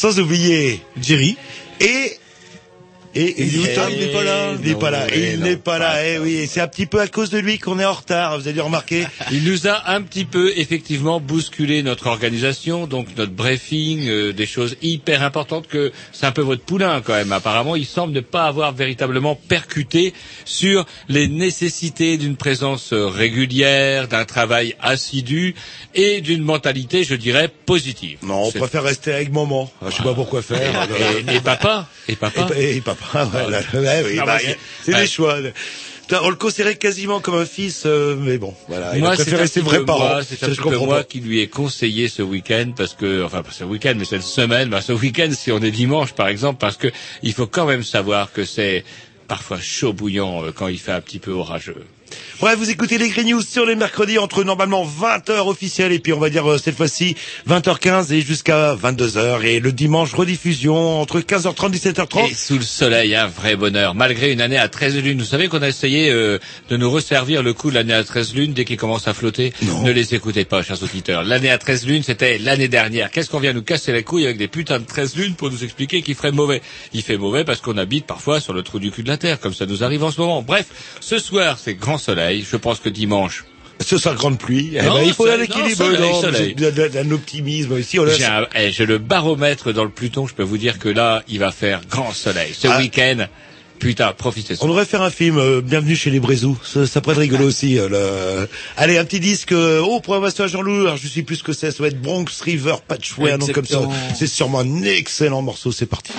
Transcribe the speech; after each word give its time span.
Sans 0.00 0.18
oublier 0.18 0.80
Jerry. 0.98 1.29
Pas 4.80 4.90
là. 4.90 5.06
ouais, 5.06 5.32
Il 5.34 5.38
non, 5.40 5.46
n'est 5.46 5.56
pas 5.56 5.78
là. 5.78 6.04
Eh 6.06 6.18
oui, 6.18 6.34
et 6.34 6.46
c'est 6.46 6.60
un 6.60 6.68
petit 6.68 6.86
peu 6.86 7.00
à 7.00 7.06
cause 7.08 7.30
de 7.30 7.38
lui 7.38 7.58
qu'on 7.58 7.78
est 7.78 7.84
en 7.84 7.92
retard. 7.92 8.36
Vous 8.38 8.46
avez 8.46 8.54
dû 8.54 8.60
remarquer. 8.60 9.06
Il 9.32 9.44
nous 9.44 9.66
a 9.68 9.90
un 9.90 10.02
petit 10.02 10.24
peu 10.24 10.52
effectivement 10.56 11.20
bousculé 11.20 11.82
notre 11.82 12.06
organisation, 12.08 12.86
donc 12.86 13.08
notre 13.16 13.32
briefing, 13.32 14.08
euh, 14.08 14.32
des 14.32 14.46
choses 14.46 14.76
hyper 14.82 15.22
importantes 15.22 15.68
que 15.68 15.92
c'est 16.12 16.26
un 16.26 16.32
peu 16.32 16.42
votre 16.42 16.62
poulain 16.62 17.00
quand 17.04 17.14
même. 17.14 17.32
Apparemment, 17.32 17.76
il 17.76 17.86
semble 17.86 18.12
ne 18.12 18.20
pas 18.20 18.44
avoir 18.44 18.72
véritablement 18.72 19.34
percuté 19.36 20.14
sur 20.44 20.86
les 21.08 21.28
nécessités 21.28 22.16
d'une 22.16 22.36
présence 22.36 22.92
euh, 22.92 23.06
régulière, 23.06 24.08
d'un 24.08 24.24
travail 24.24 24.74
assidu 24.80 25.54
et 25.94 26.20
d'une 26.20 26.42
mentalité, 26.42 27.04
je 27.04 27.14
dirais, 27.14 27.48
positive. 27.66 28.18
Non, 28.22 28.44
on 28.44 28.50
C'est- 28.50 28.58
préfère 28.58 28.82
rester 28.82 29.12
avec 29.12 29.32
maman. 29.32 29.70
Je 29.86 29.94
sais 29.94 30.02
pas 30.02 30.14
pourquoi 30.14 30.42
faire. 30.42 30.88
et, 31.28 31.36
et 31.36 31.40
papa, 31.40 31.88
et 32.08 32.16
papa? 32.16 32.40
Et, 32.40 32.54
pa- 32.54 32.60
et 32.60 32.80
papa, 32.80 33.24
voilà. 33.32 33.58
Ouais, 33.74 34.02
oui, 34.06 34.16
Non, 34.16 34.24
bah, 34.24 34.38
c'est- 34.84 34.94
ouais. 34.94 35.00
des 35.02 35.06
choix. 35.06 35.38
On 36.22 36.28
le 36.30 36.34
considérait 36.36 36.74
quasiment 36.74 37.20
comme 37.20 37.36
un 37.36 37.44
fils, 37.44 37.84
euh, 37.86 38.16
mais 38.18 38.36
bon, 38.36 38.52
voilà. 38.66 38.96
Il 38.96 39.04
a 39.04 39.06
Moi, 39.06 39.16
c'est 39.16 39.22
préféré 39.22 39.44
petit 39.44 39.60
vrais 39.60 39.84
parents. 39.84 40.20
c'est 40.28 40.42
un 40.42 40.48
petit 40.48 40.60
peu 40.60 40.76
moi 40.78 40.96
pas. 40.98 41.04
qui 41.04 41.20
lui 41.20 41.38
ai 41.40 41.46
conseillé 41.48 42.08
ce 42.08 42.22
week-end 42.22 42.72
parce 42.76 42.94
que, 42.94 43.22
enfin, 43.22 43.42
pas 43.44 43.52
ce 43.52 43.62
week-end, 43.62 43.94
mais 43.96 44.04
cette 44.04 44.24
semaine, 44.24 44.70
bah, 44.70 44.80
ce 44.80 44.92
week-end, 44.92 45.30
si 45.32 45.52
on 45.52 45.60
est 45.60 45.70
dimanche, 45.70 46.12
par 46.14 46.26
exemple, 46.26 46.58
parce 46.58 46.76
que 46.76 46.88
il 47.22 47.32
faut 47.32 47.46
quand 47.46 47.64
même 47.66 47.84
savoir 47.84 48.32
que 48.32 48.44
c'est 48.44 48.84
parfois 49.28 49.60
chaud 49.60 49.92
bouillant 49.92 50.44
euh, 50.44 50.50
quand 50.52 50.66
il 50.66 50.80
fait 50.80 50.90
un 50.90 51.00
petit 51.00 51.20
peu 51.20 51.30
orageux. 51.30 51.84
Bref, 52.40 52.56
vous 52.58 52.70
écoutez 52.70 52.98
les 52.98 53.08
Green 53.08 53.28
News 53.28 53.42
sur 53.42 53.66
les 53.66 53.76
mercredis 53.76 54.18
entre 54.18 54.44
normalement 54.44 54.84
20h 54.84 55.48
officielles 55.48 55.92
et 55.92 55.98
puis 55.98 56.12
on 56.12 56.18
va 56.18 56.30
dire 56.30 56.50
euh, 56.50 56.58
cette 56.58 56.76
fois-ci 56.76 57.16
20h15 57.48 58.12
et 58.12 58.20
jusqu'à 58.22 58.74
22h 58.74 59.44
et 59.44 59.60
le 59.60 59.72
dimanche 59.72 60.14
rediffusion 60.14 61.00
entre 61.00 61.20
15h30 61.20 61.70
17h30. 61.70 62.30
Et 62.30 62.34
sous 62.34 62.56
le 62.56 62.62
soleil, 62.62 63.14
un 63.14 63.26
vrai 63.26 63.56
bonheur. 63.56 63.94
Malgré 63.94 64.32
une 64.32 64.40
année 64.40 64.58
à 64.58 64.68
13 64.68 64.96
lunes. 65.02 65.18
Vous 65.18 65.24
savez 65.24 65.48
qu'on 65.48 65.62
a 65.62 65.68
essayé 65.68 66.10
euh, 66.10 66.38
de 66.68 66.76
nous 66.76 66.90
resservir 66.90 67.42
le 67.42 67.52
coup 67.52 67.70
de 67.70 67.74
l'année 67.74 67.94
à 67.94 68.02
13 68.02 68.34
lunes 68.34 68.52
dès 68.52 68.64
qu'il 68.64 68.76
commence 68.76 69.06
à 69.08 69.14
flotter. 69.14 69.52
Non. 69.62 69.82
Ne 69.82 69.92
les 69.92 70.14
écoutez 70.14 70.44
pas, 70.44 70.62
chers 70.62 70.82
auditeurs. 70.82 71.24
L'année 71.24 71.50
à 71.50 71.58
13 71.58 71.86
lunes, 71.86 72.02
c'était 72.02 72.38
l'année 72.38 72.68
dernière. 72.68 73.10
Qu'est-ce 73.10 73.30
qu'on 73.30 73.40
vient 73.40 73.52
nous 73.52 73.62
casser 73.62 73.92
les 73.92 74.02
couilles 74.02 74.24
avec 74.24 74.38
des 74.38 74.48
putains 74.48 74.78
de 74.78 74.86
13 74.86 75.16
lunes 75.16 75.34
pour 75.34 75.50
nous 75.50 75.62
expliquer 75.64 76.02
qu'il 76.02 76.14
ferait 76.14 76.32
mauvais? 76.32 76.62
Il 76.92 77.02
fait 77.02 77.18
mauvais 77.18 77.44
parce 77.44 77.60
qu'on 77.60 77.76
habite 77.76 78.06
parfois 78.06 78.40
sur 78.40 78.52
le 78.52 78.62
trou 78.62 78.78
du 78.78 78.90
cul 78.90 79.02
de 79.02 79.08
la 79.08 79.16
Terre, 79.16 79.38
comme 79.38 79.54
ça 79.54 79.66
nous 79.66 79.84
arrive 79.84 80.02
en 80.02 80.10
ce 80.10 80.20
moment. 80.20 80.42
Bref, 80.42 80.66
ce 81.00 81.18
soir, 81.18 81.58
c'est 81.58 81.74
grand 81.74 81.98
soleil. 82.00 82.44
Je 82.50 82.56
pense 82.56 82.80
que 82.80 82.88
dimanche, 82.88 83.44
Ce 83.82 83.96
sera 83.96 84.14
grande 84.14 84.38
pluie. 84.38 84.72
Eh 84.74 84.82
ben, 84.82 84.92
il 85.04 85.14
faut 85.14 85.26
un 85.26 85.40
équilibre, 85.40 85.90
d'un- 86.92 87.10
optimisme 87.12 87.78
ici. 87.78 87.98
On 87.98 88.04
a- 88.06 88.12
j'ai 88.12 88.24
un- 88.26 88.46
eh, 88.54 88.70
j'ai 88.72 88.84
le 88.84 88.98
baromètre 88.98 89.72
dans 89.72 89.84
le 89.84 89.90
Pluton. 89.90 90.26
Je 90.26 90.34
peux 90.34 90.42
vous 90.42 90.58
dire 90.58 90.78
que 90.78 90.90
là, 90.90 91.22
il 91.28 91.38
va 91.38 91.50
faire 91.50 91.80
grand 91.88 92.12
soleil. 92.12 92.52
Ce 92.52 92.68
Ah. 92.68 92.78
week-end, 92.78 93.24
putain, 93.78 94.12
profitez 94.12 94.54
On 94.60 94.66
devrait 94.68 94.84
faire 94.84 95.00
un 95.00 95.08
film, 95.10 95.38
euh, 95.38 95.62
Bienvenue 95.62 95.96
chez 95.96 96.10
les 96.10 96.20
Brézous. 96.20 96.58
Ça, 96.62 96.86
ça 96.86 97.00
pourrait 97.00 97.14
être 97.14 97.20
rigolo 97.20 97.46
aussi. 97.46 97.78
euh, 97.78 97.88
le... 97.88 98.48
Allez, 98.76 98.98
un 98.98 99.04
petit 99.06 99.18
disque. 99.20 99.52
euh, 99.52 99.80
oh, 99.82 100.00
pour 100.00 100.14
un 100.14 100.46
Jean-Loup, 100.46 100.82
alors 100.82 100.98
je 100.98 101.08
sais 101.08 101.22
plus 101.22 101.36
ce 101.36 101.42
que 101.42 101.54
c'est. 101.54 101.70
Ça 101.70 101.82
va 101.82 101.88
être 101.88 102.02
Bronx 102.02 102.26
River 102.42 102.74
Patchway, 102.86 103.32
un 103.32 103.38
nom 103.38 103.46
comme 103.46 103.64
ça. 103.64 103.80
C'est 104.14 104.26
sûrement 104.26 104.60
un 104.60 104.82
excellent 104.82 105.40
morceau. 105.40 105.72
C'est 105.72 105.86
parti. 105.86 106.12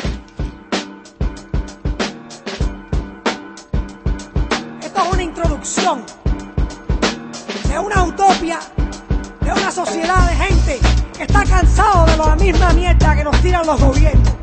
Misma 12.41 12.73
mierda 12.73 13.15
que 13.15 13.23
nos 13.23 13.39
tiran 13.41 13.65
los 13.67 13.79
gobiernos. 13.79 14.33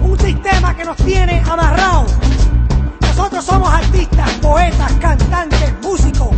Un 0.00 0.18
sistema 0.18 0.76
que 0.76 0.84
nos 0.84 0.96
tiene 0.98 1.42
amarrados. 1.50 2.12
Nosotros 3.00 3.44
somos 3.44 3.72
artistas, 3.72 4.30
poetas, 4.40 4.92
cantantes, 5.00 5.74
músicos 5.82 6.28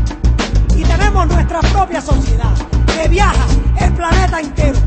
y 0.74 0.82
tenemos 0.82 1.26
nuestra 1.28 1.60
propia 1.60 2.00
sociedad 2.00 2.54
que 2.86 3.06
viaja 3.08 3.44
el 3.80 3.92
planeta 3.92 4.40
entero. 4.40 4.78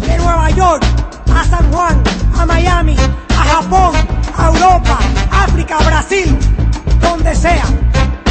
De 0.00 0.16
Nueva 0.16 0.50
York 0.50 0.84
a 1.34 1.44
San 1.44 1.72
Juan, 1.72 2.00
a 2.38 2.46
Miami, 2.46 2.96
a 3.30 3.44
Japón, 3.44 3.94
a 4.36 4.46
Europa, 4.46 4.98
África, 5.32 5.78
Brasil, 5.78 6.38
donde 7.00 7.34
sea. 7.34 7.64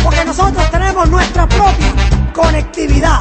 Porque 0.02 0.24
nosotros 0.24 0.72
tenemos 0.72 1.10
nuestra 1.10 1.46
propia 1.48 1.94
conectividad. 2.34 3.20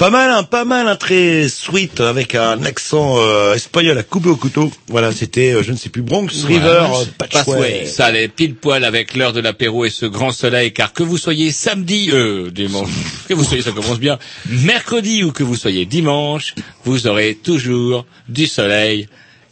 Pas 0.00 0.08
mal, 0.08 0.30
hein, 0.30 0.44
pas 0.44 0.64
mal, 0.64 0.88
un 0.88 0.96
très 0.96 1.46
sweet 1.50 2.00
avec 2.00 2.34
un 2.34 2.64
accent 2.64 3.18
euh, 3.18 3.52
espagnol 3.52 3.98
à 3.98 4.02
couper 4.02 4.30
au 4.30 4.36
couteau. 4.36 4.72
Voilà, 4.88 5.12
c'était, 5.12 5.52
euh, 5.52 5.62
je 5.62 5.72
ne 5.72 5.76
sais 5.76 5.90
plus, 5.90 6.00
Bronx 6.00 6.28
River 6.46 6.86
euh, 6.90 7.04
Patchway. 7.18 7.84
Ça 7.84 8.06
allait 8.06 8.28
pile 8.28 8.54
poil 8.54 8.84
avec 8.84 9.14
l'heure 9.14 9.34
de 9.34 9.40
l'apéro 9.40 9.84
et 9.84 9.90
ce 9.90 10.06
grand 10.06 10.30
soleil, 10.30 10.72
car 10.72 10.94
que 10.94 11.02
vous 11.02 11.18
soyez 11.18 11.52
samedi, 11.52 12.08
euh, 12.14 12.50
dimanche, 12.50 12.88
que 13.28 13.34
vous 13.34 13.44
soyez, 13.44 13.62
ça 13.62 13.72
commence 13.72 14.00
bien, 14.00 14.18
mercredi 14.48 15.22
ou 15.22 15.32
que 15.32 15.42
vous 15.42 15.56
soyez 15.56 15.84
dimanche, 15.84 16.54
vous 16.86 17.06
aurez 17.06 17.34
toujours 17.34 18.06
du 18.26 18.46
soleil 18.46 19.06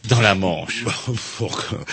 dans 0.07 0.21
la 0.21 0.33
Manche. 0.33 0.85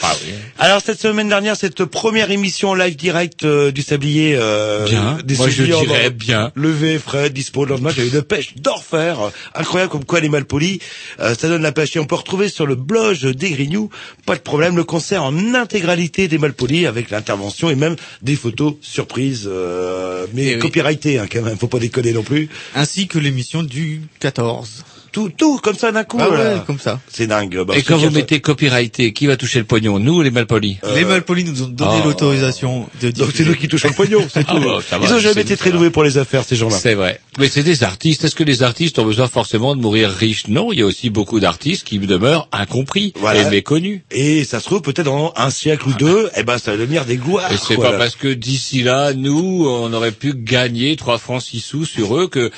Ah 0.03 0.15
oui. 0.25 0.33
Alors 0.59 0.81
cette 0.81 1.01
semaine 1.01 1.29
dernière, 1.29 1.57
cette 1.57 1.85
première 1.85 2.31
émission 2.31 2.75
live 2.75 2.97
direct 2.97 3.45
euh, 3.45 3.71
du 3.73 3.83
Sablier, 3.83 4.37
euh, 4.39 4.85
Bien. 4.87 5.19
des 5.25 5.37
Moi, 5.37 5.49
je 5.51 5.65
dirais 5.65 6.11
bien. 6.11 6.53
levé, 6.55 6.99
frais, 6.99 7.31
dispo. 7.31 7.65
Le 7.65 7.73
lendemain, 7.73 7.91
j'avais 7.95 8.09
une 8.09 8.23
pêche 8.23 8.55
d'orfère, 8.57 9.21
euh, 9.21 9.31
incroyable 9.55 9.91
comme 9.93 10.05
quoi 10.05 10.21
les 10.21 10.29
malpolis, 10.29 10.79
euh, 11.21 11.35
ça 11.35 11.49
donne 11.49 11.63
la 11.63 11.73
pêche. 11.73 11.97
Et 11.97 11.99
on 11.99 12.07
peut 12.07 12.15
retrouver 12.15 12.49
sur 12.49 12.67
le 12.67 12.75
blog 12.75 13.19
des 13.27 13.51
Grignoux, 13.51 13.91
pas 14.25 14.35
de 14.37 14.41
problème, 14.41 14.77
le 14.77 14.85
concert 14.85 15.23
en 15.25 15.55
intégralité 15.55 16.29
des 16.29 16.39
malpolis 16.39 16.87
avec 16.87 17.11
l'intervention 17.11 17.71
et 17.71 17.75
même 17.75 17.97
des 18.23 18.37
photos 18.37 18.75
surprises, 18.81 19.49
euh, 19.51 20.27
mais 20.33 20.53
Eh 20.53 20.59
copyrightées 20.59 21.19
hein, 21.19 21.27
quand 21.31 21.43
même, 21.43 21.57
faut 21.59 21.67
pas 21.69 21.79
déconner 21.79 22.13
non 22.13 22.23
plus. 22.23 22.49
Ainsi 22.75 23.09
que 23.09 23.19
l'émission 23.19 23.63
du 23.63 24.03
14. 24.21 24.85
Tout, 25.17 25.31
tout 25.35 25.59
comme 25.63 25.77
ça 25.77 25.93
d'un 25.93 26.05
coup. 26.05 26.19
Ah 26.21 26.29
là. 26.29 26.63
comme 26.67 26.79
ça. 26.79 27.01
C'est 27.11 27.27
dingue. 27.27 27.63
Bah, 27.67 27.73
Et 27.75 27.83
quand 27.83 27.97
vous 27.97 28.11
mettez 28.11 28.41
copyrighté, 28.41 29.15
qui 29.15 29.27
va 29.27 29.39
toucher 29.39 29.61
le 29.61 29.65
pognon 29.65 29.99
Nous 29.99 30.17
ou 30.19 30.21
les 30.21 30.31
malpolis 30.31 30.77
Les 30.95 31.07
Malpolis 31.07 31.45
nous 31.45 31.63
ont 31.63 31.69
donné 31.69 32.01
Oh. 32.03 32.09
l'autorisation 32.09 32.87
de 33.01 33.11
Donc 33.13 33.31
c'est 33.35 33.47
nous 33.47 33.55
qui 33.55 33.67
touchons 33.67 33.89
le 33.89 33.95
pognon, 33.95 34.21
c'est 34.31 34.45
Ah 34.47 34.53
tout. 34.53 34.61
bah, 34.61 34.79
va, 34.99 35.07
Ils 35.07 35.15
ont 35.15 35.19
jamais 35.19 35.41
été 35.41 35.57
très 35.57 35.71
doués 35.71 35.89
pour 35.89 36.05
les 36.05 36.19
affaires, 36.19 36.45
ces 36.45 36.55
gens-là. 36.55 36.77
C'est 36.77 36.93
vrai. 36.93 37.19
Mais 37.39 37.49
c'est 37.49 37.63
des 37.63 37.85
artistes. 37.85 38.25
Est-ce 38.25 38.35
que 38.35 38.45
les 38.45 38.63
artistes 38.63 38.99
ont 38.99 39.05
besoin 39.05 39.29
forcément 39.29 39.77
de 39.77 39.81
mourir 39.81 40.11
riches? 40.11 40.49
Non, 40.49 40.73
il 40.73 40.79
y 40.79 40.83
a 40.83 40.87
aussi 40.87 41.11
beaucoup 41.11 41.39
d'artistes 41.41 41.85
qui 41.85 41.99
demeurent 41.99 42.49
incompris 42.53 43.13
Voilà. 43.17 43.43
et 43.43 43.51
méconnus. 43.51 44.01
Et 44.11 44.45
ça 44.45 44.61
se 44.61 44.65
trouve 44.67 44.81
peut-être 44.83 45.05
dans 45.07 45.33
un 45.37 45.51
siècle 45.51 45.89
ou 45.89 45.93
deux, 45.95 46.31
eh 46.37 46.43
ben 46.45 46.59
ça 46.59 46.71
va 46.73 46.77
devenir 46.79 47.05
des 47.05 47.17
gloires. 47.17 47.51
Et 47.53 47.57
c'est 47.57 47.77
pas 47.77 47.93
parce 47.99 48.17
que 48.17 48.29
d'ici 48.29 48.83
là, 48.83 49.13
nous, 49.13 49.67
on 49.69 49.93
aurait 49.93 50.13
pu 50.13 50.33
gagner 50.35 50.97
3 50.97 51.19
francs 51.19 51.43
6 51.43 51.61
sous 51.61 51.85
sur 51.85 52.17
eux 52.19 52.29
que... 52.29 52.51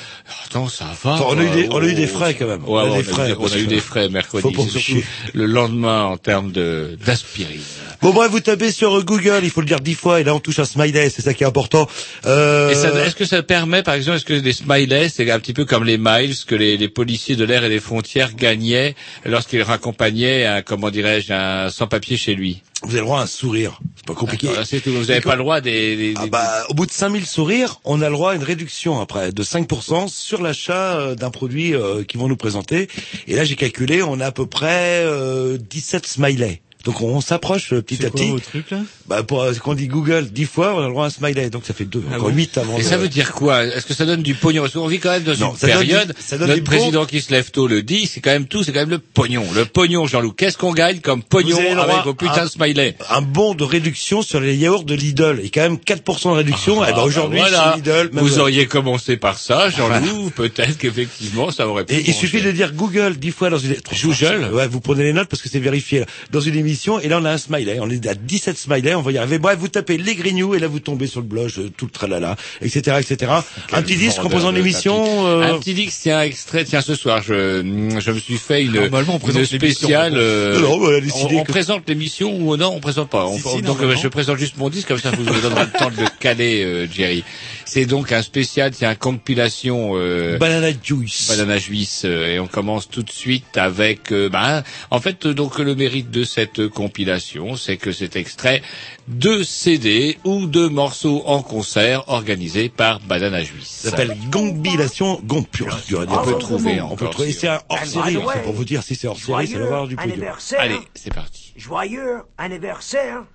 Attends, 0.45 0.67
ça 0.69 0.85
va. 1.03 1.15
Attends, 1.15 1.27
on 1.31 1.37
a 1.37 1.43
eu 1.43 1.49
des- 1.49 1.67
on 1.71 1.81
a 1.81 1.85
eu 1.85 1.93
des 1.93 2.05
Oh, 2.05 2.17
frais, 2.17 2.33
quand 2.35 2.47
même. 2.47 2.63
Ouais, 2.63 2.69
On 2.69 2.77
a 2.77 2.89
ouais, 2.91 2.97
des 2.97 3.03
frais, 3.03 3.35
On 3.37 3.47
a 3.51 3.57
eu 3.57 3.67
des 3.67 3.79
frais 3.79 4.09
mercredi. 4.09 4.47
Surtout 4.69 5.03
le 5.33 5.45
lendemain 5.45 6.03
en 6.05 6.17
termes 6.17 6.51
de 6.51 6.97
d'aspirine. 7.05 7.61
Bon 8.01 8.11
bref, 8.11 8.31
vous 8.31 8.39
tapez 8.39 8.71
sur 8.71 9.03
Google, 9.03 9.41
il 9.43 9.49
faut 9.49 9.59
le 9.59 9.67
dire 9.67 9.81
dix 9.81 9.93
fois, 9.95 10.21
et 10.21 10.23
là 10.23 10.33
on 10.33 10.39
touche 10.39 10.59
un 10.59 10.65
smiley, 10.65 11.09
c'est 11.09 11.21
ça 11.21 11.33
qui 11.33 11.43
est 11.43 11.47
important. 11.47 11.87
Euh... 12.25 12.69
Est-ce 12.69 13.15
que 13.15 13.25
ça 13.25 13.43
permet, 13.43 13.83
par 13.83 13.93
exemple, 13.95 14.17
est-ce 14.17 14.25
que 14.25 14.33
les 14.33 14.53
smileys, 14.73 15.09
c'est 15.09 15.29
un 15.31 15.39
petit 15.39 15.53
peu 15.53 15.65
comme 15.65 15.83
les 15.83 15.97
miles 15.97 16.35
que 16.45 16.55
les, 16.55 16.77
les 16.77 16.89
policiers 16.89 17.35
de 17.35 17.43
l'air 17.43 17.63
et 17.63 17.69
des 17.69 17.79
frontières 17.79 18.33
gagnaient 18.35 18.95
lorsqu'ils 19.25 19.63
raccompagnaient, 19.63 20.45
un, 20.45 20.61
comment 20.61 20.89
dirais-je, 20.91 21.33
un 21.33 21.69
sans-papier 21.69 22.17
chez 22.17 22.35
lui 22.35 22.61
Vous 22.83 22.89
avez 22.91 22.99
le 22.99 23.05
droit 23.05 23.19
à 23.19 23.23
un 23.23 23.27
sourire, 23.27 23.79
c'est 23.95 24.05
pas 24.05 24.13
compliqué. 24.13 24.47
C'est 24.65 24.81
tout. 24.81 24.91
Vous 24.91 25.05
n'avez 25.05 25.21
pas 25.21 25.35
le 25.35 25.41
droit 25.41 25.59
des... 25.61 25.95
des- 25.95 26.13
Ah 26.17 26.27
bah, 26.27 26.65
au 26.69 26.73
bout 26.75 26.85
de 26.85 26.91
5000 26.91 27.25
sourires, 27.25 27.79
on 27.83 28.01
a 28.01 28.09
le 28.09 28.13
droit 28.13 28.33
à 28.33 28.35
une 28.35 28.43
réduction 28.43 28.99
après 29.01 29.31
de 29.31 29.43
5% 29.43 30.07
sur 30.07 30.41
l'achat 30.41 30.99
euh, 30.99 31.15
d'un 31.15 31.31
produit 31.31 31.73
euh, 31.73 32.03
qu'ils 32.03 32.19
vont 32.19 32.27
nous 32.27 32.37
présenter. 32.37 32.87
Et 33.27 33.35
là, 33.35 33.43
j'ai 33.45 33.55
calculé, 33.55 34.03
on 34.03 34.19
a 34.19 34.27
à 34.27 34.31
peu 34.31 34.45
près 34.45 35.01
euh, 35.03 35.57
17 35.57 36.05
smileys. 36.05 36.61
Donc 36.85 37.01
on 37.01 37.19
s'approche 37.19 37.73
euh, 37.73 37.81
petit 37.81 38.05
à 38.05 38.09
quoi 38.09 38.21
petit. 38.21 38.29
vos 38.31 38.39
trucs, 38.39 38.71
là? 38.71 38.79
Bah 39.07 39.21
pour 39.23 39.41
euh, 39.43 39.53
quand 39.61 39.71
on 39.71 39.73
dit 39.73 39.87
Google 39.87 40.29
10 40.31 40.45
fois, 40.45 40.73
on 40.75 40.79
a 40.79 40.85
le 40.85 40.91
droit 40.91 41.03
à 41.03 41.07
un 41.07 41.09
smiley. 41.09 41.49
Donc 41.49 41.65
ça 41.65 41.73
fait 41.73 41.83
deux, 41.83 42.01
Ah 42.09 42.15
encore 42.15 42.29
bon 42.29 42.35
8 42.37 42.57
avant. 42.57 42.77
Et 42.77 42.81
de- 42.81 42.85
ça 42.87 42.95
veut 42.97 43.09
dire 43.09 43.33
quoi? 43.33 43.65
Est-ce 43.65 43.85
que 43.85 43.93
ça 43.93 44.05
donne 44.05 44.23
du 44.23 44.33
pognon? 44.33 44.61
Parce 44.61 44.73
qu'on 44.75 44.87
vit 44.87 44.99
quand 44.99 45.09
même 45.11 45.23
dans 45.23 45.35
Non, 45.37 45.51
une 45.51 45.57
ça 45.57 45.67
donne 45.67 45.77
période. 45.79 46.07
du- 46.15 46.21
ça 46.23 46.37
donne 46.37 46.47
notre 46.47 46.61
du 46.61 46.69
bon- 46.69 46.77
président 46.77 47.05
qui 47.05 47.19
se 47.19 47.31
lève 47.33 47.51
tôt 47.51 47.67
le 47.67 47.83
dit, 47.83 48.07
c'est 48.07 48.21
quand 48.21 48.29
même 48.31 48.45
tout, 48.47 48.63
c'est 48.63 48.71
quand 48.71 48.79
même 48.79 48.89
le 48.91 48.99
pognon. 48.99 49.43
Le 49.53 49.65
pognon, 49.65 50.07
Jean-Loup. 50.07 50.31
Qu'est-ce 50.31 50.57
qu'on 50.57 50.71
gagne 50.73 50.99
comme 51.01 51.21
pognon 51.21 51.57
Vous 51.57 51.61
avez 51.61 51.73
le 51.73 51.81
avec 51.81 52.03
vos 52.05 52.13
putains 52.13 52.45
de 52.45 52.49
smileys? 52.49 52.95
un 53.09 53.21
bon 53.21 53.55
de 53.55 53.65
réduction 53.65 54.21
sur 54.21 54.39
les 54.39 54.55
yaourts 54.55 54.85
de 54.85 54.95
Lidl 54.95 55.41
et 55.43 55.49
quand 55.49 55.61
même 55.61 55.77
4% 55.77 56.31
de 56.31 56.37
réduction. 56.37 56.85
et 56.85 56.93
ben 56.93 57.01
aujourd'hui 57.03 57.41
Ah, 57.43 57.49
voilà. 57.49 57.71
chez 57.73 57.77
Lidl, 57.81 58.09
même- 58.13 58.23
Vous 58.23 58.39
auriez 58.39 58.67
commencé 58.67 59.17
par 59.17 59.37
ça, 59.37 59.69
Jean-Loup. 59.69 60.29
Peut-être 60.33 60.77
qu'effectivement, 60.77 61.51
ça 61.51 61.67
aurait 61.67 61.83
pu. 61.83 61.93
Et 61.95 62.03
il 62.07 62.13
suffit 62.13 62.41
de 62.41 62.51
dire 62.51 62.71
Google 62.71 63.17
dix 63.17 63.31
fois 63.31 63.49
dans 63.49 63.57
une 63.59 63.75
Google 64.01 64.49
Ouais, 64.53 64.67
vous 64.69 64.79
prenez 64.79 65.03
les 65.03 65.11
notes 65.13 65.27
parce 65.27 65.41
que 65.41 65.49
c'est 65.49 65.59
vérifié 65.59 65.99
là. 65.99 66.05
dans 66.31 66.39
une 66.39 66.55
émission 66.55 66.68
et 67.01 67.07
là 67.07 67.19
on 67.21 67.25
a 67.25 67.31
un 67.31 67.37
smiley, 67.37 67.79
on 67.81 67.89
est 67.89 68.05
à 68.07 68.13
17 68.15 68.57
smileys, 68.57 68.95
on 68.95 69.01
va 69.01 69.11
y 69.11 69.17
arriver. 69.17 69.39
Bref, 69.39 69.57
vous 69.59 69.67
tapez 69.67 69.97
les 69.97 70.15
grignoux 70.15 70.55
et 70.55 70.59
là 70.59 70.67
vous 70.67 70.79
tombez 70.79 71.07
sur 71.07 71.21
le 71.21 71.25
blog 71.27 71.49
euh, 71.57 71.69
tout 71.75 71.85
le 71.85 71.91
tralala, 71.91 72.35
etc., 72.61 72.97
etc. 72.99 73.31
un 73.73 73.81
petit 73.81 73.95
disque 73.95 74.19
en 74.23 74.29
de 74.29 74.55
l'émission. 74.57 75.27
euh, 75.27 75.41
Un 75.53 75.59
petit 75.59 75.73
disque, 75.73 75.99
tiens, 76.01 76.21
extrait. 76.21 76.63
Tiens, 76.65 76.81
ce 76.81 76.95
soir, 76.95 77.21
je, 77.23 77.61
je 77.99 78.11
me 78.11 78.19
suis 78.19 78.37
fait 78.37 78.63
une, 78.63 78.73
Normalement, 78.73 79.13
on 79.13 79.17
une 79.17 79.21
présente 79.23 79.45
spéciale. 79.45 80.13
euh, 80.15 80.59
Non, 80.59 80.79
non, 80.79 80.85
on 80.85 80.89
a 80.93 80.97
on, 80.97 81.01
décidé 81.01 81.35
on 81.37 81.43
que- 81.43 81.51
présente 81.51 81.87
l'émission 81.89 82.35
ou 82.35 82.55
non, 82.57 82.71
on 82.75 82.79
présente 82.79 83.09
pas. 83.09 83.25
On- 83.25 83.37
Si, 83.37 83.43
si, 83.57 83.61
donc, 83.61 83.77
je 84.01 84.07
présente 84.07 84.37
juste 84.37 84.57
mon 84.57 84.69
disque, 84.69 84.87
comme 84.89 84.99
ça, 84.99 85.11
vous 85.11 85.23
vous 85.23 85.41
donnera 85.41 85.65
le 85.65 85.71
temps 85.71 85.89
de 85.91 86.01
le 86.01 86.07
caler, 86.19 86.63
euh, 86.63 86.87
Jerry. 86.91 87.23
C'est 87.69 87.85
donc 87.85 88.11
un 88.11 88.23
spécial, 88.23 88.73
c'est 88.73 88.87
un 88.87 88.95
compilation. 88.95 89.91
Euh, 89.93 90.39
Banana 90.39 90.71
juice. 90.83 91.27
Banana 91.29 91.59
Juice 91.59 92.01
euh, 92.03 92.25
et 92.25 92.39
on 92.39 92.47
commence 92.47 92.89
tout 92.89 93.03
de 93.03 93.11
suite 93.11 93.59
avec 93.59 94.11
euh, 94.11 94.27
ben, 94.27 94.63
en 94.89 94.99
fait 94.99 95.27
euh, 95.27 95.35
donc 95.35 95.59
le 95.59 95.75
mérite 95.75 96.09
de 96.09 96.23
cette 96.23 96.67
compilation 96.69 97.55
c'est 97.57 97.77
que 97.77 97.91
cet 97.91 98.15
extrait 98.15 98.63
deux 99.07 99.43
CD 99.43 100.17
ou 100.23 100.47
deux 100.47 100.67
morceaux 100.67 101.21
en 101.27 101.43
concert 101.43 102.05
organisés 102.09 102.69
par 102.69 103.01
Banana 103.01 103.43
Juice. 103.43 103.67
Ça 103.67 103.91
s'appelle 103.91 104.17
Gongbilation 104.31 105.21
Gompure. 105.23 105.77
On 106.09 106.23
peut 106.23 106.39
trouver 106.39 106.81
On 106.81 106.95
peut 106.95 107.09
trouver, 107.09 107.33
c'est 107.33 107.49
un 107.49 107.61
hors 107.69 107.85
série. 107.85 108.17
C'est 108.33 108.41
pour 108.41 108.53
vous 108.53 108.65
dire 108.65 108.81
si 108.81 108.95
c'est 108.95 109.07
hors 109.07 109.19
série, 109.19 109.45
c'est 109.45 109.53
Joyeux 109.53 109.63
d'avoir 109.63 109.87
du 109.87 109.95
anniversaire. 109.99 110.59
Allez, 110.59 110.79
c'est 110.95 111.13
parti. 111.13 111.53
Joyeux 111.55 112.23
anniversaire. 112.39 113.25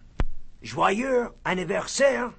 Joyeux 0.61 1.29
anniversaire. 1.45 2.31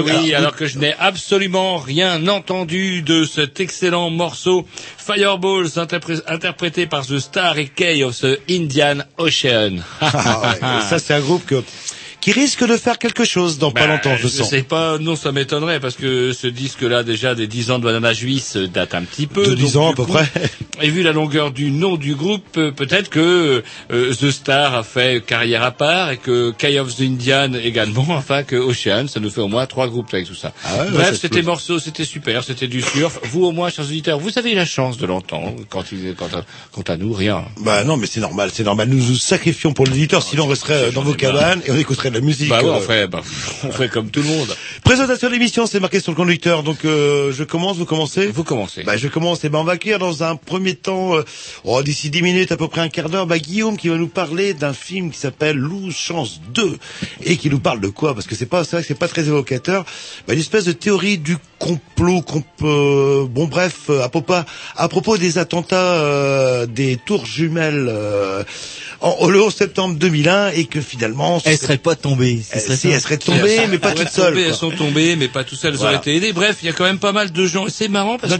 Eh 0.00 0.10
oui, 0.10 0.34
alors, 0.34 0.48
alors 0.48 0.56
que 0.56 0.66
je 0.66 0.78
n'ai 0.78 0.94
absolument 0.98 1.76
rien 1.78 2.26
entendu 2.28 3.02
de 3.02 3.24
cet 3.24 3.60
excellent 3.60 4.10
morceau 4.10 4.66
Fireballs 4.98 5.68
interpré- 5.76 6.22
interprété 6.26 6.86
par 6.86 7.06
The 7.06 7.18
Star 7.18 7.58
et 7.58 7.66
Kay 7.68 8.02
of 8.04 8.18
the 8.20 8.38
Indian 8.50 8.98
Ocean. 9.18 9.76
Ah 10.00 10.40
ouais, 10.42 10.58
ça 10.88 10.98
c'est 10.98 11.14
un 11.14 11.20
groupe 11.20 11.44
que 11.46 11.62
qui 12.20 12.32
risque 12.32 12.66
de 12.66 12.76
faire 12.76 12.98
quelque 12.98 13.24
chose 13.24 13.58
dans 13.58 13.70
pas 13.70 13.86
Bah, 13.86 13.94
longtemps, 13.94 14.16
je, 14.16 14.28
sens. 14.28 14.50
sais 14.50 14.62
pas, 14.62 14.98
non, 14.98 15.16
ça 15.16 15.32
m'étonnerait 15.32 15.80
parce 15.80 15.96
que 15.96 16.32
ce 16.32 16.46
disque-là, 16.46 17.02
déjà 17.02 17.34
des 17.34 17.46
10 17.46 17.70
ans 17.70 17.78
de 17.78 17.84
Banana 17.84 18.12
Juice, 18.12 18.56
euh, 18.56 18.68
date 18.68 18.94
un 18.94 19.02
petit 19.02 19.26
peu. 19.26 19.46
De 19.46 19.54
10 19.54 19.72
Donc, 19.72 19.82
ans 19.82 19.90
à 19.92 19.94
peu 19.94 20.04
coup, 20.04 20.12
près. 20.12 20.26
Et 20.82 20.88
vu 20.90 21.02
la 21.02 21.12
longueur 21.12 21.50
du 21.50 21.70
nom 21.70 21.96
du 21.96 22.14
groupe, 22.14 22.44
euh, 22.56 22.72
peut-être 22.72 23.08
que 23.10 23.62
euh, 23.92 24.14
The 24.14 24.30
Star 24.30 24.74
a 24.74 24.82
fait 24.82 25.24
carrière 25.24 25.62
à 25.62 25.70
part 25.72 26.10
et 26.10 26.16
que 26.16 26.52
Kay 26.52 26.78
of 26.78 26.94
the 26.96 27.00
Indian 27.02 27.52
également, 27.54 28.06
enfin 28.10 28.42
que 28.42 28.56
Ocean, 28.56 29.06
ça 29.08 29.20
nous 29.20 29.30
fait 29.30 29.40
au 29.40 29.48
moins 29.48 29.66
trois 29.66 29.88
groupes 29.88 30.12
avec 30.12 30.26
tout 30.26 30.34
ça. 30.34 30.52
Ah 30.64 30.78
ouais, 30.84 30.90
Bref, 30.92 31.18
c'était 31.20 31.42
morceau, 31.42 31.78
c'était 31.78 32.04
super, 32.04 32.44
c'était 32.44 32.68
du 32.68 32.82
surf. 32.82 33.18
Vous 33.24 33.44
au 33.44 33.52
moins, 33.52 33.70
chers 33.70 33.84
auditeurs, 33.86 34.18
vous 34.18 34.38
avez 34.38 34.52
eu 34.52 34.56
la 34.56 34.64
chance 34.66 34.96
de 34.98 35.06
l'entendre. 35.06 35.54
Quand, 35.68 35.84
il, 35.92 36.14
quand, 36.16 36.32
à- 36.34 36.44
quant 36.72 36.82
à 36.92 36.96
nous, 36.96 37.12
rien. 37.12 37.44
Bah 37.60 37.84
non, 37.84 37.96
mais 37.96 38.06
c'est 38.06 38.20
normal, 38.20 38.50
c'est 38.52 38.64
normal. 38.64 38.88
Nous 38.88 38.96
nous 39.02 39.16
sacrifions 39.16 39.72
pour 39.72 39.86
l'éditeur, 39.86 40.22
sinon 40.22 40.44
on 40.44 40.48
resterait 40.48 40.92
dans 40.92 41.02
vos 41.02 41.14
cabanes 41.14 41.60
et 41.66 41.70
on 41.70 41.76
écouterait 41.78 42.09
de 42.10 42.14
la 42.14 42.20
musique. 42.20 42.48
Bah 42.48 42.62
ouais, 42.62 42.68
euh. 42.68 42.74
on 42.74 42.80
fait, 42.80 43.06
bah, 43.06 43.22
on 43.64 43.70
fait 43.72 43.88
comme 43.88 44.10
tout 44.10 44.20
le 44.22 44.28
monde. 44.28 44.54
Présentation 44.84 45.28
de 45.28 45.32
l'émission, 45.32 45.66
c'est 45.66 45.80
marqué 45.80 46.00
sur 46.00 46.12
le 46.12 46.16
conducteur. 46.16 46.62
Donc 46.62 46.84
euh, 46.84 47.32
je 47.32 47.44
commence, 47.44 47.76
vous 47.76 47.84
commencez 47.86 48.26
Vous 48.26 48.44
commencez. 48.44 48.82
Bah, 48.82 48.96
je 48.96 49.08
commence. 49.08 49.44
Et 49.44 49.48
ben, 49.48 49.58
on 49.60 49.64
va 49.64 49.72
accueillir 49.72 49.98
dans 49.98 50.22
un 50.22 50.36
premier 50.36 50.74
temps, 50.74 51.16
euh, 51.16 51.22
oh, 51.64 51.82
d'ici 51.82 52.10
10 52.10 52.22
minutes, 52.22 52.52
à 52.52 52.56
peu 52.56 52.68
près 52.68 52.80
un 52.80 52.88
quart 52.88 53.08
d'heure, 53.08 53.26
bah, 53.26 53.38
Guillaume 53.38 53.76
qui 53.76 53.88
va 53.88 53.96
nous 53.96 54.08
parler 54.08 54.54
d'un 54.54 54.72
film 54.72 55.10
qui 55.10 55.18
s'appelle 55.18 55.56
Lose 55.56 55.94
Chance 55.96 56.40
2 56.54 56.78
et 57.24 57.36
qui 57.36 57.48
nous 57.50 57.60
parle 57.60 57.80
de 57.80 57.88
quoi? 57.88 58.14
Parce 58.14 58.26
que 58.26 58.34
c'est 58.34 58.46
pas, 58.46 58.64
c'est 58.64 58.72
vrai 58.76 58.82
que 58.82 58.88
c'est 58.88 58.94
pas 58.94 59.08
très 59.08 59.26
évocateur. 59.28 59.84
Bah, 60.26 60.34
une 60.34 60.40
espèce 60.40 60.64
de 60.64 60.72
théorie 60.72 61.18
du 61.18 61.36
complot, 61.58 62.22
comp- 62.22 62.44
euh, 62.62 63.26
bon 63.28 63.46
bref, 63.46 63.82
euh, 63.90 64.02
à 64.02 64.08
propos, 64.08 64.34
à 64.76 64.88
propos 64.88 65.18
des 65.18 65.38
attentats 65.38 65.76
euh, 65.76 66.66
des 66.66 66.96
tours 66.96 67.26
jumelles 67.26 67.86
euh, 67.88 68.42
en, 69.00 69.28
le 69.28 69.42
11 69.42 69.54
septembre 69.54 69.94
2001 69.96 70.48
et 70.52 70.64
que 70.64 70.80
finalement, 70.80 71.40
Elle 71.44 71.56
c'est- 71.56 71.64
serait 71.66 71.78
pas 71.78 71.96
tombée. 72.00 72.40
ce 72.42 72.58
serait 72.60 72.76
si, 72.76 72.88
ça. 72.88 72.94
elle 72.94 73.00
serait 73.00 73.16
tombée, 73.18 73.60
mais 73.70 73.78
pas 73.78 73.90
Elles 73.90 73.96
toute 73.98 74.08
sont 74.08 74.22
seule. 74.22 74.32
tombées, 74.34 74.42
quoi. 74.42 74.48
Elles 74.50 74.54
sont 74.54 74.70
tombées, 74.70 75.16
mais 75.16 75.28
pas 75.28 75.44
toutes 75.44 75.58
seules, 75.58 75.74
elles 75.74 75.80
auraient 75.82 75.96
été 75.96 76.16
aidées. 76.16 76.32
Bref, 76.32 76.58
il 76.62 76.66
y 76.66 76.68
a 76.68 76.72
quand 76.72 76.84
même 76.84 76.98
pas 76.98 77.12
mal 77.12 77.32
de 77.32 77.46
gens. 77.46 77.66
Et 77.66 77.70
C'est 77.70 77.88
marrant 77.88 78.18
parce 78.18 78.32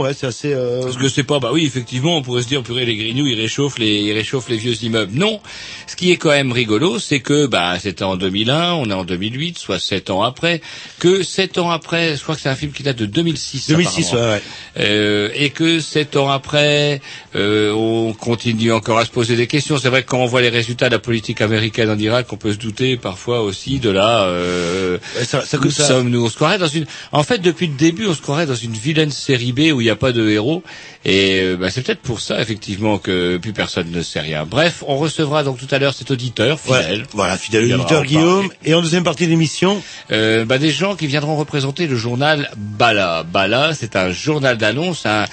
ouais, 0.00 0.14
c'est 0.14 0.26
assez. 0.26 0.52
euh, 0.54 0.82
parce 0.82 0.96
que 0.96 1.08
c'est 1.08 1.22
pas, 1.24 1.38
bah 1.40 1.50
oui, 1.52 1.64
effectivement, 1.66 2.16
on 2.16 2.22
pourrait 2.22 2.42
se 2.42 2.48
dire, 2.48 2.62
purée, 2.62 2.84
les 2.84 2.96
grignoux, 2.96 3.26
ils 3.26 3.38
réchauffent 3.40 3.78
les, 3.78 3.96
ils 4.02 4.12
réchauffent 4.12 4.48
les 4.48 4.56
vieux 4.56 4.74
immeubles. 4.82 5.12
Non. 5.14 5.40
Ce 5.86 5.96
qui 5.96 6.10
est 6.12 6.16
quand 6.16 6.30
même 6.30 6.52
rigolo, 6.52 6.98
c'est 6.98 7.20
que, 7.20 7.46
bah, 7.46 7.76
c'était 7.80 8.04
en 8.04 8.16
2001, 8.16 8.72
on 8.74 8.88
est 8.90 8.94
en 8.94 9.04
2008, 9.04 9.58
soit 9.58 9.78
sept 9.78 10.10
ans 10.10 10.22
après, 10.22 10.60
que 10.98 11.22
sept 11.22 11.58
ans 11.58 11.70
après, 11.70 12.16
je 12.16 12.22
crois 12.22 12.34
que 12.34 12.40
c'est 12.40 12.48
un 12.48 12.56
film 12.56 12.72
qui 12.72 12.82
date 12.82 12.96
de 12.98 13.06
2006. 13.06 13.68
2006, 13.68 14.06
apparemment. 14.08 14.28
ouais, 14.28 14.34
ouais. 14.36 14.42
Euh, 14.80 15.28
et 15.34 15.50
que 15.50 15.80
sept 15.80 16.16
ans 16.16 16.28
après, 16.30 17.00
euh, 17.36 17.72
on 17.72 18.12
continue 18.12 18.72
encore 18.72 18.98
à 18.98 19.04
se 19.04 19.10
poser 19.10 19.36
des 19.36 19.46
questions. 19.46 19.78
C'est 19.78 19.88
vrai 19.88 20.02
que 20.02 20.08
quand 20.08 20.18
on 20.18 20.26
voit 20.26 20.40
les 20.42 20.48
résultats 20.48 20.86
de 20.88 20.94
la 20.94 20.98
politique 20.98 21.40
américaine 21.40 21.90
en 21.90 21.98
Irak, 21.98 22.26
on 22.32 22.36
peut 22.36 22.52
se 22.52 22.58
douter 22.58 22.83
parfois 23.00 23.42
aussi 23.42 23.78
de 23.80 23.90
la. 23.90 24.24
Euh, 24.24 24.98
ça, 25.24 25.44
ça, 25.44 25.58
nous 25.62 25.70
ça- 25.70 25.86
sommes 25.88 26.08
nous, 26.10 26.24
on 26.24 26.28
se 26.28 26.36
croirait 26.36 26.58
dans 26.58 26.68
une. 26.68 26.86
En 27.12 27.22
fait, 27.22 27.38
depuis 27.38 27.66
le 27.66 27.74
début, 27.74 28.06
on 28.06 28.14
se 28.14 28.22
croirait 28.22 28.46
dans 28.46 28.54
une 28.54 28.72
vilaine 28.72 29.10
série 29.10 29.52
B 29.52 29.72
où 29.72 29.80
il 29.80 29.84
n'y 29.84 29.90
a 29.90 29.96
pas 29.96 30.12
de 30.12 30.28
héros. 30.28 30.62
Et 31.04 31.40
euh, 31.42 31.56
bah, 31.56 31.70
c'est 31.70 31.82
peut-être 31.82 32.00
pour 32.00 32.20
ça, 32.20 32.40
effectivement, 32.40 32.98
que 32.98 33.36
plus 33.36 33.52
personne 33.52 33.90
ne 33.90 34.02
sait 34.02 34.20
rien. 34.20 34.46
Bref, 34.46 34.82
on 34.86 34.96
recevra 34.96 35.42
donc 35.44 35.58
tout 35.58 35.68
à 35.70 35.78
l'heure 35.78 35.92
cet 35.94 36.10
auditeur 36.10 36.58
fidèle. 36.58 37.04
voilà, 37.12 37.36
fidèle 37.36 37.74
auditeur 37.74 38.04
Guillaume. 38.04 38.48
parler. 38.48 38.56
Et 38.64 38.74
en 38.74 38.80
deuxième 38.82 39.04
partie 39.04 39.24
de 39.26 39.30
l'émission, 39.30 39.82
Euh, 40.12 40.44
bah, 40.44 40.58
des 40.58 40.70
gens 40.70 40.96
qui 40.96 41.06
viendront 41.06 41.36
représenter 41.36 41.86
le 41.86 41.96
journal 41.96 42.50
Bala. 42.56 43.24
Bala, 43.24 43.72
c'est 43.74 43.96
un 43.96 44.10
journal 44.12 44.56
d'annonce, 44.58 45.06
un 45.06 45.24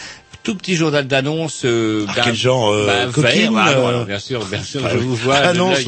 tout 0.43 0.55
petit 0.55 0.75
journal 0.75 1.05
d'annonce. 1.07 1.61
Euh, 1.65 2.05
Ah, 2.09 2.21
quel 2.23 2.35
genre, 2.35 2.71
euh, 2.71 2.85
bah, 2.87 3.11
coquine, 3.13 3.53
vert. 3.53 3.63
Ah, 3.65 3.73
non, 3.75 3.85
euh, 3.85 3.87
alors, 3.89 4.05
bien 4.05 4.19
sûr, 4.19 4.43
bien 4.45 4.63
sûr, 4.63 4.81
je 4.89 4.97
oui. 4.97 5.03
vous 5.05 5.15
vois. 5.15 5.35
Annonce. 5.35 5.85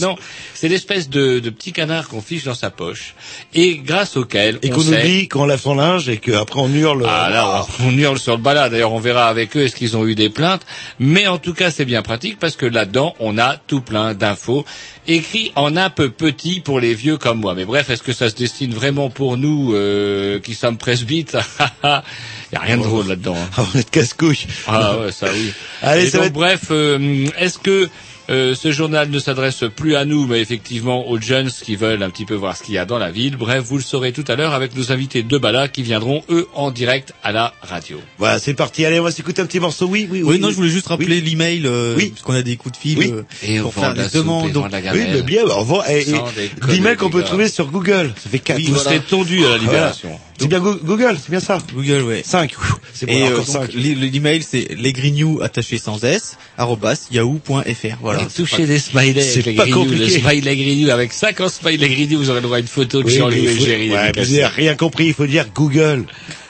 Non, 0.00 0.16
c'est 0.60 0.68
l'espèce 0.68 1.08
de, 1.08 1.38
de 1.38 1.50
petit 1.50 1.72
canard 1.72 2.08
qu'on 2.08 2.20
fiche 2.20 2.44
dans 2.44 2.54
sa 2.54 2.70
poche 2.70 3.14
et 3.54 3.76
grâce 3.78 4.16
auquel 4.16 4.58
et 4.62 4.70
on 4.72 4.74
qu'on 4.76 4.80
sait- 4.82 5.00
oublie 5.00 5.28
quand 5.28 5.42
on 5.42 5.46
lave 5.46 5.60
son 5.60 5.74
linge 5.76 6.08
et 6.08 6.16
qu'après 6.16 6.60
on 6.60 6.72
hurle. 6.74 7.04
ah 7.08 7.30
là, 7.30 7.64
on, 7.80 7.88
on 7.88 7.96
hurle 7.96 8.18
sur 8.18 8.36
le 8.36 8.42
bas 8.42 8.68
D'ailleurs, 8.68 8.92
on 8.92 8.98
verra 8.98 9.26
avec 9.28 9.56
eux 9.56 9.60
est-ce 9.64 9.76
qu'ils 9.76 9.96
ont 9.96 10.06
eu 10.06 10.14
des 10.14 10.30
plaintes. 10.30 10.62
Mais 10.98 11.26
en 11.26 11.38
tout 11.38 11.54
cas, 11.54 11.70
c'est 11.70 11.84
bien 11.84 12.02
pratique 12.02 12.38
parce 12.38 12.56
que 12.56 12.66
là-dedans, 12.66 13.14
on 13.20 13.38
a 13.38 13.56
tout 13.56 13.80
plein 13.82 14.14
d'infos 14.14 14.64
écrits 15.06 15.52
en 15.54 15.76
un 15.76 15.90
peu 15.90 16.10
petit 16.10 16.60
pour 16.60 16.80
les 16.80 16.94
vieux 16.94 17.18
comme 17.18 17.38
moi. 17.40 17.54
Mais 17.54 17.64
bref, 17.64 17.88
est-ce 17.90 18.02
que 18.02 18.12
ça 18.12 18.28
se 18.30 18.34
destine 18.34 18.72
vraiment 18.74 19.10
pour 19.10 19.36
nous 19.36 19.74
euh, 19.74 20.40
qui 20.40 20.54
sommes 20.54 20.76
presbytes 20.78 21.36
Il 21.84 22.54
y 22.54 22.56
a 22.56 22.60
rien 22.60 22.78
de 22.78 22.82
drôle 22.82 23.06
là-dedans. 23.08 23.36
hein. 23.36 23.48
Ah, 23.58 23.64
on 23.74 23.78
est 23.78 23.84
de 23.84 23.90
casse-couille. 23.90 24.46
Ah 24.66 24.96
ouais, 24.98 25.12
ça 25.12 25.28
oui. 25.32 25.52
Allez, 25.82 26.04
Et 26.06 26.10
ça 26.10 26.18
donc, 26.18 26.22
va 26.22 26.26
être- 26.28 26.32
bref, 26.32 26.60
euh, 26.70 27.26
est-ce 27.38 27.58
que 27.58 27.88
euh, 28.30 28.54
ce 28.54 28.72
journal 28.72 29.08
ne 29.10 29.18
s'adresse 29.18 29.64
plus 29.74 29.96
à 29.96 30.04
nous, 30.04 30.26
mais 30.26 30.40
effectivement 30.40 31.08
aux 31.08 31.20
jeunes 31.20 31.50
qui 31.50 31.76
veulent 31.76 32.02
un 32.02 32.10
petit 32.10 32.24
peu 32.26 32.34
voir 32.34 32.56
ce 32.56 32.62
qu'il 32.62 32.74
y 32.74 32.78
a 32.78 32.84
dans 32.84 32.98
la 32.98 33.10
ville 33.10 33.36
Bref, 33.36 33.64
vous 33.64 33.76
le 33.76 33.82
saurez 33.82 34.12
tout 34.12 34.24
à 34.28 34.36
l'heure 34.36 34.52
avec 34.52 34.76
nos 34.76 34.92
invités 34.92 35.22
de 35.22 35.38
Bala 35.38 35.68
qui 35.68 35.82
viendront, 35.82 36.22
eux, 36.28 36.46
en 36.54 36.70
direct 36.70 37.14
à 37.22 37.32
la 37.32 37.54
radio. 37.62 37.98
Voilà, 38.18 38.38
c'est 38.38 38.54
parti. 38.54 38.84
Allez, 38.84 39.00
on 39.00 39.04
va 39.04 39.12
s'écouter 39.12 39.40
un 39.42 39.46
petit 39.46 39.60
morceau. 39.60 39.86
Oui, 39.86 40.06
oui, 40.10 40.22
oui. 40.22 40.28
Oui, 40.34 40.38
non, 40.40 40.50
je 40.50 40.56
voulais 40.56 40.68
juste 40.68 40.88
rappeler 40.88 41.20
l'email, 41.20 41.62
euh, 41.66 41.94
Oui. 41.96 42.10
parce 42.10 42.22
qu'on 42.22 42.34
a 42.34 42.42
des 42.42 42.56
coups 42.56 42.72
de 42.76 42.80
fil 42.80 42.98
Oui. 42.98 43.12
euh, 43.12 43.22
Et 43.42 43.60
pour 43.60 43.72
faire 43.72 43.94
des 43.94 44.08
demandes. 44.08 44.52
Donc, 44.52 44.70
la 44.70 44.78
Oui, 44.92 45.04
mais 45.12 45.22
bien, 45.22 45.44
au 45.44 45.60
revoir. 45.60 45.88
Et, 45.90 46.02
Sans 46.04 46.26
et 46.36 46.48
déconner, 46.54 46.74
l'email 46.74 46.96
qu'on 46.96 47.10
peut 47.10 47.22
trouver 47.22 47.48
sur 47.48 47.66
Google. 47.70 48.12
Ça 48.22 48.28
fait 48.30 48.38
4. 48.38 48.56
Oui, 48.58 48.64
Vous 48.66 48.74
voilà. 48.74 48.84
serez 48.90 49.00
tondu 49.00 49.44
à 49.46 49.50
la 49.50 49.58
libération. 49.58 50.18
C'est 50.40 50.46
bien 50.46 50.60
Go- 50.60 50.78
Google, 50.84 51.16
c'est 51.20 51.30
bien 51.30 51.40
ça. 51.40 51.58
Google, 51.74 52.02
ouais. 52.02 52.22
5. 52.24 52.52
C'est 52.94 53.06
bon, 53.06 53.12
Et 53.12 53.22
euh, 53.22 53.26
encore 53.26 53.38
donc, 53.38 53.46
5. 53.46 53.74
l'e- 53.74 53.94
l'email 54.08 54.40
c'est 54.42 54.68
lesgrignoux 54.76 55.40
attaché 55.42 55.78
sans 55.78 56.02
s 56.04 56.36
arrobas 56.56 57.08
yahoo.fr. 57.10 57.96
Voilà. 58.00 58.17
Et 58.22 58.26
touchez 58.34 58.66
des 58.66 58.78
smileys 58.78 59.22
c'est 59.22 59.32
avec 59.40 59.46
les 59.46 59.52
pas 59.54 59.62
grignoux, 59.64 59.84
compliqué. 59.84 60.04
le 60.04 60.10
smiley 60.20 60.56
grignoux. 60.56 60.90
Avec 60.90 61.12
50 61.12 61.50
smileys 61.50 61.88
grignoux, 61.88 62.18
vous 62.18 62.30
aurez 62.30 62.40
le 62.40 62.46
droit 62.46 62.56
à 62.56 62.60
une 62.60 62.66
photo 62.66 63.00
de 63.02 63.06
Oui, 63.06 63.14
Jean-Louis 63.16 63.60
Géry. 63.60 63.90
ouais, 63.90 64.12
vous 64.16 64.34
avez 64.34 64.46
rien 64.46 64.74
compris, 64.74 65.06
il 65.06 65.14
faut 65.14 65.26
dire 65.26 65.46
Google. 65.54 66.04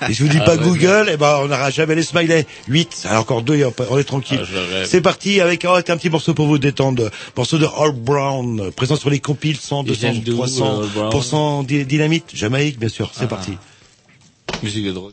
Et 0.09 0.13
je 0.15 0.23
vous 0.23 0.29
dis 0.29 0.39
Ah, 0.41 0.45
pas 0.45 0.57
ouais, 0.57 0.63
Google, 0.63 1.11
et 1.13 1.17
ben 1.17 1.41
on 1.43 1.49
n'aura 1.49 1.71
jamais 1.71 1.95
les 1.97 2.03
smileys. 2.03 2.47
8, 2.69 3.07
alors 3.09 3.23
encore 3.23 3.43
2 3.43 3.55
et 3.57 3.65
on 3.65 3.99
est 3.99 4.05
tranquille. 4.05 4.41
Ah, 4.43 4.85
c'est 4.85 5.01
parti 5.01 5.41
avec 5.41 5.65
oh, 5.69 5.75
un 5.77 5.83
petit 5.97 6.11
morceau 6.11 6.35
pour 6.35 6.47
vous 6.47 6.59
détendre. 6.59 7.11
Morceau 7.37 7.59
de 7.59 7.65
Earl 7.65 7.93
Brown, 7.97 8.71
présent 8.77 8.97
sur 8.97 9.11
les 9.11 9.19
compiles 9.19 9.57
100, 9.57 9.83
Ils 9.83 9.89
200, 9.89 10.01
viennent 10.11 10.23
d'où, 10.23 10.35
300, 10.37 10.65
Earl 10.83 10.89
Brown 10.95 11.11
pourcent 11.11 11.63
di- 11.65 11.85
dynamite, 11.85 12.27
Jamaïque, 12.35 12.79
bien 12.79 12.89
sûr. 12.89 13.11
C'est 13.13 13.25
Ah. 13.25 13.29
parti. 13.29 13.53
Musique 14.63 14.87
de 14.87 14.93
drogue. 14.93 15.13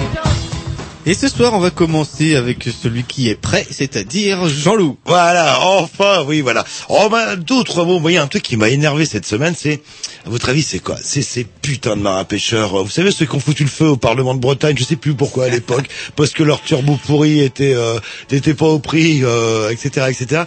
Et 1.07 1.15
ce 1.15 1.27
soir, 1.27 1.53
on 1.55 1.59
va 1.59 1.71
commencer 1.71 2.35
avec 2.35 2.63
celui 2.63 3.03
qui 3.03 3.27
est 3.27 3.35
prêt, 3.35 3.65
c'est-à-dire 3.71 4.47
Jean-Loup. 4.47 4.99
Voilà, 5.05 5.59
enfin, 5.61 6.23
oui, 6.27 6.41
voilà. 6.41 6.63
Oh, 6.89 7.09
ben, 7.09 7.37
d'autres 7.37 7.85
mots, 7.85 7.93
vous 7.93 7.99
voyez, 7.99 8.19
un 8.19 8.27
truc 8.27 8.43
qui 8.43 8.55
m'a 8.55 8.69
énervé 8.69 9.05
cette 9.05 9.25
semaine, 9.25 9.55
c'est, 9.57 9.81
à 10.27 10.29
votre 10.29 10.49
avis, 10.49 10.61
c'est 10.61 10.77
quoi? 10.77 10.97
C'est 11.01 11.23
ces 11.23 11.43
putains 11.43 11.95
de 11.95 12.01
marins 12.01 12.23
pêcheurs. 12.23 12.83
Vous 12.83 12.91
savez, 12.91 13.11
ceux 13.11 13.25
qui 13.25 13.35
ont 13.35 13.39
foutu 13.39 13.63
le 13.63 13.69
feu 13.69 13.87
au 13.87 13.97
Parlement 13.97 14.35
de 14.35 14.39
Bretagne, 14.39 14.75
je 14.77 14.83
sais 14.83 14.95
plus 14.95 15.15
pourquoi 15.15 15.45
à 15.45 15.49
l'époque, 15.49 15.89
parce 16.15 16.31
que 16.31 16.43
leur 16.43 16.61
turbo 16.61 16.99
pourri 17.07 17.39
était, 17.39 17.73
euh, 17.73 17.99
n'était 18.31 18.53
pas 18.53 18.67
au 18.67 18.77
prix, 18.77 19.21
euh, 19.23 19.71
etc., 19.71 20.05
etc. 20.07 20.43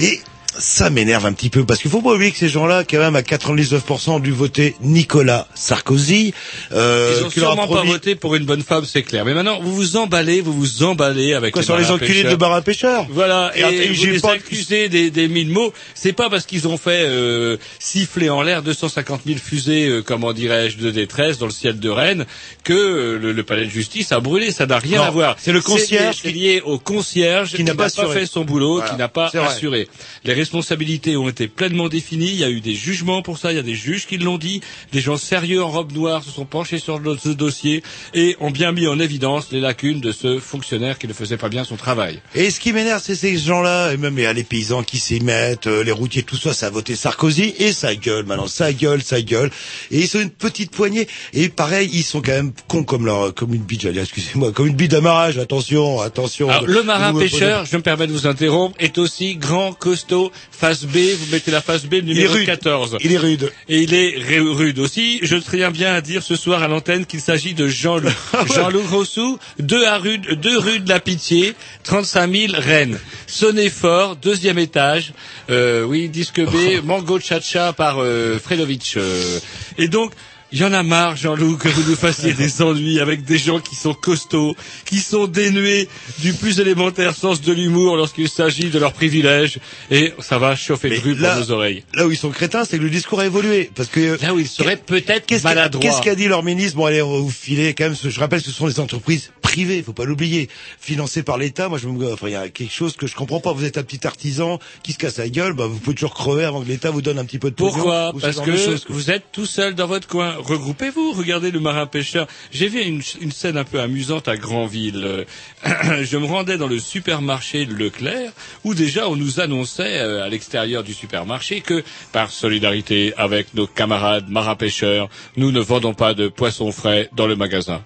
Et, 0.00 0.20
ça 0.58 0.90
m'énerve 0.90 1.26
un 1.26 1.32
petit 1.32 1.50
peu 1.50 1.64
parce 1.64 1.80
qu'il 1.80 1.90
faut 1.90 2.00
pas 2.02 2.12
oublier 2.12 2.30
que 2.32 2.38
ces 2.38 2.48
gens-là, 2.48 2.84
quand 2.88 2.98
même, 2.98 3.16
à 3.16 3.22
99% 3.22 4.10
ont 4.10 4.18
dû 4.20 4.30
voter 4.32 4.76
Nicolas 4.80 5.48
Sarkozy. 5.54 6.32
Euh, 6.72 7.16
Ils 7.18 7.24
ont 7.24 7.28
qui 7.28 7.40
sûrement 7.40 7.66
pas 7.68 7.82
voté 7.82 8.14
pour 8.14 8.34
une 8.34 8.44
bonne 8.44 8.62
femme, 8.62 8.84
c'est 8.84 9.02
clair. 9.02 9.24
Mais 9.24 9.34
maintenant, 9.34 9.60
vous 9.60 9.74
vous 9.74 9.96
emballez, 9.96 10.40
vous 10.40 10.52
vous 10.52 10.82
emballez 10.82 11.34
avec 11.34 11.52
Quoi, 11.52 11.62
les 11.62 11.66
sur 11.66 11.76
les 11.76 11.90
enculés 11.90 12.22
pêcheurs. 12.22 12.30
de 12.32 12.36
marins 12.36 12.62
pêcheurs 12.62 13.06
Voilà, 13.10 13.52
Et 13.54 13.60
et, 13.60 13.64
attends, 13.64 13.94
vous 13.94 14.04
les 14.06 14.20
pas- 14.20 14.32
accusez 14.32 14.88
des, 14.88 15.10
des 15.10 15.28
mille 15.28 15.48
mots. 15.50 15.72
C'est 15.94 16.12
pas 16.12 16.30
parce 16.30 16.46
qu'ils 16.46 16.68
ont 16.68 16.76
fait 16.78 17.02
euh, 17.04 17.56
siffler 17.78 18.30
en 18.30 18.42
l'air 18.42 18.62
250 18.62 19.22
000 19.26 19.38
fusées, 19.38 19.88
euh, 19.88 20.02
comment 20.02 20.32
dirais-je, 20.32 20.78
de 20.78 20.90
détresse 20.90 21.38
dans 21.38 21.46
le 21.46 21.52
ciel 21.52 21.78
de 21.80 21.88
Rennes 21.88 22.26
que 22.62 22.72
euh, 22.72 23.18
le, 23.18 23.32
le 23.32 23.42
palais 23.42 23.64
de 23.64 23.70
justice 23.70 24.12
a 24.12 24.20
brûlé. 24.20 24.52
Ça 24.52 24.66
n'a 24.66 24.78
rien 24.78 24.98
Non, 24.98 25.04
à 25.04 25.10
voir. 25.10 25.36
c'est 25.40 25.52
le 25.52 25.60
concierge 25.60 26.18
C'est 26.22 26.30
lié 26.30 26.62
au 26.64 26.78
concierge 26.78 27.50
qui 27.50 27.56
qui 27.56 27.64
n'a 27.64 27.74
pas 27.74 27.90
pas, 27.90 28.08
fait 28.08 28.26
son 28.26 28.44
boulot, 28.44 28.76
Voilà, 28.76 28.90
qui 28.90 28.96
n'a 28.96 29.08
pas 29.08 29.30
assuré. 29.46 29.88
Les 30.24 30.32
responsabilités 30.44 31.16
ont 31.16 31.28
été 31.28 31.48
pleinement 31.48 31.88
définies. 31.88 32.28
Il 32.28 32.36
y 32.36 32.44
a 32.44 32.50
eu 32.50 32.60
des 32.60 32.74
jugements 32.74 33.22
pour 33.22 33.38
ça. 33.38 33.52
Il 33.52 33.56
y 33.56 33.58
a 33.58 33.62
des 33.62 33.74
juges 33.74 34.06
qui 34.06 34.18
l'ont 34.18 34.38
dit. 34.38 34.60
Des 34.92 35.00
gens 35.00 35.16
sérieux 35.16 35.62
en 35.62 35.70
robe 35.70 35.92
noire 35.92 36.22
se 36.22 36.30
sont 36.30 36.44
penchés 36.44 36.78
sur 36.78 37.00
ce 37.18 37.30
dossier 37.30 37.82
et 38.12 38.36
ont 38.40 38.50
bien 38.50 38.72
mis 38.72 38.86
en 38.86 38.98
évidence 39.00 39.50
les 39.52 39.60
lacunes 39.60 40.00
de 40.00 40.12
ce 40.12 40.38
fonctionnaire 40.38 40.98
qui 40.98 41.08
ne 41.08 41.14
faisait 41.14 41.38
pas 41.38 41.48
bien 41.48 41.64
son 41.64 41.76
travail. 41.76 42.20
Et 42.34 42.50
ce 42.50 42.60
qui 42.60 42.72
m'énerve, 42.74 43.00
c'est 43.02 43.14
ces 43.14 43.38
gens-là, 43.38 43.92
et 43.92 43.96
même 43.96 44.16
les 44.16 44.44
paysans 44.44 44.82
qui 44.82 44.98
s'y 44.98 45.20
mettent, 45.20 45.66
euh, 45.66 45.82
les 45.82 45.92
routiers, 45.92 46.22
tout 46.22 46.36
ça, 46.36 46.52
ça 46.52 46.66
a 46.66 46.70
voté 46.70 46.94
Sarkozy, 46.94 47.54
et 47.58 47.72
ça 47.72 47.94
gueule 47.96 48.26
maintenant, 48.26 48.46
ça 48.46 48.72
gueule, 48.72 49.02
ça 49.02 49.22
gueule. 49.22 49.50
Et 49.90 50.00
ils 50.00 50.08
sont 50.08 50.20
une 50.20 50.30
petite 50.30 50.70
poignée, 50.72 51.08
et 51.32 51.48
pareil, 51.48 51.88
ils 51.92 52.02
sont 52.02 52.20
quand 52.20 52.32
même 52.32 52.52
cons 52.68 52.84
comme 52.84 53.06
leur, 53.06 53.32
comme 53.34 53.54
une 53.54 53.62
bite, 53.62 53.82
j'allais 53.82 54.02
excusez-moi, 54.02 54.52
comme 54.52 54.66
une 54.66 54.76
bite 54.76 54.90
d'amarrage, 54.90 55.38
attention, 55.38 56.00
attention. 56.00 56.50
Alors, 56.50 56.66
le 56.66 56.82
marin 56.82 57.18
pêcheur, 57.18 57.64
je 57.64 57.76
me 57.76 57.82
permets 57.82 58.06
de 58.06 58.12
vous 58.12 58.26
interrompre, 58.26 58.76
est 58.78 58.98
aussi 58.98 59.36
grand, 59.36 59.72
costaud, 59.72 60.30
face 60.50 60.84
B, 60.84 60.96
vous 61.18 61.26
mettez 61.32 61.50
la 61.50 61.60
face 61.60 61.84
B, 61.84 61.94
le 61.94 61.98
Il 61.98 62.10
est 62.10 62.14
numéro 62.14 62.34
rude. 62.34 62.46
14. 62.46 62.96
Il 63.02 63.12
est 63.12 63.16
rude. 63.18 63.52
Et 63.68 63.82
il 63.82 63.92
est 63.94 64.16
ru- 64.18 64.50
rude 64.50 64.78
aussi. 64.78 65.18
Je 65.22 65.36
tiens 65.36 65.70
bien 65.70 65.94
à 65.94 66.00
dire 66.00 66.22
ce 66.22 66.36
soir 66.36 66.62
à 66.62 66.68
l'antenne 66.68 67.06
qu'il 67.06 67.20
s'agit 67.20 67.54
de 67.54 67.68
Jean-Loup. 67.68 68.08
Jean-Loup 68.54 68.82
Rossou, 68.90 69.38
deux, 69.58 69.84
à 69.84 69.98
rue, 69.98 70.18
deux 70.18 70.58
rue 70.58 70.80
de 70.80 70.88
la 70.88 71.00
Pitié, 71.00 71.54
35 71.84 72.32
000 72.32 72.52
Rennes. 72.56 72.98
Sonnez 73.26 73.70
fort, 73.70 74.16
deuxième 74.16 74.58
étage. 74.58 75.12
Euh, 75.50 75.82
oui, 75.84 76.08
disque 76.08 76.40
B, 76.40 76.82
Mango 76.84 77.18
Chacha 77.20 77.72
par 77.72 77.98
euh, 77.98 78.38
Fredovic. 78.38 78.94
euh. 78.96 79.38
Et 79.78 79.88
donc, 79.88 80.12
il 80.54 80.60
y 80.60 80.64
en 80.64 80.72
a 80.72 80.84
marre, 80.84 81.16
Jean-Loup, 81.16 81.56
que 81.56 81.66
vous 81.68 81.82
nous 81.90 81.96
fassiez 81.96 82.32
des 82.32 82.62
ennuis 82.62 83.00
avec 83.00 83.24
des 83.24 83.38
gens 83.38 83.58
qui 83.58 83.74
sont 83.74 83.92
costauds, 83.92 84.54
qui 84.84 84.98
sont 85.00 85.26
dénués 85.26 85.88
du 86.20 86.32
plus 86.32 86.60
élémentaire 86.60 87.16
sens 87.16 87.40
de 87.40 87.52
l'humour 87.52 87.96
lorsqu'il 87.96 88.28
s'agit 88.28 88.70
de 88.70 88.78
leurs 88.78 88.92
privilèges. 88.92 89.58
Et 89.90 90.12
ça 90.20 90.38
va 90.38 90.54
chauffer 90.54 90.90
le 90.90 90.98
grue 91.00 91.16
pour 91.16 91.34
nos 91.34 91.50
oreilles. 91.50 91.82
Là 91.94 92.06
où 92.06 92.12
ils 92.12 92.16
sont 92.16 92.30
crétins, 92.30 92.64
c'est 92.64 92.78
que 92.78 92.84
le 92.84 92.90
discours 92.90 93.18
a 93.18 93.26
évolué. 93.26 93.68
Parce 93.74 93.88
que, 93.88 94.16
Là 94.22 94.32
où 94.32 94.38
il 94.38 94.46
serait 94.46 94.76
peut-être 94.76 95.26
Qu'est-ce 95.26 95.42
qu'a- 95.42 95.48
maladroit. 95.48 95.82
Qu'est-ce 95.82 96.02
qu'a 96.02 96.14
dit 96.14 96.28
leur 96.28 96.44
ministre? 96.44 96.76
Bon, 96.76 96.86
allez, 96.86 97.02
on 97.02 97.12
va 97.12 97.18
vous 97.18 97.30
filer 97.30 97.74
quand 97.74 97.84
même. 97.84 97.96
Je 98.00 98.20
rappelle, 98.20 98.40
ce 98.40 98.52
sont 98.52 98.68
des 98.68 98.78
entreprises 98.78 99.32
privées, 99.42 99.82
faut 99.82 99.92
pas 99.92 100.04
l'oublier, 100.04 100.48
financées 100.80 101.24
par 101.24 101.36
l'État. 101.36 101.68
Moi, 101.68 101.78
je 101.78 101.88
me, 101.88 102.12
enfin, 102.12 102.28
il 102.28 102.32
y 102.32 102.36
a 102.36 102.48
quelque 102.48 102.72
chose 102.72 102.94
que 102.96 103.08
je 103.08 103.16
comprends 103.16 103.40
pas. 103.40 103.52
Vous 103.52 103.64
êtes 103.64 103.76
un 103.76 103.82
petit 103.82 104.06
artisan 104.06 104.60
qui 104.84 104.92
se 104.92 104.98
casse 104.98 105.18
la 105.18 105.28
gueule, 105.28 105.52
bah, 105.54 105.66
vous 105.66 105.78
pouvez 105.80 105.94
toujours 105.96 106.14
crever 106.14 106.44
avant 106.44 106.62
que 106.62 106.68
l'État 106.68 106.92
vous 106.92 107.02
donne 107.02 107.18
un 107.18 107.24
petit 107.24 107.40
peu 107.40 107.50
de 107.50 107.56
pognon 107.56 107.72
Pourquoi? 107.74 108.14
Ou 108.14 108.20
ce 108.20 108.26
Parce 108.26 108.40
que 108.40 108.92
vous 108.92 109.10
êtes 109.10 109.24
tout 109.32 109.46
seul 109.46 109.74
dans 109.74 109.88
votre 109.88 110.06
coin. 110.06 110.36
Regroupez-vous, 110.44 111.12
regardez 111.12 111.50
le 111.50 111.58
marin 111.58 111.86
pêcheur. 111.86 112.26
J'ai 112.52 112.68
vu 112.68 112.82
une, 112.82 113.00
scène 113.32 113.56
un 113.56 113.64
peu 113.64 113.80
amusante 113.80 114.28
à 114.28 114.36
Granville. 114.36 115.02
Euh, 115.02 115.24
Je 116.04 116.18
me 116.18 116.26
rendais 116.26 116.58
dans 116.58 116.66
le 116.66 116.78
supermarché 116.78 117.64
Leclerc, 117.64 118.32
où 118.62 118.74
déjà 118.74 119.08
on 119.08 119.16
nous 119.16 119.40
annonçait 119.40 120.00
euh, 120.00 120.22
à 120.22 120.28
l'extérieur 120.28 120.84
du 120.84 120.92
supermarché 120.92 121.62
que, 121.62 121.82
par 122.12 122.30
solidarité 122.30 123.14
avec 123.16 123.54
nos 123.54 123.66
camarades 123.66 124.28
marins 124.28 124.56
pêcheurs, 124.56 125.08
nous 125.38 125.50
ne 125.50 125.60
vendons 125.60 125.94
pas 125.94 126.12
de 126.12 126.28
poissons 126.28 126.72
frais 126.72 127.08
dans 127.14 127.26
le 127.26 127.36
magasin. 127.36 127.82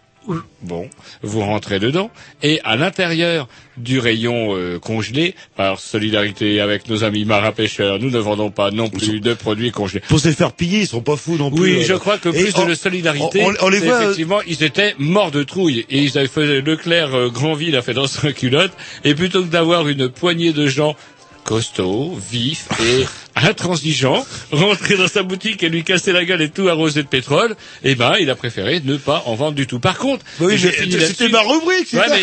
Bon, 0.62 0.88
vous 1.22 1.40
rentrez 1.40 1.78
dedans 1.80 2.10
et 2.42 2.60
à 2.64 2.76
l'intérieur 2.76 3.48
du 3.76 3.98
rayon 3.98 4.54
euh, 4.56 4.78
congelé, 4.78 5.34
par 5.56 5.78
solidarité 5.78 6.60
avec 6.60 6.88
nos 6.88 7.04
amis 7.04 7.24
marins 7.24 7.52
pêcheurs, 7.52 7.98
nous 7.98 8.10
ne 8.10 8.18
vendons 8.18 8.50
pas 8.50 8.70
non 8.70 8.88
plus 8.90 9.20
de 9.20 9.34
produits 9.34 9.70
congelés. 9.70 10.00
Pour 10.08 10.20
se 10.20 10.30
faire 10.32 10.52
piller, 10.52 10.80
ils 10.80 10.86
sont 10.86 11.00
pas 11.00 11.16
fous 11.16 11.36
non 11.36 11.50
plus. 11.50 11.60
Oui, 11.62 11.76
euh. 11.78 11.84
je 11.86 11.94
crois 11.94 12.18
que 12.18 12.28
plus 12.28 12.52
on- 12.56 12.66
de 12.66 12.74
solidarité, 12.74 13.42
on- 13.42 13.54
on 13.64 13.68
les 13.68 13.78
c'est 13.78 13.86
voit, 13.86 13.94
euh, 13.94 14.02
effectivement, 14.04 14.40
ils 14.46 14.62
étaient 14.62 14.94
morts 14.98 15.30
de 15.30 15.42
trouille 15.44 15.86
et 15.88 15.98
ils 16.02 16.18
avaient 16.18 16.28
fait 16.28 16.60
Leclerc 16.60 17.14
euh, 17.14 17.28
Grandville 17.30 17.76
a 17.76 17.82
fait 17.82 17.94
dans 17.94 18.06
sa 18.08 18.32
culotte 18.32 18.72
et 19.04 19.14
plutôt 19.14 19.42
que 19.42 19.48
d'avoir 19.48 19.88
une 19.88 20.08
poignée 20.08 20.52
de 20.52 20.66
gens 20.66 20.96
costauds, 21.44 22.18
vifs 22.30 22.68
et 22.82 23.04
intransigeants 23.44 24.26
rentrer 24.52 24.96
dans 24.96 25.08
sa 25.08 25.22
boutique 25.22 25.62
et 25.62 25.68
lui 25.68 25.84
casser 25.84 26.12
la 26.12 26.24
gueule 26.24 26.42
et 26.42 26.50
tout 26.50 26.68
arroser 26.68 27.02
de 27.02 27.08
pétrole, 27.08 27.56
eh 27.84 27.94
ben, 27.94 28.14
il 28.20 28.30
a 28.30 28.34
préféré 28.34 28.80
ne 28.84 28.96
pas 28.96 29.22
en 29.26 29.34
vendre 29.34 29.54
du 29.54 29.66
tout. 29.66 29.80
Par 29.80 29.98
contre, 29.98 30.24
Oui, 30.40 30.58
c'était 30.58 31.28
ma 31.28 31.40
rubrique, 31.40 31.92
Ouais, 31.92 32.06
mais 32.10 32.22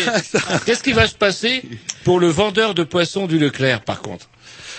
qu'est-ce 0.64 0.82
qui 0.82 0.92
va 0.92 1.06
se 1.06 1.14
passer 1.14 1.62
pour 2.04 2.20
le 2.20 2.28
vendeur 2.28 2.74
de 2.74 2.82
poissons 2.82 3.26
du 3.26 3.38
Leclerc, 3.38 3.82
par 3.82 4.00
contre? 4.00 4.28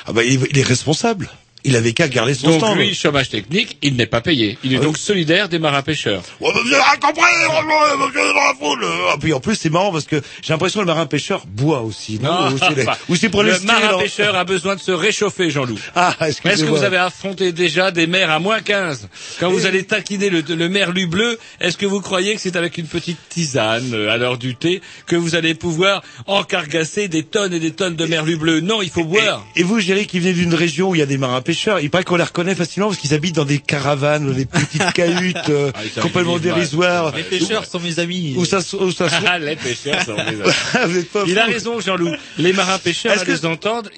Ah 0.05 0.11
est, 0.21 0.33
il 0.49 0.57
est 0.57 0.63
responsable. 0.63 1.29
Il 1.67 1.75
avait 1.75 1.93
qu'à 1.93 2.07
garder 2.07 2.33
son 2.33 2.47
Donc 2.49 2.59
stand. 2.61 2.77
lui, 2.77 2.95
chômage 2.95 3.29
technique, 3.29 3.77
il 3.83 3.95
n'est 3.95 4.05
pas 4.07 4.21
payé. 4.21 4.57
Il 4.63 4.73
est 4.73 4.77
Ah 4.77 4.79
oui. 4.79 4.85
donc 4.85 4.97
solidaire 4.97 5.49
des 5.49 5.59
marins 5.59 5.81
pêcheurs. 5.83 6.23
Ouais, 6.39 6.49
mais 6.55 6.61
vous 6.61 6.73
avez 6.73 6.99
compris, 6.99 7.23
êtes 7.23 8.33
dans 8.33 8.33
la 8.47 8.53
foule. 8.59 8.85
Ah, 9.11 9.15
puis 9.19 9.33
en 9.33 9.39
plus, 9.39 9.55
c'est 9.55 9.69
marrant 9.69 9.91
parce 9.91 10.05
que 10.05 10.21
j'ai 10.41 10.53
l'impression 10.53 10.79
que 10.79 10.85
le 10.85 10.93
marin 10.93 11.05
pêcheur 11.05 11.43
boit 11.47 11.81
aussi. 11.81 12.19
Non, 12.21 12.49
Ou 12.51 12.57
c'est 12.57 12.75
les- 12.75 12.85
ou 13.09 13.15
c'est 13.15 13.29
pour 13.29 13.43
le 13.43 13.59
marin 13.61 13.97
pêcheur 13.99 14.35
a 14.35 14.43
besoin 14.45 14.75
de 14.75 14.79
se 14.81 14.91
réchauffer, 14.91 15.49
Jean-Loup. 15.49 15.77
Ah, 15.95 16.15
Est-ce 16.21 16.41
que 16.41 16.65
vous 16.69 16.83
avez 16.83 16.97
affronté 16.97 17.51
déjà 17.51 17.91
des 17.91 18.07
mers 18.07 18.31
à 18.31 18.39
moins 18.39 18.61
15 18.61 19.09
Quand 19.39 19.49
vous 19.51 19.65
allez 19.65 19.83
taquiner 19.83 20.29
le, 20.29 20.41
le 20.41 20.69
merlu 20.69 21.07
bleu, 21.07 21.37
est-ce 21.59 21.77
que 21.77 21.85
vous 21.85 22.01
croyez 22.01 22.35
que 22.35 22.41
c'est 22.41 22.55
avec 22.55 22.77
une 22.77 22.87
petite 22.87 23.17
tisane 23.29 23.93
à 24.09 24.17
l'heure 24.17 24.37
du 24.37 24.55
thé 24.55 24.81
que 25.05 25.15
vous 25.15 25.35
allez 25.35 25.53
pouvoir 25.53 26.01
encargasser 26.27 27.07
des 27.07 27.23
tonnes 27.23 27.53
et 27.53 27.59
des 27.59 27.71
tonnes 27.71 27.95
de 27.95 28.05
merlu 28.05 28.37
bleu? 28.37 28.59
Non, 28.61 28.81
il 28.81 28.89
faut 28.89 29.03
boire. 29.03 29.45
Et 29.55 29.63
vous, 29.63 29.79
Géry, 29.79 30.07
qui 30.07 30.19
venez 30.19 30.33
d'une 30.33 30.53
région 30.53 30.89
où 30.89 30.95
il 30.95 30.99
y 30.99 31.01
a 31.01 31.05
des 31.07 31.17
marins 31.17 31.41
pêcheurs, 31.41 31.56
il 31.81 31.89
paraît 31.89 32.03
qu'on 32.03 32.15
les 32.15 32.23
reconnaît 32.23 32.55
facilement 32.55 32.87
parce 32.89 32.99
qu'ils 32.99 33.13
habitent 33.13 33.35
dans 33.35 33.45
des 33.45 33.59
caravanes, 33.59 34.33
des 34.33 34.45
petites 34.45 34.91
cahutes 34.93 35.37
euh, 35.49 35.71
Ah, 35.75 36.01
complètement 36.01 36.37
dérisoires. 36.39 37.15
Les 37.15 37.23
pêcheurs 37.23 37.65
sont 37.65 37.79
mes 37.79 37.99
amis. 37.99 38.33
Où 38.37 38.45
ça, 38.45 38.61
se- 38.61 38.75
où 38.75 38.91
ça 38.91 39.09
se- 39.09 39.15
Ah, 39.25 39.39
les 39.39 39.55
pêcheurs 39.55 40.01
sont 40.03 40.15
mes 40.15 40.21
amis. 40.21 40.51
Vous 40.87 40.97
êtes 40.97 41.11
pas 41.11 41.23
Il 41.27 41.37
a 41.39 41.45
raison, 41.45 41.79
Jean-Loup. 41.79 42.11
Les 42.37 42.53
marins 42.53 42.77
pêcheurs, 42.79 43.13
Est-ce 43.13 43.21
à 43.21 43.25
que- 43.25 43.31
les 43.31 43.45
entendre, 43.45 43.89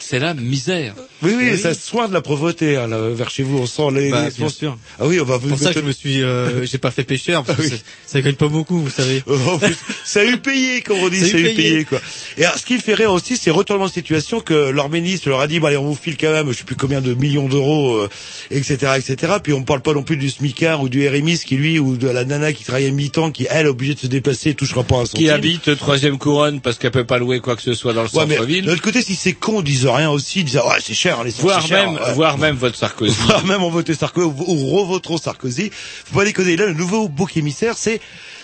c'est 0.00 0.18
la 0.18 0.34
misère. 0.34 0.94
Oui, 1.22 1.32
oui, 1.36 1.58
ça 1.58 1.74
soigne 1.74 2.08
de 2.08 2.14
la 2.14 2.20
pauvreté 2.22 2.76
hein, 2.76 2.86
là, 2.86 2.98
vers 3.10 3.30
chez 3.30 3.42
vous. 3.42 3.58
On 3.58 3.66
sent 3.66 3.82
les. 3.94 4.10
Bah, 4.10 4.24
les- 4.24 4.30
bien 4.34 4.48
sûr. 4.48 4.76
Ah 4.98 5.06
oui, 5.06 5.20
on 5.20 5.24
va 5.24 5.36
vous 5.36 5.48
pour 5.48 5.58
ça 5.58 5.72
que 5.74 5.80
je 5.80 5.84
me 5.84 5.92
suis, 5.92 6.22
euh, 6.22 6.64
j'ai 6.64 6.78
pas 6.78 6.90
fait 6.90 7.04
pêcheur 7.04 7.44
parce 7.44 7.58
que 7.58 7.64
Ah 7.66 7.68
oui. 7.74 7.80
ça, 8.06 8.20
gagne 8.20 8.34
pas 8.34 8.48
beaucoup, 8.48 8.80
vous 8.80 8.90
savez. 8.90 9.22
En 9.46 9.58
plus, 9.58 9.76
ça 10.04 10.20
a 10.20 10.24
eu 10.24 10.38
payé, 10.38 10.80
comme 10.82 10.98
on 10.98 11.08
dit, 11.08 11.20
ça 11.28 11.36
a 11.36 11.40
eu 11.40 11.54
payé, 11.54 11.84
quoi. 11.84 12.00
Et 12.38 12.44
alors, 12.44 12.58
ce 12.58 12.64
qui 12.64 12.78
fait 12.78 12.94
rire 12.94 13.12
aussi, 13.12 13.36
c'est 13.36 13.50
retournement 13.50 13.86
de 13.86 13.92
situation 13.92 14.40
que 14.40 14.70
leur 14.70 14.88
ministre 14.88 15.28
leur 15.28 15.40
a 15.40 15.46
dit, 15.46 15.60
bon, 15.60 15.66
allez, 15.68 15.76
on 15.76 15.84
vous 15.86 15.94
file 16.00 16.16
quand 16.16 16.32
même, 16.32 16.50
je 16.52 16.58
sais 16.58 16.64
plus 16.64 16.76
combien 16.76 17.00
de 17.00 17.14
millions 17.14 17.48
d'euros, 17.48 17.96
euh, 17.96 18.08
etc., 18.50 18.92
etc. 18.96 19.34
Puis 19.42 19.52
on 19.52 19.62
parle 19.62 19.80
pas 19.82 19.92
non 19.92 20.02
plus 20.02 20.16
du 20.16 20.30
SMICAR 20.30 20.80
ou 20.82 20.88
du 20.88 21.06
RMIS 21.08 21.38
qui 21.44 21.56
lui, 21.56 21.78
ou 21.78 21.96
de 21.96 22.08
la 22.08 22.24
nana 22.24 22.52
qui 22.52 22.64
travaille 22.64 22.86
à 22.86 22.90
mi-temps, 22.90 23.30
qui 23.30 23.46
elle 23.50 23.66
est 23.66 23.68
obligée 23.68 23.94
de 23.94 24.00
se 24.00 24.06
déplacer, 24.06 24.54
touchera 24.54 24.82
pas 24.84 24.96
un 24.96 25.04
centime. 25.06 25.20
Qui 25.26 25.30
habite 25.30 25.76
troisième 25.76 26.18
couronne 26.18 26.60
parce 26.60 26.78
qu'elle 26.78 26.90
peut 26.90 27.04
pas 27.04 27.18
louer 27.18 27.40
quoi 27.40 27.56
que 27.56 27.62
ce 27.62 27.74
soit 27.74 27.92
dans 27.92 28.02
le 28.02 28.08
Ouais, 28.08 28.26
centre-ville. 28.34 28.64
de 28.64 28.70
l'autre 28.70 28.82
côté, 28.82 29.02
si 29.02 29.14
c'est 29.14 29.32
con, 29.34 29.60
disent 29.62 29.86
rien 29.92 30.10
aussi, 30.10 30.40
ils 30.40 30.44
disent, 30.44 30.56
ouais, 30.56 30.80
c'est 30.82 30.94
cher, 30.94 31.22
les 31.24 31.30
Voire 31.30 31.66
cher, 31.66 31.90
même, 31.90 32.02
ouais. 32.02 32.12
voire 32.14 32.38
même 32.38 32.56
votre 32.56 32.76
Sarkozy. 32.76 33.14
Voire 33.20 33.44
même 33.44 33.62
on 33.62 33.70
votait 33.70 33.94
Sarkozy 33.94 34.26
ou, 34.26 34.44
ou 34.46 34.66
revoteront 34.76 35.18
Sarkozy. 35.18 35.70
Faut 35.72 36.18
pas 36.18 36.24
déconner. 36.24 36.56
Là, 36.56 36.66
le 36.66 36.74
nouveau 36.74 37.08
bouc 37.08 37.36
émissaire, 37.36 37.74
c'est 37.76 38.00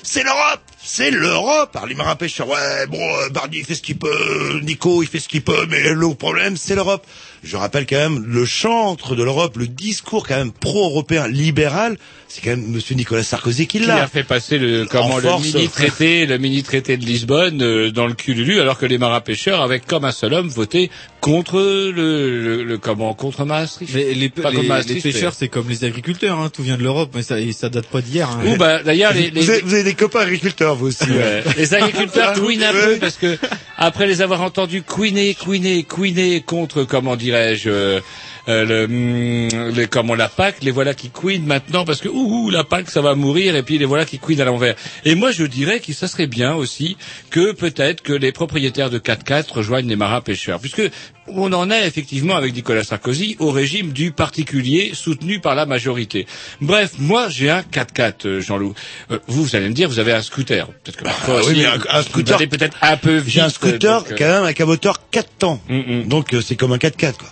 c'est 0.06 0.22
l'Europe, 0.22 0.61
c'est 0.82 1.11
l'Europe. 1.11 1.74
Alors 1.74 1.88
les 1.88 1.96
marins 1.96 2.14
pêcheurs, 2.14 2.48
ouais, 2.48 2.87
bon, 2.88 3.00
euh, 3.00 3.28
Barnier 3.30 3.59
il 3.59 3.64
fait 3.64 3.74
ce 3.74 3.82
qu'il 3.82 3.98
peut, 3.98 4.61
Nico 4.62 5.02
il 5.02 5.09
fait 5.09 5.18
ce 5.18 5.28
qu'il 5.28 5.42
peut, 5.42 5.66
mais 5.68 5.80
le 5.92 6.14
problème 6.14 6.56
c'est 6.56 6.76
l'Europe. 6.76 7.04
Je 7.42 7.56
rappelle 7.56 7.87
quand 7.87 7.96
même 7.96 8.24
le 8.24 8.44
chantre 8.44 9.16
de 9.16 9.22
l'Europe, 9.24 9.56
le 9.56 9.66
discours 9.66 10.26
quand 10.26 10.37
même 10.37 10.52
pro-européen 10.52 11.26
libéral, 11.26 11.98
c'est 12.28 12.40
quand 12.40 12.50
même 12.50 12.66
Monsieur 12.68 12.94
Nicolas 12.94 13.24
Sarkozy 13.24 13.66
qui 13.66 13.80
qui 13.80 13.87
l'a. 13.87 14.04
a 14.04 14.06
fait 14.06 14.22
passer 14.22 14.59
le 14.59 14.87
comment 14.87 15.16
En 15.16 15.18
le 15.18 15.42
mini 15.42 15.68
traité 15.68 16.24
le 16.26 16.38
mini 16.38 16.62
traité 16.62 16.96
de 16.96 17.04
Lisbonne 17.04 17.61
euh, 17.62 17.90
dans 17.90 18.06
le 18.06 18.14
cululu 18.14 18.61
alors 18.61 18.78
que 18.78 18.87
les 18.87 18.98
marins 18.98 19.20
pêcheurs 19.20 19.61
avaient 19.61 19.80
comme 19.80 20.04
un 20.04 20.12
seul 20.12 20.35
homme 20.35 20.48
voté 20.48 20.90
contre 21.26 21.58
le, 21.60 21.90
le, 22.40 22.62
le- 22.64 22.78
comment 22.78 23.12
contre 23.14 23.44
Maastricht. 23.44 23.92
Mais 23.94 24.14
les, 24.14 24.28
Pas 24.28 24.50
les- 24.50 24.62
les 24.94 25.00
pêcheurs, 25.00 25.34
c'est 25.34 25.48
comme 25.48 25.68
les 25.68 25.82
agriculteurs, 25.84 26.38
hein, 26.38 26.50
tout 26.52 26.62
vient 26.62 26.76
de 26.76 26.82
l'Europe, 26.84 27.10
mais 27.14 27.22
ça, 27.22 27.40
et 27.40 27.50
ça 27.52 27.68
date 27.68 27.86
pas 27.88 28.00
d'hier. 28.00 28.30
Hein. 28.30 28.44
Ou 28.46 28.56
bah 28.56 28.82
d'ailleurs 28.84 29.12
les, 29.12 29.30
les, 29.30 29.40
Vous, 29.40 29.50
avez, 29.50 29.60
vous 29.62 29.74
avez 29.74 29.82
des 29.82 29.94
copains 29.94 30.20
agriculteurs 30.20 30.76
vous 30.76 30.86
aussi. 30.86 31.02
Ouais. 31.10 31.42
Les 31.56 31.74
agriculteurs 31.74 32.34
couinent 32.34 32.62
un 32.62 32.72
peu 32.72 32.96
parce 33.00 33.16
que 33.16 33.36
après 33.76 34.06
les 34.06 34.22
avoir 34.22 34.40
entendus 34.42 34.82
couiner, 34.82 35.34
couiner, 35.34 35.82
couiner 35.82 36.42
contre 36.42 36.84
comment 36.84 37.16
dirais-je 37.16 37.68
euh, 37.70 38.00
euh, 38.48 38.64
le, 38.64 38.85
hum, 38.85 39.70
les, 39.74 39.87
comment 39.88 40.14
la 40.14 40.28
PAC, 40.28 40.56
les 40.62 40.70
voilà 40.70 40.94
qui 40.94 41.11
couinent 41.11 41.46
maintenant 41.46 41.85
parce 41.85 42.00
que 42.00 42.09
ouh, 42.09 42.44
ouh, 42.46 42.50
la 42.50 42.64
PAC 42.64 42.90
ça 42.90 43.00
va 43.00 43.14
mourir 43.14 43.56
et 43.56 43.62
puis 43.62 43.78
les 43.78 43.85
voilà 43.85 44.04
qui 44.04 44.18
couinent 44.18 44.40
à 44.40 44.44
l'envers. 44.44 44.76
Et 45.04 45.14
moi 45.14 45.32
je 45.32 45.44
dirais 45.44 45.80
que 45.80 45.92
ça 45.92 46.09
serait 46.09 46.26
bien 46.26 46.54
aussi 46.54 46.96
que 47.30 47.52
peut-être 47.52 48.02
que 48.02 48.12
les 48.12 48.32
propriétaires 48.32 48.90
de 48.90 48.98
4x4 48.98 49.52
rejoignent 49.52 49.88
les 49.88 49.96
marins 49.96 50.20
pêcheurs 50.20 50.61
puisque 50.61 50.82
on 51.28 51.52
en 51.52 51.70
est 51.72 51.85
effectivement 51.88 52.37
avec 52.37 52.54
Nicolas 52.54 52.85
Sarkozy 52.85 53.35
au 53.40 53.50
régime 53.50 53.90
du 53.92 54.12
particulier 54.12 54.92
soutenu 54.94 55.40
par 55.40 55.56
la 55.56 55.66
majorité. 55.66 56.24
Bref, 56.61 56.92
moi 56.98 57.28
j'ai 57.28 57.50
un 57.50 57.62
4x4 57.62 58.12
euh, 58.26 58.40
Jean-Loup. 58.40 58.74
Euh, 59.11 59.18
vous, 59.26 59.42
vous 59.42 59.56
allez 59.56 59.68
me 59.68 59.74
dire 59.74 59.88
vous 59.88 59.98
avez 59.98 60.12
un 60.12 60.22
scooter. 60.22 60.68
Peut-être 60.85 60.96
que 60.98 61.04
parfois 61.04 61.40
Ah 61.42 61.46
oui, 61.48 61.54
mais 61.56 61.66
un- 61.66 61.80
un 61.90 62.00
vous 62.00 62.09
scooter- 62.09 62.38
peut-être 62.48 62.76
un 62.80 62.96
peu 62.96 63.16
vite. 63.16 63.35
J'ai 63.35 63.40
un 63.40 63.48
scooter 63.48 64.02
donc, 64.02 64.12
euh, 64.12 64.14
quand 64.16 64.24
même 64.28 64.44
avec 64.44 64.61
un 64.61 64.66
moteur 64.66 65.00
4 65.11 65.28
temps. 65.38 65.61
hum, 65.68 65.82
hum. 65.88 66.04
Donc 66.09 66.32
euh, 66.32 66.40
c'est 66.40 66.54
comme 66.54 66.72
un 66.72 66.78
4x4 66.78 67.16
quoi. 67.18 67.28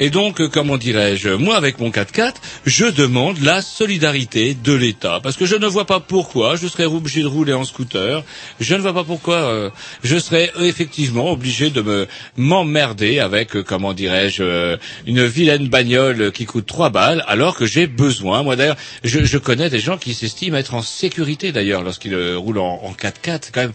Et 0.00 0.10
donc, 0.10 0.40
euh, 0.40 0.48
comment 0.48 0.76
dirais-je, 0.76 1.30
moi 1.30 1.56
avec 1.56 1.78
mon 1.78 1.90
4x4, 1.90 2.34
je 2.66 2.86
demande 2.86 3.40
la 3.40 3.62
solidarité 3.62 4.54
de 4.54 4.72
l'État. 4.72 5.20
Parce 5.22 5.36
que 5.36 5.46
je 5.46 5.56
ne 5.56 5.66
vois 5.66 5.86
pas 5.86 6.00
pourquoi 6.00 6.56
je 6.56 6.66
serais 6.66 6.84
obligé 6.84 7.22
de 7.22 7.26
rouler 7.26 7.52
en 7.52 7.64
scooter. 7.64 8.22
Je 8.60 8.74
ne 8.74 8.80
vois 8.80 8.94
pas 8.94 9.04
pourquoi 9.04 9.36
euh, 9.36 9.70
je 10.02 10.18
serais 10.18 10.50
euh, 10.56 10.64
effectivement 10.64 11.30
obligé 11.30 11.70
de 11.70 11.82
me 11.82 12.06
m'emmerder 12.36 13.20
avec, 13.20 13.62
comment 13.62 13.92
dirais-je, 13.92 14.76
une 15.06 15.24
vilaine 15.24 15.68
bagnole 15.68 16.32
qui 16.32 16.46
coûte 16.46 16.66
3 16.66 16.90
balles, 16.90 17.24
alors 17.26 17.56
que 17.56 17.66
j'ai 17.66 17.86
besoin. 17.86 18.42
Moi 18.42 18.56
d'ailleurs, 18.56 18.76
je, 19.02 19.38
connais 19.38 19.70
des 19.70 19.78
gens 19.78 19.98
qui 19.98 20.14
s'estiment 20.14 20.56
être 20.56 20.74
en 20.74 20.82
sécurité 20.82 21.52
d'ailleurs 21.52 21.82
lorsqu'ils 21.82 22.34
roulent 22.36 22.58
en, 22.58 22.80
en 22.82 22.92
4x4. 22.92 23.38
C'est 23.42 23.54
quand 23.54 23.62
même 23.62 23.72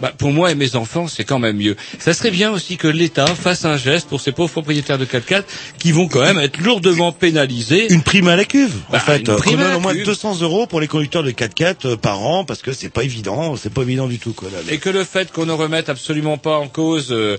bah, 0.00 0.12
pour 0.16 0.32
moi 0.32 0.50
et 0.50 0.54
mes 0.54 0.76
enfants, 0.76 1.06
c'est 1.08 1.24
quand 1.24 1.38
même 1.38 1.56
mieux. 1.56 1.76
Ça 1.98 2.12
serait 2.14 2.30
bien 2.30 2.50
aussi 2.50 2.76
que 2.76 2.88
l'État 2.88 3.26
fasse 3.26 3.64
un 3.64 3.76
geste 3.76 4.08
pour 4.08 4.20
ces 4.20 4.32
pauvres 4.32 4.50
propriétaires 4.50 4.98
de 4.98 5.04
4x4 5.04 5.44
qui 5.78 5.92
vont 5.92 6.08
quand 6.08 6.20
même 6.22 6.38
être 6.38 6.58
lourdement 6.58 7.12
pénalisés. 7.12 7.92
Une 7.92 8.02
prime 8.02 8.28
à 8.28 8.36
la 8.36 8.44
cuve, 8.44 8.74
en 8.88 8.92
Bah, 8.92 9.00
fait. 9.00 9.18
une 9.28 9.36
prime 9.36 9.60
à 9.60 9.68
la 9.70 9.76
au 9.76 9.80
moins 9.80 9.92
cuve. 9.94 10.04
200 10.06 10.40
euros 10.42 10.66
pour 10.66 10.80
les 10.80 10.86
conducteurs 10.88 11.22
de 11.22 11.30
4x4 11.30 11.74
euh, 11.86 11.96
par 11.96 12.20
an, 12.22 12.44
parce 12.44 12.62
que 12.62 12.72
c'est 12.72 12.88
pas 12.88 13.04
évident, 13.04 13.56
c'est 13.56 13.72
pas 13.72 13.82
évident 13.82 14.06
du 14.08 14.18
tout, 14.18 14.32
quoi. 14.32 14.48
Là, 14.50 14.58
Et 14.72 14.78
que 14.78 14.90
le 14.90 15.04
fait 15.04 15.30
qu'on 15.32 15.46
ne 15.46 15.52
remette 15.52 15.88
absolument 15.88 16.38
pas 16.38 16.56
en 16.58 16.68
cause, 16.68 17.08
euh, 17.10 17.36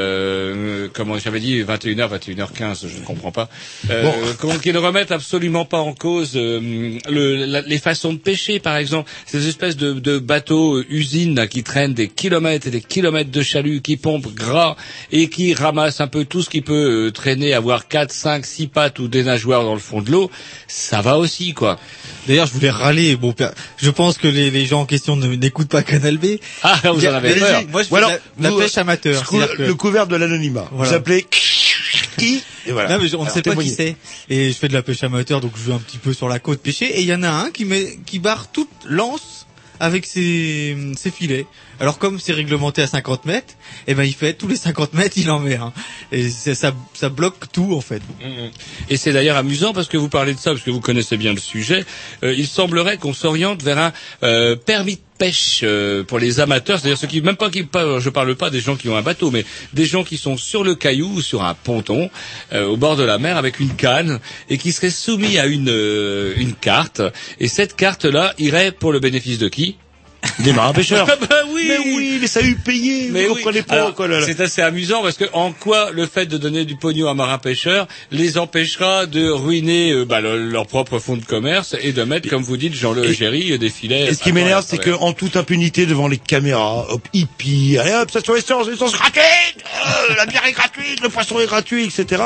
euh, 0.00 0.88
comment 0.92 1.18
j'avais 1.18 1.40
dit, 1.40 1.62
21h, 1.62 2.08
21h15, 2.18 2.86
je 2.88 2.98
ne 2.98 3.04
comprends 3.04 3.32
pas, 3.32 3.48
euh, 3.90 4.10
Bon. 4.40 4.58
qu'ils 4.58 4.72
ne 4.74 4.78
remettent 4.78 5.12
absolument 5.12 5.64
pas 5.64 5.78
en 5.78 5.92
cause 5.92 6.32
euh, 6.36 6.98
le, 7.08 7.44
la- 7.46 7.60
les 7.62 7.78
façons 7.78 8.12
de 8.12 8.18
pêcher, 8.18 8.58
par 8.60 8.76
exemple, 8.76 9.10
ces 9.26 9.48
espèces 9.48 9.76
de, 9.76 9.92
de 9.94 10.18
bateaux 10.18 10.76
euh, 10.76 10.86
usines 10.88 11.34
là, 11.34 11.46
qui 11.46 11.62
traînent 11.62 11.94
des 11.96 12.06
kilomètres 12.08 12.68
et 12.68 12.70
des 12.70 12.80
kilomètres 12.80 13.32
de 13.32 13.42
chalut, 13.42 13.80
qui 13.82 13.96
pompent 13.96 14.32
gras 14.32 14.76
et 15.10 15.28
qui 15.28 15.52
ramassent 15.54 16.00
un 16.00 16.06
peu 16.06 16.24
tout 16.24 16.42
ce 16.42 16.48
qui 16.48 16.60
peut 16.60 17.06
euh, 17.06 17.10
traîner, 17.10 17.52
avoir 17.54 17.88
4, 17.88 18.12
5, 18.12 18.46
6 18.46 18.66
pattes 18.68 18.98
ou 19.00 19.08
des 19.08 19.24
nageoires 19.24 19.64
dans 19.64 19.74
le 19.74 19.80
fond 19.80 20.00
de 20.02 20.12
l'eau, 20.12 20.30
ça 20.68 21.00
va 21.02 21.18
aussi, 21.18 21.54
quoi. 21.54 21.78
D'ailleurs, 22.28 22.46
je 22.46 22.52
voulais 22.52 22.70
râler. 22.70 23.16
Bon, 23.16 23.34
je 23.76 23.90
pense 23.90 24.18
que 24.18 24.28
les, 24.28 24.50
les 24.50 24.66
gens 24.66 24.82
en 24.82 24.86
question 24.86 25.16
n'écoutent 25.16 25.68
pas 25.68 25.82
Canal 25.82 26.18
B. 26.18 26.36
Ah, 26.62 26.80
vous 26.92 27.04
en 27.06 27.14
avez 27.14 27.34
peur. 27.34 27.62
Moi, 27.68 27.82
je 27.82 27.88
fais 27.88 27.96
alors, 27.96 28.10
la, 28.10 28.18
la 28.40 28.50
vous, 28.50 28.58
pêche 28.58 28.78
amateur. 28.78 29.26
C'est-à-dire 29.28 29.56
que- 29.56 29.62
Le 29.62 29.74
couvert 29.74 30.06
de 30.06 30.16
l'anonymat. 30.16 30.68
Voilà. 30.72 30.90
Vous 30.90 30.96
appelez 30.96 31.26
qui 32.16 32.42
Et 32.66 32.72
voilà. 32.72 32.96
Non, 32.96 33.02
mais 33.02 33.14
on 33.14 33.24
ne 33.24 33.30
sait 33.30 33.42
pas 33.42 33.54
qui 33.56 33.70
c'est. 33.70 33.96
Et 34.28 34.48
je 34.50 34.54
fais 34.56 34.68
de 34.68 34.72
la 34.72 34.82
pêche 34.82 35.02
amateur, 35.04 35.40
donc 35.40 35.52
je 35.56 35.62
vais 35.70 35.72
un 35.72 35.78
petit 35.78 35.98
peu 35.98 36.12
sur 36.12 36.28
la 36.28 36.38
côte 36.38 36.60
pêcher. 36.60 36.86
Et 36.98 37.00
il 37.02 37.06
y 37.06 37.14
en 37.14 37.22
a 37.22 37.30
un 37.30 37.50
qui 37.50 37.64
met, 37.64 37.98
qui 38.06 38.18
barre 38.18 38.50
toute 38.50 38.70
l'anse 38.84 39.35
avec 39.80 40.06
ses, 40.06 40.76
ses 40.96 41.10
filets. 41.10 41.46
Alors 41.80 41.98
comme 41.98 42.18
c'est 42.18 42.32
réglementé 42.32 42.82
à 42.82 42.86
50 42.86 43.24
mètres, 43.26 43.54
eh 43.86 43.94
ben 43.94 44.04
il 44.04 44.14
fait 44.14 44.32
tous 44.34 44.48
les 44.48 44.56
50 44.56 44.94
mètres, 44.94 45.16
il 45.18 45.30
en 45.30 45.38
met 45.40 45.56
un. 45.56 45.72
Et 46.12 46.30
c'est- 46.30 46.54
ça, 46.54 46.72
ça 46.94 47.08
bloque 47.08 47.52
tout 47.52 47.74
en 47.74 47.80
fait. 47.80 48.02
Mhm. 48.22 48.50
Et 48.88 48.96
c'est 48.96 49.12
d'ailleurs 49.12 49.36
amusant 49.36 49.72
parce 49.72 49.88
que 49.88 49.96
vous 49.96 50.08
parlez 50.08 50.32
de 50.34 50.38
ça, 50.38 50.50
parce 50.52 50.62
que 50.62 50.70
vous 50.70 50.80
connaissez 50.80 51.16
bien 51.16 51.32
le 51.32 51.40
sujet. 51.40 51.84
Euh, 52.22 52.32
il 52.36 52.46
semblerait 52.46 52.96
qu'on 52.96 53.12
s'oriente 53.14 53.62
vers 53.62 53.78
un 53.78 53.92
euh, 54.22 54.56
permis 54.56 54.96
de 54.96 55.00
pêche 55.18 55.60
euh, 55.62 56.04
pour 56.04 56.18
les 56.18 56.40
amateurs, 56.40 56.78
c'est-à-dire 56.78 56.98
ceux 56.98 57.06
qui 57.06 57.20
même 57.20 57.36
pas 57.36 57.50
qui 57.50 57.62
pas, 57.62 57.98
je 57.98 58.10
parle 58.10 58.34
pas 58.36 58.50
des 58.50 58.60
gens 58.60 58.76
qui 58.76 58.88
ont 58.88 58.96
un 58.96 59.02
bateau, 59.02 59.30
mais 59.30 59.44
des 59.72 59.86
gens 59.86 60.04
qui 60.04 60.16
sont 60.16 60.36
sur 60.36 60.64
le 60.64 60.74
caillou 60.74 61.14
ou 61.14 61.20
sur 61.20 61.42
un 61.44 61.54
ponton 61.54 62.10
euh, 62.52 62.66
au 62.66 62.76
bord 62.76 62.96
de 62.96 63.04
la 63.04 63.18
mer 63.18 63.36
avec 63.36 63.60
une 63.60 63.74
canne 63.74 64.20
et 64.48 64.58
qui 64.58 64.72
seraient 64.72 64.90
soumis 64.90 65.38
à 65.38 65.46
une 65.46 65.70
euh, 65.70 66.34
une 66.36 66.54
carte. 66.54 67.02
Et 67.40 67.48
cette 67.48 67.76
carte 67.76 68.04
là 68.04 68.34
irait 68.38 68.72
pour 68.72 68.92
le 68.92 69.00
bénéfice 69.00 69.38
de 69.38 69.48
qui? 69.48 69.76
Des 70.40 70.52
marins 70.52 70.72
pêcheurs. 70.72 71.06
Ah 71.16 71.16
bah 71.28 71.36
oui 71.52 71.66
Mais 71.68 71.78
oui, 71.78 72.18
mais 72.20 72.26
ça 72.26 72.40
a 72.40 72.42
eu 72.42 72.56
payé. 72.56 73.08
Mais 73.12 73.24
vous 73.26 73.34
oui. 73.34 73.42
comprenez 73.42 73.62
pas 73.62 73.74
Alors, 73.74 73.94
quoi 73.94 74.08
là, 74.08 74.20
là. 74.20 74.26
C'est 74.26 74.40
assez 74.40 74.60
amusant 74.62 75.02
parce 75.02 75.16
que 75.16 75.24
en 75.32 75.52
quoi 75.52 75.90
le 75.92 76.06
fait 76.06 76.26
de 76.26 76.36
donner 76.36 76.64
du 76.64 76.76
pognon 76.76 77.08
à 77.08 77.14
marins 77.14 77.38
pêcheurs 77.38 77.86
les 78.10 78.36
empêchera 78.38 79.06
de 79.06 79.28
ruiner 79.30 79.92
euh, 79.92 80.04
bah, 80.04 80.20
le- 80.20 80.48
leur 80.50 80.66
propre 80.66 80.98
fonds 80.98 81.16
de 81.16 81.24
commerce 81.24 81.74
et 81.80 81.92
de 81.92 82.02
mettre, 82.02 82.28
comme 82.28 82.42
vous 82.42 82.56
dites, 82.56 82.74
Jean 82.74 82.92
Le 82.92 83.12
Géry, 83.12 83.52
euh, 83.52 83.58
des 83.58 83.70
filets. 83.70 84.06
Et 84.08 84.14
ce 84.14 84.22
qui 84.22 84.32
m'énerve, 84.32 84.64
c'est 84.66 84.78
ouais. 84.78 84.84
que 84.84 84.90
en 84.90 85.12
toute 85.12 85.36
impunité 85.36 85.86
devant 85.86 86.08
les 86.08 86.18
caméras, 86.18 86.86
hop, 86.90 87.02
hippie, 87.12 87.78
allez 87.78 87.92
hop, 87.94 88.10
ça 88.10 88.20
sur 88.20 88.34
l'essence, 88.34 88.68
l'essence 88.68 88.92
gratuite, 88.92 89.22
euh, 90.10 90.14
la 90.16 90.26
bière 90.26 90.44
est 90.46 90.52
gratuite, 90.52 91.00
le 91.02 91.08
poisson 91.08 91.40
est 91.40 91.46
gratuit, 91.46 91.84
etc. 91.84 92.24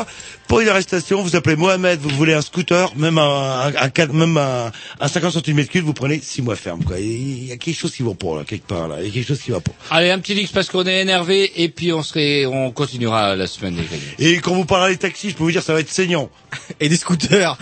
Pour 0.49 0.61
une 0.61 0.69
arrestation, 0.69 1.23
vous 1.23 1.37
appelez 1.37 1.55
Mohamed, 1.55 2.01
vous 2.01 2.11
voulez 2.11 2.35
un 2.35 2.43
scooter, 2.43 2.93
même 2.97 3.19
un, 3.19 3.67
un, 3.69 3.73
un 3.77 4.07
même 4.13 4.37
un, 4.37 4.73
un 5.01 5.09
50 5.09 5.37
cm3, 5.37 5.81
vous 5.81 5.93
prenez 5.93 6.21
6 6.21 6.43
mois 6.43 6.57
ferme, 6.57 6.83
quoi. 6.83 6.99
Il 6.99 7.47
y 7.47 7.53
a 7.53 7.57
quelque 7.57 7.77
chose 7.79 7.90
qui 7.93 8.03
va 8.03 8.15
pas, 8.15 8.39
là, 8.39 8.45
quelque 8.45 8.67
part, 8.67 8.89
là. 8.89 8.97
Il 9.01 9.07
y 9.07 9.11
a 9.11 9.13
quelque 9.13 9.29
chose 9.29 9.41
qui 9.41 9.51
va 9.51 9.61
pas. 9.61 9.73
Allez, 9.91 10.11
un 10.11 10.19
petit 10.19 10.35
X 10.35 10.53
parce 10.53 10.69
qu'on 10.69 10.87
est 10.87 11.01
énervé 11.01 11.63
et 11.63 11.69
puis 11.69 11.93
on 11.93 12.03
serait, 12.03 12.47
on 12.47 12.71
continuera 12.71 13.37
la 13.37 13.47
semaine 13.47 13.77
des. 13.77 14.25
Et 14.25 14.37
quand 14.39 14.55
vous 14.55 14.65
parlez 14.65 14.95
des 14.95 14.99
taxis, 14.99 15.31
je 15.31 15.37
peux 15.37 15.45
vous 15.45 15.53
dire, 15.53 15.63
ça 15.63 15.73
va 15.73 15.81
être 15.81 15.91
saignant. 15.91 16.31
Et 16.81 16.89
des 16.89 16.97
scooters. 16.97 17.57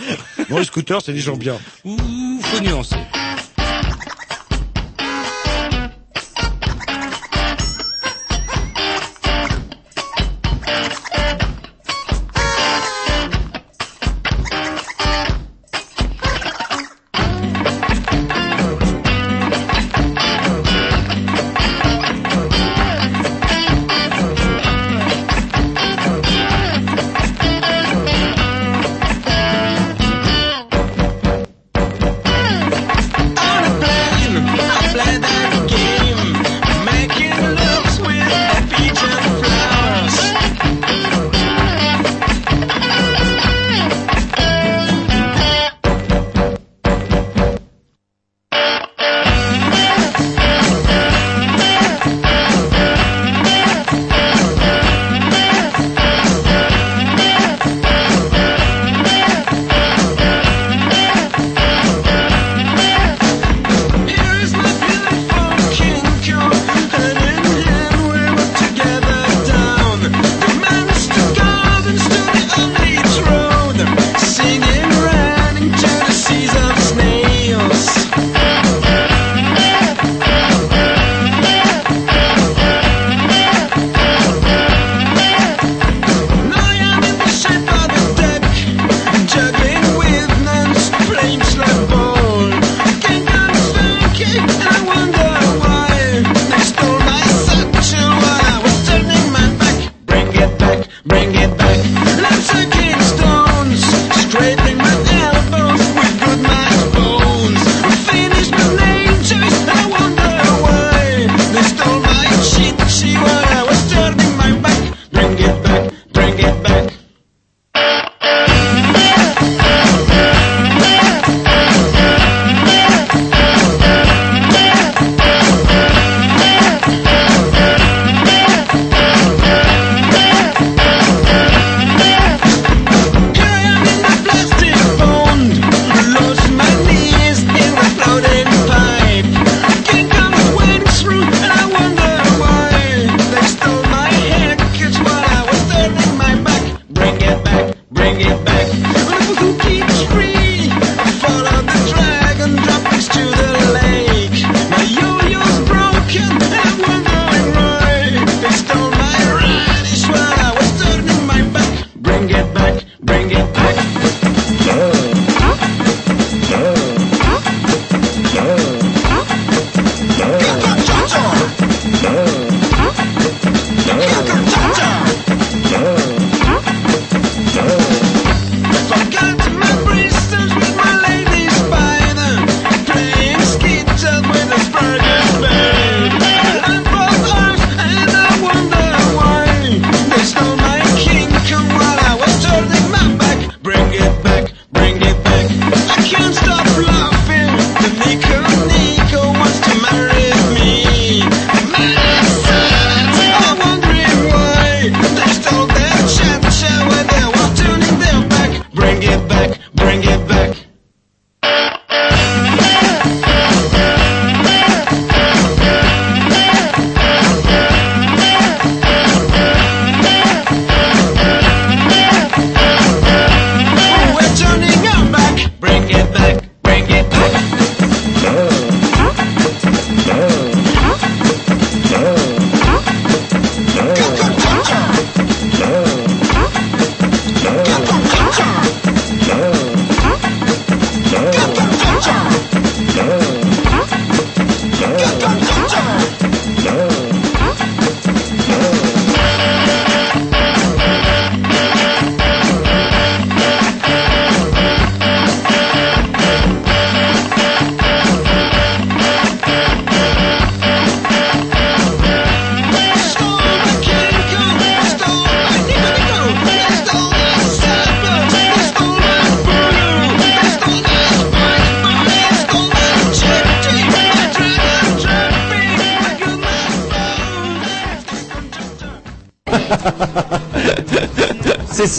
Non, 0.49 0.57
les 0.57 0.65
scooters, 0.65 1.01
c'est 1.01 1.13
des 1.13 1.19
gens 1.19 1.37
bien. 1.37 1.57
Ouh, 1.83 2.39
faut 2.41 2.61
nuancer. 2.61 2.95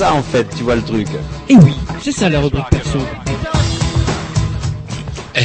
Ça 0.01 0.15
en 0.15 0.23
fait, 0.23 0.49
tu 0.57 0.63
vois 0.63 0.77
le 0.77 0.83
truc. 0.83 1.09
Et 1.51 1.57
oui, 1.57 1.75
c'est 2.01 2.11
ça 2.11 2.31
la 2.31 2.41
rubrique 2.41 2.65
perso. 2.71 2.99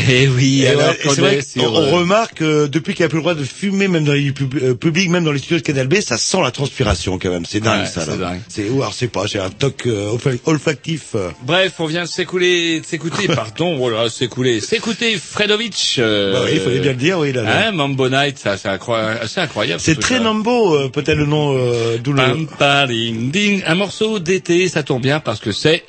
Eh 0.07 0.27
oui, 0.27 0.61
Et, 0.63 0.67
alors 0.67 0.89
ouais, 0.89 1.13
vrai 1.15 1.41
sur, 1.41 1.73
on 1.73 1.81
euh, 1.81 1.91
remarque 1.91 2.41
euh, 2.41 2.67
depuis 2.67 2.93
qu'il 2.93 3.03
n'y 3.03 3.05
a 3.05 3.09
plus 3.09 3.17
le 3.17 3.21
droit 3.23 3.33
de 3.35 3.43
fumer, 3.43 3.87
même 3.87 4.03
dans 4.05 4.13
les 4.13 4.31
pub- 4.31 4.55
euh, 4.61 4.73
publics, 4.75 5.09
même 5.09 5.23
dans 5.23 5.31
les 5.31 5.39
studios 5.39 5.57
de 5.57 5.63
Canal 5.63 5.87
B, 5.87 5.95
ça 6.01 6.17
sent 6.17 6.41
la 6.43 6.51
transpiration 6.51 7.17
quand 7.17 7.29
même. 7.29 7.45
C'est 7.45 7.59
dingue 7.59 7.81
Ouais, 7.81 7.85
ça. 7.87 8.01
c'est 8.05 8.11
là. 8.11 8.17
dingue. 8.17 8.41
C'est 8.47 8.69
ou 8.69 8.81
alors 8.81 8.93
c'est 8.93 9.07
pas, 9.07 9.25
j'ai 9.25 9.39
un 9.39 9.49
toc 9.49 9.83
euh, 9.87 10.11
olfa- 10.15 10.37
olfactif. 10.45 11.15
euh. 11.15 11.29
Bref, 11.43 11.73
on 11.79 11.85
vient 11.85 12.03
de 12.03 12.07
s'écouler, 12.07 12.79
de 12.81 12.85
s'écouter, 12.85 13.27
pardon, 13.35 13.77
voilà, 13.77 14.09
s'écouler, 14.09 14.61
s'écouter 14.61 15.17
Fredovic. 15.17 15.95
Euh, 15.99 16.33
Bah 16.33 16.39
oui, 16.45 16.51
il 16.53 16.59
fallait 16.59 16.79
bien 16.79 16.91
le 16.91 16.97
dire, 16.97 17.19
oui. 17.19 17.31
Là, 17.33 17.41
là. 17.43 17.67
Hein, 17.67 17.71
Mambo 17.71 18.09
Night, 18.09 18.37
ça, 18.37 18.57
c'est 18.57 18.69
incroyable, 19.39 19.79
c'est 19.79 19.95
ce 19.95 19.99
très 19.99 20.19
euh, 20.75 20.89
peut-être 20.89 21.17
le 21.17 21.25
nom 21.25 21.55
euh, 21.57 21.97
d'où 21.97 22.11
le. 22.13 22.17
Pam, 22.17 22.47
pa, 22.47 22.87
ding, 22.87 23.31
ding. 23.31 23.63
Un 23.65 23.75
morceau 23.75 24.19
d'été, 24.19 24.67
ça 24.69 24.83
tombe 24.83 25.01
bien 25.01 25.19
parce 25.19 25.39
que 25.39 25.51
c'est 25.51 25.83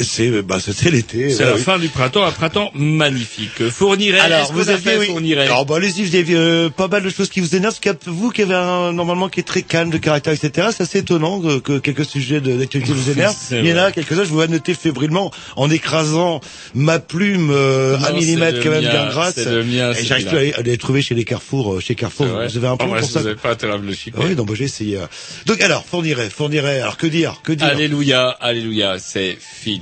C'est 0.00 0.42
bah 0.42 0.58
c'était 0.60 0.90
l'été. 0.90 1.30
c'est 1.30 1.44
la 1.44 1.54
oui. 1.54 1.60
fin 1.60 1.78
du 1.78 1.88
printemps, 1.88 2.24
un 2.24 2.30
printemps 2.32 2.70
magnifique. 2.74 3.68
Fournirait, 3.68 4.20
Alors, 4.20 4.52
vous 4.52 4.62
oui. 4.70 5.06
fournirait 5.06 5.44
Alors, 5.46 5.66
bah, 5.66 5.76
allez-y, 5.76 6.04
vous 6.04 6.16
avez 6.16 6.34
euh, 6.34 6.68
pas 6.70 6.88
mal 6.88 7.02
de 7.02 7.10
choses 7.10 7.28
qui 7.28 7.40
vous 7.40 7.54
énervent. 7.54 7.78
Vous 8.06 8.30
qui 8.30 8.42
avez 8.42 8.54
un, 8.54 8.92
normalement, 8.92 9.28
qui 9.28 9.40
est 9.40 9.44
très 9.44 9.62
calme 9.62 9.90
de 9.90 9.98
caractère, 9.98 10.32
etc., 10.32 10.68
c'est 10.72 10.82
assez 10.82 10.98
étonnant 10.98 11.40
que, 11.40 11.58
que 11.58 11.78
quelques 11.78 12.04
sujets 12.04 12.40
d'actualité 12.40 12.92
vous 12.92 13.10
énervent. 13.16 13.36
Il 13.50 13.66
y 13.66 13.72
en 13.72 13.78
a 13.78 13.92
quelques-uns, 13.92 14.24
je 14.24 14.28
vous 14.28 14.36
vois 14.36 14.46
noter 14.46 14.74
fébrilement, 14.74 15.30
en 15.56 15.70
écrasant 15.70 16.40
ma 16.74 16.98
plume 16.98 17.50
euh, 17.50 17.96
Non, 17.98 18.04
à 18.04 18.12
millimètre 18.12 18.62
quand 18.62 18.70
même 18.70 18.84
mien, 18.84 18.90
bien 18.90 19.06
grasse. 19.08 19.36
mien, 19.38 19.92
Et 19.92 20.04
j'arrive 20.04 20.26
plus 20.26 20.52
à 20.52 20.58
à 20.58 20.62
les 20.62 20.78
trouver 20.78 21.02
chez 21.02 21.14
les 21.14 21.24
Carrefour, 21.24 21.74
euh, 21.74 21.80
chez 21.80 21.94
Carrefour. 21.94 22.26
Vous 22.26 22.56
avez 22.56 22.66
un 22.68 22.76
plan 22.76 22.86
Oh, 22.88 22.92
bah, 22.94 23.00
pour 23.00 23.10
ça 23.10 23.20
Vous 23.20 23.26
avez 23.26 23.36
pas 23.36 23.56
terrible 23.56 23.92
chic. 23.94 24.14
Ah 24.16 24.22
Oui, 24.24 24.34
donc 24.34 24.48
bah, 24.48 24.54
j'ai 24.56 24.64
essayé. 24.64 24.98
Donc 25.46 25.60
alors, 25.60 25.84
fournirait, 25.84 26.30
fournirait. 26.30 26.80
Alors 26.80 26.96
que 26.96 27.06
dire, 27.06 27.40
que 27.42 27.52
dire? 27.52 27.66
Alléluia, 27.66 28.28
alléluia, 28.40 28.98
c'est 28.98 29.36
fini. 29.40 29.75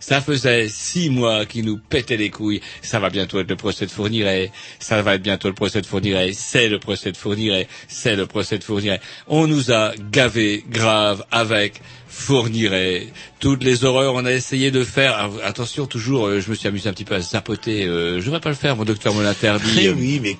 Ça 0.00 0.20
faisait 0.20 0.68
six 0.68 1.10
mois 1.10 1.46
qu'ils 1.46 1.64
nous 1.64 1.78
pétaient 1.78 2.16
les 2.16 2.30
couilles. 2.30 2.60
Ça 2.82 2.98
va 3.00 3.10
bientôt 3.10 3.40
être 3.40 3.48
le 3.48 3.56
procès 3.56 3.86
de 3.86 3.90
Fourniret. 3.90 4.50
Ça 4.78 5.02
va 5.02 5.14
être 5.14 5.22
bientôt 5.22 5.48
le 5.48 5.54
procès 5.54 5.80
de 5.80 5.86
Fourniret. 5.86 6.32
C'est 6.32 6.68
le 6.68 6.78
procès 6.78 7.12
de 7.12 7.16
Fourniret. 7.16 7.68
C'est 7.88 8.16
le 8.16 8.26
procès 8.26 8.58
de 8.58 8.64
Fourniret. 8.64 9.00
On 9.28 9.46
nous 9.46 9.72
a 9.72 9.92
gavé 10.10 10.64
grave 10.68 11.24
avec 11.30 11.80
Fourniret. 12.16 13.08
Toutes 13.40 13.64
les 13.64 13.84
horreurs, 13.84 14.14
on 14.14 14.24
a 14.24 14.32
essayé 14.32 14.70
de 14.70 14.82
faire. 14.84 15.14
Alors, 15.16 15.40
attention, 15.44 15.86
toujours, 15.86 16.26
euh, 16.26 16.40
je 16.40 16.48
me 16.48 16.54
suis 16.54 16.68
amusé 16.68 16.88
un 16.88 16.92
petit 16.92 17.04
peu 17.04 17.14
à 17.16 17.20
zapoter. 17.20 17.84
Euh, 17.84 18.20
je 18.20 18.24
devrais 18.24 18.40
pas 18.40 18.48
le 18.48 18.54
faire, 18.54 18.76
mon 18.76 18.84
docteur 18.84 19.14
me 19.14 19.22
l'interdit. 19.22 19.78
Eh 19.82 19.90
oui, 19.90 20.20
mais 20.22 20.36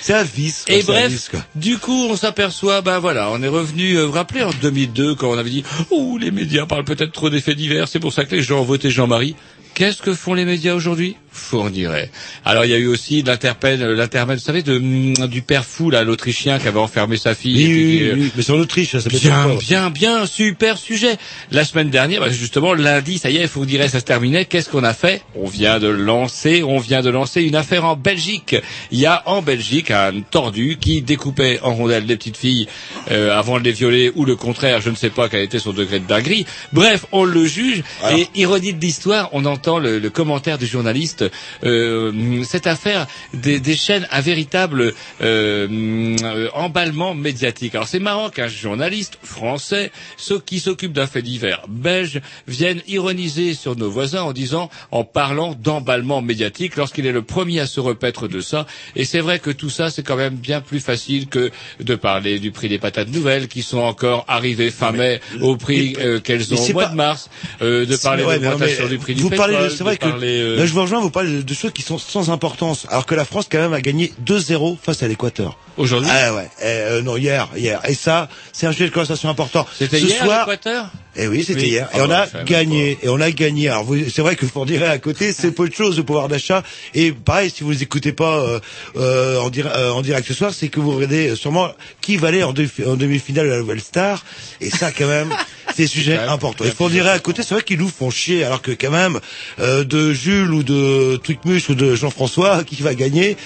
c'est 0.00 0.14
un 0.14 0.22
vice. 0.22 0.64
quoi, 0.66 0.74
Et 0.74 0.82
bref, 0.82 1.10
vice, 1.10 1.28
quoi. 1.28 1.44
du 1.54 1.76
coup, 1.78 2.06
on 2.08 2.16
s'aperçoit, 2.16 2.80
ben 2.80 2.98
voilà, 3.00 3.30
on 3.30 3.42
est 3.42 3.48
revenu, 3.48 3.94
euh, 3.96 4.02
vous 4.02 4.08
vous 4.08 4.12
rappelez, 4.14 4.42
en 4.42 4.52
2002, 4.62 5.16
quand 5.16 5.30
on 5.30 5.36
avait 5.36 5.50
dit, 5.50 5.64
oh, 5.90 6.16
les 6.18 6.30
médias 6.30 6.64
parlent 6.66 6.84
peut-être 6.84 7.12
trop 7.12 7.28
d'effets 7.28 7.56
divers, 7.56 7.88
c'est 7.88 8.00
pour 8.00 8.12
ça 8.12 8.24
que 8.24 8.34
les 8.34 8.42
gens 8.42 8.60
ont 8.60 8.64
voté 8.64 8.90
Jean-Marie. 8.90 9.34
Qu'est-ce 9.74 10.00
que 10.02 10.14
font 10.14 10.34
les 10.34 10.44
médias 10.44 10.74
aujourd'hui? 10.74 11.16
Fournirait. 11.32 12.10
Alors, 12.44 12.64
il 12.66 12.70
y 12.70 12.74
a 12.74 12.78
eu 12.78 12.86
aussi 12.86 13.22
l'interpelle, 13.22 13.82
euh, 13.82 13.96
l'intermède, 13.96 14.38
vous 14.38 14.44
savez, 14.44 14.62
de, 14.62 14.78
mm, 14.78 15.26
du 15.28 15.40
père 15.42 15.64
fou, 15.64 15.88
là, 15.90 16.04
l'Autrichien, 16.04 16.58
qui 16.58 16.68
avait 16.68 16.78
enfermé 16.78 17.16
sa 17.16 17.34
fille. 17.34 17.56
Oui, 17.56 17.62
et 17.62 17.66
puis 17.66 17.84
oui, 17.84 17.98
qui, 17.98 18.04
euh, 18.04 18.14
oui, 18.14 18.32
mais 18.36 18.42
c'est 18.42 18.52
en 18.52 18.58
Autriche, 18.58 18.92
ça, 18.92 18.98
m'étonne 18.98 19.20
Bien, 19.20 19.48
pas. 19.48 19.56
bien, 19.56 19.90
bien, 19.90 20.26
super 20.26 20.76
sujet. 20.76 21.16
La 21.50 21.64
semaine 21.64 21.88
dernière, 21.90 22.20
bah, 22.20 22.30
justement, 22.30 22.74
lundi, 22.74 23.18
ça 23.18 23.30
y 23.30 23.38
est, 23.38 23.58
dire, 23.64 23.88
ça 23.88 24.00
se 24.00 24.04
terminait. 24.04 24.44
Qu'est-ce 24.44 24.68
qu'on 24.68 24.84
a 24.84 24.94
fait? 24.94 25.22
On 25.34 25.46
vient 25.46 25.78
de 25.78 25.88
lancer, 25.88 26.62
on 26.62 26.78
vient 26.78 27.00
de 27.02 27.10
lancer 27.10 27.42
une 27.42 27.56
affaire 27.56 27.84
en 27.84 27.96
Belgique. 27.96 28.56
Il 28.90 28.98
y 28.98 29.06
a 29.06 29.22
en 29.26 29.40
Belgique 29.42 29.90
un 29.90 30.20
tordu 30.20 30.76
qui 30.80 31.02
découpait 31.02 31.60
en 31.62 31.74
rondelles 31.74 32.06
des 32.06 32.16
petites 32.16 32.36
filles 32.36 32.66
euh, 33.10 33.36
avant 33.36 33.58
de 33.58 33.64
les 33.64 33.72
violer 33.72 34.12
ou 34.14 34.24
le 34.24 34.36
contraire. 34.36 34.80
Je 34.80 34.90
ne 34.90 34.96
sais 34.96 35.10
pas 35.10 35.28
quel 35.28 35.40
était 35.40 35.58
son 35.58 35.72
degré 35.72 35.98
de 35.98 36.06
dinguerie. 36.06 36.46
Bref, 36.72 37.06
on 37.12 37.24
le 37.24 37.46
juge. 37.46 37.82
Alors. 38.02 38.18
Et 38.18 38.28
ironie 38.34 38.74
de 38.74 38.80
l'histoire, 38.80 39.28
on 39.32 39.44
entend 39.44 39.78
le, 39.78 39.98
le 39.98 40.10
commentaire 40.10 40.58
du 40.58 40.66
journaliste. 40.66 41.21
Euh, 41.64 42.42
cette 42.44 42.66
affaire 42.66 43.06
des, 43.34 43.60
déchaîne 43.60 44.06
un 44.10 44.20
véritable 44.20 44.92
euh, 45.22 46.16
euh, 46.22 46.48
emballement 46.54 47.14
médiatique. 47.14 47.74
Alors 47.74 47.88
c'est 47.88 47.98
marrant 47.98 48.30
qu'un 48.30 48.48
journaliste 48.48 49.18
français, 49.22 49.90
ceux 50.16 50.40
qui 50.40 50.60
s'occupe 50.60 50.92
d'un 50.92 51.06
fait 51.06 51.22
divers 51.22 51.62
belge, 51.68 52.20
vienne 52.48 52.80
ironiser 52.88 53.54
sur 53.54 53.76
nos 53.76 53.90
voisins 53.90 54.22
en 54.22 54.32
disant, 54.32 54.70
en 54.90 55.04
parlant 55.04 55.54
d'emballement 55.54 56.22
médiatique, 56.22 56.76
lorsqu'il 56.76 57.06
est 57.06 57.12
le 57.12 57.22
premier 57.22 57.60
à 57.60 57.66
se 57.66 57.80
repaître 57.80 58.28
de 58.28 58.40
ça. 58.40 58.66
Et 58.96 59.04
c'est 59.04 59.20
vrai 59.20 59.38
que 59.38 59.50
tout 59.50 59.70
ça, 59.70 59.90
c'est 59.90 60.02
quand 60.02 60.16
même 60.16 60.34
bien 60.34 60.60
plus 60.60 60.80
facile 60.80 61.28
que 61.28 61.50
de 61.80 61.94
parler 61.94 62.38
du 62.38 62.50
prix 62.50 62.68
des 62.68 62.78
patates 62.78 63.08
nouvelles 63.08 63.48
qui 63.48 63.62
sont 63.62 63.78
encore 63.78 64.24
arrivées 64.28 64.70
fin 64.70 64.92
mai 64.92 65.20
au 65.40 65.56
prix 65.56 65.96
euh, 65.98 66.20
qu'elles 66.20 66.52
ont 66.54 66.56
au 66.58 66.72
mois 66.72 66.84
pas- 66.84 66.88
de 66.90 66.94
mars, 66.96 67.30
euh, 67.62 67.86
de 67.86 67.96
parler 67.96 68.24
de 68.24 68.28
l'augmentation 68.30 68.88
du 68.88 68.98
prix 68.98 69.14
vous 69.14 69.28
du 69.28 69.36
pétrole, 69.36 69.70
c'est 69.70 69.84
vrai 69.84 69.96
que 69.96 70.06
parler, 70.08 70.40
euh, 70.40 70.56
là 70.56 70.66
je 70.66 70.72
vous 70.72 70.82
rejoins, 70.82 71.00
vous 71.00 71.10
parlez 71.12 71.42
de 71.42 71.54
choses 71.54 71.72
qui 71.72 71.82
sont 71.82 71.98
sans 71.98 72.30
importance, 72.30 72.86
alors 72.90 73.06
que 73.06 73.14
la 73.14 73.24
France 73.24 73.46
quand 73.50 73.58
même 73.58 73.72
a 73.72 73.80
gagné 73.80 74.12
2-0 74.24 74.76
face 74.82 75.02
à 75.02 75.08
l'Équateur. 75.08 75.58
aujourd'hui. 75.76 76.10
Ah 76.12 76.34
ouais, 76.34 76.50
eh, 76.60 76.64
euh, 76.64 77.02
non 77.02 77.16
hier, 77.16 77.48
hier. 77.56 77.80
Et 77.88 77.94
ça, 77.94 78.28
c'est 78.52 78.66
un 78.66 78.72
sujet 78.72 78.86
de 78.88 78.94
conversation 78.94 79.28
important. 79.28 79.66
C'était 79.78 80.00
hier 80.00 80.24
soir, 80.24 80.48
l'Équateur? 80.48 80.90
Eh 81.14 81.26
oui, 81.28 81.44
c'était 81.44 81.60
Oui. 81.60 81.68
hier. 81.68 81.88
Ah 81.92 81.98
Et 81.98 82.00
on 82.02 82.08
bah, 82.08 82.26
a 82.32 82.42
gagné. 82.44 82.98
Et 83.02 83.08
on 83.08 83.20
a 83.20 83.30
gagné. 83.30 83.68
Alors, 83.68 83.84
vous- 83.84 84.08
c'est 84.08 84.22
vrai 84.22 84.34
que 84.34 84.46
pour 84.46 84.64
dire 84.64 84.82
à 84.88 84.96
côté, 84.98 85.32
c'est 85.32 85.50
peu 85.52 85.68
de 85.68 85.74
choses 85.74 85.96
de 85.96 86.02
pouvoir 86.02 86.28
d'achat. 86.28 86.62
Et 86.94 87.12
pareil, 87.12 87.50
si 87.54 87.64
vous 87.64 87.82
écoutez 87.82 88.12
pas 88.12 88.38
euh, 88.40 88.60
euh, 88.96 89.38
en, 89.40 89.50
euh, 89.54 89.90
en 89.90 90.00
direct 90.02 90.26
ce 90.26 90.34
soir, 90.34 90.52
c'est 90.54 90.68
que 90.68 90.80
vous 90.80 90.92
regardez 90.92 91.36
sûrement 91.36 91.68
qui 92.00 92.16
va 92.16 92.28
aller 92.28 92.42
en, 92.42 92.50
en 92.50 92.96
demi-finale 92.96 93.46
de 93.46 93.50
la 93.52 93.58
Nouvelle 93.58 93.80
Star. 93.82 94.24
Et 94.60 94.70
ça, 94.70 94.90
quand 94.90 95.06
même, 95.06 95.34
c'est 95.76 95.86
sujet 95.86 96.16
important. 96.16 96.64
Et 96.64 96.70
pour 96.70 96.86
plus 96.86 96.94
dire 96.94 97.06
à 97.06 97.18
côté, 97.18 97.42
c'est 97.42 97.54
vrai 97.54 97.62
qu'ils 97.62 97.78
nous 97.78 97.88
font 97.90 98.10
chier. 98.10 98.44
Alors 98.44 98.62
que 98.62 98.70
quand 98.72 98.90
même, 98.90 99.20
euh, 99.60 99.84
de 99.84 100.12
Jules 100.14 100.52
ou 100.52 100.62
de 100.62 101.16
Trucmuche 101.22 101.68
ou 101.68 101.74
de 101.74 101.94
Jean-François, 101.94 102.64
qui 102.64 102.80
va 102.82 102.94
gagner, 102.94 103.36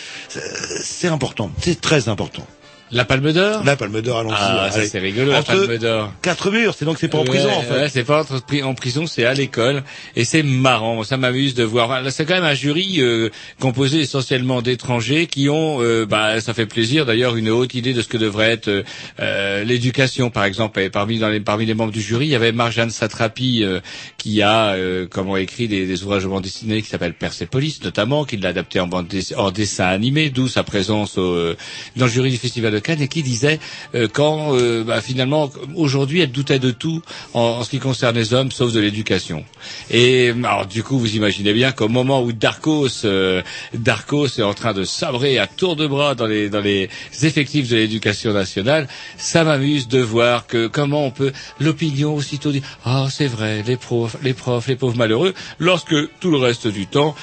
c'est 0.84 1.08
important. 1.08 1.50
C'est 1.62 1.80
très 1.80 2.08
important. 2.08 2.46
La 2.92 3.04
Palme 3.04 3.32
d'Or 3.32 3.64
La 3.64 3.74
Palme 3.74 4.00
d'Or, 4.00 4.18
allons-y. 4.20 4.34
Ah, 4.38 4.68
ça 4.70 4.84
c'est 4.86 5.00
rigolo, 5.00 5.32
la 5.32 5.40
Entre 5.40 5.66
Palme 5.66 5.78
d'Or. 5.78 6.12
Quatre 6.22 6.52
murs, 6.52 6.74
c'est 6.78 6.84
donc 6.84 6.98
c'est 7.00 7.08
pas 7.08 7.18
en 7.18 7.24
prison 7.24 7.50
en 7.50 7.62
fait. 7.62 7.72
ouais, 7.74 7.88
c'est 7.88 8.04
pas 8.04 8.20
entre- 8.20 8.40
en 8.62 8.74
prison, 8.74 9.06
c'est 9.08 9.24
à 9.24 9.34
l'école 9.34 9.82
et 10.14 10.24
c'est 10.24 10.44
marrant. 10.44 11.02
Ça 11.02 11.16
m'amuse 11.16 11.54
de 11.54 11.64
voir. 11.64 12.00
C'est 12.12 12.24
quand 12.24 12.34
même 12.34 12.44
un 12.44 12.54
jury 12.54 13.00
euh, 13.00 13.30
composé 13.60 14.00
essentiellement 14.00 14.62
d'étrangers 14.62 15.26
qui 15.26 15.48
ont, 15.48 15.82
euh, 15.82 16.06
bah, 16.06 16.40
ça 16.40 16.54
fait 16.54 16.66
plaisir 16.66 17.06
d'ailleurs, 17.06 17.34
une 17.36 17.50
haute 17.50 17.74
idée 17.74 17.92
de 17.92 18.02
ce 18.02 18.08
que 18.08 18.18
devrait 18.18 18.52
être 18.52 18.68
euh, 18.68 18.82
euh, 19.18 19.64
l'éducation, 19.64 20.30
par 20.30 20.44
exemple. 20.44 20.78
Et 20.78 20.88
parmi 20.88 21.18
dans 21.18 21.28
les 21.28 21.40
parmi 21.40 21.66
les 21.66 21.74
membres 21.74 21.92
du 21.92 22.00
jury, 22.00 22.26
il 22.26 22.30
y 22.30 22.36
avait 22.36 22.52
Marjane 22.52 22.90
Satrapi 22.90 23.64
euh, 23.64 23.80
qui 24.16 24.42
a, 24.42 24.74
euh, 24.74 25.08
comment 25.10 25.36
écrit 25.36 25.66
des, 25.66 25.86
des 25.86 26.04
ouvrages 26.04 26.22
de 26.22 26.28
bande 26.28 26.44
dessinée 26.44 26.82
qui 26.82 26.88
s'appellent 26.88 27.14
Persepolis, 27.14 27.80
notamment, 27.82 28.24
qui 28.24 28.36
l'a 28.36 28.50
adapté 28.50 28.78
en 28.78 28.86
bande 28.86 29.12
en 29.36 29.50
dessin 29.50 29.86
animé, 29.86 30.30
d'où 30.30 30.46
sa 30.46 30.62
présence 30.62 31.18
au, 31.18 31.34
euh, 31.34 31.56
dans 31.96 32.04
le 32.06 32.10
jury 32.12 32.30
du 32.30 32.36
Festival 32.38 32.75
et 33.00 33.08
qui 33.08 33.22
disait 33.22 33.58
euh, 33.94 34.08
quand 34.12 34.54
euh, 34.54 34.84
bah, 34.84 35.00
finalement 35.00 35.50
aujourd'hui 35.74 36.20
elle 36.20 36.32
doutait 36.32 36.58
de 36.58 36.70
tout 36.70 37.02
en, 37.34 37.40
en 37.40 37.64
ce 37.64 37.70
qui 37.70 37.78
concerne 37.78 38.16
les 38.16 38.34
hommes 38.34 38.50
sauf 38.50 38.72
de 38.72 38.80
l'éducation. 38.80 39.44
Et 39.90 40.30
alors 40.30 40.66
du 40.66 40.82
coup 40.82 40.98
vous 40.98 41.16
imaginez 41.16 41.52
bien 41.52 41.72
qu'au 41.72 41.88
moment 41.88 42.22
où 42.22 42.32
Darkos 42.32 43.04
euh, 43.04 43.42
Darkos 43.74 44.38
est 44.38 44.42
en 44.42 44.54
train 44.54 44.72
de 44.72 44.84
sabrer 44.84 45.38
à 45.38 45.46
tour 45.46 45.76
de 45.76 45.86
bras 45.86 46.14
dans 46.14 46.26
les 46.26 46.48
dans 46.48 46.60
les 46.60 46.88
effectifs 47.22 47.68
de 47.68 47.76
l'éducation 47.76 48.32
nationale, 48.32 48.88
ça 49.16 49.44
m'amuse 49.44 49.88
de 49.88 50.00
voir 50.00 50.46
que 50.46 50.66
comment 50.66 51.04
on 51.04 51.10
peut 51.10 51.32
l'opinion 51.60 52.14
aussitôt 52.14 52.52
dit 52.52 52.62
ah 52.84 53.06
c'est 53.10 53.26
vrai 53.26 53.62
les 53.66 53.76
profs 53.76 54.16
les 54.22 54.34
profs 54.34 54.66
les 54.68 54.76
pauvres 54.76 54.96
malheureux 54.96 55.34
lorsque 55.58 55.94
tout 56.20 56.30
le 56.30 56.38
reste 56.38 56.68
du 56.68 56.86
temps 56.86 57.14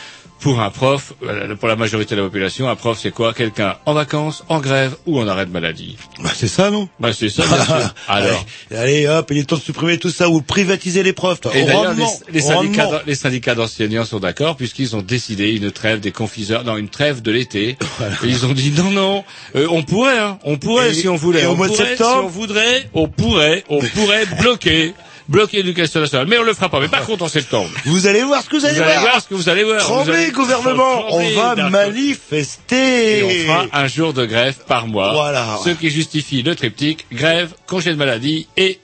pour 0.44 0.60
un 0.60 0.70
prof, 0.70 1.14
euh, 1.24 1.56
pour 1.56 1.70
la 1.70 1.78
majorité 1.78 2.16
de 2.16 2.20
la 2.20 2.28
population, 2.28 2.68
un 2.70 2.76
prof 2.76 3.00
c'est 3.02 3.12
quoi? 3.12 3.34
Quelqu'un 3.34 3.78
en 3.86 3.94
vacances, 3.94 4.44
en 4.50 4.60
grève 4.60 4.98
ou 5.06 5.18
en 5.18 5.28
arrêt 5.30 5.46
de 5.46 5.52
maladie. 5.52 5.96
Bah, 6.22 6.32
c'est 6.36 6.50
ça, 6.50 6.70
non? 6.70 6.90
Bah 7.00 7.14
c'est 7.14 7.30
ça, 7.30 7.46
bien 7.48 7.64
sûr. 7.64 7.94
Alors. 8.10 8.46
Allez, 8.70 8.78
allez, 8.78 9.08
hop, 9.08 9.32
il 9.32 9.38
est 9.38 9.44
temps 9.46 9.56
de 9.56 9.62
supprimer 9.62 9.98
tout 9.98 10.10
ça 10.10 10.30
ou 10.30 10.42
privatiser 10.42 11.02
les 11.02 11.14
profs. 11.14 11.40
toi. 11.40 11.56
Et 11.56 11.64
d'ailleurs, 11.64 11.96
les, 12.30 12.42
syndicats, 12.42 12.90
les 13.08 13.56
d'enseignants 13.56 14.04
sont 14.04 14.20
d'accord 14.20 14.58
puisqu'ils 14.58 14.98
ont 14.98 15.02
décidé 15.02 15.52
une 15.52 15.72
trêve 15.72 16.02
des 16.02 16.12
confiseurs, 16.12 16.66
non, 16.66 16.76
une 16.76 16.90
trêve 16.90 17.22
de 17.22 17.32
l'été. 17.32 17.78
Ils 18.26 18.46
ont 18.46 18.52
dit 18.52 18.72
non, 18.72 18.92
non, 18.92 19.24
euh, 19.56 19.68
on 19.72 19.84
pourrait, 19.84 20.20
hein, 20.20 20.40
on 20.44 20.58
pourrait 20.58 20.92
Et- 20.92 20.94
si 20.94 21.08
on 21.08 21.16
voulait. 21.16 21.44
et 21.44 21.46
au 21.46 21.52
on 21.52 21.56
mois 21.56 21.70
de 21.70 21.74
septembre 21.74 22.20
si 22.20 22.26
on 22.26 22.28
voudrait, 22.28 22.90
on 22.94 23.08
pourrait, 23.08 23.64
on 23.70 23.80
pourrait 23.80 24.26
bloquer, 24.42 24.94
bloquer 25.28 25.58
l'éducation 25.58 26.00
nationale. 26.02 26.28
Mais 26.28 26.38
on 26.38 26.44
le 26.44 26.54
fera 26.54 26.70
pas. 26.70 26.80
Mais 26.80 26.88
par 26.88 27.06
contre 27.06 27.24
en 27.24 27.28
septembre, 27.28 27.70
Vous 27.86 28.08
allez 28.08 28.24
voir 28.24 28.44
ce 28.44 28.50
que 28.50 28.56
vous 28.58 28.66
allez, 28.66 28.76
vous 28.76 28.82
allez 28.84 29.00
voir 29.00 29.22
ce 29.22 29.28
que 29.28 29.34
vous 29.36 29.50
allez 29.50 29.64
voir. 29.64 29.80
Tremblez, 29.80 30.16
allez- 30.16 30.32
gouvernement, 30.32 31.04
Tremblez, 31.08 31.36
on 31.38 31.40
va 31.56 31.70
manifester. 31.70 33.20
Et 33.20 33.24
on 33.24 33.48
fera 33.48 33.66
un 33.74 33.88
jour 33.88 34.14
de 34.14 34.26
grève 34.26 34.56
par 34.68 34.88
mois. 34.88 35.14
Voilà. 35.14 35.58
Ce 35.64 35.70
qui 35.70 35.90
justifie 35.90 36.42
le 36.44 36.56
triptyque 36.56 37.06
grève, 37.12 37.54
congé 37.68 37.92
de 37.92 37.96
maladie 37.96 38.48
et 38.58 38.80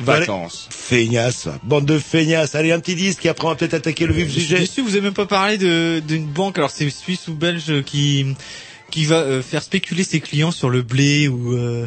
vacances. 0.00 0.68
Feignasse, 0.70 1.48
bande 1.62 1.86
de 1.86 1.98
feignasses. 1.98 2.54
Allez, 2.54 2.72
un 2.72 2.80
petit 2.80 2.94
disque 2.96 3.24
et 3.26 3.28
après 3.28 3.46
on 3.46 3.50
va 3.50 3.56
peut-être 3.56 3.74
attaquer 3.74 4.06
le 4.06 4.12
vif 4.14 4.26
du 4.26 4.30
Je 4.32 4.38
suis 4.38 4.42
sujet. 4.48 4.58
déçu, 4.60 4.80
vous 4.82 4.90
avez 4.90 5.00
même 5.02 5.14
pas 5.14 5.26
parlé 5.26 5.56
de 5.58 6.02
d'une 6.06 6.26
banque. 6.26 6.58
Alors 6.58 6.70
c'est 6.70 6.88
suisse 6.90 7.28
ou 7.28 7.34
belge 7.34 7.82
qui 7.84 8.26
qui 8.90 9.04
va 9.06 9.16
euh, 9.16 9.42
faire 9.42 9.62
spéculer 9.62 10.04
ses 10.04 10.20
clients 10.20 10.50
sur 10.52 10.70
le 10.70 10.82
blé 10.82 11.28
ou 11.28 11.54
euh, 11.56 11.86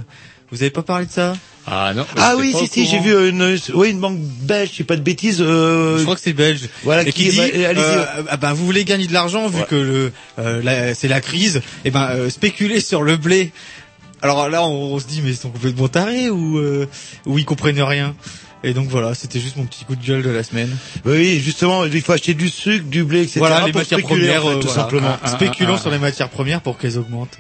vous 0.51 0.61
avez 0.61 0.71
pas 0.71 0.83
parlé 0.83 1.05
de 1.05 1.11
ça? 1.11 1.35
Ah 1.69 1.93
non. 1.93 2.05
Ah 2.15 2.35
oui, 2.37 2.53
si, 2.57 2.67
si, 2.67 2.87
j'ai 2.87 2.99
vu 2.99 3.29
une, 3.29 3.57
oui, 3.73 3.89
une 3.89 3.99
banque 3.99 4.19
belge, 4.19 4.69
je 4.71 4.77
sais 4.77 4.83
pas 4.85 4.95
de 4.95 5.01
bêtises. 5.01 5.41
Euh... 5.41 5.97
Je 5.97 6.03
crois 6.03 6.15
que 6.15 6.21
c'est 6.21 6.31
belge. 6.31 6.69
Voilà, 6.83 7.01
et 7.01 7.11
qui, 7.11 7.25
qui- 7.25 7.31
dit, 7.31 7.37
bah, 7.37 7.43
euh, 7.53 8.05
ah 8.29 8.37
ben, 8.37 8.53
vous 8.53 8.65
voulez 8.65 8.85
gagner 8.85 9.05
de 9.05 9.13
l'argent 9.13 9.47
vu 9.49 9.63
que 9.67 9.75
le, 9.75 10.13
euh, 10.39 10.93
c'est 10.95 11.09
la 11.09 11.19
crise, 11.19 11.61
et 11.83 11.91
ben 11.91 12.07
euh, 12.11 12.29
spéculer 12.29 12.79
sur 12.79 13.03
le 13.03 13.17
blé. 13.17 13.51
Alors 14.21 14.47
là, 14.49 14.63
on, 14.63 14.93
on 14.93 14.99
se 14.99 15.07
dit 15.07 15.21
mais 15.21 15.31
ils 15.31 15.35
sont 15.37 15.49
complètement 15.49 15.89
tarés 15.89 16.29
ou 16.29 16.57
euh, 16.57 16.87
ou 17.25 17.37
ils 17.37 17.45
comprennent 17.45 17.81
rien. 17.81 18.15
Et 18.63 18.73
donc 18.73 18.87
voilà, 18.87 19.13
c'était 19.13 19.39
juste 19.39 19.57
mon 19.57 19.65
petit 19.65 19.85
coup 19.85 19.95
de 19.95 20.03
gueule 20.03 20.23
de 20.23 20.29
la 20.29 20.43
semaine. 20.43 20.75
Oui, 21.05 21.39
justement, 21.39 21.85
il 21.85 22.01
faut 22.01 22.13
acheter 22.13 22.33
du 22.33 22.49
sucre, 22.49 22.85
du 22.85 23.03
blé, 23.03 23.21
etc. 23.21 23.39
voilà 23.39 23.65
les 23.65 23.71
pour 23.71 23.81
matières 23.81 24.01
premières, 24.01 24.45
en 24.45 24.49
fait, 24.49 24.55
euh, 24.55 24.59
tout 24.59 24.67
voilà. 24.67 24.81
simplement. 24.83 25.17
Spéculons 25.25 25.77
sur 25.77 25.91
les 25.91 25.99
matières 25.99 26.29
premières 26.29 26.61
pour 26.61 26.77
qu'elles 26.77 26.97
augmentent. 26.97 27.37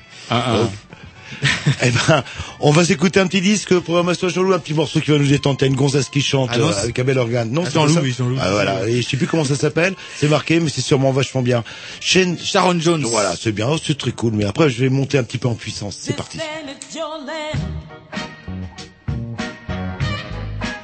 Eh 1.83 1.91
ben, 1.91 2.23
on 2.59 2.71
va 2.71 2.83
s'écouter 2.85 3.19
un 3.19 3.27
petit 3.27 3.41
disque 3.41 3.77
pour 3.79 4.01
Master 4.03 4.29
Jean-Loup, 4.29 4.53
un 4.53 4.59
petit 4.59 4.73
morceau 4.73 4.99
qui 5.01 5.11
va 5.11 5.17
nous 5.17 5.27
détendre. 5.27 5.57
T'as 5.57 5.67
une 5.67 5.75
gonzesse 5.75 6.09
qui 6.09 6.21
chante 6.21 6.49
Ah 6.53 6.57
non, 6.57 6.69
euh, 6.69 6.81
avec 6.83 6.97
un 6.97 7.03
bel 7.03 7.17
organe. 7.17 7.51
Non, 7.51 7.63
Ah, 7.65 7.69
c'est 7.69 7.73
Jean-Loup, 7.73 8.05
Jean-Loup. 8.05 8.37
Ah, 8.41 8.51
voilà. 8.51 8.87
Et 8.87 9.01
je 9.01 9.07
sais 9.07 9.17
plus 9.17 9.27
comment 9.27 9.43
ça 9.45 9.55
s'appelle. 9.55 9.93
C'est 10.17 10.29
marqué, 10.29 10.59
mais 10.59 10.69
c'est 10.69 10.81
sûrement 10.81 11.11
vachement 11.11 11.41
bien. 11.41 11.63
Shane... 11.99 12.37
Sharon 12.39 12.79
Jones. 12.79 13.03
Voilà, 13.03 13.35
c'est 13.39 13.51
bien. 13.51 13.67
Oh, 13.69 13.77
c'est 13.83 13.97
très 13.97 14.11
cool. 14.11 14.33
Mais 14.33 14.45
après, 14.45 14.69
je 14.69 14.79
vais 14.81 14.89
monter 14.89 15.17
un 15.17 15.23
petit 15.23 15.37
peu 15.37 15.47
en 15.47 15.55
puissance. 15.55 15.97
C'est 15.99 16.15
parti. 16.15 16.39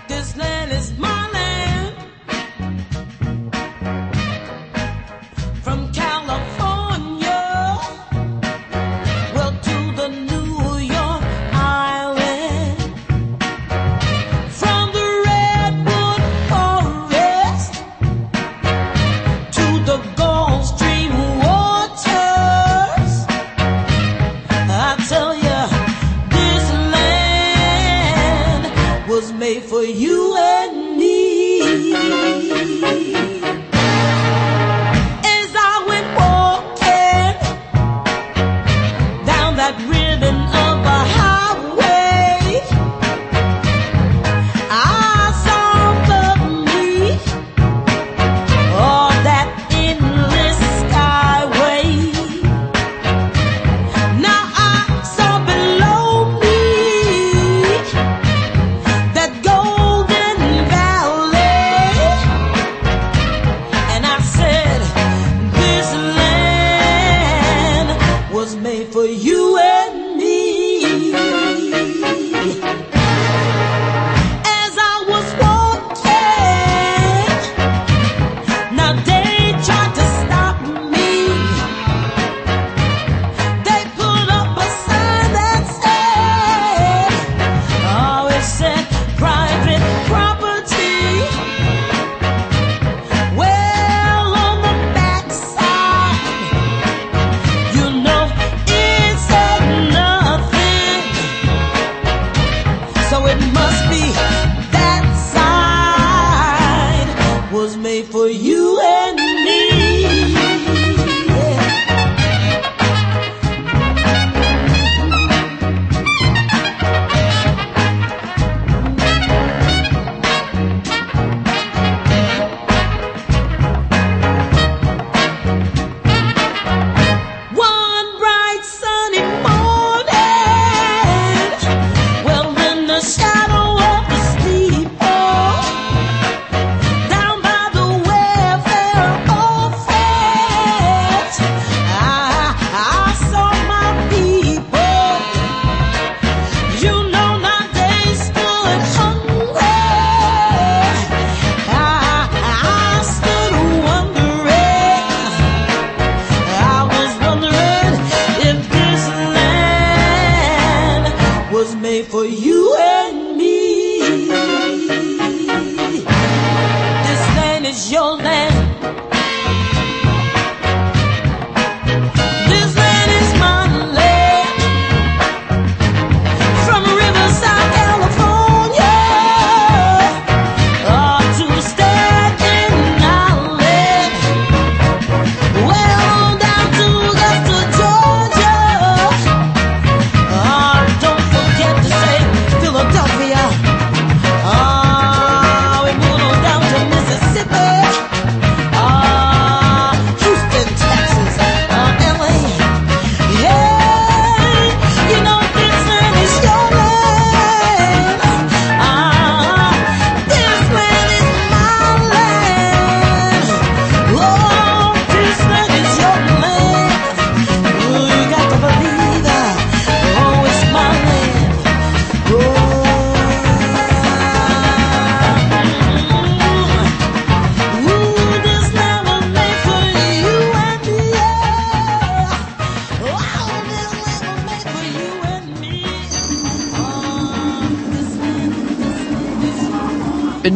This 0.07 0.35
land 0.37 0.71
is 0.71 0.91
my 0.99 1.32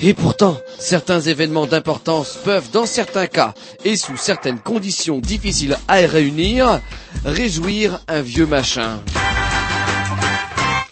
et 0.00 0.14
pourtant, 0.14 0.56
certains 0.78 1.20
événements 1.20 1.66
d'importance 1.66 2.38
peuvent, 2.44 2.70
dans 2.72 2.86
certains 2.86 3.26
cas, 3.26 3.54
et 3.84 3.96
sous 3.96 4.16
certaines 4.16 4.60
conditions 4.60 5.18
difficiles 5.18 5.76
à 5.88 5.96
réunir, 5.96 6.80
réjouir 7.24 8.00
un 8.06 8.20
vieux 8.20 8.46
machin. 8.46 9.00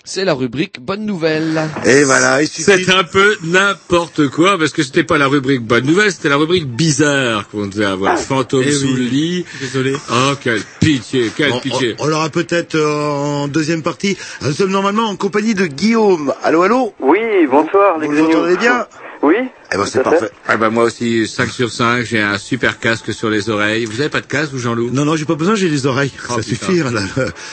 C'est 0.08 0.24
la 0.24 0.34
rubrique 0.34 0.78
Bonne 0.80 1.04
Nouvelle. 1.04 1.68
Et 1.84 2.04
voilà, 2.04 2.40
il 2.40 2.46
suffit. 2.46 2.62
C'est 2.62 2.90
un 2.90 3.02
peu 3.02 3.36
n'importe 3.42 4.28
quoi, 4.28 4.56
parce 4.56 4.70
que 4.70 4.84
c'était 4.84 5.02
pas 5.02 5.18
la 5.18 5.26
rubrique 5.26 5.62
bonne 5.62 5.84
nouvelle, 5.84 6.12
c'était 6.12 6.28
la 6.28 6.36
rubrique 6.36 6.64
bizarre 6.68 7.48
qu'on 7.48 7.66
devait 7.66 7.86
avoir. 7.86 8.16
Fantôme 8.16 8.62
Eh 8.64 8.70
sous 8.70 8.86
oui. 8.86 8.94
le 8.94 9.02
lit. 9.02 9.44
Désolé. 9.60 9.96
Oh, 10.12 10.32
quelle 10.40 10.62
pitié, 10.80 11.32
quelle 11.36 11.58
pitié. 11.60 11.96
on- 11.98 12.04
on 12.04 12.06
l'aura 12.06 12.28
peut-être 12.30 12.76
euh, 12.76 12.86
en 13.10 13.48
deuxième 13.48 13.82
partie. 13.82 14.16
Nous 14.42 14.52
sommes 14.52 14.70
normalement 14.70 15.08
en 15.08 15.16
compagnie 15.16 15.54
de 15.54 15.66
Guillaume. 15.66 16.32
Allô, 16.44 16.62
allô? 16.62 16.94
Oui, 17.00 17.18
bonsoir, 17.50 17.98
les 17.98 18.06
Vous 18.06 18.12
m'entendez 18.14 18.56
bien? 18.58 18.86
Oui 19.26 19.34
Eh 19.72 19.76
ben 19.76 19.84
c'est 19.86 20.02
parfait. 20.04 20.30
Ah 20.46 20.56
bah 20.56 20.70
moi 20.70 20.84
aussi, 20.84 21.26
5 21.26 21.50
sur 21.50 21.72
5, 21.72 22.04
j'ai 22.04 22.20
un 22.20 22.38
super 22.38 22.78
casque 22.78 23.12
sur 23.12 23.28
les 23.28 23.50
oreilles. 23.50 23.84
Vous 23.84 24.00
avez 24.00 24.08
pas 24.10 24.20
de 24.20 24.26
casque, 24.26 24.52
vous, 24.52 24.58
Jean-Loup? 24.60 24.90
Non, 24.92 25.04
non, 25.04 25.16
j'ai 25.16 25.24
pas 25.24 25.34
besoin, 25.34 25.56
j'ai 25.56 25.68
les 25.68 25.84
oreilles. 25.86 26.12
Oh, 26.28 26.34
Ça 26.34 26.40
putain. 26.42 26.66
suffit. 26.66 26.78
Là. 26.78 27.02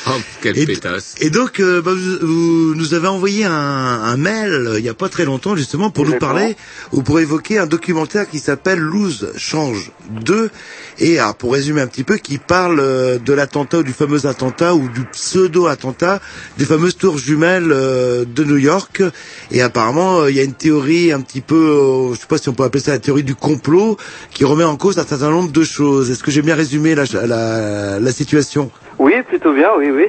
Oh, 0.07 0.11
quelle 0.41 0.57
Et- 0.59 0.65
pétasse. 0.67 1.15
Et 1.19 1.31
donc, 1.31 1.59
euh, 1.59 1.81
bah, 1.81 1.93
vous, 1.95 2.27
vous 2.27 2.75
nous 2.75 2.93
avez 2.93 3.07
envoyé 3.07 3.45
un, 3.45 3.51
un 3.51 4.17
mail 4.17 4.51
euh, 4.51 4.77
il 4.79 4.85
y 4.85 4.89
a 4.89 4.93
pas 4.93 5.09
très 5.09 5.25
longtemps 5.25 5.55
justement 5.55 5.89
pour 5.89 6.05
nous 6.05 6.17
parler 6.19 6.55
ou 6.91 7.01
pour 7.01 7.19
évoquer 7.19 7.57
un 7.57 7.65
documentaire 7.65 8.29
qui 8.29 8.37
s'appelle 8.39 8.77
Lose 8.79 9.31
Change 9.37 9.91
2 10.21 10.51
et 10.99 11.19
alors, 11.19 11.35
pour 11.35 11.53
résumer 11.53 11.81
un 11.81 11.87
petit 11.87 12.03
peu 12.03 12.17
qui 12.17 12.37
parle 12.37 12.79
euh, 12.79 13.17
de 13.17 13.33
l'attentat 13.33 13.79
ou 13.79 13.83
du 13.83 13.93
fameux 13.93 14.25
attentat 14.25 14.75
ou 14.75 14.89
du 14.89 15.03
pseudo 15.05 15.67
attentat 15.67 16.19
des 16.57 16.65
fameuses 16.65 16.97
tours 16.97 17.17
jumelles 17.17 17.71
euh, 17.71 18.25
de 18.25 18.43
New 18.43 18.57
York 18.57 19.01
et 19.51 19.61
apparemment 19.61 20.21
euh, 20.21 20.29
il 20.29 20.37
y 20.37 20.39
a 20.39 20.43
une 20.43 20.53
théorie 20.53 21.11
un 21.11 21.21
petit 21.21 21.41
peu 21.41 22.09
je 22.13 22.19
sais 22.19 22.27
pas 22.27 22.37
si 22.37 22.49
on 22.49 22.53
peut 22.53 22.63
appeler 22.63 22.83
ça 22.83 22.91
la 22.91 22.99
théorie 22.99 23.23
du 23.23 23.35
complot 23.35 23.97
qui 24.31 24.45
remet 24.45 24.63
en 24.63 24.75
cause 24.75 24.99
un 24.99 25.05
certain 25.05 25.29
nombre 25.29 25.51
de 25.51 25.63
choses. 25.63 26.11
Est-ce 26.11 26.23
que 26.23 26.31
j'ai 26.31 26.41
bien 26.41 26.55
résumé 26.55 26.95
la, 26.95 27.03
la, 27.25 27.99
la 27.99 28.11
situation? 28.11 28.71
Oui, 28.99 29.13
plutôt 29.27 29.53
bien, 29.53 29.69
oui, 29.77 29.89
oui. 29.89 30.05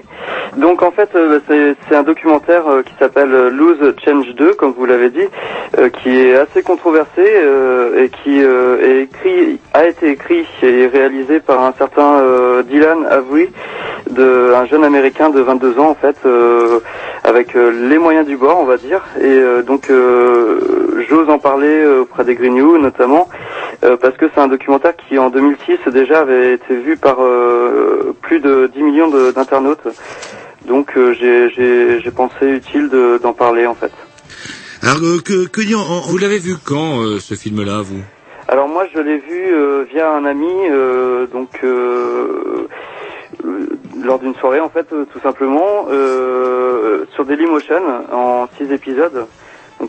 Donc 0.56 0.82
en 0.82 0.92
fait, 0.92 1.10
euh, 1.16 1.40
c'est 1.88 1.94
un 1.96 2.02
documentaire 2.04 2.68
euh, 2.68 2.82
qui 2.82 2.92
s'appelle 2.98 3.34
euh, 3.34 3.50
Lose 3.50 3.94
Change 4.04 4.34
2, 4.34 4.54
comme 4.54 4.72
vous 4.72 4.86
l'avez 4.86 5.10
dit, 5.10 5.26
qui 6.00 6.20
est 6.20 6.36
assez 6.36 6.62
controversé 6.62 7.22
et 7.96 8.08
qui 8.08 8.38
est 8.38 9.02
écrit, 9.02 9.58
a 9.72 9.86
été 9.86 10.10
écrit 10.10 10.46
et 10.62 10.86
réalisé 10.86 11.40
par 11.40 11.62
un 11.64 11.72
certain 11.72 12.22
Dylan 12.62 13.04
Avery, 13.06 13.48
de, 14.10 14.52
un 14.54 14.64
jeune 14.66 14.84
américain 14.84 15.30
de 15.30 15.40
22 15.40 15.80
ans 15.80 15.88
en 15.88 15.94
fait, 15.96 16.16
avec 17.24 17.54
les 17.54 17.98
moyens 17.98 18.24
du 18.24 18.36
bord, 18.36 18.60
on 18.60 18.64
va 18.64 18.76
dire. 18.76 19.02
Et 19.20 19.62
donc 19.66 19.90
j'ose 21.08 21.28
en 21.28 21.38
parler 21.38 21.84
auprès 22.00 22.24
des 22.24 22.36
Grignoux 22.36 22.78
notamment, 22.78 23.28
euh, 23.84 23.96
parce 23.96 24.16
que 24.16 24.26
c'est 24.32 24.40
un 24.40 24.48
documentaire 24.48 24.94
qui 24.96 25.18
en 25.18 25.30
2006 25.30 25.90
déjà 25.92 26.20
avait 26.20 26.54
été 26.54 26.76
vu 26.76 26.96
par 26.96 27.16
plus 28.22 28.38
de 28.38 28.70
10 28.72 28.82
millions 28.82 29.08
d'internautes. 29.32 29.88
Donc 30.66 30.88
euh, 30.96 31.14
j'ai- 31.20 31.50
j'ai 31.50 32.00
j'ai 32.00 32.10
pensé 32.10 32.46
utile 32.46 32.88
de- 32.88 33.18
d'en 33.22 33.32
parler 33.34 33.66
en 33.66 33.74
fait. 33.74 33.92
Alors 34.82 34.98
euh, 35.02 35.18
que, 35.24 35.46
que 35.48 35.60
dit 35.60 35.74
en- 35.74 35.80
en- 35.80 36.00
Vous 36.00 36.18
l'avez 36.18 36.38
vu 36.38 36.54
quand, 36.64 37.02
euh, 37.02 37.18
ce 37.20 37.34
film-là, 37.34 37.82
vous? 37.82 38.00
Alors 38.48 38.68
moi 38.68 38.86
je 38.94 38.98
l'ai 39.00 39.18
vu 39.18 39.54
euh, 39.54 39.84
via 39.92 40.10
un 40.12 40.24
ami, 40.24 40.46
euh, 40.70 41.26
donc 41.26 41.50
euh, 41.64 42.66
euh, 43.44 43.66
lors 44.02 44.18
d'une 44.18 44.34
soirée 44.36 44.60
en 44.60 44.68
fait, 44.70 44.86
euh, 44.92 45.04
tout 45.12 45.20
simplement, 45.20 45.86
euh, 45.90 47.04
sur 47.14 47.24
Dailymotion 47.24 47.82
en 48.12 48.48
6 48.58 48.70
épisodes. 48.72 49.26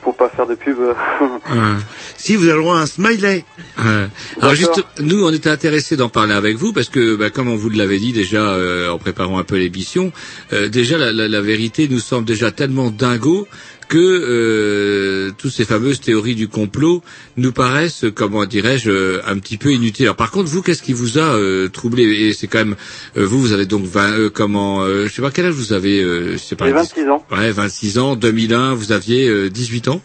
Pour 0.01 0.15
pas 0.15 0.29
faire 0.29 0.45
de 0.45 0.55
pub. 0.55 0.77
euh, 0.79 0.93
Si 2.17 2.35
vous 2.35 2.43
avez 2.45 2.53
le 2.53 2.59
droit 2.61 2.77
à 2.77 2.81
un 2.81 2.85
smiley. 2.85 3.45
Ouais. 3.77 4.07
Alors 4.41 4.55
juste, 4.55 4.83
nous, 4.99 5.23
on 5.25 5.31
était 5.31 5.49
intéressés 5.49 5.95
d'en 5.95 6.09
parler 6.09 6.33
avec 6.33 6.57
vous 6.57 6.73
parce 6.73 6.89
que, 6.89 7.15
bah, 7.15 7.29
comme 7.29 7.47
on 7.49 7.55
vous 7.55 7.69
l'avait 7.69 7.99
dit 7.99 8.11
déjà 8.13 8.41
euh, 8.53 8.89
en 8.89 8.97
préparant 8.97 9.37
un 9.39 9.43
peu 9.43 9.57
l'émission, 9.57 10.11
euh, 10.53 10.67
déjà 10.69 10.97
la, 10.97 11.11
la- 11.13 11.27
la 11.27 11.41
vérité 11.41 11.87
nous 11.89 11.99
semble 11.99 12.25
déjà 12.25 12.51
tellement 12.51 12.89
dingo 12.89 13.47
que 13.87 13.97
euh, 13.97 15.31
toutes 15.37 15.51
ces 15.51 15.65
fameuses 15.65 15.99
théories 16.01 16.35
du 16.35 16.47
complot 16.47 17.01
nous 17.37 17.51
paraissent, 17.51 18.05
comment 18.13 18.45
dirais-je, 18.45 18.89
euh, 18.89 19.21
un 19.27 19.37
petit 19.39 19.57
peu 19.57 19.71
inutiles. 19.71 20.05
Alors 20.05 20.15
par 20.15 20.31
contre, 20.31 20.49
vous, 20.49 20.61
qu'est-ce 20.61 20.83
qui 20.83 20.93
vous 20.93 21.17
a 21.17 21.21
euh, 21.35 21.69
troublé? 21.69 22.03
Et 22.03 22.33
c'est 22.33 22.47
quand 22.47 22.59
même, 22.59 22.75
euh, 23.17 23.25
vous, 23.25 23.39
vous 23.39 23.53
avez 23.53 23.65
donc 23.65 23.85
20, 23.85 24.11
euh, 24.11 24.29
comment, 24.29 24.81
euh, 24.81 25.07
je 25.07 25.13
sais 25.13 25.21
pas 25.21 25.31
quel 25.31 25.45
âge 25.45 25.53
vous 25.53 25.73
avez, 25.73 26.01
euh, 26.01 26.33
je 26.33 26.37
sais 26.37 26.55
pas. 26.55 26.65
J'ai 26.65 26.71
26 26.73 27.09
ans. 27.09 27.25
Ouais, 27.31 27.51
26 27.51 27.99
ans. 27.99 28.15
2001, 28.15 28.73
vous 28.73 28.91
aviez 28.91 29.27
euh, 29.27 29.49
18 29.49 29.87
ans? 29.89 30.01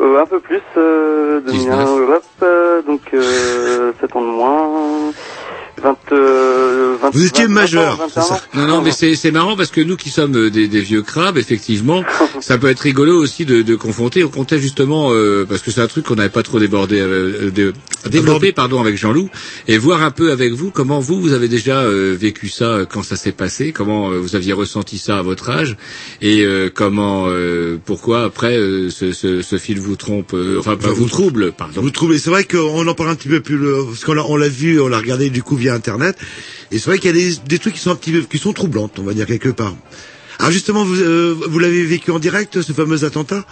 Euh, 0.00 0.20
un 0.20 0.26
peu 0.26 0.40
plus, 0.40 0.60
euh, 0.76 1.40
de 1.40 1.50
19. 1.50 1.76
mien, 1.78 2.14
hop, 2.16 2.24
euh, 2.42 2.82
donc 2.82 3.00
euh, 3.14 3.92
7 4.00 4.16
ans 4.16 4.20
de 4.20 4.26
moins, 4.26 5.12
20, 5.82 5.96
euh, 6.12 6.96
20 7.00 7.10
Vous 7.12 7.26
étiez 7.26 7.44
20, 7.46 7.50
majeur, 7.52 7.96
21 7.98 8.08
c'est 8.08 8.28
ça 8.28 8.34
ans. 8.34 8.40
Non, 8.54 8.66
non, 8.66 8.82
mais 8.82 8.92
c'est 8.92 9.14
c'est 9.14 9.30
marrant 9.30 9.56
parce 9.56 9.70
que 9.70 9.80
nous 9.80 9.96
qui 9.96 10.10
sommes 10.10 10.36
euh, 10.36 10.50
des, 10.50 10.68
des 10.68 10.80
vieux 10.80 11.02
crabes, 11.02 11.36
effectivement, 11.38 12.02
ça 12.40 12.56
peut 12.58 12.68
être 12.68 12.80
rigolo 12.80 13.16
aussi 13.20 13.44
de, 13.44 13.62
de 13.62 13.74
confronter. 13.76 14.24
On 14.24 14.28
comptait 14.28 14.58
justement 14.58 15.08
euh, 15.12 15.44
parce 15.48 15.62
que 15.62 15.70
c'est 15.70 15.80
un 15.82 15.86
truc 15.86 16.06
qu'on 16.06 16.14
n'avait 16.16 16.28
pas 16.30 16.42
trop 16.42 16.58
débordé, 16.58 16.98
euh, 17.00 17.50
de, 17.50 17.72
développé, 18.08 18.52
pardon, 18.52 18.80
avec 18.80 18.96
Jean-Loup, 18.96 19.28
et 19.68 19.76
voir 19.78 20.02
un 20.02 20.10
peu 20.10 20.30
avec 20.32 20.52
vous 20.52 20.70
comment 20.70 21.00
vous 21.00 21.20
vous 21.20 21.32
avez 21.32 21.48
déjà 21.48 21.80
euh, 21.80 22.16
vécu 22.18 22.48
ça 22.48 22.64
euh, 22.64 22.84
quand 22.86 23.02
ça 23.02 23.16
s'est 23.16 23.32
passé, 23.32 23.72
comment 23.72 24.10
euh, 24.10 24.18
vous 24.18 24.34
aviez 24.36 24.52
ressenti 24.54 24.98
ça 24.98 25.18
à 25.18 25.22
votre 25.22 25.50
âge, 25.50 25.76
et 26.22 26.42
euh, 26.44 26.70
comment, 26.74 27.26
euh, 27.28 27.76
pourquoi 27.84 28.24
après 28.24 28.56
euh, 28.56 28.88
ce, 28.90 29.12
ce, 29.12 29.42
ce 29.42 29.58
fil 29.58 29.78
vous 29.80 29.96
trompe, 29.96 30.32
euh, 30.34 30.56
enfin 30.58 30.76
pas 30.76 30.88
vous 30.90 31.08
trouble, 31.08 31.52
pardon. 31.52 31.80
Vous 31.82 31.90
trouvez 31.90 32.18
C'est 32.18 32.30
vrai 32.30 32.44
qu'on 32.44 32.86
en 32.86 32.94
parle 32.94 33.10
un 33.10 33.14
petit 33.14 33.28
peu 33.28 33.40
plus 33.40 33.56
le- 33.58 33.84
parce 33.86 34.04
qu'on 34.04 34.14
l'a 34.14 34.24
on 34.26 34.36
l'a 34.36 34.48
vu, 34.48 34.80
on 34.80 34.88
l'a 34.88 34.98
regardé 34.98 35.28
du 35.30 35.42
coup 35.42 35.56
via 35.56 35.65
internet. 35.70 36.16
Et 36.70 36.78
c'est 36.78 36.90
vrai 36.90 36.98
qu'il 36.98 37.16
y 37.16 37.32
a 37.32 37.38
des, 37.46 37.58
trucs 37.58 37.74
qui 37.74 37.80
sont 37.80 37.90
un 37.90 37.96
petit 37.96 38.12
peu 38.12 38.20
qui 38.20 38.38
sont 38.38 38.52
troublantes, 38.52 38.98
on 38.98 39.02
va 39.02 39.12
dire 39.12 39.26
quelque 39.26 39.48
part. 39.48 39.74
Alors 40.38 40.50
justement, 40.50 40.84
vous 40.84 41.00
euh, 41.00 41.34
l'avez 41.60 41.84
vécu 41.84 42.10
en 42.10 42.18
direct 42.18 42.60
ce 42.60 42.72
fameux 42.72 43.04
attentat? 43.04 43.44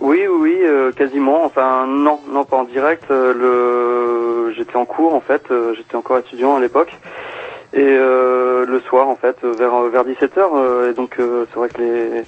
Oui, 0.00 0.20
oui, 0.28 0.56
euh, 0.62 0.92
quasiment. 0.92 1.44
Enfin, 1.44 1.86
non, 1.86 2.20
non, 2.32 2.44
pas 2.44 2.56
en 2.56 2.64
direct. 2.64 3.04
euh, 3.10 3.34
le, 3.34 4.54
j'étais 4.54 4.76
en 4.76 4.84
cours 4.84 5.14
en 5.14 5.20
fait. 5.20 5.42
j'étais 5.76 5.96
encore 5.96 6.18
étudiant 6.18 6.56
à 6.56 6.60
l'époque. 6.60 6.92
Et 7.74 7.84
le 7.84 8.80
soir, 8.88 9.08
en 9.08 9.16
fait, 9.16 9.36
vers 9.42 9.82
vers 9.90 10.04
17 10.04 10.36
h 10.36 10.90
et 10.90 10.94
donc 10.94 11.16
c'est 11.18 11.58
vrai 11.58 11.68
que 11.68 11.82
les 11.82 12.22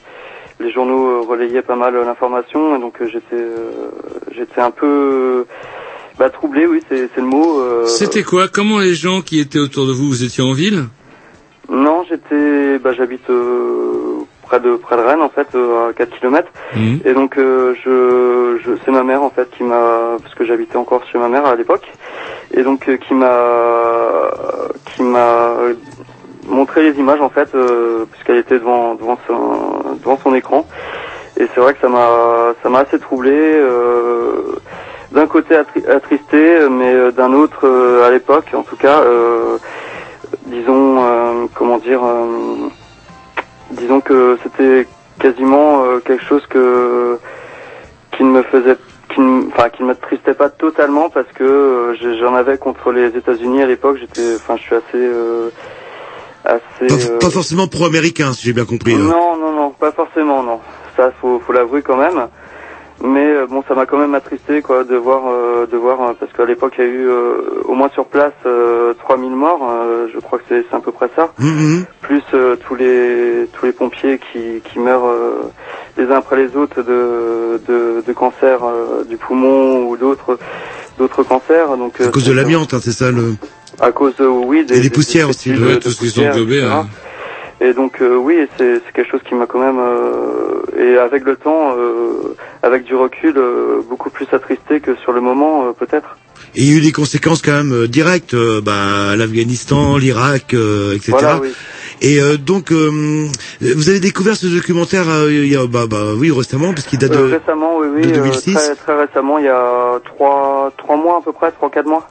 les 0.60 0.70
journaux 0.70 1.22
relayaient 1.22 1.62
pas 1.62 1.76
mal 1.76 1.94
l'information, 1.94 2.76
et 2.76 2.78
donc 2.78 3.02
j'étais 3.02 3.46
j'étais 4.32 4.60
un 4.60 4.70
peu 4.70 5.46
bah, 6.20 6.28
troublé, 6.30 6.66
oui, 6.66 6.82
c'est 6.88 7.08
le 7.16 7.22
mot. 7.22 7.60
euh, 7.60 7.86
C'était 7.86 8.22
quoi? 8.22 8.46
Comment 8.46 8.78
les 8.78 8.94
gens 8.94 9.22
qui 9.22 9.40
étaient 9.40 9.58
autour 9.58 9.86
de 9.86 9.92
vous, 9.92 10.06
vous 10.06 10.22
étiez 10.22 10.44
en 10.44 10.52
ville? 10.52 10.84
Non, 11.70 12.04
j'étais, 12.08 12.78
bah, 12.78 12.92
j'habite 12.92 13.28
euh, 13.30 14.18
près 14.42 14.60
de 14.60 14.76
près 14.76 14.96
de 14.98 15.02
Rennes 15.02 15.22
en 15.22 15.30
fait, 15.30 15.46
euh, 15.54 15.88
à 15.88 15.92
4 15.94 16.10
km. 16.20 16.46
Mhm. 16.76 17.00
Et 17.06 17.14
donc 17.14 17.38
euh, 17.38 17.74
je, 17.82 18.58
je 18.62 18.72
c'est 18.84 18.90
ma 18.90 19.02
mère 19.02 19.22
en 19.22 19.30
fait 19.30 19.48
qui 19.56 19.62
m'a 19.62 20.16
parce 20.22 20.34
que 20.34 20.44
j'habitais 20.44 20.76
encore 20.76 21.02
chez 21.10 21.16
ma 21.18 21.28
mère 21.28 21.46
à 21.46 21.54
l'époque 21.56 21.86
et 22.52 22.62
donc 22.62 22.86
euh, 22.88 22.96
qui 22.98 23.14
m'a 23.14 24.30
qui 24.94 25.02
m'a 25.02 25.54
montré 26.48 26.82
les 26.90 26.98
images 26.98 27.20
en 27.20 27.30
fait 27.30 27.48
euh, 27.54 28.04
puisqu'elle 28.10 28.38
était 28.38 28.58
devant 28.58 28.94
devant 28.96 29.18
son 29.26 29.94
devant 30.02 30.18
son 30.22 30.34
écran 30.34 30.66
et 31.38 31.46
c'est 31.54 31.60
vrai 31.60 31.72
que 31.74 31.80
ça 31.80 31.88
m'a 31.88 32.52
ça 32.62 32.68
m'a 32.68 32.80
assez 32.80 32.98
troublé 32.98 33.30
euh, 33.32 34.56
d'un 35.12 35.26
côté 35.26 35.54
attri- 35.56 35.86
attristé 35.88 36.68
mais 36.70 36.92
euh, 36.92 37.10
d'un 37.12 37.32
autre 37.32 37.60
euh, 37.66 38.06
à 38.06 38.10
l'époque 38.10 38.46
en 38.54 38.62
tout 38.62 38.76
cas 38.76 39.00
euh, 39.00 39.58
disons 40.46 41.48
comment 41.54 41.78
dire 41.78 42.00
disons 43.72 44.00
que 44.00 44.38
c'était 44.42 44.88
quasiment 45.18 45.84
quelque 46.04 46.24
chose 46.24 46.44
que 46.48 47.18
qui 48.12 48.24
ne 48.24 48.30
me 48.30 48.42
faisait 48.42 48.76
qui 49.14 49.20
ne, 49.20 49.48
enfin 49.48 49.68
qui 49.70 49.82
ne 49.82 49.88
m'attristait 49.88 50.34
pas 50.34 50.48
totalement 50.50 51.10
parce 51.10 51.26
que 51.34 51.42
euh, 51.44 52.18
j'en 52.20 52.34
avais 52.34 52.58
contre 52.58 52.92
les 52.92 53.08
États-Unis 53.16 53.62
à 53.62 53.66
l'époque 53.66 53.96
j'étais 54.00 54.36
enfin 54.36 54.56
je 54.56 54.62
suis 54.62 54.74
assez 54.76 54.84
euh, 54.94 55.50
assez 56.44 56.86
pas, 56.86 56.94
euh, 56.94 57.18
pas 57.18 57.30
forcément 57.30 57.66
pro-américain, 57.66 58.32
si 58.32 58.46
j'ai 58.46 58.52
bien 58.52 58.64
compris. 58.64 58.94
hein. 58.94 58.98
non 58.98 59.36
non 59.36 59.52
non 59.52 59.70
pas 59.70 59.92
forcément 59.92 60.42
non 60.42 60.60
ça 60.96 61.12
faut 61.20 61.40
faut 61.44 61.52
l'avouer 61.52 61.82
quand 61.82 61.96
même 61.96 62.28
mais 63.02 63.26
euh, 63.26 63.46
bon 63.46 63.62
ça 63.66 63.74
m'a 63.74 63.86
quand 63.86 63.98
même 63.98 64.14
attristé 64.14 64.60
quoi 64.62 64.84
de 64.84 64.96
voir 64.96 65.22
euh, 65.28 65.66
de 65.66 65.76
voir 65.76 66.02
euh, 66.02 66.12
parce 66.18 66.32
qu'à 66.32 66.44
l'époque 66.44 66.74
il 66.78 66.84
y 66.84 66.88
a 66.88 66.90
eu 66.90 67.08
euh, 67.08 67.62
au 67.64 67.74
moins 67.74 67.88
sur 67.94 68.06
place 68.06 68.32
euh, 68.46 68.92
3000 68.94 69.30
morts 69.30 69.66
euh, 69.70 70.06
je 70.12 70.18
crois 70.20 70.38
que 70.38 70.44
c'est 70.48 70.64
c'est 70.68 70.76
à 70.76 70.80
peu 70.80 70.92
près 70.92 71.08
ça 71.16 71.32
Mhm. 71.38 71.84
plus 72.02 72.22
euh, 72.34 72.56
tous 72.66 72.74
les 72.74 73.48
tous 73.54 73.64
les 73.66 73.72
pompiers 73.72 74.18
qui, 74.18 74.60
qui 74.64 74.78
meurent 74.78 75.06
euh, 75.06 75.50
les 75.96 76.04
uns 76.06 76.16
après 76.16 76.36
les 76.36 76.54
autres 76.56 76.82
de 76.82 77.60
de, 77.68 78.02
de 78.06 78.12
cancer 78.12 78.62
euh, 78.64 79.04
du 79.08 79.16
poumon 79.16 79.86
ou 79.88 79.96
d'autres 79.96 80.38
d'autres 80.98 81.22
cancers. 81.22 81.76
Donc 81.78 82.00
À 82.00 82.08
cause 82.08 82.24
de 82.24 82.32
l'amiante, 82.32 82.74
hein, 82.74 82.80
c'est 82.82 82.92
ça 82.92 83.10
le. 83.10 83.34
à 83.80 83.90
cause 83.92 84.14
oui 84.20 84.64
des, 84.66 84.76
Et 84.78 84.80
des 84.80 84.90
poussières 84.90 85.30
aussi, 85.30 85.50
ouais, 85.52 85.56
de 85.56 85.74
tout 85.76 85.88
ce 85.90 85.98
qui 86.00 86.10
sont 86.10 86.26
englobés, 86.26 86.62
hein. 86.62 86.86
Et 87.60 87.74
donc 87.74 88.00
euh, 88.00 88.16
oui, 88.16 88.48
c'est 88.56 88.80
c'est 88.84 88.92
quelque 88.92 89.10
chose 89.10 89.20
qui 89.28 89.34
m'a 89.34 89.46
quand 89.46 89.58
même 89.58 89.78
euh, 89.78 90.62
et 90.78 90.96
avec 90.96 91.24
le 91.24 91.36
temps, 91.36 91.76
euh, 91.76 92.34
avec 92.62 92.84
du 92.84 92.94
recul, 92.94 93.34
euh, 93.36 93.82
beaucoup 93.88 94.08
plus 94.08 94.26
attristé 94.32 94.80
que 94.80 94.94
sur 94.96 95.12
le 95.12 95.20
moment 95.20 95.66
euh, 95.66 95.72
peut-être. 95.72 96.16
Et 96.54 96.62
il 96.62 96.72
y 96.72 96.74
a 96.74 96.78
eu 96.78 96.80
des 96.80 96.92
conséquences 96.92 97.42
quand 97.42 97.52
même 97.52 97.72
euh, 97.72 97.86
directes, 97.86 98.34
euh, 98.34 98.60
bah, 98.60 99.14
l'Afghanistan, 99.16 99.98
l'Irak, 99.98 100.54
euh, 100.54 100.94
etc. 100.94 101.12
Voilà, 101.12 101.38
oui. 101.40 101.52
Et 102.02 102.18
euh, 102.18 102.38
donc, 102.38 102.72
euh, 102.72 103.28
vous 103.60 103.88
avez 103.90 104.00
découvert 104.00 104.34
ce 104.36 104.46
documentaire 104.46 105.08
euh, 105.08 105.30
il 105.30 105.52
y 105.52 105.56
a, 105.56 105.66
bah, 105.66 105.84
bah, 105.88 106.14
oui, 106.16 106.30
récemment, 106.30 106.72
parce 106.72 106.86
qu'il 106.86 106.98
date 106.98 107.12
de. 107.12 107.34
récemment, 107.34 107.76
oui, 107.78 107.88
oui, 107.94 108.02
de 108.02 108.12
euh, 108.18 108.22
2006. 108.22 108.54
très, 108.54 108.74
très 108.74 109.00
récemment, 109.04 109.38
il 109.38 109.44
y 109.44 109.48
a 109.48 110.00
trois 110.04 110.72
trois 110.78 110.96
mois 110.96 111.18
à 111.18 111.20
peu 111.22 111.32
près, 111.32 111.52
trois 111.52 111.70
quatre 111.70 111.86
mois. 111.86 112.08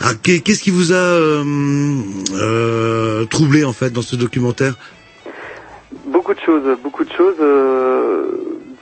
Ah, 0.00 0.12
qu'est- 0.22 0.40
Qu'est-ce 0.40 0.62
qui 0.62 0.70
vous 0.70 0.92
a 0.92 0.96
euh, 0.96 1.44
euh, 2.34 3.24
troublé 3.26 3.64
en 3.64 3.72
fait 3.72 3.90
dans 3.90 4.02
ce 4.02 4.16
documentaire? 4.16 4.74
Beaucoup 6.06 6.34
de 6.34 6.40
choses, 6.40 6.62
beaucoup 6.82 7.04
de 7.04 7.12
choses. 7.12 7.36
euh, 7.40 8.30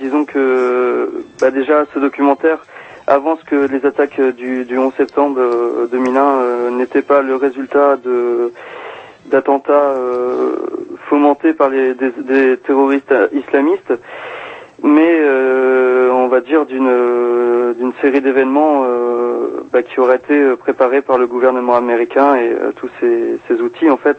disons 0.00 0.24
que 0.24 1.10
bah 1.40 1.50
déjà 1.50 1.84
ce 1.94 1.98
documentaire 1.98 2.58
avance 3.06 3.40
que 3.50 3.56
les 3.66 3.84
attaques 3.86 4.20
du, 4.36 4.64
du 4.64 4.78
11 4.78 4.92
septembre 4.96 5.40
euh, 5.40 5.86
2001 5.90 6.20
euh, 6.22 6.70
n'étaient 6.70 7.02
pas 7.02 7.22
le 7.22 7.34
résultat 7.36 7.96
d'attentats 9.30 9.94
fomentés 11.08 11.54
par 11.54 11.70
les 11.70 11.94
des 11.94 12.56
terroristes 12.66 13.14
islamistes, 13.32 13.92
mais 14.82 15.18
euh, 15.20 16.10
on 16.12 16.28
va 16.28 16.40
dire 16.40 16.66
d'une 16.66 16.88
d'une 17.78 17.92
série 18.00 18.20
d'événements 18.20 18.84
euh, 18.86 19.60
bah, 19.72 19.82
qui 19.82 20.00
auraient 20.00 20.16
été 20.16 20.34
euh, 20.34 20.56
préparés 20.56 21.02
par 21.02 21.18
le 21.18 21.26
gouvernement 21.26 21.76
américain 21.76 22.34
et 22.36 22.50
tous 22.76 22.88
ces, 23.00 23.38
ces 23.46 23.60
outils 23.60 23.90
en 23.90 23.96
fait. 23.98 24.16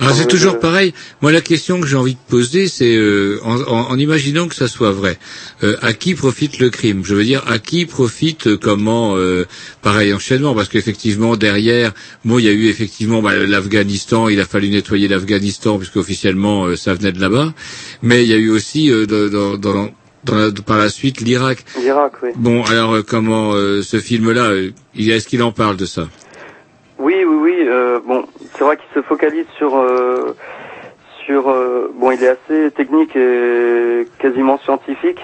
Ah, 0.00 0.12
c'est 0.12 0.26
toujours 0.26 0.58
pareil. 0.58 0.92
Moi, 1.20 1.32
la 1.32 1.40
question 1.40 1.80
que 1.80 1.86
j'ai 1.86 1.96
envie 1.96 2.14
de 2.14 2.30
poser, 2.30 2.66
c'est 2.66 2.96
euh, 2.96 3.38
en, 3.44 3.60
en- 3.62 3.90
en 3.90 3.98
imaginant 3.98 4.48
que 4.48 4.54
ça 4.54 4.66
soit 4.68 4.90
vrai, 4.90 5.18
euh, 5.62 5.76
à 5.82 5.92
qui 5.92 6.14
profite 6.14 6.58
le 6.58 6.70
crime? 6.70 7.02
Je 7.04 7.14
veux 7.14 7.24
dire, 7.24 7.42
à 7.48 7.58
qui 7.58 7.86
profite 7.86 8.56
comment 8.56 9.16
euh, 9.16 9.44
Pareil 9.82 10.12
enchaînement, 10.14 10.54
parce 10.54 10.68
qu'effectivement 10.68 11.36
derrière, 11.36 11.92
bon, 12.24 12.38
il 12.38 12.44
y 12.44 12.48
a 12.48 12.52
eu 12.52 12.66
effectivement 12.68 13.20
bah, 13.22 13.34
l'Afghanistan. 13.36 14.28
Il 14.28 14.40
a 14.40 14.44
fallu 14.44 14.68
nettoyer 14.68 15.08
l'Afghanistan 15.08 15.76
puisque 15.78 15.96
officiellement 15.96 16.66
euh, 16.66 16.76
ça 16.76 16.94
venait 16.94 17.12
de 17.12 17.20
là-bas, 17.20 17.52
mais 18.02 18.22
il 18.24 18.28
y 18.30 18.34
a 18.34 18.36
eu 18.38 18.50
aussi 18.50 18.90
euh, 18.90 19.06
de- 19.06 19.28
dans, 19.50 19.72
dans, 19.74 19.88
dans 20.24 20.36
la- 20.36 20.50
par 20.66 20.78
la 20.78 20.88
suite 20.88 21.20
l'Irak. 21.20 21.64
L'Irak, 21.80 22.12
oui. 22.22 22.30
Bon, 22.36 22.62
alors 22.64 22.94
euh, 22.94 23.02
comment 23.02 23.52
euh, 23.54 23.82
ce 23.82 23.98
film-là, 23.98 24.50
euh, 24.50 24.70
est-ce 24.96 25.26
qu'il 25.28 25.42
en 25.42 25.52
parle 25.52 25.76
de 25.76 25.86
ça? 25.86 26.08
Oui, 26.98 27.14
oui, 27.26 27.36
oui. 27.42 27.68
bon, 28.06 28.24
c'est 28.56 28.64
vrai 28.64 28.76
qu'il 28.76 28.86
se 28.94 29.02
focalise 29.06 29.46
sur 29.58 29.74
sur 31.26 31.48
euh, 31.48 31.88
bon, 31.98 32.10
il 32.10 32.22
est 32.22 32.28
assez 32.28 32.70
technique 32.76 33.14
et 33.16 34.06
quasiment 34.20 34.58
scientifique, 34.64 35.18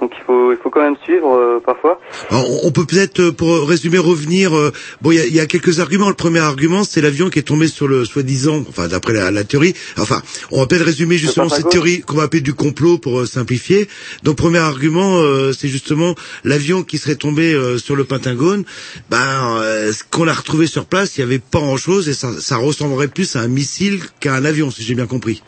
donc 0.00 0.12
il 0.18 0.22
faut 0.24 0.52
il 0.52 0.58
faut 0.58 0.70
quand 0.70 0.82
même 0.82 0.96
suivre 1.04 1.34
euh, 1.36 1.60
parfois. 1.64 2.00
Alors, 2.30 2.44
on- 2.64 2.70
peut 2.72 2.86
peut-être, 2.86 3.20
euh, 3.20 3.32
pour 3.32 3.68
résumer, 3.68 3.98
revenir. 3.98 4.56
euh, 4.56 4.72
bon, 5.02 5.10
il 5.12 5.18
y 5.18 5.20
a, 5.20 5.26
y 5.26 5.40
a 5.40 5.46
quelques 5.46 5.80
arguments. 5.80 6.08
Le 6.08 6.14
premier 6.14 6.38
argument, 6.40 6.84
c'est 6.84 7.00
l'avion 7.02 7.28
qui 7.28 7.38
est 7.38 7.42
tombé 7.42 7.66
sur 7.66 7.86
le 7.88 8.04
soi-disant, 8.04 8.64
enfin 8.68 8.88
d'après 8.88 9.12
la, 9.12 9.30
la 9.30 9.44
théorie. 9.44 9.74
Enfin, 9.98 10.22
on 10.50 10.60
va 10.60 10.66
peut-être 10.66 10.84
résumer 10.84 11.18
justement 11.18 11.48
cette 11.48 11.68
théorie 11.68 12.00
qu'on 12.00 12.16
va 12.16 12.22
appeler 12.24 12.40
du 12.42 12.54
complot 12.54 12.98
pour 12.98 13.20
euh, 13.20 13.26
simplifier. 13.26 13.88
Donc, 14.22 14.36
premier 14.36 14.58
argument, 14.58 15.18
euh, 15.18 15.52
c'est 15.52 15.68
justement 15.68 16.14
l'avion 16.44 16.82
qui 16.82 16.98
serait 16.98 17.16
tombé 17.16 17.52
euh, 17.52 17.76
sur 17.78 17.94
le 17.96 18.04
Pentagone. 18.04 18.64
Ben, 19.10 19.56
euh, 19.58 19.92
ce 19.92 20.02
qu'on 20.04 20.28
a 20.28 20.32
retrouvé 20.32 20.66
sur 20.66 20.86
place, 20.86 21.16
il 21.16 21.20
y 21.20 21.24
avait 21.24 21.38
pas 21.38 21.58
grand-chose 21.60 22.08
et 22.08 22.14
ça, 22.14 22.28
ça 22.40 22.56
ressemblerait 22.56 23.08
plus 23.08 23.36
à 23.36 23.40
un 23.40 23.48
missile 23.48 24.00
qu'à 24.20 24.34
un 24.34 24.44
avion, 24.44 24.70
si 24.70 24.82
j'ai 24.82 24.94
bien 24.94 25.06
compris. 25.06 25.42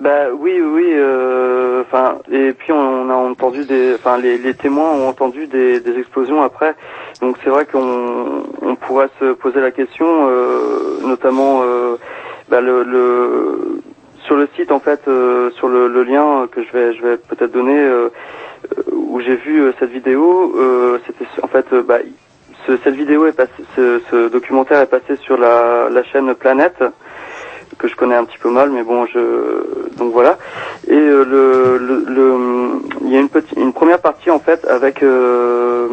Bah 0.00 0.28
oui, 0.38 0.60
oui. 0.60 0.86
euh, 0.92 1.66
Enfin, 1.88 2.18
et 2.32 2.52
puis 2.52 2.72
on, 2.72 3.08
a 3.10 3.14
entendu 3.14 3.64
des, 3.64 3.94
enfin 3.94 4.18
les, 4.18 4.54
témoins 4.54 4.90
ont 4.90 5.08
entendu 5.08 5.46
des, 5.46 5.80
explosions 5.98 6.42
après. 6.42 6.74
Donc 7.20 7.36
c'est 7.44 7.50
vrai 7.50 7.64
qu'on 7.64 8.42
on 8.60 8.74
pourrait 8.74 9.08
se 9.20 9.32
poser 9.34 9.60
la 9.60 9.70
question, 9.70 10.06
euh, 10.28 10.98
notamment 11.02 11.62
euh, 11.62 11.96
bah, 12.48 12.60
le, 12.60 13.80
sur 14.24 14.36
le 14.36 14.48
site 14.56 14.72
en 14.72 14.80
fait, 14.80 15.00
euh, 15.06 15.50
sur 15.52 15.68
le, 15.68 16.02
lien 16.02 16.48
que 16.50 16.62
je 16.64 16.72
vais 16.72 16.94
je 16.94 17.02
vais 17.02 17.16
peut-être 17.18 17.52
donner 17.52 17.78
euh, 17.78 18.08
euh, 18.76 18.82
où 18.92 19.20
j'ai 19.20 19.36
vu 19.36 19.62
euh, 19.62 19.72
cette 19.78 19.90
vidéo. 19.90 20.52
euh, 20.56 20.98
C'était 21.06 21.26
en 21.42 21.46
fait 21.48 21.66
euh, 21.72 21.82
bah, 21.82 21.98
ce- 22.66 22.78
cette 22.82 22.96
vidéo 22.96 23.26
est 23.26 23.32
passée, 23.32 23.64
ce, 23.76 24.00
ce 24.10 24.28
documentaire 24.28 24.80
est 24.80 24.90
passé 24.90 25.14
sur 25.22 25.36
la 25.38 26.02
chaîne 26.12 26.34
Planète 26.34 26.82
que 27.78 27.88
je 27.88 27.96
connais 27.96 28.14
un 28.14 28.24
petit 28.24 28.38
peu 28.38 28.50
mal, 28.50 28.70
mais 28.70 28.82
bon, 28.82 29.06
je 29.06 29.18
donc 29.98 30.12
voilà. 30.12 30.38
Et 30.88 30.94
euh, 30.94 31.24
le, 31.24 31.78
le, 31.78 32.04
le- 32.08 32.80
il 33.02 33.12
y 33.12 33.16
a 33.16 33.20
une 33.20 33.28
petite, 33.28 33.56
une 33.58 33.72
première 33.72 34.00
partie 34.00 34.30
en 34.30 34.38
fait 34.38 34.64
avec 34.66 35.02
euh, 35.02 35.88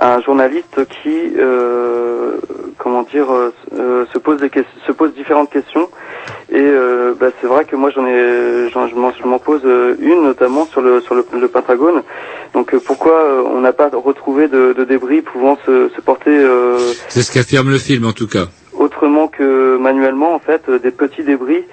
un 0.00 0.20
journaliste 0.20 0.84
qui, 1.02 1.32
euh, 1.38 2.36
comment 2.78 3.02
dire, 3.02 3.30
euh, 3.32 3.52
euh, 3.78 4.04
se 4.12 4.18
pose 4.18 4.38
des 4.40 4.50
se 4.86 4.92
pose 4.92 5.14
différentes 5.14 5.50
questions. 5.50 5.88
Et 6.50 6.56
euh, 6.60 7.14
bah, 7.18 7.28
c'est 7.40 7.46
vrai 7.46 7.64
que 7.64 7.76
moi 7.76 7.90
j'en 7.90 8.06
ai, 8.06 8.68
j'en- 8.72 8.88
je 8.88 9.26
m'en 9.26 9.38
pose 9.38 9.62
euh, 9.64 9.94
une 10.00 10.22
notamment 10.22 10.66
sur 10.66 10.80
le 10.80 11.00
sur 11.00 11.14
le, 11.14 11.24
le 11.38 11.48
Pentagone. 11.48 12.02
Donc 12.54 12.74
euh, 12.74 12.80
pourquoi 12.84 13.44
on 13.52 13.60
n'a 13.60 13.72
pas 13.72 13.88
retrouvé 13.92 14.48
de, 14.48 14.72
de 14.72 14.84
débris 14.84 15.22
pouvant 15.22 15.56
se, 15.66 15.88
se 15.94 16.00
porter 16.00 16.30
euh, 16.36 16.76
C'est 17.08 17.22
ce 17.22 17.30
qu'affirme 17.32 17.70
le 17.70 17.78
film 17.78 18.06
en 18.06 18.12
tout 18.12 18.26
cas. 18.28 18.46
autrement 18.72 19.28
que 19.28 19.76
manuellement 19.78 20.34
en 20.34 20.38
fait 20.40 20.68
des 20.70 20.90
petits 20.90 21.22
débris 21.24 21.64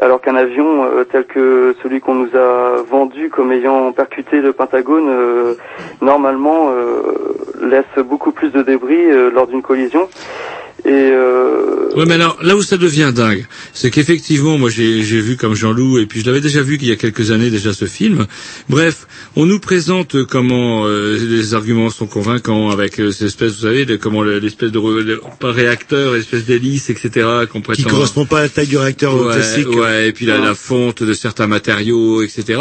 alors 0.00 0.20
qu'un 0.20 0.36
avion 0.36 0.84
euh, 0.84 1.04
tel 1.04 1.24
que 1.24 1.74
celui 1.82 2.00
qu'on 2.00 2.14
nous 2.14 2.36
a 2.36 2.82
vendu 2.82 3.30
comme 3.30 3.52
ayant 3.52 3.92
percuté 3.92 4.40
le 4.40 4.52
Pentagone 4.52 5.08
euh, 5.08 5.54
normalement 6.00 6.70
euh, 6.70 7.34
laisse 7.60 8.04
beaucoup 8.04 8.32
plus 8.32 8.50
de 8.50 8.62
débris 8.62 9.10
lors 9.32 9.46
d'une 9.46 9.62
collision 9.62 10.08
et 10.84 10.90
euh, 10.90 11.54
Ouais, 11.96 12.04
mais 12.06 12.14
alors 12.14 12.38
là 12.42 12.54
où 12.54 12.62
ça 12.62 12.76
devient 12.76 13.12
dingue, 13.14 13.46
c'est 13.72 13.90
qu'effectivement, 13.90 14.56
moi 14.58 14.70
j'ai 14.70 15.02
j'ai 15.02 15.20
vu 15.20 15.36
comme 15.36 15.54
Jean-Loup 15.56 15.98
et 15.98 16.06
puis 16.06 16.20
je 16.20 16.26
l'avais 16.26 16.40
déjà 16.42 16.62
vu 16.62 16.78
qu'il 16.78 16.86
y 16.88 16.92
a 16.92 16.96
quelques 16.96 17.30
années 17.32 17.50
déjà 17.50 17.72
ce 17.72 17.86
film. 17.86 18.26
Bref, 18.68 19.06
on 19.36 19.46
nous 19.46 19.58
présente 19.58 20.14
euh, 20.14 20.24
comment 20.24 20.86
euh, 20.86 21.16
les 21.18 21.54
arguments 21.54 21.90
sont 21.90 22.06
convaincants 22.06 22.70
avec 22.70 23.00
euh, 23.00 23.10
ces 23.10 23.24
espèces, 23.24 23.54
vous 23.54 23.62
savez, 23.62 23.84
de, 23.86 23.96
comment 23.96 24.22
le- 24.22 24.38
l'espèce 24.38 24.70
de 24.70 24.78
le- 24.78 25.20
pas 25.40 25.50
réacteur, 25.50 26.12
l'espèce 26.12 26.44
d'hélice, 26.44 26.90
etc. 26.90 27.26
qu'on 27.50 27.60
Qui 27.60 27.64
prétend. 27.82 27.90
correspond 27.90 28.26
pas 28.26 28.38
à 28.40 28.42
la 28.42 28.48
taille 28.48 28.68
du 28.68 28.76
réacteur 28.76 29.14
ouais, 29.20 29.34
classique. 29.34 29.68
ouais, 29.74 30.08
et 30.08 30.12
puis 30.12 30.26
la, 30.26 30.38
la 30.38 30.54
fonte 30.54 31.02
de 31.02 31.14
certains 31.14 31.46
matériaux, 31.48 32.22
etc. 32.22 32.60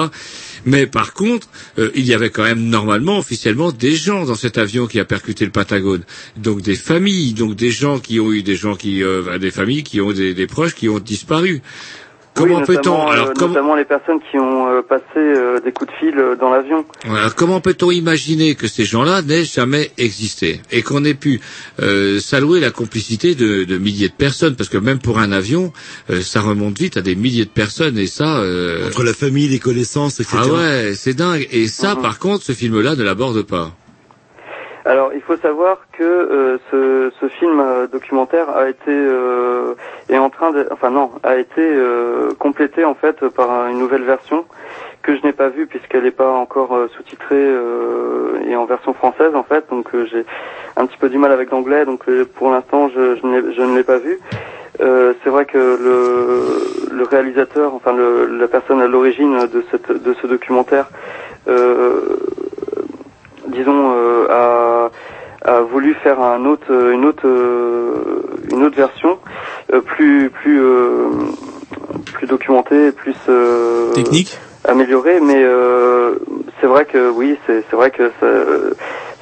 Mais 0.68 0.86
par 0.86 1.14
contre, 1.14 1.48
euh, 1.80 1.92
il 1.96 2.06
y 2.06 2.14
avait 2.14 2.30
quand 2.30 2.44
même 2.44 2.60
normalement, 2.60 3.18
officiellement, 3.20 3.72
des 3.72 3.96
gens 3.96 4.26
dans 4.26 4.36
cet 4.36 4.58
avion 4.58 4.86
qui 4.86 5.00
a 5.00 5.06
percuté 5.06 5.46
le 5.46 5.52
Pentagone. 5.52 6.04
Donc 6.36 6.62
des 6.62 6.76
familles, 6.76 7.34
donc 7.34 7.56
des 7.56 7.72
gens 7.72 8.00
qui 8.00 8.20
ont 8.20 8.34
eu 8.34 8.44
des 8.44 8.58
gens 8.58 8.76
qui, 8.76 9.02
euh, 9.02 9.38
des 9.38 9.50
familles 9.50 9.84
qui 9.84 10.02
ont 10.02 10.12
des, 10.12 10.34
des 10.34 10.46
proches 10.46 10.76
qui 10.76 10.90
ont 10.90 11.00
disparu. 11.00 11.62
Comment 12.38 12.60
oui, 12.60 12.66
peut-on 12.66 12.78
notamment, 12.78 13.10
alors 13.10 13.28
euh, 13.28 13.34
comment, 13.36 13.48
notamment 13.50 13.76
les 13.76 13.86
personnes 13.86 14.20
qui 14.32 14.38
ont 14.38 14.68
euh, 14.70 14.82
passé 14.82 15.04
euh, 15.18 15.60
des 15.60 15.72
coups 15.72 15.92
de 15.92 15.98
fil 15.98 16.18
euh, 16.18 16.36
dans 16.36 16.50
l'avion 16.50 16.86
alors 17.06 17.36
comment 17.36 17.60
peut-on 17.62 17.92
imaginer 17.92 18.56
que 18.56 18.68
ces 18.68 18.86
gens-là 18.86 19.22
n'aient 19.22 19.44
jamais 19.44 19.92
existé 19.98 20.62
et 20.72 20.82
qu'on 20.84 21.04
ait 21.06 21.14
pu 21.14 21.42
euh, 21.82 22.20
s'allouer 22.20 22.60
la 22.60 22.72
complicité 22.72 23.36
de, 23.36 23.64
de 23.64 23.78
milliers 23.78 24.10
de 24.10 24.14
personnes? 24.14 24.56
Parce 24.56 24.70
que 24.70 24.78
même 24.78 25.00
pour 25.00 25.20
un 25.20 25.32
avion, 25.32 25.74
euh, 26.10 26.22
ça 26.22 26.42
remonte 26.42 26.78
vite 26.78 26.98
à 26.98 27.02
des 27.02 27.16
milliers 27.16 27.46
de 27.46 27.50
personnes 27.50 27.98
et 27.98 28.08
ça. 28.08 28.40
euh, 28.40 28.88
Entre 28.88 29.04
la 29.04 29.14
famille, 29.14 29.48
les 29.48 29.60
connaissances, 29.60 30.20
etc. 30.20 30.38
Ah 30.40 30.48
ouais, 30.48 30.94
c'est 30.96 31.14
dingue. 31.16 31.48
Et 31.52 31.68
ça, 31.68 31.96
par 31.96 32.20
contre, 32.20 32.44
ce 32.44 32.52
film-là 32.54 32.96
ne 32.96 33.04
l'aborde 33.04 33.42
pas. 33.42 33.76
Alors, 34.88 35.12
il 35.14 35.20
faut 35.20 35.36
savoir 35.36 35.80
que 35.92 36.04
euh, 36.04 37.12
ce, 37.20 37.28
film 37.28 37.60
euh, 37.60 37.88
documentaire 37.88 38.50
a 38.56 38.70
été 38.70 38.90
euh, 38.90 39.76
en 40.18 40.30
train 40.30 40.54
enfin 40.72 40.92
non, 40.92 41.12
a 41.24 41.36
été 41.36 41.62
complété 42.40 42.86
en 42.86 42.96
fait 42.96 43.28
par 43.28 43.68
une 43.68 43.80
nouvelle 43.80 44.04
version 44.04 44.46
que 45.02 45.18
je 45.18 45.24
n'ai 45.24 45.34
pas 45.34 45.50
vue 45.50 45.68
puisqu'elle 45.68 46.04
n'est 46.04 46.12
pas 46.12 46.32
encore 46.32 46.74
sous-titrée 46.96 47.54
et 48.48 48.56
en 48.56 48.66
version 48.66 48.94
française 48.94 49.36
en 49.36 49.44
fait. 49.44 49.66
Donc 49.70 49.90
j'ai 50.10 50.26
un 50.78 50.86
petit 50.86 50.98
peu 50.98 51.10
du 51.10 51.18
mal 51.18 51.34
avec 51.34 51.52
l'anglais, 51.52 51.84
donc 51.84 52.06
pour 52.36 52.50
l'instant 52.50 52.90
je, 52.90 53.16
je, 53.18 53.62
ne 53.62 53.76
l'ai 53.76 53.84
pas 53.84 53.98
vue. 53.98 54.20
C'est 54.80 55.30
vrai 55.30 55.46
que 55.46 55.58
le, 55.58 56.96
le 56.96 57.04
réalisateur, 57.04 57.74
enfin 57.74 57.94
le, 57.94 58.38
la 58.38 58.48
personne 58.48 58.82
à 58.82 58.88
l'origine 58.88 59.48
de, 59.48 59.64
de 59.98 60.14
ce 60.14 60.28
documentaire, 60.28 60.88
disons, 63.58 63.94
euh, 63.96 64.28
a, 64.30 64.90
a 65.44 65.62
voulu 65.62 65.94
faire 65.96 66.22
un 66.22 66.46
autre, 66.46 66.72
une 66.72 67.06
autre, 67.06 67.28
euh, 67.28 68.22
une 68.52 68.64
autre 68.64 68.78
version 68.78 69.18
euh, 69.74 69.82
plus, 69.82 70.30
plus, 70.30 70.62
euh, 70.62 71.10
plus 72.14 72.28
documentée, 72.28 72.92
plus 72.92 73.16
euh, 73.30 73.92
Technique 73.94 74.38
améliorée. 74.66 75.20
Mais 75.20 75.42
euh, 75.44 76.16
c'est 76.60 76.68
vrai 76.68 76.86
que 76.86 77.10
oui, 77.10 77.38
c'est 77.48 77.74
vrai 77.74 77.90
que 77.92 78.12
ça, 78.20 78.28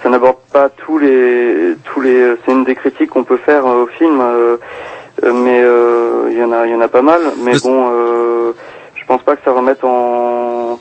ça 0.04 0.10
n'aborde 0.10 0.38
pas 0.52 0.70
tous 0.70 0.98
les 0.98 1.76
tous 1.86 2.02
les. 2.02 2.36
C'est 2.46 2.52
une 2.52 2.64
des 2.64 2.76
critiques 2.76 3.10
qu'on 3.12 3.24
peut 3.24 3.38
faire 3.38 3.66
euh, 3.66 3.84
au 3.84 3.88
film, 3.88 4.20
euh, 4.22 4.58
euh, 5.24 5.34
mais 5.34 5.62
euh, 5.64 6.28
il 6.30 6.38
y 6.38 6.44
en 6.44 6.52
a 6.52 6.66
il 6.68 6.74
y 6.74 6.76
en 6.76 6.82
a 6.82 6.88
pas 6.88 7.02
mal. 7.02 7.22
Mais 7.44 7.54
bon, 7.64 7.90
euh, 7.92 8.52
je 8.96 9.06
pense 9.06 9.22
pas 9.24 9.36
que 9.36 9.44
ça 9.44 9.52
remette 9.52 9.84
en 9.84 10.80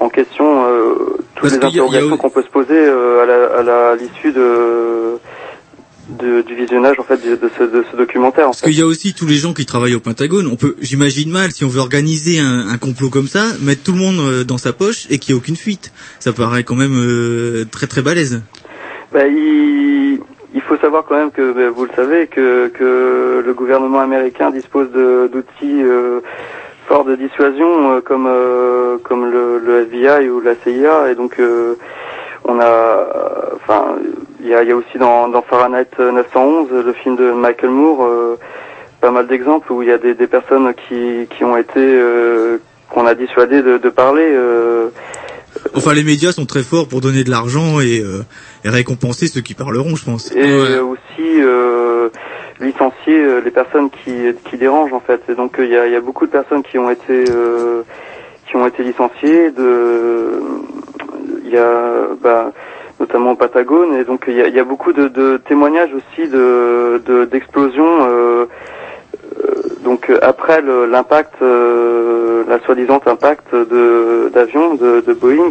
en 0.00 0.08
question 0.08 0.64
euh, 0.66 1.16
toutes 1.34 1.42
Parce 1.50 1.54
les 1.54 1.64
a- 1.64 1.68
interrogations 1.68 2.16
qu'on 2.16 2.30
peut 2.30 2.42
se 2.42 2.48
poser 2.48 2.68
euh, 2.76 3.22
à 3.22 3.26
la 3.26 3.58
à 3.58 3.62
la- 3.62 3.90
à 3.90 3.96
l'issue 3.96 4.32
de, 4.32 5.18
de 6.20 6.42
du 6.42 6.54
visionnage 6.54 6.98
en 6.98 7.02
fait 7.04 7.16
de, 7.26 7.34
de 7.36 7.50
ce 7.58 7.64
de 7.64 7.84
ce 7.90 7.96
documentaire. 7.96 8.44
En 8.46 8.50
Parce 8.50 8.62
qu'il 8.62 8.78
y 8.78 8.82
a 8.82 8.86
aussi 8.86 9.14
tous 9.14 9.26
les 9.26 9.36
gens 9.36 9.54
qui 9.54 9.64
travaillent 9.66 9.94
au 9.94 10.00
Pentagone. 10.00 10.46
On 10.46 10.56
peut, 10.56 10.76
j'imagine 10.80 11.30
mal, 11.30 11.50
si 11.52 11.64
on 11.64 11.68
veut 11.68 11.80
organiser 11.80 12.38
un, 12.40 12.68
un 12.68 12.78
complot 12.78 13.08
comme 13.10 13.26
ça, 13.28 13.44
mettre 13.62 13.82
tout 13.82 13.92
le 13.92 13.98
monde 13.98 14.18
euh, 14.20 14.44
dans 14.44 14.58
sa 14.58 14.72
poche 14.72 15.06
et 15.10 15.18
qu'il 15.18 15.34
n'y 15.34 15.38
ait 15.38 15.42
aucune 15.42 15.56
fuite. 15.56 15.92
Ça 16.20 16.32
paraît 16.32 16.62
quand 16.64 16.76
même 16.76 16.94
euh, 16.96 17.64
très 17.70 17.86
très 17.86 18.02
balèze. 18.02 18.42
Bah, 19.12 19.26
il, 19.26 20.20
il 20.54 20.60
faut 20.60 20.76
savoir 20.76 21.04
quand 21.08 21.16
même 21.16 21.30
que, 21.30 21.52
bah, 21.52 21.70
vous 21.74 21.84
le 21.84 21.90
savez, 21.96 22.26
que, 22.26 22.68
que 22.68 23.42
le 23.44 23.54
gouvernement 23.54 24.00
américain 24.00 24.50
dispose 24.50 24.90
de- 24.92 25.28
d'outils 25.32 25.82
euh, 25.82 26.20
forts 26.88 27.04
de 27.04 27.16
dissuasion 27.16 27.96
euh, 27.96 28.00
comme, 28.00 28.26
euh, 28.28 28.98
comme 29.02 29.30
le, 29.30 29.58
le 29.58 29.82
FBI 29.82 30.28
ou 30.28 30.40
la 30.40 30.54
CIA. 30.62 31.10
Et 31.10 31.14
donc, 31.14 31.38
euh, 31.38 31.74
on 32.44 32.58
a, 32.60 32.64
euh, 32.64 33.54
enfin, 33.56 33.96
il 34.40 34.48
y 34.48 34.54
a, 34.54 34.62
il 34.62 34.68
y 34.68 34.72
a 34.72 34.76
aussi 34.76 34.98
dans, 34.98 35.28
dans 35.28 35.42
Fahrenheit 35.42 35.88
911, 35.98 36.68
le 36.84 36.92
film 36.92 37.16
de 37.16 37.30
Michael 37.32 37.70
Moore, 37.70 38.04
euh, 38.04 38.38
pas 39.00 39.10
mal 39.10 39.26
d'exemples 39.26 39.72
où 39.72 39.82
il 39.82 39.88
y 39.88 39.92
a 39.92 39.98
des, 39.98 40.14
des 40.14 40.26
personnes 40.26 40.72
qui, 40.88 41.26
qui 41.36 41.44
ont 41.44 41.56
été, 41.56 41.78
euh, 41.80 42.58
qu'on 42.90 43.06
a 43.06 43.14
dissuadé 43.14 43.62
de, 43.62 43.78
de 43.78 43.88
parler. 43.90 44.28
euh, 44.32 44.88
Enfin, 45.76 45.94
les 45.94 46.02
médias 46.04 46.32
sont 46.32 46.46
très 46.46 46.62
forts 46.64 46.88
pour 46.88 47.00
donner 47.00 47.22
de 47.22 47.30
l'argent 47.30 47.80
et, 47.80 48.00
euh, 48.00 48.22
et 48.64 48.68
récompenser 48.68 49.28
ceux 49.28 49.40
qui 49.40 49.54
parleront, 49.54 49.94
je 49.94 50.04
pense. 50.04 50.32
et 50.32 50.40
euh, 50.42 50.82
aussi 50.82 51.22
euh, 51.40 52.08
licencier 52.60 53.18
euh, 53.22 53.40
les 53.44 53.50
personnes 53.50 53.90
qui, 53.90 54.12
qui 54.44 54.56
dérangent 54.56 54.92
en 54.92 55.00
fait. 55.00 55.20
Et 55.28 55.34
donc 55.34 55.58
euh, 55.58 55.64
il 55.64 55.70
y, 55.72 55.76
a, 55.76 55.86
y 55.86 55.96
a 55.96 56.00
beaucoup 56.00 56.26
de 56.26 56.30
personnes 56.30 56.62
qui 56.62 56.78
ont 56.78 56.90
été 56.90 57.24
euh, 57.30 57.82
qui 58.46 58.56
ont 58.56 58.66
été 58.66 58.82
licenciées. 58.82 59.50
De 59.50 60.40
il 61.44 61.50
y 61.50 61.58
a 61.58 62.08
bah, 62.22 62.52
notamment 63.00 63.32
au 63.32 63.36
Patagone 63.36 63.94
et 63.94 64.04
donc 64.04 64.24
il 64.28 64.34
y 64.34 64.40
a, 64.42 64.48
y 64.48 64.58
a 64.60 64.64
beaucoup 64.64 64.92
de, 64.92 65.08
de 65.08 65.36
témoignages 65.48 65.90
aussi 65.94 66.28
de 66.28 67.02
de- 67.06 67.24
d'explosions. 67.24 68.46
donc 69.84 70.10
après 70.22 70.62
l'impact, 70.62 71.34
la 71.40 72.58
soi-disant 72.64 73.00
impact 73.06 73.54
de 73.54 74.30
d'avions 74.32 74.74
de, 74.74 75.00
de 75.06 75.12
Boeing, 75.12 75.50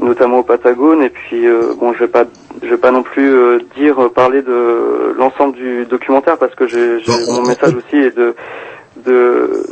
notamment 0.00 0.38
au 0.38 0.42
Patagone. 0.42 1.02
Et 1.02 1.10
puis 1.10 1.46
euh, 1.46 1.74
bon, 1.78 1.92
je 1.92 2.00
vais 2.00 2.08
pas, 2.08 2.24
je 2.62 2.68
vais 2.68 2.76
pas 2.78 2.90
non 2.90 3.02
plus 3.02 3.32
euh, 3.34 3.58
dire 3.76 3.98
euh, 4.02 4.08
parler 4.08 4.42
de 4.42 5.14
l'ensemble 5.18 5.54
du 5.54 5.84
documentaire 5.86 6.38
parce 6.38 6.54
que 6.54 6.66
j'ai, 6.66 7.00
j'ai- 7.00 7.26
mon 7.26 7.42
message 7.42 7.74
aussi 7.74 7.96
est 7.96 8.16
de 8.16 8.34
de 9.04 9.62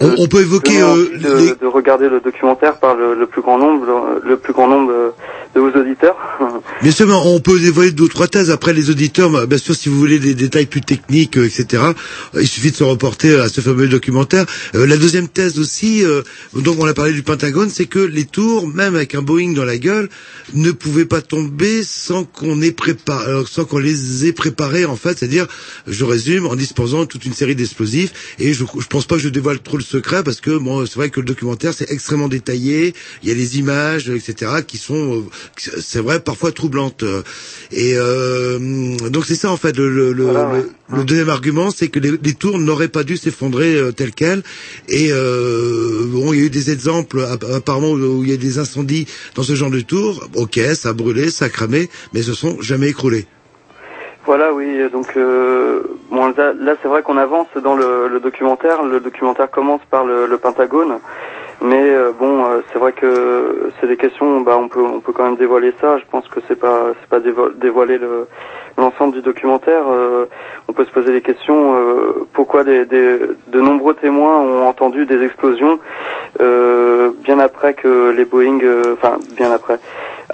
On, 0.00 0.14
on 0.18 0.26
peut 0.28 0.40
évoquer 0.40 0.80
donner 0.80 1.20
euh, 1.24 1.54
de, 1.54 1.60
de 1.60 1.66
regarder 1.66 2.08
le 2.08 2.20
documentaire 2.20 2.78
par 2.78 2.94
le, 2.94 3.14
le 3.14 3.26
plus 3.26 3.42
grand 3.42 3.58
nombre, 3.58 3.86
le, 4.24 4.36
plus 4.36 4.52
grand 4.52 4.68
nombre 4.68 5.14
de 5.54 5.60
vos 5.60 5.70
auditeurs. 5.70 6.16
Bien 6.82 6.92
sûr, 6.92 7.06
mais 7.06 7.14
on 7.14 7.40
peut 7.40 7.58
dévoiler 7.58 7.90
deux 7.90 8.04
ou 8.04 8.08
trois 8.08 8.28
thèses. 8.28 8.50
Après, 8.50 8.72
les 8.72 8.90
auditeurs, 8.90 9.30
bah, 9.30 9.46
bien 9.46 9.58
sûr, 9.58 9.74
si 9.74 9.88
vous 9.88 9.98
voulez 9.98 10.18
des 10.18 10.34
détails 10.34 10.66
plus 10.66 10.82
techniques, 10.82 11.38
euh, 11.38 11.46
etc., 11.46 11.82
euh, 12.34 12.42
il 12.42 12.46
suffit 12.46 12.70
de 12.70 12.76
se 12.76 12.84
reporter 12.84 13.40
à 13.40 13.48
ce 13.48 13.60
fameux 13.60 13.88
documentaire. 13.88 14.44
Euh, 14.74 14.86
la 14.86 14.96
deuxième 14.96 15.28
thèse 15.28 15.58
aussi, 15.58 16.04
euh, 16.04 16.22
donc 16.54 16.76
on 16.78 16.86
a 16.86 16.94
parlé 16.94 17.12
du 17.12 17.22
Pentagone, 17.22 17.70
c'est 17.70 17.86
que 17.86 17.98
les 17.98 18.24
tours, 18.24 18.68
même 18.68 18.94
avec 18.94 19.14
un 19.14 19.22
Boeing 19.22 19.52
dans 19.54 19.64
la 19.64 19.78
gueule, 19.78 20.08
ne 20.52 20.70
pouvaient 20.70 21.06
pas 21.06 21.22
tomber 21.22 21.82
sans 21.82 22.24
qu'on 22.24 22.60
sans 23.46 23.64
qu'on 23.64 23.78
les 23.78 24.26
ait 24.26 24.32
préparés, 24.32 24.84
en 24.84 24.96
fait. 24.96 25.18
C'est-à-dire, 25.18 25.46
je 25.86 26.04
résume, 26.04 26.46
en 26.46 26.54
disposant 26.54 27.06
toute 27.06 27.24
une 27.24 27.32
série 27.32 27.56
d'explosifs. 27.56 28.36
Et 28.38 28.52
je, 28.52 28.64
je 28.78 28.86
pense 28.86 29.06
pas 29.06 29.16
que 29.16 29.22
je 29.22 29.28
dévoile 29.28 29.60
trop 29.60 29.78
le 29.78 29.82
secret 29.86 30.22
parce 30.22 30.40
que 30.40 30.56
bon, 30.58 30.84
c'est 30.86 30.96
vrai 30.96 31.10
que 31.10 31.20
le 31.20 31.26
documentaire 31.26 31.72
c'est 31.72 31.90
extrêmement 31.90 32.28
détaillé. 32.28 32.94
Il 33.22 33.28
y 33.28 33.32
a 33.32 33.34
les 33.34 33.58
images, 33.58 34.08
etc., 34.10 34.62
qui 34.66 34.78
sont, 34.78 35.22
euh, 35.22 35.70
c'est 35.80 36.00
vrai, 36.00 36.20
parfois 36.20 36.52
troublantes. 36.52 37.04
Et 37.72 37.94
euh, 37.96 38.58
donc 39.08 39.24
c'est 39.26 39.34
ça 39.36 39.50
en 39.50 39.56
fait. 39.56 39.76
Le, 39.76 39.88
le, 39.90 40.12
le, 40.12 40.24
le- 40.58 40.70
le 40.88 41.04
deuxième 41.04 41.28
argument, 41.30 41.70
c'est 41.72 41.88
que 41.88 41.98
les, 41.98 42.12
les 42.22 42.34
tours 42.34 42.58
n'auraient 42.58 42.88
pas 42.88 43.02
dû 43.02 43.16
s'effondrer 43.16 43.74
euh, 43.74 43.90
telles 43.92 44.12
quelles. 44.12 44.42
Et 44.88 45.08
euh, 45.10 46.04
bon, 46.06 46.32
il 46.32 46.38
y 46.38 46.42
a 46.42 46.46
eu 46.46 46.50
des 46.50 46.70
exemples 46.70 47.20
app- 47.22 47.44
apparemment 47.44 47.90
où, 47.90 47.98
où 48.18 48.24
il 48.24 48.30
y 48.30 48.32
a 48.32 48.36
des 48.36 48.58
incendies 48.58 49.06
dans 49.34 49.42
ce 49.42 49.54
genre 49.54 49.70
de 49.70 49.80
tours. 49.80 50.28
Ok, 50.34 50.60
ça 50.74 50.90
a 50.90 50.92
brûlé, 50.92 51.30
ça 51.30 51.46
a 51.46 51.48
cramé, 51.48 51.88
mais 52.14 52.22
se 52.22 52.34
sont 52.34 52.60
jamais 52.62 52.88
écroulés. 52.88 53.26
Voilà, 54.26 54.52
oui. 54.52 54.88
Donc, 54.90 55.16
euh, 55.16 55.82
bon, 56.10 56.26
là, 56.36 56.52
là, 56.58 56.74
c'est 56.82 56.88
vrai 56.88 57.02
qu'on 57.02 57.16
avance 57.16 57.46
dans 57.62 57.76
le, 57.76 58.08
le 58.08 58.18
documentaire. 58.20 58.82
Le 58.82 58.98
documentaire 59.00 59.50
commence 59.50 59.80
par 59.90 60.04
le, 60.04 60.26
le 60.26 60.38
Pentagone, 60.38 60.98
mais 61.62 61.90
euh, 61.94 62.10
bon, 62.18 62.44
euh, 62.44 62.60
c'est 62.72 62.78
vrai 62.80 62.92
que 62.92 63.70
c'est 63.80 63.86
des 63.86 63.96
questions. 63.96 64.40
Bah, 64.40 64.56
on 64.58 64.68
peut, 64.68 64.82
on 64.82 65.00
peut 65.00 65.12
quand 65.12 65.24
même 65.24 65.36
dévoiler 65.36 65.72
ça. 65.80 65.98
Je 65.98 66.04
pense 66.10 66.26
que 66.28 66.40
c'est 66.48 66.58
pas, 66.58 66.88
c'est 67.00 67.08
pas 67.08 67.20
dévo- 67.20 67.54
dévoiler 67.56 67.98
le 67.98 68.26
l'ensemble 68.78 69.14
du 69.14 69.22
documentaire. 69.22 69.84
Euh, 69.88 70.26
on 70.68 70.72
peut 70.74 70.84
se 70.84 70.90
poser 70.90 71.12
les 71.12 71.22
questions. 71.22 71.76
euh, 71.76 72.26
pourquoi 72.34 72.64
des, 72.64 72.84
des, 72.84 73.18
de 73.46 73.60
nombreux 73.60 73.94
témoins 73.94 74.38
ont 74.40 74.66
entendu 74.66 75.06
des 75.06 75.22
explosions 75.24 75.78
euh, 76.40 77.10
bien 77.22 77.38
après 77.38 77.72
que 77.74 78.10
les 78.10 78.24
Boeing, 78.26 78.58
enfin 78.92 79.16
bien 79.36 79.50
après, 79.50 79.78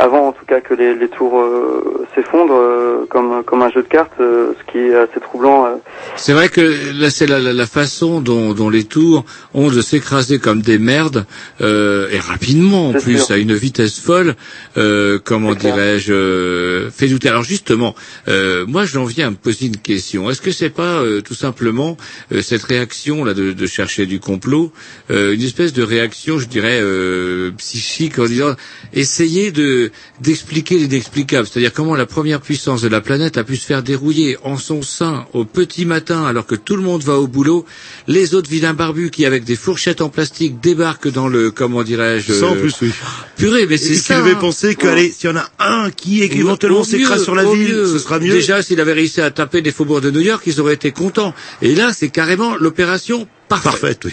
avant 0.03 0.29
en 0.29 0.33
tout 0.33 0.45
cas 0.47 0.61
que 0.61 0.75
les, 0.75 0.95
les 0.97 1.09
tours 1.09 1.39
euh, 1.39 2.07
s'effondrent 2.15 2.57
euh, 2.57 3.07
comme 3.09 3.45
comme 3.45 3.63
un 3.63 3.71
jeu 3.71 3.83
de 3.83 3.89
cartes, 3.89 4.11
euh, 4.21 4.53
ce 4.59 4.73
qui 4.73 4.79
est 4.79 4.95
assez 4.97 5.21
troublant. 5.21 5.65
euh. 5.67 5.77
C'est 6.17 6.33
vrai 6.33 6.49
que 6.49 6.61
là, 7.01 7.09
c'est 7.11 7.27
la, 7.27 7.39
la, 7.39 7.53
la 7.53 7.67
façon 7.67 8.21
dont, 8.21 8.53
dont 8.53 8.69
les 8.69 8.85
tours 8.85 9.25
ont 9.55 9.71
de 9.71 9.81
s'écraser 9.81 10.41
comme 10.41 10.61
des 10.61 10.79
merdes 10.79 11.25
euh, 11.61 12.09
et 12.11 12.19
rapidement 12.19 12.89
en 12.89 12.93
plus 12.95 13.19
sûr. 13.27 13.35
à 13.35 13.39
une 13.39 13.55
vitesse 13.55 14.01
folle. 14.01 14.35
Euh, 14.77 15.21
comment 15.23 15.55
dirais-je 15.55 16.13
euh, 16.13 16.91
Fait 16.91 17.07
douter. 17.07 17.29
Alors 17.29 17.45
justement, 17.45 17.95
euh, 18.29 18.65
moi 18.67 18.85
j'en 18.85 19.05
viens 19.05 19.29
à 19.29 19.31
me 19.31 19.37
poser 19.37 19.67
une 19.67 19.77
question. 19.77 20.29
Est-ce 20.31 20.43
que 20.43 20.51
c'est 20.51 20.71
pas 20.71 21.01
euh, 21.01 21.21
tout 21.21 21.35
simplement 21.35 21.97
euh, 22.33 22.43
cette 22.43 22.65
réaction 22.65 23.25
là 23.25 23.35
de, 23.35 23.53
de 23.53 23.67
chercher 23.67 24.07
du 24.07 24.19
complot, 24.19 24.73
euh, 25.13 25.33
une 25.35 25.43
espèce 25.43 25.73
de 25.73 25.85
réaction, 25.85 26.39
je 26.41 26.49
dirais 26.49 26.81
euh, 26.83 27.53
psychique 27.59 28.19
en 28.19 28.25
disant 28.27 28.55
essayer 28.95 29.53
de 29.53 29.91
d'expliquer 30.21 30.79
l'inexplicable, 30.79 31.47
c'est-à-dire 31.47 31.73
comment 31.73 31.95
la 31.95 32.07
première 32.07 32.41
puissance 32.41 32.83
de 32.83 32.89
la 32.89 33.01
planète 33.01 33.37
a 33.37 33.45
pu 33.45 33.57
se 33.57 33.67
faire 33.67 33.83
dérouiller 33.83 34.37
en 34.45 34.57
son 34.57 34.83
sein 34.83 35.27
au 35.33 35.45
petit 35.45 35.85
matin 35.85 36.25
alors 36.25 36.47
que 36.47 36.55
tout 36.55 36.77
le 36.77 36.83
monde 36.83 37.03
va 37.03 37.19
au 37.19 37.27
boulot, 37.27 37.65
les 38.09 38.35
autres 38.35 38.51
vilains 38.51 38.75
barbus 38.75 39.11
qui 39.11 39.27
avec 39.27 39.45
des 39.45 39.57
fourchettes 39.57 40.01
en 40.01 40.09
plastique 40.09 40.61
débarquent 40.61 41.11
dans 41.11 41.29
le 41.29 41.51
comment 41.51 41.83
dirais-je 41.83 42.33
euh, 42.33 42.55
plus, 42.55 42.75
oui. 42.83 42.93
Purée, 43.37 43.67
mais 43.67 43.77
c'est 43.77 43.95
ça. 43.95 44.15
qui 44.15 44.21
devait 44.21 44.33
hein. 44.33 44.41
penser 44.41 44.75
que, 44.75 44.87
allez, 44.87 45.11
s'il 45.11 45.31
y 45.31 45.33
en 45.33 45.37
a 45.37 45.49
un 45.59 45.91
qui 45.91 46.23
éventuellement 46.23 46.85
s'écrase 46.85 47.23
sur 47.23 47.35
la 47.35 47.45
ville, 47.45 47.69
mieux. 47.69 47.87
ce 47.87 47.99
sera 47.99 48.19
mieux. 48.19 48.33
Déjà, 48.33 48.63
s'il 48.63 48.81
avait 48.81 48.93
réussi 48.93 49.21
à 49.21 49.31
taper 49.31 49.63
des 49.63 49.73
faubourgs 49.73 50.01
de 50.01 50.11
New 50.11 50.21
York, 50.21 50.43
ils 50.47 50.61
auraient 50.61 50.75
été 50.75 50.93
contents. 50.93 51.35
Et 51.61 51.75
là, 51.75 51.93
c'est 51.93 52.09
carrément 52.09 52.57
l'opération 52.57 53.27
parfaite. 53.61 53.81
Parfaite, 53.81 54.05
oui. 54.05 54.13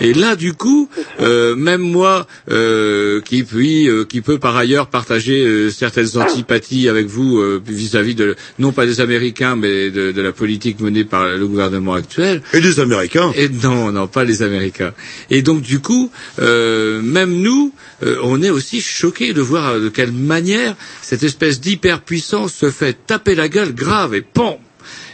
Et 0.00 0.12
là, 0.12 0.34
du 0.36 0.54
coup, 0.54 0.88
euh, 1.20 1.54
même 1.54 1.80
moi, 1.80 2.26
euh, 2.50 3.20
qui 3.20 3.44
puis, 3.44 3.88
euh, 3.88 4.04
qui 4.04 4.20
peut 4.20 4.38
par 4.38 4.56
ailleurs 4.56 4.88
partager 4.88 5.44
euh, 5.44 5.70
certaines 5.70 6.18
antipathies 6.18 6.88
avec 6.88 7.06
vous 7.06 7.38
euh, 7.38 7.62
vis-à-vis 7.64 8.14
de 8.14 8.34
non 8.58 8.72
pas 8.72 8.86
des 8.86 9.00
Américains, 9.00 9.56
mais 9.56 9.90
de, 9.90 10.12
de 10.12 10.22
la 10.22 10.32
politique 10.32 10.80
menée 10.80 11.04
par 11.04 11.28
le 11.28 11.46
gouvernement 11.46 11.94
actuel. 11.94 12.42
Et 12.52 12.60
des 12.60 12.80
Américains. 12.80 13.32
Et 13.36 13.48
non, 13.48 13.92
non, 13.92 14.06
pas 14.06 14.24
les 14.24 14.42
Américains. 14.42 14.92
Et 15.30 15.42
donc, 15.42 15.62
du 15.62 15.80
coup, 15.80 16.10
euh, 16.40 17.00
même 17.02 17.32
nous, 17.32 17.72
euh, 18.02 18.16
on 18.22 18.42
est 18.42 18.50
aussi 18.50 18.80
choqués 18.80 19.32
de 19.32 19.40
voir 19.40 19.78
de 19.78 19.88
quelle 19.88 20.12
manière 20.12 20.74
cette 21.02 21.22
espèce 21.22 21.60
d'hyperpuissance 21.60 22.52
se 22.52 22.70
fait 22.70 22.96
taper 23.06 23.34
la 23.34 23.48
gueule 23.48 23.74
grave 23.74 24.14
et 24.14 24.22
POM 24.22 24.56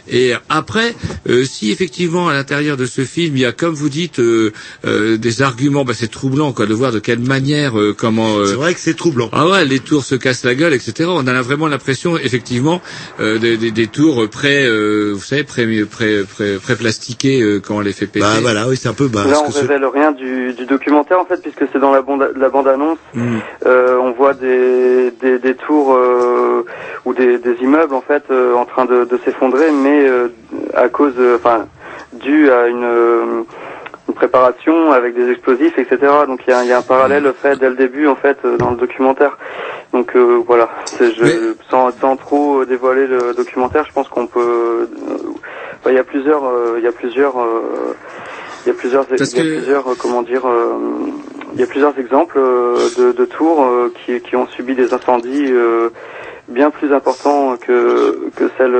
et 0.09 0.33
après, 0.49 0.93
euh, 1.29 1.43
si 1.43 1.71
effectivement 1.71 2.29
à 2.29 2.33
l'intérieur 2.33 2.77
de 2.77 2.85
ce 2.85 3.03
film 3.03 3.35
il 3.37 3.41
y 3.41 3.45
a, 3.45 3.51
comme 3.51 3.73
vous 3.73 3.89
dites, 3.89 4.19
euh, 4.19 4.51
euh, 4.85 5.17
des 5.17 5.41
arguments, 5.41 5.83
bah, 5.85 5.93
c'est 5.95 6.09
troublant 6.11 6.51
quoi, 6.53 6.65
de 6.65 6.73
voir 6.73 6.91
de 6.91 6.99
quelle 6.99 7.19
manière, 7.19 7.77
euh, 7.79 7.95
comment. 7.97 8.37
euh, 8.37 8.45
C'est 8.45 8.53
vrai 8.55 8.73
que 8.73 8.79
c'est 8.79 8.95
troublant. 8.95 9.29
Ah 9.33 9.47
ouais, 9.47 9.65
les 9.65 9.79
tours 9.79 10.03
se 10.03 10.15
cassent 10.15 10.43
la 10.45 10.55
gueule, 10.55 10.73
etc. 10.73 11.09
On 11.11 11.25
a 11.27 11.41
vraiment 11.41 11.67
l'impression, 11.67 12.17
effectivement, 12.17 12.81
euh, 13.19 13.37
des, 13.37 13.57
des, 13.57 13.71
des 13.71 13.87
tours 13.87 14.27
pré, 14.29 14.65
euh, 14.65 15.11
vous 15.13 15.21
savez, 15.23 15.43
pré, 15.43 15.65
pré, 15.85 16.23
pré, 16.23 16.57
pré 16.61 16.75
plastiqués 16.75 17.41
euh, 17.41 17.59
quand 17.59 17.77
on 17.77 17.79
les 17.81 17.93
fait 17.93 18.07
péter. 18.07 18.25
Bah 18.25 18.39
voilà, 18.41 18.67
oui, 18.67 18.77
c'est 18.77 18.89
un 18.89 18.93
peu. 18.93 19.07
Bah, 19.07 19.25
Là, 19.27 19.41
on 19.45 19.49
révèle 19.49 19.85
rien 19.85 20.11
du, 20.11 20.53
du 20.53 20.65
documentaire 20.65 21.19
en 21.19 21.25
fait, 21.25 21.41
puisque 21.41 21.63
c'est 21.71 21.79
dans 21.79 21.91
la 21.91 22.01
bande, 22.01 22.31
la 22.35 22.49
bande 22.49 22.67
annonce. 22.67 22.97
Euh, 23.65 23.97
on 23.97 24.11
voit 24.11 24.33
des, 24.33 25.11
des, 25.21 25.39
des 25.39 25.55
tours 25.55 25.93
euh, 25.95 26.65
ou 27.05 27.13
des, 27.13 27.37
des 27.37 27.55
immeubles 27.61 27.93
en 27.93 28.01
fait 28.01 28.23
euh, 28.31 28.53
en 28.55 28.65
train 28.65 28.85
de, 28.85 29.05
de 29.05 29.19
s'effondrer, 29.25 29.71
mais 29.71 29.90
euh, 30.07 30.27
à 30.73 30.89
cause, 30.89 31.13
euh, 31.17 31.35
enfin, 31.37 31.67
dû 32.13 32.49
à 32.51 32.67
une, 32.67 32.83
euh, 32.83 33.43
une 34.07 34.13
préparation 34.13 34.91
avec 34.91 35.15
des 35.15 35.29
explosifs, 35.31 35.77
etc. 35.77 35.97
Donc 36.27 36.41
il 36.47 36.51
y 36.51 36.53
a, 36.53 36.63
il 36.63 36.69
y 36.69 36.73
a 36.73 36.79
un 36.79 36.81
parallèle 36.81 37.31
fait 37.41 37.57
dès 37.57 37.69
le 37.69 37.75
début 37.75 38.07
en 38.07 38.15
fait 38.15 38.37
dans 38.59 38.71
le 38.71 38.77
documentaire. 38.77 39.37
Donc 39.93 40.15
euh, 40.15 40.41
voilà, 40.47 40.69
sans, 41.69 41.91
sans 41.99 42.15
trop 42.17 42.63
dévoiler 42.65 43.07
le 43.07 43.33
documentaire, 43.33 43.85
je 43.85 43.91
pense 43.93 44.07
qu'on 44.07 44.27
peut. 44.27 44.87
il 45.87 45.93
y 45.93 45.97
a 45.97 46.03
plusieurs, 46.03 46.45
euh, 46.45 46.75
il 46.77 46.83
y 46.83 46.87
a 46.87 46.91
plusieurs, 46.91 47.37
euh, 47.39 47.93
il 48.65 48.69
y 48.69 48.71
a 48.71 48.73
plusieurs, 48.75 49.05
y 49.09 49.13
a 49.13 49.17
que- 49.17 49.57
plusieurs, 49.57 49.97
comment 49.97 50.21
dire, 50.21 50.43
il 51.53 51.59
y 51.59 51.63
a 51.63 51.67
plusieurs 51.67 51.97
exemples 51.99 52.39
de, 52.39 53.11
de 53.11 53.25
tours 53.25 53.65
qui, 53.95 54.19
qui 54.21 54.35
ont 54.37 54.47
subi 54.47 54.75
des 54.75 54.93
incendies 54.93 55.51
bien 56.47 56.69
plus 56.69 56.93
importants 56.93 57.57
que 57.57 58.29
que 58.35 58.49
celles 58.57 58.75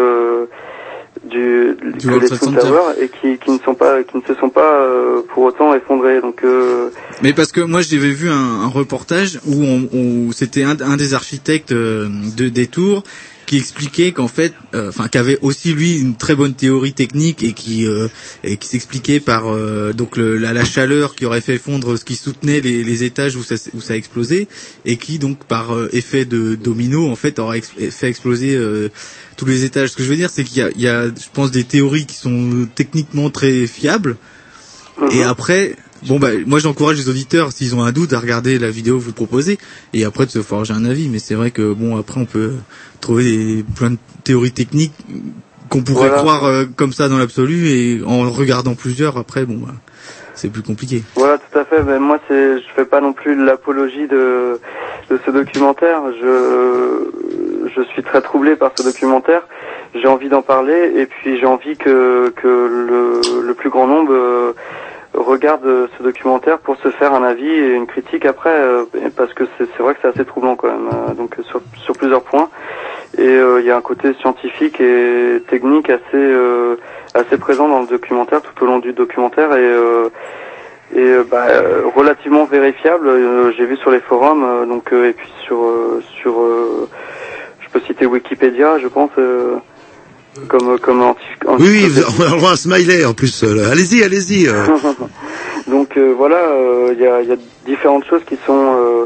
euh, 1.25 1.75
du, 1.75 2.07
que 2.07 2.19
les 2.19 2.27
Trade 2.27 2.97
et 2.99 3.09
qui, 3.09 3.37
qui 3.37 3.51
ne 3.51 3.59
sont 3.59 3.75
pas, 3.75 4.03
qui 4.03 4.17
ne 4.17 4.21
se 4.23 4.33
sont 4.35 4.49
pas 4.49 4.81
euh, 4.81 5.21
pour 5.33 5.43
autant 5.43 5.73
effondrés. 5.73 6.19
Donc 6.21 6.43
euh, 6.43 6.89
Mais 7.21 7.33
parce 7.33 7.51
que 7.51 7.61
moi 7.61 7.81
j'avais 7.81 8.11
vu 8.11 8.29
un, 8.29 8.33
un 8.33 8.67
reportage 8.67 9.39
où, 9.45 9.63
on, 9.63 9.89
où 9.93 10.31
c'était 10.33 10.63
un, 10.63 10.79
un 10.81 10.97
des 10.97 11.13
architectes 11.13 11.71
euh, 11.71 12.09
de 12.37 12.49
des 12.49 12.67
tours 12.67 13.03
qui 13.51 13.57
expliquait 13.57 14.13
qu'en 14.13 14.29
fait, 14.29 14.53
euh, 14.73 14.87
enfin 14.87 15.09
qu'avait 15.09 15.37
aussi 15.41 15.73
lui 15.73 15.99
une 15.99 16.15
très 16.15 16.35
bonne 16.35 16.53
théorie 16.53 16.93
technique 16.93 17.43
et 17.43 17.51
qui 17.51 17.85
euh, 17.85 18.07
et 18.45 18.55
qui 18.55 18.69
s'expliquait 18.69 19.19
par 19.19 19.43
euh, 19.53 19.91
donc 19.91 20.15
le, 20.15 20.37
la, 20.37 20.53
la 20.53 20.63
chaleur 20.63 21.15
qui 21.15 21.25
aurait 21.25 21.41
fait 21.41 21.57
fondre 21.57 21.97
ce 21.97 22.05
qui 22.05 22.15
soutenait 22.15 22.61
les, 22.61 22.81
les 22.85 23.03
étages 23.03 23.35
où 23.35 23.43
ça 23.43 23.55
où 23.73 23.81
ça 23.81 23.91
a 23.95 23.97
explosé 23.97 24.47
et 24.85 24.95
qui 24.95 25.19
donc 25.19 25.43
par 25.43 25.75
euh, 25.75 25.89
effet 25.91 26.23
de 26.23 26.55
domino 26.55 27.09
en 27.09 27.17
fait 27.17 27.39
aurait 27.39 27.57
ex- 27.57 27.73
fait 27.89 28.07
exploser 28.07 28.55
euh, 28.55 28.87
tous 29.35 29.45
les 29.45 29.65
étages. 29.65 29.89
Ce 29.89 29.97
que 29.97 30.03
je 30.03 30.09
veux 30.09 30.15
dire 30.15 30.29
c'est 30.29 30.45
qu'il 30.45 30.59
y 30.59 30.61
a, 30.61 30.69
il 30.73 30.81
y 30.81 30.87
a 30.87 31.07
je 31.07 31.29
pense 31.33 31.51
des 31.51 31.65
théories 31.65 32.05
qui 32.05 32.15
sont 32.15 32.69
techniquement 32.73 33.29
très 33.29 33.67
fiables 33.67 34.15
et 35.11 35.23
après, 35.23 35.75
bon 36.07 36.19
bah 36.19 36.29
moi 36.45 36.59
j'encourage 36.59 36.97
les 36.97 37.09
auditeurs 37.09 37.51
s'ils 37.51 37.75
ont 37.75 37.83
un 37.83 37.91
doute 37.91 38.13
à 38.13 38.19
regarder 38.19 38.59
la 38.59 38.69
vidéo 38.69 38.97
que 38.97 39.03
vous 39.03 39.13
proposez 39.13 39.57
et 39.93 40.05
après 40.05 40.25
de 40.25 40.31
se 40.31 40.41
forger 40.41 40.73
un 40.73 40.85
avis. 40.85 41.09
Mais 41.09 41.19
c'est 41.19 41.35
vrai 41.35 41.51
que 41.51 41.73
bon 41.73 41.97
après 41.97 42.19
on 42.19 42.25
peut 42.25 42.53
trouver 42.99 43.23
des, 43.23 43.65
plein 43.75 43.91
de 43.91 43.97
théories 44.23 44.51
techniques 44.51 44.93
qu'on 45.69 45.81
pourrait 45.83 46.07
Voilà. 46.09 46.17
croire 46.21 46.45
euh, 46.45 46.65
comme 46.75 46.93
ça 46.93 47.07
dans 47.09 47.17
l'absolu 47.17 47.69
et 47.69 48.01
en 48.05 48.29
regardant 48.29 48.75
plusieurs 48.75 49.17
après 49.17 49.45
bon 49.45 49.57
bah, 49.65 49.73
c'est 50.33 50.49
plus 50.49 50.63
compliqué. 50.63 51.03
Voilà, 51.15 51.37
tout 51.37 51.59
à 51.59 51.65
fait. 51.65 51.83
Mais 51.83 51.99
moi, 51.99 52.17
c'est, 52.27 52.57
je 52.57 52.65
fais 52.75 52.85
pas 52.85 52.99
non 53.01 53.13
plus 53.13 53.35
l'apologie 53.35 54.07
de, 54.07 54.59
de 55.09 55.19
ce 55.23 55.29
documentaire. 55.29 56.01
Je, 56.19 57.69
je 57.75 57.81
suis 57.91 58.01
très 58.01 58.21
troublé 58.21 58.55
par 58.55 58.71
ce 58.75 58.81
documentaire. 58.83 59.41
J'ai 59.93 60.07
envie 60.07 60.29
d'en 60.29 60.41
parler 60.41 60.93
et 60.95 61.05
puis 61.05 61.37
j'ai 61.37 61.45
envie 61.45 61.75
que, 61.77 62.29
que 62.29 62.47
le, 62.47 63.45
le 63.45 63.53
plus 63.53 63.69
grand 63.69 63.87
nombre 63.87 64.13
euh, 64.13 64.53
regarde 65.13 65.89
ce 65.97 66.03
documentaire 66.03 66.59
pour 66.59 66.75
se 66.77 66.89
faire 66.91 67.13
un 67.13 67.23
avis 67.23 67.49
et 67.49 67.73
une 67.75 67.87
critique 67.87 68.25
après, 68.25 68.49
euh, 68.53 68.85
parce 69.15 69.33
que 69.33 69.43
c'est, 69.57 69.77
vrai 69.79 69.93
que 69.93 69.99
c'est 70.01 70.07
assez 70.09 70.25
troublant 70.25 70.55
quand 70.55 70.67
même. 70.67 70.87
euh, 70.91 71.13
donc 71.13 71.35
sur, 71.43 71.61
sur 71.83 71.95
plusieurs 71.95 72.23
points. 72.23 72.49
Et 73.17 73.27
euh, 73.27 73.59
il 73.59 73.65
y 73.65 73.71
a 73.71 73.75
un 73.77 73.81
côté 73.81 74.13
scientifique 74.13 74.79
et 74.79 75.41
technique 75.49 75.89
assez 75.89 76.01
euh, 76.15 76.77
assez 77.13 77.37
présent 77.37 77.67
dans 77.67 77.81
le 77.81 77.87
documentaire 77.87 78.41
tout 78.41 78.63
au 78.63 78.65
long 78.65 78.79
du 78.79 78.93
documentaire 78.93 79.51
et 79.53 79.59
euh, 79.65 80.09
et 80.95 80.99
euh, 81.01 81.23
bah, 81.29 81.45
euh, 81.49 81.83
relativement 81.95 82.45
vérifiable. 82.45 83.07
euh, 83.07 83.51
J'ai 83.57 83.65
vu 83.65 83.75
sur 83.77 83.91
les 83.91 83.99
forums, 83.99 84.43
euh, 84.43 84.65
donc 84.65 84.93
euh, 84.93 85.09
et 85.09 85.13
puis 85.13 85.29
sur 85.45 85.61
euh, 85.63 86.01
sur, 86.21 86.41
euh, 86.41 86.87
je 87.59 87.69
peux 87.69 87.79
citer 87.81 88.05
Wikipédia, 88.05 88.77
je 88.79 88.87
pense, 88.87 89.11
comme 90.47 90.79
comme 90.79 91.01
anti. 91.01 91.19
Oui, 91.59 91.87
on 92.17 92.21
a 92.21 92.29
le 92.29 92.37
droit 92.37 92.49
à 92.49 92.53
un 92.53 92.55
smiley 92.55 93.05
en 93.05 93.13
plus. 93.13 93.43
euh. 93.43 93.69
Allez-y, 93.71 94.03
allez-y. 94.03 94.47
euh. 94.47 94.65
Donc 95.67 95.97
euh, 95.97 96.13
voilà, 96.17 96.37
euh, 96.37 96.93
il 96.95 97.01
y, 97.01 97.07
a, 97.07 97.21
il 97.21 97.29
y 97.29 97.31
a 97.31 97.37
différentes 97.65 98.05
choses 98.09 98.21
qui 98.27 98.37
sont. 98.45 98.75
euh, 98.79 99.05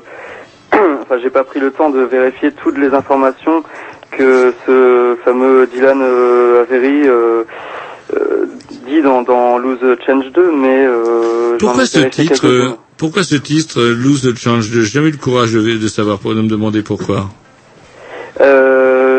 enfin, 1.03 1.17
j'ai 1.21 1.29
pas 1.29 1.43
pris 1.43 1.59
le 1.59 1.71
temps 1.71 1.89
de 1.89 2.01
vérifier 2.01 2.51
toutes 2.51 2.77
les 2.77 2.93
informations 2.93 3.63
que 4.11 4.53
ce 4.65 5.17
fameux 5.25 5.67
Dylan 5.67 5.99
euh, 6.01 6.63
Avery 6.63 7.07
euh, 7.07 7.43
euh, 8.15 8.45
dit 8.87 9.01
dans, 9.01 9.21
dans 9.23 9.57
Lose 9.57 9.79
Change 10.05 10.31
2, 10.33 10.51
mais 10.55 10.85
euh, 10.85 11.57
Pourquoi 11.59 11.85
ce 11.85 11.99
titre 11.99 12.77
Pourquoi 12.97 13.23
ce 13.23 13.35
titre 13.35 13.81
Lose 13.81 14.21
the 14.21 14.37
Change 14.37 14.69
J'ai 14.71 14.83
jamais 14.83 15.09
eu 15.09 15.11
le 15.11 15.17
courage 15.17 15.53
de, 15.53 15.59
de 15.77 15.87
savoir, 15.87 16.19
pour 16.19 16.33
de 16.35 16.41
me 16.41 16.47
demander 16.47 16.81
pourquoi. 16.83 17.29
Euh, 18.41 19.14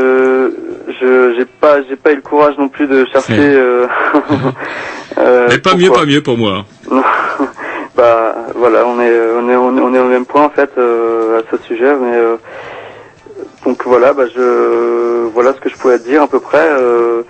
pas 1.67 1.83
j'ai 1.89 1.97
pas 1.97 2.13
eu 2.13 2.17
le 2.17 2.23
courage 2.23 2.57
non 2.59 2.69
plus 2.69 2.87
de 2.87 3.05
chercher. 3.07 3.35
Euh, 3.39 3.87
euh, 5.19 5.49
Mais 5.51 5.59
pas 5.59 5.75
mieux, 5.75 5.91
pas 5.91 6.07
mieux 6.07 6.23
pour 6.23 6.39
moi. 6.39 6.65
bah 7.97 8.35
voilà, 8.55 8.87
on 8.87 9.01
est 9.01 9.21
on 9.35 9.49
est 9.49 9.57
on 9.57 9.95
est, 9.95 9.99
au 9.99 10.05
même 10.05 10.27
point 10.27 10.45
en 10.45 10.51
fait 10.51 10.71
euh, 10.79 11.41
à 11.41 11.43
ce 11.51 11.63
sujet, 11.65 11.95
mais 12.01 12.15
euh, 12.15 12.37
donc 13.65 13.83
voilà, 13.85 14.13
bah 14.13 14.25
je 14.35 15.29
voilà 15.35 15.55
ce 15.55 15.61
que 15.61 15.69
je 15.69 15.77
pouvais 15.77 15.99
te 15.99 16.09
dire 16.09 16.23
à 16.23 16.29
peu 16.29 16.41
près 16.41 16.69
euh, 16.71 17.23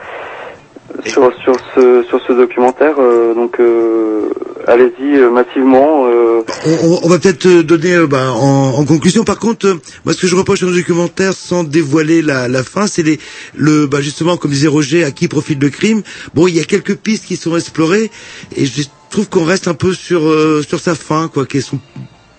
sur 1.12 1.32
sur 1.42 1.56
ce 1.74 2.04
sur 2.08 2.20
ce 2.26 2.32
documentaire. 2.32 2.94
euh, 2.98 3.34
donc 3.34 3.58
euh, 3.60 4.28
allez-y 4.66 5.16
euh, 5.16 5.30
massivement. 5.30 6.06
euh, 6.06 6.42
on, 6.66 7.00
on- 7.04 7.08
va 7.08 7.18
peut-être 7.18 7.46
euh, 7.46 7.62
donner 7.62 7.94
euh, 7.94 8.06
bah, 8.06 8.32
en, 8.32 8.74
en 8.76 8.84
conclusion. 8.84 9.24
Par 9.24 9.38
contre, 9.38 9.78
moi, 10.04 10.14
ce 10.14 10.20
que 10.20 10.26
je 10.26 10.36
reproche 10.36 10.60
dans 10.60 10.68
le 10.68 10.74
documentaire, 10.76 11.32
sans 11.32 11.64
dévoiler 11.64 12.22
la, 12.22 12.48
la 12.48 12.62
fin, 12.62 12.86
c'est 12.86 13.02
les, 13.02 13.18
le, 13.54 13.86
bah, 13.86 14.00
justement, 14.00 14.36
comme 14.36 14.50
disait 14.50 14.68
Roger, 14.68 15.04
à 15.04 15.10
qui 15.10 15.28
profite 15.28 15.62
le 15.62 15.70
crime. 15.70 16.02
Bon, 16.34 16.46
il 16.48 16.56
y 16.56 16.60
a 16.60 16.64
quelques 16.64 16.96
pistes 16.96 17.26
qui 17.26 17.36
sont 17.36 17.56
explorées, 17.56 18.10
et 18.56 18.66
je 18.66 18.82
trouve 19.10 19.28
qu'on 19.28 19.44
reste 19.44 19.68
un 19.68 19.74
peu 19.74 19.92
sur 19.94 20.26
euh, 20.26 20.62
sur 20.66 20.80
sa 20.80 20.94
fin, 20.94 21.28
quoi, 21.28 21.46
qui 21.46 21.62
sont 21.62 21.78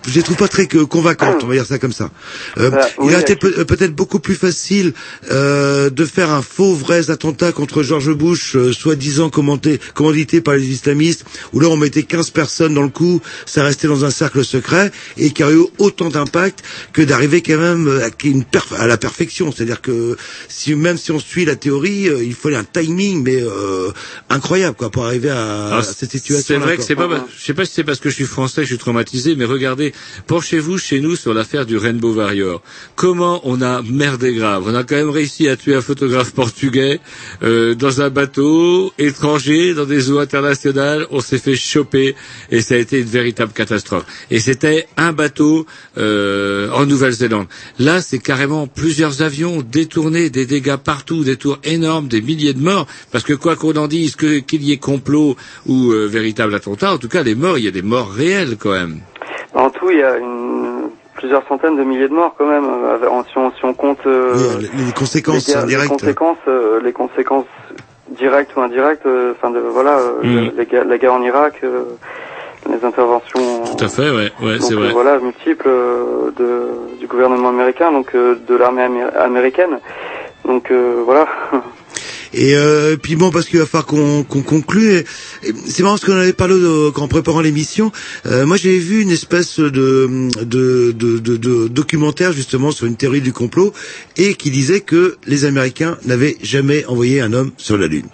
je 0.06 0.14
les 0.14 0.22
trouve 0.22 0.36
pas 0.36 0.48
très 0.48 0.66
que 0.66 0.78
convaincantes, 0.78 1.42
on 1.42 1.46
va 1.48 1.54
dire 1.54 1.66
ça 1.66 1.78
comme 1.78 1.92
ça. 1.92 2.10
Euh, 2.58 2.70
Bah, 2.70 2.80
il 2.98 3.04
oui, 3.04 3.12
aurait 3.12 3.22
été 3.22 3.36
euh, 3.44 3.64
peut-être 3.64 3.94
beaucoup 3.94 4.20
plus 4.20 4.36
facile 4.36 4.92
euh, 5.30 5.90
de 5.90 6.04
faire 6.04 6.30
un 6.30 6.40
faux 6.42 6.74
vrai 6.74 7.10
attentat 7.10 7.52
contre 7.52 7.82
George 7.82 8.12
Bush, 8.14 8.56
euh, 8.56 8.72
soi-disant 8.72 9.28
commenté, 9.28 9.80
commandité 9.94 10.40
par 10.40 10.54
les 10.54 10.66
islamistes, 10.66 11.24
où 11.52 11.60
là 11.60 11.68
on 11.68 11.76
mettait 11.76 12.04
15 12.04 12.30
personnes 12.30 12.74
dans 12.74 12.82
le 12.82 12.88
coup, 12.88 13.20
ça 13.44 13.62
restait 13.64 13.88
dans 13.88 14.04
un 14.04 14.10
cercle 14.10 14.44
secret, 14.44 14.92
et 15.16 15.30
qui 15.30 15.42
aurait 15.42 15.54
eu 15.54 15.66
autant 15.78 16.08
d'impact 16.08 16.62
que 16.92 17.02
d'arriver 17.02 17.42
quand 17.42 17.58
même 17.58 17.88
euh, 17.88 18.06
à, 18.06 18.10
une 18.24 18.44
perf- 18.44 18.74
à 18.76 18.86
la 18.86 18.96
perfection. 18.96 19.52
C'est-à-dire 19.52 19.82
que 19.82 20.16
si 20.48 20.74
même 20.74 20.96
si 20.96 21.10
on 21.10 21.18
suit 21.18 21.44
la 21.44 21.56
théorie, 21.56 22.08
euh, 22.08 22.22
il 22.24 22.34
fallait 22.34 22.56
un 22.56 22.64
timing 22.64 23.22
mais 23.22 23.42
euh, 23.42 23.90
incroyable 24.30 24.76
quoi 24.76 24.90
pour 24.90 25.04
arriver 25.06 25.30
à, 25.30 25.42
à 25.44 25.66
Alors, 25.72 25.84
cette 25.84 26.10
situation. 26.12 26.44
C'est 26.46 26.56
vrai 26.56 26.76
que 26.76 26.82
c'est 26.82 26.94
pas, 26.94 27.08
je 27.38 27.44
sais 27.44 27.54
pas 27.54 27.64
si 27.64 27.72
c'est 27.74 27.84
parce 27.84 28.00
que 28.00 28.08
je 28.10 28.14
suis 28.14 28.24
français 28.26 28.62
que 28.62 28.66
je 28.66 28.74
suis 28.74 28.78
traumatisé, 28.78 29.34
mais 29.36 29.44
regardez, 29.44 29.87
penchez-vous 30.26 30.78
chez 30.78 31.00
nous 31.00 31.16
sur 31.16 31.34
l'affaire 31.34 31.66
du 31.66 31.76
Rainbow 31.76 32.14
Warrior. 32.14 32.62
Comment 32.96 33.40
on 33.44 33.60
a 33.62 33.82
merdé 33.82 34.34
grave? 34.34 34.64
On 34.66 34.74
a 34.74 34.84
quand 34.84 34.96
même 34.96 35.10
réussi 35.10 35.48
à 35.48 35.56
tuer 35.56 35.74
un 35.74 35.80
photographe 35.80 36.32
portugais 36.32 37.00
euh, 37.42 37.74
dans 37.74 38.00
un 38.00 38.10
bateau 38.10 38.92
étranger, 38.98 39.74
dans 39.74 39.84
des 39.84 40.10
eaux 40.10 40.18
internationales. 40.18 41.06
On 41.10 41.20
s'est 41.20 41.38
fait 41.38 41.56
choper 41.56 42.14
et 42.50 42.60
ça 42.60 42.74
a 42.74 42.78
été 42.78 43.00
une 43.00 43.06
véritable 43.06 43.52
catastrophe. 43.52 44.04
Et 44.30 44.40
c'était 44.40 44.86
un 44.96 45.12
bateau 45.12 45.66
euh, 45.96 46.70
en 46.70 46.86
Nouvelle-Zélande. 46.86 47.46
Là, 47.78 48.00
c'est 48.00 48.18
carrément 48.18 48.66
plusieurs 48.66 49.22
avions 49.22 49.62
détournés, 49.62 50.30
des 50.30 50.46
dégâts 50.46 50.76
partout, 50.76 51.24
des 51.24 51.36
tours 51.36 51.58
énormes, 51.64 52.08
des 52.08 52.20
milliers 52.20 52.54
de 52.54 52.60
morts. 52.62 52.86
Parce 53.10 53.24
que 53.24 53.34
quoi 53.34 53.56
qu'on 53.56 53.76
en 53.76 53.88
dise, 53.88 54.16
qu'il 54.16 54.62
y 54.62 54.72
ait 54.72 54.76
complot 54.78 55.36
ou 55.66 55.92
euh, 55.92 56.06
véritable 56.06 56.54
attentat, 56.54 56.92
en 56.92 56.98
tout 56.98 57.08
cas, 57.08 57.22
les 57.22 57.34
morts, 57.34 57.58
il 57.58 57.64
y 57.64 57.68
a 57.68 57.72
des 57.72 57.82
morts 57.82 58.12
réelles 58.12 58.56
quand 58.58 58.72
même. 58.72 59.00
Tout, 59.88 59.94
il 59.94 60.00
y 60.00 60.02
a 60.02 60.16
une, 60.18 60.90
plusieurs 61.14 61.46
centaines 61.48 61.76
de 61.76 61.82
milliers 61.84 62.08
de 62.08 62.12
morts 62.14 62.34
quand 62.36 62.46
même. 62.46 62.66
euh, 62.68 62.98
si, 63.30 63.38
on, 63.38 63.50
si 63.52 63.64
on 63.64 63.72
compte 63.74 64.06
euh, 64.06 64.58
les, 64.60 64.84
les 64.86 64.92
conséquences 64.92 65.46
les, 65.48 65.54
guerres- 65.54 65.62
indirectes. 65.62 65.82
les 65.84 65.98
conséquences, 65.98 66.36
euh, 66.48 66.80
les 66.82 66.92
conséquences 66.92 67.46
directes 68.10 68.54
ou 68.56 68.60
indirectes. 68.60 69.06
euh, 69.06 69.32
Enfin, 69.36 69.50
de, 69.50 69.60
voilà, 69.60 69.96
euh, 69.98 70.22
Mm. 70.22 70.50
les 70.58 70.84
la 70.84 70.98
guerre 70.98 71.14
en 71.14 71.22
Irak, 71.22 71.54
euh, 71.64 71.84
les 72.68 72.84
interventions. 72.84 73.62
Tout 73.78 73.84
à 73.84 73.88
fait, 73.88 74.10
ouais, 74.10 74.30
ouais, 74.42 74.58
donc, 74.58 74.68
c'est 74.68 74.74
vrai. 74.74 74.88
euh, 74.88 74.92
voilà, 74.92 75.18
multiples 75.20 75.68
euh, 75.68 76.30
de, 76.36 76.98
du 76.98 77.06
gouvernement 77.06 77.48
américain, 77.48 77.90
donc 77.90 78.14
euh, 78.14 78.36
de 78.46 78.54
l'armée 78.56 78.82
amé- 78.82 79.16
américaine. 79.16 79.80
Donc 80.44 80.70
euh, 80.70 81.02
voilà. 81.04 81.26
Et 82.34 82.54
euh, 82.54 82.96
puis 82.96 83.16
bon, 83.16 83.30
parce 83.30 83.46
qu'il 83.46 83.58
va 83.58 83.66
falloir 83.66 83.86
qu'on 83.86 84.24
conclue. 84.24 85.04
C'est 85.66 85.82
marrant 85.82 85.94
parce 85.94 86.04
qu'on 86.04 86.16
avait 86.16 86.32
parlé 86.32 86.54
de, 86.54 86.92
en 86.98 87.08
préparant 87.08 87.40
l'émission. 87.40 87.92
Euh, 88.26 88.46
moi, 88.46 88.56
j'avais 88.56 88.78
vu 88.78 89.00
une 89.02 89.10
espèce 89.10 89.58
de, 89.60 89.70
de, 90.42 90.92
de, 90.92 91.18
de, 91.18 91.36
de 91.36 91.68
documentaire 91.68 92.32
justement 92.32 92.70
sur 92.70 92.86
une 92.86 92.96
théorie 92.96 93.20
du 93.20 93.32
complot 93.32 93.72
et 94.16 94.34
qui 94.34 94.50
disait 94.50 94.80
que 94.80 95.16
les 95.26 95.44
Américains 95.44 95.98
n'avaient 96.04 96.36
jamais 96.42 96.84
envoyé 96.86 97.20
un 97.20 97.32
homme 97.32 97.52
sur 97.56 97.78
la 97.78 97.86
Lune. 97.86 98.06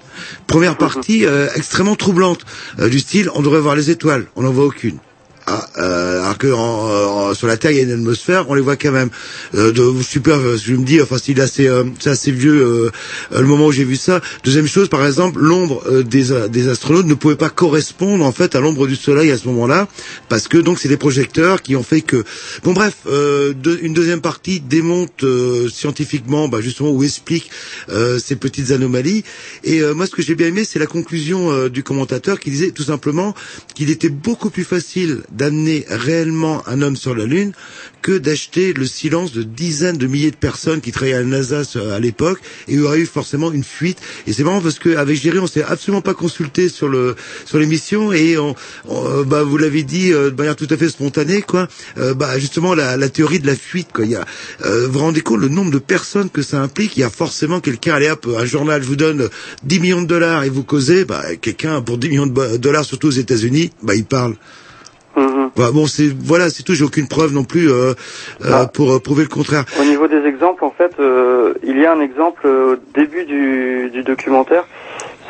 Première 0.46 0.76
partie 0.76 1.26
euh, 1.26 1.48
extrêmement 1.54 1.96
troublante, 1.96 2.44
euh, 2.78 2.88
du 2.88 3.00
style 3.00 3.30
on 3.34 3.42
devrait 3.42 3.60
voir 3.60 3.76
les 3.76 3.90
étoiles, 3.90 4.26
on 4.36 4.42
n'en 4.42 4.52
voit 4.52 4.66
aucune. 4.66 4.98
Ah, 5.46 5.68
euh, 5.76 6.22
alors 6.22 6.38
que 6.38 6.46
en- 6.50 7.28
en- 7.30 7.34
sur 7.34 7.46
la 7.46 7.58
Terre 7.58 7.70
il 7.72 7.76
y 7.76 7.80
a 7.80 7.82
une 7.82 7.92
atmosphère, 7.92 8.48
on 8.48 8.54
les 8.54 8.62
voit 8.62 8.76
quand 8.76 8.92
même. 8.92 9.10
Euh, 9.54 9.72
de, 9.72 10.02
suis 10.02 10.20
pas, 10.20 10.38
je 10.56 10.72
me 10.72 10.84
dis, 10.84 11.02
enfin 11.02 11.16
c'est 11.22 11.38
assez, 11.38 11.66
euh, 11.66 11.84
assez 12.06 12.30
vieux 12.32 12.62
euh, 12.62 12.90
euh, 13.32 13.40
le 13.42 13.46
moment 13.46 13.66
où 13.66 13.72
j'ai 13.72 13.84
vu 13.84 13.96
ça. 13.96 14.22
Deuxième 14.42 14.66
chose, 14.66 14.88
par 14.88 15.04
exemple, 15.06 15.40
l'ombre 15.40 15.82
euh, 15.86 16.02
des, 16.02 16.48
des 16.48 16.68
astronautes 16.68 17.04
ne 17.06 17.12
pouvait 17.12 17.36
pas 17.36 17.50
correspondre 17.50 18.24
en 18.24 18.32
fait 18.32 18.54
à 18.54 18.60
l'ombre 18.60 18.86
du 18.86 18.96
Soleil 18.96 19.30
à 19.32 19.36
ce 19.36 19.46
moment-là, 19.48 19.86
parce 20.30 20.48
que 20.48 20.56
donc 20.56 20.78
c'est 20.78 20.88
des 20.88 20.96
projecteurs 20.96 21.60
qui 21.60 21.76
ont 21.76 21.82
fait 21.82 22.00
que. 22.00 22.24
Bon 22.62 22.72
bref, 22.72 22.94
euh, 23.06 23.52
deux- 23.52 23.78
une 23.82 23.92
deuxième 23.92 24.22
partie 24.22 24.60
démonte 24.60 25.24
euh, 25.24 25.68
scientifiquement, 25.68 26.48
bah, 26.48 26.62
justement 26.62 26.90
où 26.90 27.02
explique 27.04 27.50
euh, 27.90 28.18
ces 28.18 28.36
petites 28.36 28.70
anomalies. 28.70 29.24
Et 29.62 29.80
euh, 29.82 29.92
moi, 29.92 30.06
ce 30.06 30.12
que 30.12 30.22
j'ai 30.22 30.36
bien 30.36 30.46
aimé, 30.46 30.64
c'est 30.64 30.78
la 30.78 30.86
conclusion 30.86 31.52
euh, 31.52 31.68
du 31.68 31.82
commentateur 31.82 32.40
qui 32.40 32.50
disait 32.50 32.70
tout 32.70 32.84
simplement 32.84 33.34
qu'il 33.74 33.90
était 33.90 34.08
beaucoup 34.08 34.48
plus 34.48 34.64
facile 34.64 35.20
d'amener 35.34 35.84
réellement 35.88 36.62
un 36.66 36.82
homme 36.82 36.96
sur 36.96 37.14
la 37.14 37.24
Lune 37.24 37.52
que 38.02 38.18
d'acheter 38.18 38.74
le 38.74 38.84
silence 38.84 39.32
de 39.32 39.42
dizaines 39.42 39.96
de 39.96 40.06
milliers 40.06 40.30
de 40.30 40.36
personnes 40.36 40.82
qui 40.82 40.92
travaillaient 40.92 41.16
à 41.16 41.20
la 41.20 41.26
NASA 41.26 41.62
à 41.94 41.98
l'époque 41.98 42.38
et 42.68 42.74
il 42.74 42.80
y 42.80 42.82
aurait 42.82 42.98
eu 43.00 43.06
forcément 43.06 43.50
une 43.50 43.64
fuite. 43.64 43.98
Et 44.26 44.34
c'est 44.34 44.44
marrant 44.44 44.60
parce 44.60 44.78
qu'avec 44.78 45.18
Géry, 45.18 45.38
on 45.38 45.46
s'est 45.46 45.62
absolument 45.62 46.02
pas 46.02 46.12
consulté 46.12 46.68
sur 46.68 46.88
le 46.88 47.16
sur 47.46 47.58
l'émission 47.58 48.12
et 48.12 48.36
on, 48.36 48.54
euh, 48.90 49.24
bah, 49.24 49.42
vous 49.42 49.56
l'avez 49.56 49.82
dit 49.84 50.12
euh, 50.12 50.30
de 50.30 50.36
manière 50.36 50.54
tout 50.54 50.66
à 50.68 50.76
fait 50.76 50.90
spontanée 50.90 51.40
quoi. 51.40 51.66
Euh, 51.96 52.12
bah 52.12 52.38
justement 52.38 52.74
la, 52.74 52.98
la 52.98 53.08
théorie 53.08 53.40
de 53.40 53.46
la 53.46 53.56
fuite 53.56 53.88
quoi. 53.92 54.04
Il 54.04 54.10
y 54.10 54.16
a 54.16 54.24
euh, 54.66 54.86
vous 54.86 54.92
vous 54.92 54.98
rendez 54.98 55.22
compte 55.22 55.40
le 55.40 55.48
nombre 55.48 55.70
de 55.70 55.78
personnes 55.78 56.28
que 56.28 56.42
ça 56.42 56.60
implique? 56.60 56.98
Il 56.98 57.00
y 57.00 57.04
a 57.04 57.10
forcément 57.10 57.60
quelqu'un 57.60 57.94
allez 57.94 58.10
hop 58.10 58.28
un 58.38 58.44
journal 58.44 58.82
je 58.82 58.86
vous 58.88 58.96
donne 58.96 59.30
10 59.62 59.80
millions 59.80 60.02
de 60.02 60.06
dollars 60.06 60.44
et 60.44 60.50
vous 60.50 60.62
causez. 60.62 61.06
Bah 61.06 61.22
quelqu'un 61.40 61.80
pour 61.80 61.96
10 61.96 62.08
millions 62.10 62.26
de 62.26 62.56
dollars 62.58 62.84
surtout 62.84 63.08
aux 63.08 63.12
États-Unis 63.12 63.70
bah 63.82 63.94
il 63.94 64.04
parle. 64.04 64.34
Bah, 65.56 65.70
bon, 65.72 65.86
c'est 65.86 66.08
voilà, 66.24 66.50
c'est 66.50 66.62
tout. 66.64 66.74
J'ai 66.74 66.84
aucune 66.84 67.06
preuve 67.08 67.32
non 67.32 67.44
plus 67.44 67.70
euh, 67.70 67.94
euh, 68.44 68.66
pour 68.66 68.92
euh, 68.92 68.98
prouver 68.98 69.22
le 69.22 69.28
contraire. 69.28 69.64
Au 69.80 69.84
niveau 69.84 70.08
des 70.08 70.24
exemples, 70.26 70.64
en 70.64 70.70
fait, 70.70 70.92
euh, 70.98 71.54
il 71.62 71.78
y 71.78 71.86
a 71.86 71.92
un 71.92 72.00
exemple 72.00 72.42
euh, 72.46 72.74
au 72.74 72.76
début 72.98 73.24
du, 73.24 73.90
du 73.92 74.02
documentaire, 74.02 74.64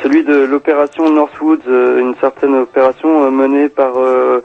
celui 0.01 0.23
de 0.23 0.35
l'opération 0.35 1.09
Northwoods, 1.09 1.67
une 1.67 2.15
certaine 2.19 2.55
opération 2.55 3.29
menée 3.31 3.69
par 3.69 3.93
euh, 3.97 4.41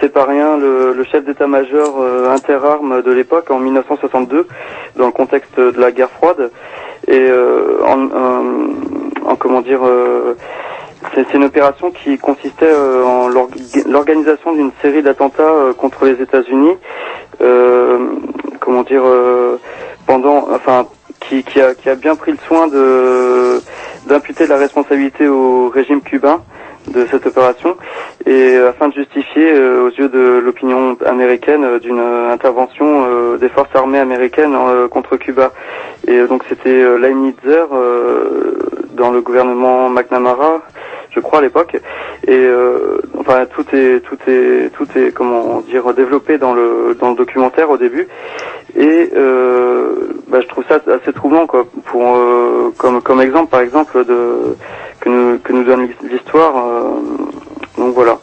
c'est 0.00 0.12
pas 0.12 0.24
rien 0.26 0.56
le, 0.58 0.92
le 0.92 1.04
chef 1.04 1.24
d'état-major 1.24 2.04
interarmes 2.30 3.02
de 3.02 3.10
l'époque 3.12 3.50
en 3.50 3.58
1962, 3.58 4.46
dans 4.96 5.06
le 5.06 5.12
contexte 5.12 5.58
de 5.58 5.80
la 5.80 5.90
guerre 5.90 6.10
froide, 6.10 6.50
et 7.08 7.12
euh, 7.18 7.82
en, 7.84 8.04
en- 8.06 9.30
en 9.30 9.36
comment 9.36 9.62
dire. 9.62 9.80
C'est 11.14 11.32
une 11.34 11.44
opération 11.44 11.90
qui 11.90 12.18
consistait 12.18 12.66
euh, 12.70 13.04
en 13.04 13.28
l'org- 13.28 13.54
l'organisation 13.88 14.52
d'une 14.54 14.70
série 14.82 15.02
d'attentats 15.02 15.42
euh, 15.42 15.72
contre 15.72 16.04
les 16.04 16.20
États-Unis. 16.22 16.76
euh, 17.40 17.98
comment 18.60 18.82
dire 18.82 19.02
pendant, 20.06 20.48
enfin, 20.54 20.86
qui, 21.20 21.42
qui 21.44 21.60
a 21.60 21.74
qui 21.74 21.88
a 21.90 21.94
bien 21.94 22.14
pris 22.16 22.32
le 22.32 22.38
soin 22.46 22.66
de 22.68 23.60
d'imputer 24.06 24.46
la 24.46 24.56
responsabilité 24.56 25.26
au 25.28 25.68
régime 25.68 26.00
cubain 26.00 26.40
de 26.88 27.04
cette 27.10 27.26
opération 27.26 27.76
et 28.26 28.56
afin 28.56 28.88
de 28.88 28.94
justifier 28.94 29.52
aux 29.84 29.88
yeux 29.90 30.08
de 30.08 30.40
l'opinion 30.44 30.96
américaine 31.04 31.78
d'une 31.80 31.98
intervention 32.30 33.36
des 33.36 33.48
forces 33.48 33.74
armées 33.74 33.98
américaines 33.98 34.56
contre 34.90 35.16
Cuba 35.16 35.50
et 36.06 36.20
donc 36.28 36.44
c'était 36.48 36.98
Leibnizer 36.98 37.66
dans 38.92 39.10
le 39.10 39.20
gouvernement 39.20 39.88
McNamara 39.88 40.62
je 41.16 41.20
crois 41.20 41.38
à 41.38 41.42
l'époque. 41.42 41.76
Et 42.26 42.30
euh, 42.30 42.98
enfin 43.18 43.46
tout 43.46 43.64
est 43.74 44.00
tout 44.00 44.18
est 44.28 44.70
tout 44.74 44.86
est 44.96 45.12
comment 45.12 45.60
dire 45.62 45.92
développé 45.94 46.38
dans 46.38 46.52
le 46.54 46.96
dans 47.00 47.10
le 47.10 47.16
documentaire 47.16 47.70
au 47.70 47.78
début. 47.78 48.06
Et 48.76 49.10
euh, 49.16 50.08
bah, 50.28 50.40
je 50.40 50.46
trouve 50.48 50.64
ça 50.68 50.78
assez 50.92 51.12
troublant 51.12 51.46
quoi. 51.46 51.66
Pour 51.86 52.16
euh, 52.16 52.72
comme 52.76 53.00
comme 53.00 53.20
exemple 53.20 53.50
par 53.50 53.60
exemple 53.60 54.04
de 54.04 54.56
que 55.00 55.08
nous 55.08 55.38
que 55.38 55.52
nous 55.52 55.64
donne 55.64 55.88
l'histoire 56.02 56.54
euh, 56.56 56.90
donc 57.78 57.94
voilà 57.94 58.18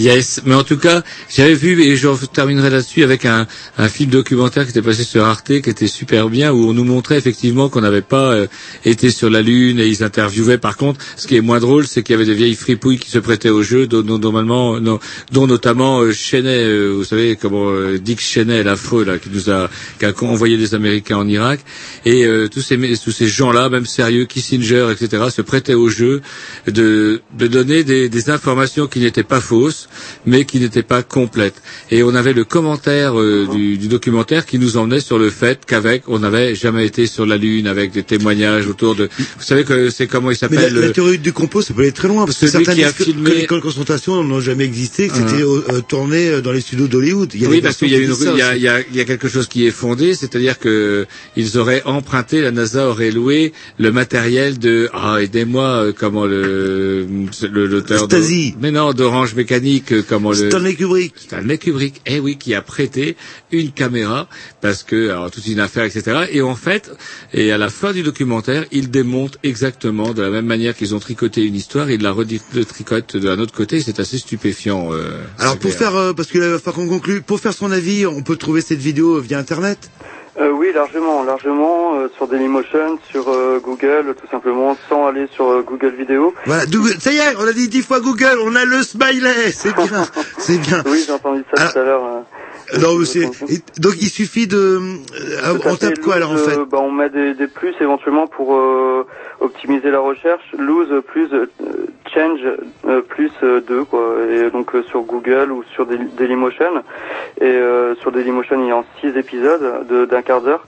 Yes, 0.00 0.40
mais 0.46 0.54
en 0.54 0.64
tout 0.64 0.78
cas, 0.78 1.02
j'avais 1.28 1.52
vu, 1.52 1.82
et 1.82 1.94
je 1.94 2.08
terminerai 2.24 2.70
là-dessus, 2.70 3.02
avec 3.02 3.26
un, 3.26 3.46
un 3.76 3.88
film 3.90 4.08
documentaire 4.08 4.64
qui 4.64 4.70
était 4.70 4.80
passé 4.80 5.04
sur 5.04 5.26
Arte, 5.26 5.60
qui 5.60 5.68
était 5.68 5.88
super 5.88 6.30
bien, 6.30 6.52
où 6.52 6.70
on 6.70 6.72
nous 6.72 6.84
montrait 6.84 7.18
effectivement 7.18 7.68
qu'on 7.68 7.82
n'avait 7.82 8.00
pas 8.00 8.32
euh, 8.32 8.46
été 8.86 9.10
sur 9.10 9.28
la 9.28 9.42
Lune, 9.42 9.78
et 9.78 9.86
ils 9.86 10.02
interviewaient. 10.02 10.56
Par 10.56 10.78
contre, 10.78 11.00
ce 11.18 11.26
qui 11.26 11.36
est 11.36 11.42
moins 11.42 11.60
drôle, 11.60 11.86
c'est 11.86 12.02
qu'il 12.02 12.14
y 12.14 12.16
avait 12.16 12.24
des 12.24 12.32
vieilles 12.32 12.54
fripouilles 12.54 12.98
qui 12.98 13.10
se 13.10 13.18
prêtaient 13.18 13.50
au 13.50 13.62
jeu, 13.62 13.86
dont, 13.86 14.00
dont, 14.00 14.18
normalement, 14.18 14.80
non, 14.80 15.00
dont 15.32 15.46
notamment 15.46 16.00
euh, 16.00 16.12
Cheney, 16.12 16.64
euh, 16.64 16.94
vous 16.96 17.04
savez, 17.04 17.36
comment 17.36 17.68
euh, 17.68 17.98
Dick 17.98 18.22
Cheney, 18.22 18.62
l'affreux, 18.62 19.04
là, 19.04 19.18
qui 19.18 19.28
nous 19.28 19.50
a, 19.50 19.68
qui 19.98 20.06
a 20.06 20.14
envoyé 20.22 20.56
des 20.56 20.74
Américains 20.74 21.18
en 21.18 21.28
Irak, 21.28 21.60
et 22.06 22.24
euh, 22.24 22.48
tous 22.48 22.62
ces, 22.62 22.78
tous 23.04 23.12
ces 23.12 23.28
gens-là, 23.28 23.68
même 23.68 23.84
sérieux, 23.84 24.24
Kissinger, 24.24 24.88
etc., 24.92 25.24
se 25.30 25.42
prêtaient 25.42 25.74
au 25.74 25.90
jeu 25.90 26.22
de, 26.66 27.20
de 27.36 27.46
donner 27.48 27.84
des, 27.84 28.08
des 28.08 28.30
informations 28.30 28.86
qui 28.86 29.00
n'étaient 29.00 29.24
pas 29.24 29.42
fausses, 29.42 29.88
mais 30.26 30.44
qui 30.44 30.60
n'étaient 30.60 30.82
pas 30.82 31.02
complètes. 31.02 31.60
Et 31.90 32.02
on 32.02 32.14
avait 32.14 32.32
le 32.32 32.44
commentaire 32.44 33.18
euh, 33.20 33.46
du, 33.50 33.78
du 33.78 33.88
documentaire 33.88 34.46
qui 34.46 34.58
nous 34.58 34.76
emmenait 34.76 35.00
sur 35.00 35.18
le 35.18 35.30
fait 35.30 35.60
qu'avec, 35.66 36.04
on 36.08 36.18
n'avait 36.20 36.54
jamais 36.54 36.86
été 36.86 37.06
sur 37.06 37.26
la 37.26 37.36
Lune, 37.36 37.66
avec 37.66 37.92
des 37.92 38.02
témoignages 38.02 38.66
autour 38.66 38.94
de... 38.96 39.08
Vous 39.18 39.42
savez 39.44 39.64
que 39.64 39.90
c'est 39.90 40.06
comment 40.06 40.30
il 40.30 40.36
Mais 40.42 40.56
la, 40.56 40.62
s'appelle 40.62 40.74
la 40.74 40.86
euh, 40.88 40.92
théorie 40.92 41.18
du 41.18 41.32
complot, 41.32 41.62
ça 41.62 41.74
peut 41.74 41.82
aller 41.82 41.92
très 41.92 42.08
loin, 42.08 42.24
parce 42.26 42.38
que 42.38 42.46
certains 42.46 42.74
qui 42.74 42.84
a 42.84 42.90
filmé- 42.92 43.30
que 43.30 43.34
les 43.36 43.46
camps 43.46 43.56
de 43.56 43.60
concentration 43.62 44.22
n'ont 44.24 44.40
jamais 44.40 44.64
existé, 44.64 45.08
que 45.08 45.14
c'était 45.14 45.42
Ah. 45.42 45.72
euh, 45.74 45.80
tourné 45.86 46.40
dans 46.42 46.52
les 46.52 46.60
studios 46.60 46.86
d'Hollywood. 46.88 47.32
Oui, 47.40 47.60
parce 47.60 47.76
qu'il 47.76 47.88
y 47.90 48.42
a, 48.42 48.56
y, 48.56 48.60
y, 48.94 49.00
y 49.00 49.04
quelque 49.04 49.28
chose 49.28 49.46
qui 49.48 49.66
est 49.66 49.70
fondé, 49.70 50.14
c'est-à-dire 50.14 50.58
que 50.58 51.06
ils 51.36 51.58
auraient 51.58 51.82
emprunté, 51.84 52.40
la 52.42 52.50
NASA 52.50 52.88
aurait 52.88 53.10
loué 53.10 53.52
le 53.78 53.90
matériel 53.92 54.58
de, 54.58 54.88
ah, 54.92 55.16
aidez-moi, 55.20 55.92
comment 55.98 56.26
le, 56.26 57.06
l'auteur 57.52 58.08
de- 58.08 58.16
mais 58.60 58.70
non, 58.70 58.92
d'Orange 58.92 59.34
Mécanique, 59.34 59.60
euh, 59.92 60.02
comment 60.08 60.30
le, 60.30 60.48
Stanley 60.50 60.74
Kubrick. 60.74 61.14
Stanley 61.16 61.58
Kubrick, 61.58 62.00
eh 62.06 62.20
oui, 62.20 62.36
qui 62.36 62.54
a 62.54 62.62
prêté 62.62 63.16
une 63.52 63.70
caméra, 63.72 64.28
parce 64.60 64.82
que, 64.82 65.10
alors, 65.10 65.30
toute 65.30 65.46
une 65.46 65.60
affaire, 65.60 65.84
etc. 65.84 66.26
Et 66.30 66.42
en 66.42 66.56
fait, 66.56 66.90
et 67.32 67.52
à 67.52 67.58
la 67.58 67.68
fin 67.70 67.92
du 67.92 68.02
documentaire, 68.02 68.64
ils 68.72 68.90
démontent 68.90 69.38
exactement, 69.42 70.12
de 70.12 70.22
la 70.22 70.30
même 70.30 70.46
manière 70.46 70.74
qu'ils 70.76 70.94
ont 70.94 71.00
tricoté 71.00 71.44
une 71.44 71.54
histoire, 71.54 71.90
ils 71.90 72.02
la 72.02 72.12
retricotent 72.12 73.16
de 73.16 73.28
un 73.28 73.38
autre 73.38 73.54
côté, 73.54 73.80
c'est 73.80 74.00
assez 74.00 74.18
stupéfiant. 74.18 74.92
euh, 74.92 75.22
Alors 75.38 75.58
pour 75.58 75.72
faire, 75.72 75.94
euh, 75.96 76.12
parce 76.12 76.28
que 76.28 76.38
là, 76.38 76.46
il 76.46 76.52
va 76.52 76.58
falloir 76.58 76.76
qu'on 76.76 76.88
conclue, 76.88 77.22
pour 77.22 77.40
faire 77.40 77.54
son 77.54 77.70
avis, 77.70 78.06
on 78.06 78.22
peut 78.22 78.36
trouver 78.36 78.60
cette 78.60 78.80
vidéo 78.80 79.20
via 79.20 79.38
Internet 79.38 79.90
Euh, 80.38 80.50
oui, 80.52 80.68
largement, 80.72 81.24
largement 81.24 81.96
euh, 81.96 82.08
sur 82.16 82.28
Dailymotion, 82.28 82.98
sur 83.10 83.28
euh, 83.28 83.60
Google, 83.62 84.14
tout 84.20 84.28
simplement, 84.30 84.76
sans 84.88 85.08
aller 85.08 85.26
sur 85.34 85.50
euh, 85.50 85.62
Google 85.66 85.94
Vidéo. 85.96 86.32
Voilà, 86.46 86.62
ça 87.00 87.12
y 87.12 87.16
est, 87.16 87.36
on 87.36 87.46
a 87.46 87.52
dit 87.52 87.68
dix 87.68 87.82
fois 87.82 88.00
Google, 88.00 88.38
on 88.44 88.54
a 88.54 88.64
le 88.64 88.82
smiley, 88.82 89.50
c'est 89.52 89.74
bien, 89.74 90.06
c'est 90.38 90.58
bien. 90.58 90.82
Oui, 90.86 91.02
j'ai 91.04 91.12
entendu 91.12 91.44
ça 91.54 91.72
tout 91.72 91.78
à 91.78 91.82
l'heure. 91.82 92.24
Non, 92.78 92.94
donc 93.78 93.94
il 94.00 94.08
suffit 94.08 94.46
de, 94.46 94.56
euh, 94.56 95.58
on 95.66 95.76
tape 95.76 95.98
quoi 96.00 96.14
alors 96.14 96.32
en 96.32 96.36
fait 96.36 96.56
euh, 96.58 96.64
bah, 96.64 96.78
On 96.80 96.90
met 96.92 97.08
des, 97.10 97.34
des 97.34 97.46
plus 97.48 97.74
éventuellement 97.80 98.26
pour 98.26 98.54
euh, 98.54 99.04
optimiser 99.40 99.90
la 99.90 99.98
recherche. 100.00 100.42
Lose 100.58 101.02
plus 101.08 101.28
change 102.14 102.40
plus 103.08 103.30
2 103.42 103.84
quoi. 103.84 104.14
Et 104.30 104.50
donc 104.50 104.70
sur 104.88 105.02
Google 105.02 105.50
ou 105.52 105.64
sur 105.74 105.86
Daily- 105.86 106.08
Dailymotion. 106.16 106.82
Et 107.40 107.44
euh, 107.44 107.94
sur 107.96 108.12
Dailymotion 108.12 108.62
il 108.62 108.68
est 108.68 108.72
en 108.72 108.84
6 109.00 109.16
épisodes 109.16 109.86
de- 109.88 110.04
d'un 110.04 110.22
quart 110.22 110.40
d'heure. 110.42 110.66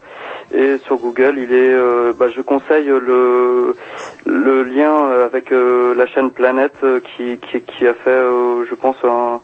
Et 0.54 0.78
sur 0.86 0.96
Google 0.96 1.34
il 1.38 1.52
est, 1.52 1.72
euh, 1.74 2.12
bah, 2.18 2.26
je 2.34 2.40
conseille 2.42 2.86
le 2.86 3.74
le 4.26 4.62
lien 4.64 5.08
avec 5.24 5.52
euh, 5.52 5.94
la 5.94 6.06
chaîne 6.06 6.30
Planète 6.30 6.74
qui, 7.16 7.38
qui 7.38 7.60
qui 7.60 7.86
a 7.86 7.94
fait, 7.94 8.10
euh, 8.10 8.64
je 8.68 8.74
pense 8.74 8.96
un 9.04 9.40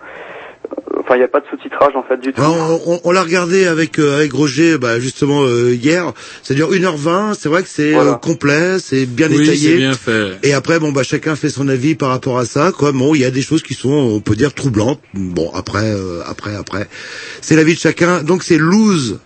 Enfin, 1.01 1.15
il 1.15 1.19
n'y 1.19 1.25
a 1.25 1.29
pas 1.29 1.41
de 1.41 1.47
sous-titrage 1.49 1.97
en 1.97 2.03
fait 2.03 2.19
du 2.19 2.33
tout. 2.33 2.41
Alors, 2.43 2.81
on, 2.87 2.95
on- 2.95 3.01
on 3.05 3.13
l'a 3.13 3.23
regardé 3.23 3.67
avec 3.67 3.99
euh, 3.99 4.17
avec 4.19 4.33
Roger, 4.33 4.77
bah, 4.79 5.01
justement 5.01 5.43
euh, 5.45 5.73
hier. 5.75 6.13
Ça 6.43 6.53
dure 6.55 6.71
1h20. 6.71 7.35
C'est 7.39 7.49
vrai 7.49 7.63
que 7.63 7.69
c'est 7.69 7.93
Voilà. 7.93 8.11
euh, 8.13 8.15
complet, 8.17 8.79
c'est 8.79 9.07
bien 9.07 9.29
Oui, 9.31 9.39
détaillé. 9.39 9.71
c'est 9.71 9.77
bien 9.77 9.93
fait. 9.95 10.39
Et 10.43 10.53
après, 10.53 10.79
bon, 10.79 10.93
bah, 10.93 11.03
chacun 11.05 11.35
fait 11.37 11.49
son 11.49 11.69
avis 11.69 11.95
par 11.95 12.11
rapport 12.11 12.39
à 12.39 12.45
ça. 12.45 12.73
Quoi. 12.77 12.93
Bon, 12.93 13.15
il 13.15 13.21
y 13.23 13.25
a 13.25 13.31
des 13.31 13.41
choses 13.43 13.63
qui 13.63 13.73
sont, 13.75 13.91
on 13.91 14.21
peut 14.21 14.35
dire, 14.37 14.53
troublantes. 14.53 15.01
Bon, 15.15 15.51
après, 15.55 15.91
euh, 15.95 16.21
après, 16.27 16.55
après, 16.55 16.87
c'est 17.41 17.57
l'avis 17.57 17.75
de 17.75 17.81
chacun. 17.81 18.23
Donc, 18.23 18.43
c'est 18.43 18.59
lose, 18.59 19.19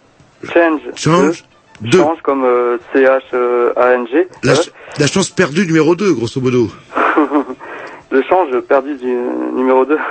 Change. 0.55 0.81
change, 0.95 1.45
de- 1.81 1.91
deux. 1.91 1.99
Change 1.99 2.19
comme 2.23 2.45
euh, 2.45 2.77
C-H-A-N-G. 2.93 4.29
La, 4.45 4.55
ch- 4.55 4.71
la 4.99 5.07
chance 5.09 5.31
perdue 5.31 5.67
numéro 5.67 5.97
2, 5.97 6.13
grosso 6.13 6.41
modo. 6.41 6.71
le 8.13 8.23
change 8.23 8.57
perdu 8.69 8.95
du 8.97 9.13
numéro 9.57 9.85
2. 9.85 9.97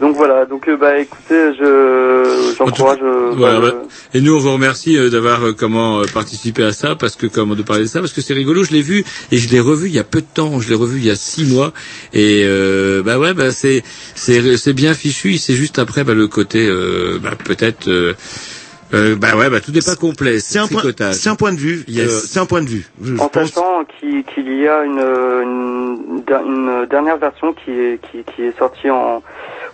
Donc 0.00 0.14
voilà, 0.14 0.44
donc 0.44 0.68
euh, 0.68 0.76
bah 0.76 0.98
écoutez, 0.98 1.54
je 1.58 2.54
j'encourage. 2.58 2.98
euh, 3.02 3.30
Voilà, 3.34 3.60
bah. 3.60 3.72
Et 4.12 4.20
nous, 4.20 4.34
on 4.36 4.38
vous 4.38 4.52
remercie 4.52 4.96
euh, 4.98 5.08
d'avoir 5.08 5.42
euh, 5.46 5.52
comment 5.52 6.00
euh, 6.00 6.04
participé 6.12 6.62
à 6.64 6.72
ça, 6.72 6.96
parce 6.96 7.16
que 7.16 7.26
comment 7.26 7.54
de 7.54 7.62
parler 7.62 7.84
de 7.84 7.88
ça, 7.88 8.00
parce 8.00 8.12
que 8.12 8.20
c'est 8.20 8.34
rigolo. 8.34 8.62
Je 8.62 8.72
l'ai 8.72 8.82
vu 8.82 9.04
et 9.32 9.38
je 9.38 9.48
l'ai 9.50 9.60
revu 9.60 9.88
il 9.88 9.94
y 9.94 9.98
a 9.98 10.04
peu 10.04 10.20
de 10.20 10.26
temps. 10.32 10.60
Je 10.60 10.68
l'ai 10.68 10.74
revu 10.74 10.98
il 10.98 11.06
y 11.06 11.10
a 11.10 11.16
six 11.16 11.46
mois. 11.50 11.72
Et 12.12 12.42
euh, 12.44 13.02
bah 13.02 13.18
ouais, 13.18 13.32
bah 13.32 13.50
c'est 13.52 13.82
c'est 14.14 14.58
c'est 14.58 14.74
bien 14.74 14.92
fichu. 14.92 15.38
C'est 15.38 15.54
juste 15.54 15.78
après 15.78 16.04
bah, 16.04 16.12
le 16.14 16.26
côté 16.28 16.66
euh, 16.68 17.18
bah, 17.22 17.30
peut-être. 17.42 17.88
Euh, 17.88 18.12
euh, 18.94 19.16
bah 19.16 19.34
ouais, 19.36 19.50
bah 19.50 19.60
tout 19.60 19.72
n'est 19.72 19.80
pas 19.80 19.96
complet. 19.96 20.38
C'est 20.40 20.58
un 20.60 20.68
point- 20.68 20.82
c'est 21.12 21.28
un 21.28 21.34
point 21.34 21.52
de 21.52 21.58
vue. 21.58 21.84
Yes. 21.88 22.06
euh, 22.08 22.20
c'est 22.24 22.38
un 22.38 22.46
point 22.46 22.62
de 22.62 22.68
vue. 22.68 22.86
Je- 23.02 23.14
en 23.16 23.28
pense- 23.28 23.48
sachant 23.48 23.84
qu'il 23.98 24.22
y 24.60 24.68
a 24.68 24.84
une, 24.84 25.00
une, 25.00 26.22
une 26.46 26.86
dernière 26.88 27.16
version 27.16 27.52
qui 27.52 27.72
est, 27.72 27.98
qui, 28.12 28.18
qui 28.34 28.42
est 28.42 28.56
sortie 28.56 28.88
en 28.90 29.22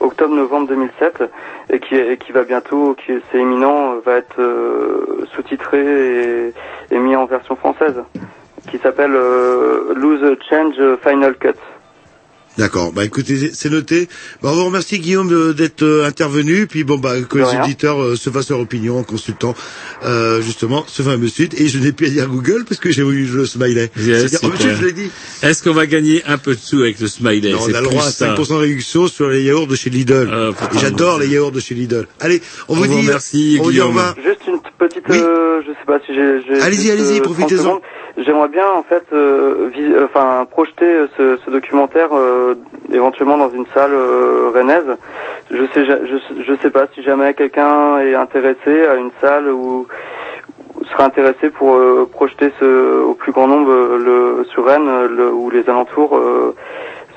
octobre-novembre 0.02 0.68
2007 0.68 1.22
et 1.70 1.78
qui, 1.80 1.96
et 1.96 2.16
qui 2.16 2.32
va 2.32 2.42
bientôt, 2.44 2.94
qui 2.94 3.12
est- 3.12 3.20
c'est 3.30 3.38
éminent, 3.38 3.94
va 4.04 4.16
être 4.16 4.40
euh, 4.40 5.24
sous-titré 5.34 5.78
et, 5.80 6.52
et 6.90 6.98
mis 6.98 7.16
en 7.16 7.24
version 7.26 7.56
française, 7.56 7.96
qui 8.70 8.78
s'appelle 8.78 9.14
euh, 9.14 9.94
Lose 9.94 10.36
Change 10.48 10.74
Final 11.06 11.34
Cut. 11.36 11.54
D'accord. 12.58 12.92
Bah 12.92 13.04
écoutez, 13.04 13.50
c'est 13.54 13.70
noté. 13.70 14.08
Bah, 14.42 14.50
on 14.52 14.54
vous 14.56 14.64
remercie 14.66 14.98
Guillaume 14.98 15.54
d'être 15.54 15.82
euh, 15.82 16.04
intervenu. 16.06 16.66
Puis 16.66 16.84
bon 16.84 16.98
bah 16.98 17.14
que 17.22 17.38
les 17.38 17.44
rien. 17.44 17.62
auditeurs 17.64 18.02
euh, 18.02 18.14
se 18.16 18.28
fassent 18.28 18.50
leur 18.50 18.60
opinion 18.60 18.98
en 18.98 19.04
consultant 19.04 19.54
euh, 20.04 20.42
justement 20.42 20.84
ce 20.86 21.02
fameux 21.02 21.28
site. 21.28 21.58
Et 21.58 21.68
je 21.68 21.78
n'ai 21.78 21.92
plus 21.92 22.08
à 22.08 22.10
dire 22.10 22.28
Google 22.28 22.64
parce 22.68 22.78
que 22.80 22.90
j'ai 22.90 23.02
eu 23.02 23.24
le 23.24 23.46
smiley. 23.46 23.90
Yes, 23.96 24.18
C'est-à-dire- 24.28 24.40
oh, 24.42 24.48
monsieur, 24.48 24.70
super. 24.74 24.76
je 24.80 24.84
l'ai 24.86 24.92
dit. 24.92 25.10
Est-ce 25.42 25.62
qu'on 25.62 25.72
va 25.72 25.86
gagner 25.86 26.22
un 26.26 26.36
peu 26.36 26.54
de 26.54 26.60
sous 26.60 26.80
avec 26.82 27.00
le 27.00 27.06
smiley? 27.08 27.52
Non, 27.52 27.58
on 27.62 27.74
a 27.74 27.80
le 27.80 27.86
droit 27.86 28.04
à 28.06 28.10
ça. 28.10 28.34
5% 28.34 28.48
de 28.48 28.54
réduction 28.54 29.08
sur 29.08 29.28
les 29.30 29.42
yaourts 29.44 29.66
de 29.66 29.74
chez 29.76 29.88
Lidl. 29.90 30.28
Et 30.74 30.78
J'adore 30.78 31.18
les 31.18 31.28
yaourts 31.28 31.52
de 31.52 31.60
chez 31.60 31.74
Lidl. 31.74 32.06
Allez, 32.20 32.42
on, 32.68 32.74
On 32.74 32.76
vous 32.76 32.86
dit, 32.86 33.06
dit 33.32 33.58
au 33.60 33.70
Guillaume. 33.70 33.88
revoir. 33.88 34.14
Juste 34.22 34.40
une 34.46 34.60
petite, 34.78 35.08
euh, 35.08 35.60
je 35.66 35.70
sais 35.72 35.86
pas 35.86 35.98
si 36.06 36.14
j'ai. 36.14 36.42
j'ai 36.56 36.60
Allez-y, 36.60 36.90
allez-y, 36.90 37.18
euh, 37.18 37.22
30 37.22 37.34
profitez-en. 37.34 37.80
J'aimerais 38.18 38.48
bien 38.48 38.68
en 38.76 38.82
fait, 38.82 39.04
euh, 39.12 39.70
enfin 40.04 40.46
projeter 40.50 41.06
ce, 41.16 41.38
ce 41.44 41.50
documentaire 41.50 42.08
euh, 42.12 42.54
éventuellement 42.92 43.38
dans 43.38 43.50
une 43.50 43.64
salle 43.72 43.94
euh, 43.94 44.50
rennaise. 44.54 44.96
Je 45.50 45.64
sais, 45.72 45.84
je, 45.86 46.42
je 46.42 46.54
sais 46.60 46.70
pas 46.70 46.86
si 46.94 47.02
jamais 47.02 47.32
quelqu'un 47.32 47.98
est 48.00 48.14
intéressé 48.14 48.84
à 48.86 48.96
une 48.96 49.10
salle 49.20 49.48
ou 49.48 49.86
serait 50.90 51.04
intéressé 51.04 51.48
pour 51.48 51.78
projeter 52.10 52.52
ce, 52.60 53.02
au 53.02 53.14
plus 53.14 53.32
grand 53.32 53.46
nombre 53.46 53.72
le, 53.72 54.44
sur 54.50 54.66
Rennes 54.66 55.06
le, 55.06 55.30
ou 55.32 55.48
les 55.48 55.68
alentours 55.70 56.20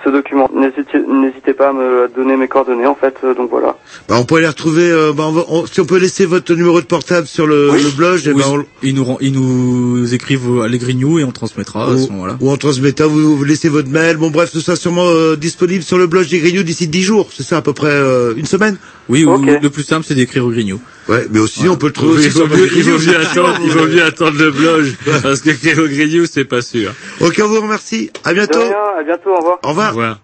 ce 0.04 0.10
document. 0.10 0.50
N'hésitez 0.54 1.00
n'hésitez 1.08 1.54
pas 1.54 1.70
à 1.70 1.74
me 1.74 2.10
donner 2.16 2.38
mes 2.38 2.48
coordonnées 2.48 2.86
en 2.88 2.96
fait. 2.96 3.16
euh, 3.24 3.34
donc 3.34 3.50
voilà. 3.50 3.78
Bah, 4.10 4.16
on 4.20 4.26
pourrait 4.26 4.42
les 4.42 4.48
retrouver. 4.48 4.90
euh, 4.90 5.14
bah, 5.14 5.24
on 5.28 5.32
va- 5.32 5.46
on- 5.50 5.66
si 5.66 5.80
on 5.82 5.86
peut 5.86 5.98
laisser 5.98 6.26
votre 6.26 6.54
numéro 6.54 6.82
de 6.82 6.86
portable 6.86 7.28
sur 7.28 7.48
le, 7.48 7.68
le 7.72 7.96
blog, 7.96 8.20
et 8.26 8.32
Oui, 8.32 8.42
ben, 8.42 8.60
on- 8.60 8.66
ils, 8.84 8.96
nous, 8.96 9.18
ils 9.22 9.32
nous 9.34 10.14
écrivent 10.14 10.62
à 10.64 10.68
les 10.68 10.78
Grignoux 10.78 11.20
et 11.20 11.24
on 11.24 11.32
transmettra 11.32 11.92
à 11.92 11.98
ce 11.98 12.10
moment-là. 12.12 12.38
ou 12.42 12.50
en 12.52 12.58
transmettant, 12.58 13.08
vous, 13.08 13.36
vous 13.38 13.44
laissez 13.44 13.70
votre 13.70 13.90
mail. 13.90 14.18
Bon, 14.18 14.30
bref, 14.30 14.50
ce 14.52 14.60
sera 14.60 14.76
sûrement 14.76 15.08
euh, 15.08 15.36
disponible 15.36 15.84
sur 15.84 15.98
le 15.98 16.08
blog 16.08 16.28
des 16.28 16.40
Grignoux 16.40 16.64
d'ici 16.64 16.88
10 16.88 17.02
jours. 17.04 17.30
C'est 17.32 17.44
ça, 17.44 17.58
à 17.58 17.62
peu 17.62 17.74
près 17.74 17.90
euh, 17.90 18.34
une 18.36 18.46
semaine 18.46 18.78
Oui, 19.08 19.24
ou 19.24 19.38
le 19.38 19.70
plus 19.70 19.84
simple, 19.84 20.06
c'est 20.08 20.16
d'écrire 20.16 20.46
au 20.46 20.50
Grignoux. 20.50 20.82
Ouais, 21.08 21.28
mais 21.30 21.40
aussi, 21.40 21.68
on 21.70 21.76
peut 21.76 21.88
le 21.88 21.94
trouver 21.94 22.24
il 22.24 22.28
aussi 22.28 22.30
vaut 22.30 22.48
sur 22.48 22.50
mieux, 22.50 22.66
le 22.66 22.78
il 22.78 22.84
vaut 22.84 22.98
Grignoux. 22.98 23.12
mieux 23.12 23.20
attendre, 23.20 23.60
il 23.64 23.72
vaut 23.72 23.88
mieux 23.88 24.04
attendre 24.04 24.38
le 24.40 24.52
blog, 24.52 24.94
parce 25.22 25.42
que 25.42 25.52
Kéro 25.52 25.88
Grignoux, 25.88 26.26
c'est 26.26 26.46
pas 26.46 26.62
sûr. 26.62 26.92
Ok, 27.22 27.40
on 27.44 27.48
vous 27.48 27.62
remercie. 27.62 28.10
À 28.24 28.34
bientôt. 28.34 28.60
Rien, 28.60 28.74
à 29.00 29.04
bientôt, 29.04 29.30
au 29.30 29.38
revoir. 29.38 29.60
Au 29.64 29.70
revoir. 29.70 29.88
Au 29.88 29.96
revoir. 29.96 30.20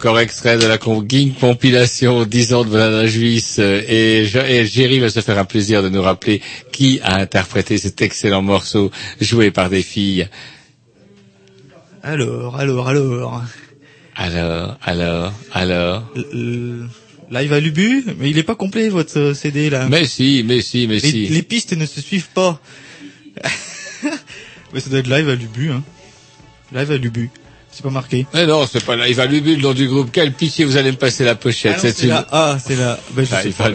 Encore 0.00 0.18
extrait 0.18 0.56
de 0.56 0.64
la 0.64 0.78
Ging 1.06 1.34
compilation 1.34 2.24
10 2.24 2.54
ans 2.54 2.64
de 2.64 2.70
Banana 2.70 3.06
Juice 3.06 3.58
euh, 3.58 3.82
et, 3.86 4.22
et 4.22 4.64
Jerry 4.66 4.98
va 4.98 5.10
se 5.10 5.20
faire 5.20 5.36
un 5.36 5.44
plaisir 5.44 5.82
de 5.82 5.90
nous 5.90 6.00
rappeler 6.00 6.40
qui 6.72 7.00
a 7.02 7.16
interprété 7.16 7.76
cet 7.76 8.00
excellent 8.00 8.40
morceau 8.40 8.90
joué 9.20 9.50
par 9.50 9.68
des 9.68 9.82
filles. 9.82 10.26
Alors, 12.02 12.56
alors, 12.56 12.88
alors. 12.88 13.44
Alors, 14.16 14.78
alors, 14.84 15.34
alors. 15.52 16.04
Euh, 16.16 16.86
Live 17.30 17.52
à 17.52 17.60
Lubu, 17.60 18.06
mais 18.18 18.30
il 18.30 18.38
est 18.38 18.42
pas 18.42 18.54
complet 18.54 18.88
votre 18.88 19.18
euh, 19.18 19.34
CD 19.34 19.68
là. 19.68 19.86
Mais 19.90 20.06
si, 20.06 20.42
mais 20.46 20.62
si, 20.62 20.86
mais 20.86 20.94
les, 20.94 21.00
si. 21.00 21.28
les 21.28 21.42
pistes 21.42 21.76
ne 21.76 21.84
se 21.84 22.00
suivent 22.00 22.30
pas. 22.32 22.58
mais 24.72 24.80
ça 24.80 24.88
doit 24.88 25.00
être 25.00 25.10
live 25.10 25.28
à 25.28 25.34
Lubu, 25.34 25.70
hein. 25.70 25.82
Live 26.72 26.90
à 26.90 26.96
Lubu. 26.96 27.28
C'est 27.72 27.82
pas 27.84 27.90
marqué. 27.90 28.26
Mais 28.34 28.46
non, 28.46 28.66
c'est 28.70 28.84
pas 28.84 28.96
là. 28.96 29.08
Il 29.08 29.14
va 29.14 29.26
Lubu, 29.26 29.54
le 29.54 29.62
nom 29.62 29.72
du 29.72 29.86
groupe. 29.86 30.10
Quel 30.12 30.32
pitié, 30.32 30.64
vous 30.64 30.76
allez 30.76 30.90
me 30.90 30.96
passer 30.96 31.24
la 31.24 31.36
pochette. 31.36 31.76
Ah 31.76 31.80
c'est 31.80 32.02
une- 32.02 32.08
là. 32.08 32.26
Ah, 32.32 32.58
c'est 32.62 32.74
là. 32.76 32.98
Ben, 33.12 33.24
je 33.24 33.32
Ah, 33.34 33.42
sais 33.42 33.50
pas. 33.50 33.70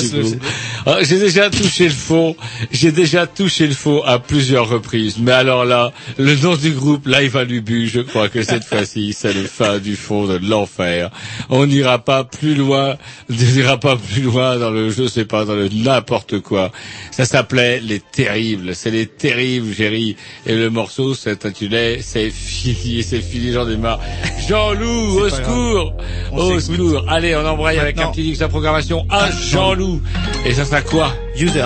CD. 0.00 0.38
Ah, 0.86 0.98
J'ai 1.02 1.18
déjà 1.18 1.50
touché 1.50 1.84
le 1.84 1.90
fond. 1.90 2.36
J'ai 2.70 2.92
déjà 2.92 3.26
touché 3.26 3.66
le 3.66 3.74
fond 3.74 4.00
à 4.04 4.20
plusieurs 4.20 4.68
reprises. 4.68 5.16
Mais 5.18 5.32
alors 5.32 5.64
là, 5.64 5.92
le 6.18 6.36
nom 6.36 6.54
du 6.54 6.70
groupe 6.70 7.06
Live 7.08 7.36
à 7.36 7.42
Lubu, 7.44 7.88
je 7.88 8.00
crois 8.00 8.28
que 8.28 8.42
cette 8.44 8.64
fois-ci, 8.70 9.12
c'est 9.12 9.32
le 9.34 9.42
fin 9.44 9.78
du 9.78 9.96
fond 9.96 10.26
de 10.26 10.36
l'enfer. 10.38 11.10
On 11.50 11.66
n'ira 11.66 11.98
pas 11.98 12.22
plus 12.22 12.54
loin, 12.54 12.96
on 13.28 13.34
n'ira 13.34 13.78
pas 13.80 13.96
plus 13.96 14.22
loin 14.22 14.56
dans 14.56 14.70
le, 14.70 14.90
je 14.90 15.08
sais 15.08 15.24
pas, 15.24 15.44
dans 15.44 15.54
le 15.56 15.68
n'importe 15.68 16.38
quoi. 16.40 16.70
Ça 17.10 17.24
s'appelait 17.24 17.80
Les 17.80 17.98
Terribles. 18.00 18.74
C'est 18.76 18.92
Les 18.92 19.06
Terribles, 19.06 19.74
Jerry. 19.74 20.16
Et 20.46 20.54
le 20.54 20.70
morceau 20.70 21.14
s'intitulait 21.14 21.98
C'est 22.02 22.30
fini, 22.30 23.02
c'est 23.16 23.22
fini, 23.22 23.52
j'en 23.52 23.68
ai 23.68 23.76
marre. 23.76 24.00
Jean-Loup, 24.46 25.20
au 25.20 25.28
secours! 25.28 25.94
Au 26.32 26.60
secours! 26.60 27.04
Allez, 27.08 27.34
on 27.36 27.46
embraye 27.46 27.78
avec 27.78 27.98
un 27.98 28.10
petit 28.10 28.22
disque 28.22 28.42
de 28.42 28.46
programmation 28.46 29.06
à 29.10 29.30
Jean-Loup. 29.30 30.02
Et 30.44 30.52
ça 30.54 30.64
sera 30.64 30.82
quoi? 30.82 31.12
Users. 31.38 31.62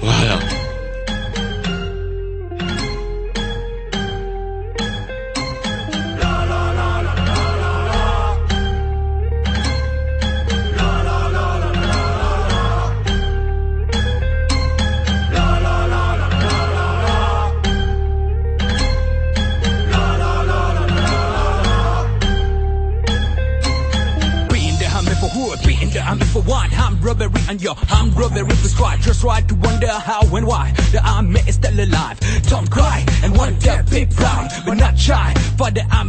Voilà. 0.00 0.38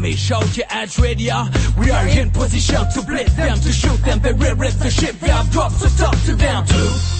enemy. 0.05 0.15
Shout 0.15 0.57
your 0.57 0.65
ads 0.69 0.99
radio. 0.99 1.45
We 1.79 1.91
are 1.91 2.07
in 2.07 2.31
position 2.31 2.85
to 2.93 3.01
blitz 3.01 3.33
them, 3.33 3.59
to 3.59 3.71
shoot 3.71 4.01
them, 4.03 4.19
they 4.19 4.33
rip 4.33 4.57
the 4.57 4.89
ship. 4.89 5.21
We 5.21 5.29
have 5.29 5.49
drops 5.51 5.81
to 5.81 5.97
talk 5.97 6.17
to 6.25 6.35
them 6.35 6.65
too. 6.65 7.14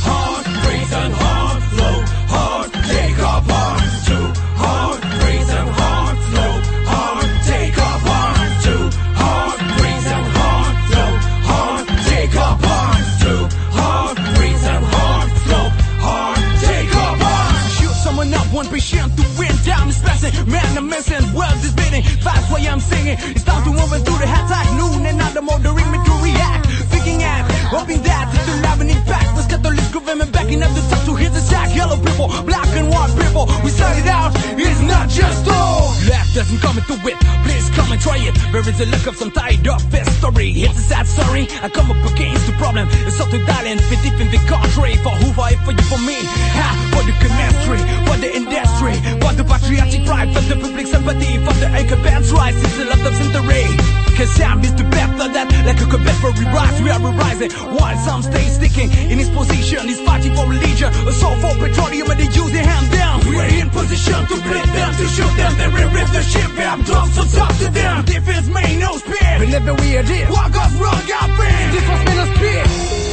singing. 23.06 23.36
It's 23.36 23.44
time 23.44 23.64
to 23.64 23.72
move 23.72 23.92
into 23.94 24.12
the 24.12 24.28
hot 24.28 24.50
at 24.50 24.68
noon, 24.78 25.06
and 25.06 25.18
now 25.18 25.30
the 25.30 25.42
mode 25.42 25.64
me 25.92 26.00
to 26.06 26.14
react. 26.24 26.66
Thinking 26.92 27.22
and 27.24 27.46
hoping 27.70 28.02
that 28.04 28.26
it's 28.34 28.48
will 28.48 28.66
have 28.66 28.82
an 28.82 28.90
impact. 28.90 29.36
Let's 29.36 29.48
get 29.48 29.62
the 29.64 29.72
list 29.72 29.96
of 29.96 30.06
women 30.06 30.32
backing 30.32 30.64
up 30.64 30.72
the 30.74 30.82
top 30.90 31.06
to 31.06 31.16
hit 31.16 31.32
the 31.34 31.42
sack. 31.42 31.76
Yellow 31.76 31.98
people, 31.98 32.28
black 32.44 32.68
and 32.76 32.90
white 32.90 33.14
people, 33.22 33.46
we 33.64 33.70
started 33.70 34.08
out. 34.08 34.32
It's 34.58 34.82
not 34.82 35.10
just 35.10 35.48
all 35.48 36.25
doesn't 36.36 36.60
come 36.60 36.78
into 36.78 37.00
it. 37.08 37.16
Please 37.48 37.70
come 37.70 37.90
and 37.94 38.02
try 38.02 38.18
it. 38.18 38.36
There 38.52 38.60
is 38.60 38.80
a 38.82 38.86
look 38.88 39.08
of 39.08 39.16
some 39.16 39.32
tied 39.32 39.66
up 39.70 39.80
story. 40.20 40.52
It's 40.68 40.78
a 40.78 40.82
sad 40.82 41.08
story. 41.08 41.48
I 41.64 41.70
come 41.70 41.90
up 41.90 42.12
against 42.12 42.46
the 42.46 42.52
problem. 42.60 42.90
It's 43.08 43.22
up 43.22 43.30
to 43.30 43.38
Thailand, 43.38 43.80
fit 43.88 44.04
deep 44.04 44.20
in 44.20 44.30
the 44.30 44.42
country. 44.44 44.98
For 44.98 45.16
who 45.16 45.32
fight 45.32 45.58
for 45.64 45.72
you, 45.72 45.86
for 45.88 45.98
me? 45.98 46.20
Ha! 46.60 46.68
For 46.92 47.04
the 47.08 47.16
chemistry, 47.24 47.80
for 48.04 48.18
the 48.20 48.36
industry, 48.36 48.96
for 49.24 49.32
the 49.32 49.46
patriotic 49.48 50.06
pride, 50.06 50.34
for 50.36 50.42
the 50.42 50.60
public 50.60 50.88
sympathy, 50.88 51.38
for 51.40 51.54
the 51.54 51.68
anchor 51.68 51.96
band's 52.04 52.30
rise. 52.34 52.62
It's 52.62 52.78
the 52.78 52.84
love 52.84 53.06
of 53.06 53.16
century. 53.16 54.05
Cause 54.16 54.40
I'm 54.40 54.62
Mr. 54.62 54.90
Better 54.90 55.28
that. 55.28 55.52
Like 55.68 55.82
a 55.82 55.86
combat 55.92 56.16
for 56.24 56.32
we 56.32 56.46
rise, 56.48 56.82
we 56.82 56.90
are 56.90 57.00
rising. 57.20 57.52
While 57.52 57.98
some 58.00 58.24
stay 58.24 58.48
sticking 58.48 58.90
in 59.12 59.20
his 59.20 59.30
position 59.30 59.88
He's 59.88 60.00
fighting 60.02 60.34
for 60.34 60.48
religion, 60.48 60.88
a 61.04 61.12
soul 61.12 61.36
for 61.44 61.52
petroleum 61.60 62.10
And 62.10 62.20
they 62.20 62.32
use 62.32 62.52
their 62.52 62.64
hand 62.64 62.88
down. 62.92 63.20
We're 63.28 63.44
in 63.44 63.70
position 63.70 64.16
to 64.32 64.36
break 64.48 64.64
them, 64.72 64.92
to 64.96 65.06
shoot 65.12 65.34
them 65.36 65.52
They 65.60 65.68
rip 65.68 66.08
the 66.16 66.24
ship, 66.24 66.48
I'm 66.56 66.82
drops 66.84 67.16
so 67.16 67.24
talk 67.28 67.52
to 67.60 67.68
them. 67.68 68.06
Defense 68.06 68.48
made 68.48 68.80
no 68.80 68.96
spare, 68.98 69.40
whenever 69.40 69.74
we 69.76 69.98
are 69.98 70.04
there. 70.04 70.32
What 70.32 70.54
goes 70.54 70.74
wrong, 70.80 70.96
I've 70.96 71.36
been 71.36 71.72
This 71.76 71.84
was 71.84 72.02
meant 72.06 73.05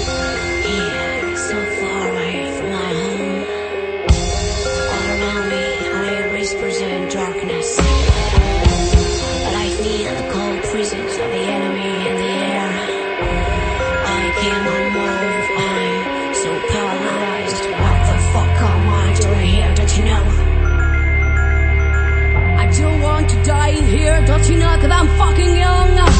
Don't 24.27 24.49
you 24.49 24.59
know 24.59 24.67
I'm 24.91 25.07
fucking 25.17 25.55
young? 25.57 26.12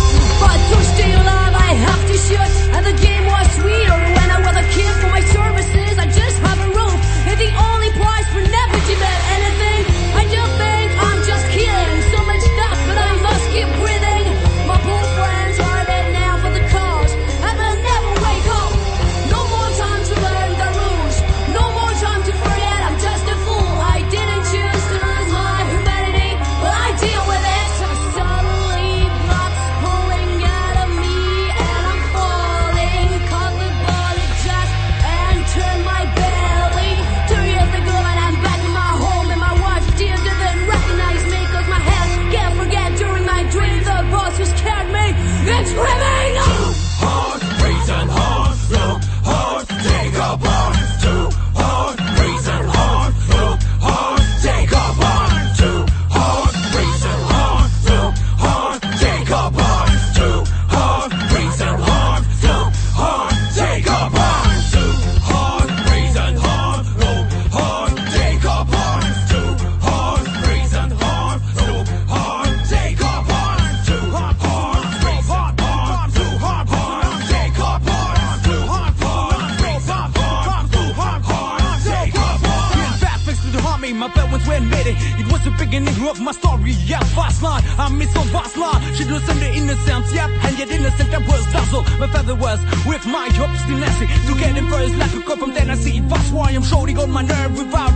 without 97.57 97.92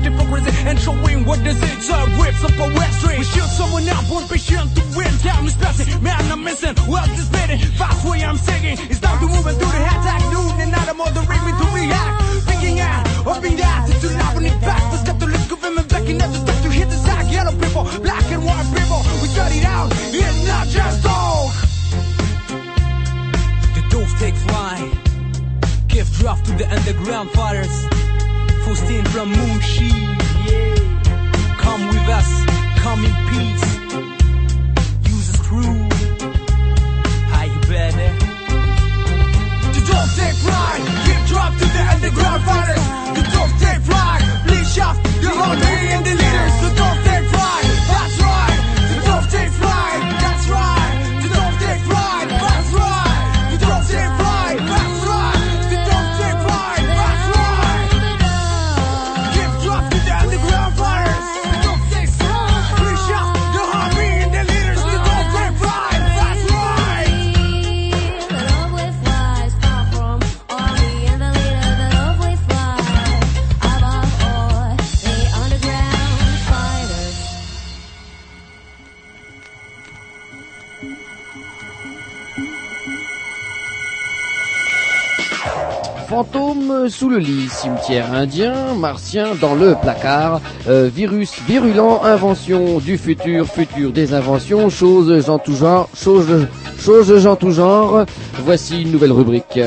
indien, 87.94 88.74
martien 88.74 89.34
dans 89.40 89.54
le 89.54 89.76
placard, 89.80 90.40
euh, 90.68 90.90
virus 90.92 91.32
virulent, 91.46 92.02
invention 92.02 92.78
du 92.78 92.98
futur, 92.98 93.46
futur 93.46 93.92
des 93.92 94.12
inventions, 94.12 94.68
choses 94.70 95.28
en 95.30 95.38
tout 95.38 95.54
genre, 95.54 95.88
choses, 95.94 96.46
choses 96.78 97.26
en 97.26 97.36
tout 97.36 97.52
genre. 97.52 98.04
Voici 98.44 98.82
une 98.82 98.92
nouvelle 98.92 99.12
rubrique. 99.12 99.60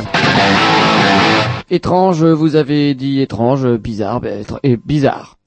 Étrange, 1.69 2.23
vous 2.23 2.55
avez 2.55 2.93
dit 2.93 3.21
étrange, 3.21 3.67
bizarre, 3.77 4.19
ben, 4.19 4.43
et 4.63 4.77
bizarre. 4.77 5.38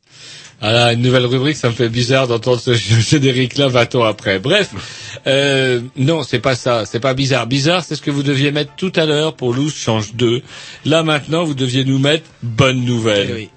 Voilà, 0.62 0.92
une 0.92 1.02
nouvelle 1.02 1.26
rubrique, 1.26 1.56
ça 1.56 1.68
me 1.68 1.74
fait 1.74 1.88
bizarre 1.88 2.28
d'entendre 2.28 2.60
ce 2.60 2.72
générique-là 2.74 3.66
20 3.66 3.96
ans 3.96 4.04
après. 4.04 4.38
Bref, 4.38 4.70
euh, 5.26 5.80
non, 5.96 6.22
c'est 6.22 6.38
pas 6.38 6.54
ça, 6.54 6.84
c'est 6.86 7.00
pas 7.00 7.14
bizarre. 7.14 7.48
Bizarre, 7.48 7.84
c'est 7.84 7.96
ce 7.96 8.00
que 8.00 8.12
vous 8.12 8.22
deviez 8.22 8.52
mettre 8.52 8.70
tout 8.76 8.92
à 8.94 9.04
l'heure 9.04 9.34
pour 9.34 9.52
Loose 9.52 9.74
Change 9.74 10.14
2. 10.14 10.40
Là, 10.84 11.02
maintenant, 11.02 11.42
vous 11.42 11.54
deviez 11.54 11.84
nous 11.84 11.98
mettre 11.98 12.24
bonne 12.44 12.84
nouvelle. 12.84 13.48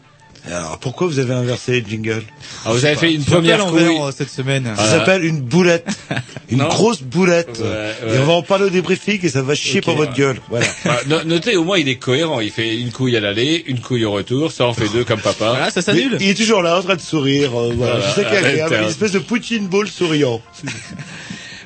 Alors, 0.48 0.78
pourquoi 0.78 1.08
vous 1.08 1.18
avez 1.20 1.34
inversé 1.34 1.82
les 1.82 1.90
jingles 1.90 2.22
Alors, 2.64 2.78
vous 2.78 2.86
avez 2.86 2.96
fait 2.96 3.12
une 3.14 3.24
première 3.24 3.66
envers, 3.66 3.88
couille. 3.90 4.00
euh, 4.00 4.12
cette 4.16 4.30
semaine. 4.30 4.72
Ça 4.78 4.86
s'appelle 4.86 5.24
une 5.26 5.42
boulette. 5.42 5.88
Une 6.50 6.60
Non. 6.60 6.68
grosse 6.68 7.02
boulette. 7.02 7.60
Ouais, 7.60 8.14
Et 8.16 8.20
on 8.20 8.26
va 8.26 8.34
en 8.34 8.44
parler 8.44 8.66
au 8.66 8.70
débriefing 8.70 9.20
et 9.24 9.30
ça 9.30 9.42
va 9.42 9.56
chier 9.56 9.82
pour 9.82 9.96
votre 9.96 10.14
gueule. 10.14 10.38
Voilà. 10.50 10.68
Bah, 10.86 11.00
no- 11.08 11.24
notez, 11.24 11.56
au 11.58 11.64
moins, 11.64 11.80
il 11.80 11.90
est 11.90 11.96
cohérent. 11.96 12.40
Il 12.40 12.52
fait 12.52 12.76
une 12.78 12.92
couille 12.92 13.18
à 13.18 13.20
l'aller, 13.20 13.64
une 13.66 13.80
couille 13.80 14.06
au 14.06 14.12
retour. 14.12 14.52
Ça 14.52 14.68
en 14.68 14.74
fait 14.74 14.88
deux 14.90 15.04
comme 15.04 15.20
papa. 15.20 15.50
Voilà, 15.50 15.72
ça 15.72 15.80
Mais 15.80 15.82
s'annule. 15.82 16.18
il 16.22 16.30
est 16.30 16.36
toujours 16.36 16.62
là 16.62 16.78
en 16.78 16.84
train 16.84 16.96
de 16.96 17.02
sourire. 17.02 17.60
euh, 17.60 17.74
voilà. 17.76 17.96
Voilà. 17.98 18.10
Je 18.10 18.14
sais 18.14 18.24
qu'il 18.26 18.34
y 18.58 18.60
a- 18.62 18.66
Arrête, 18.66 18.82
une 18.84 18.88
espèce 18.90 19.12
de 19.14 19.20
Poutine 19.20 19.68
ball 19.68 19.88
souriant. 19.88 20.40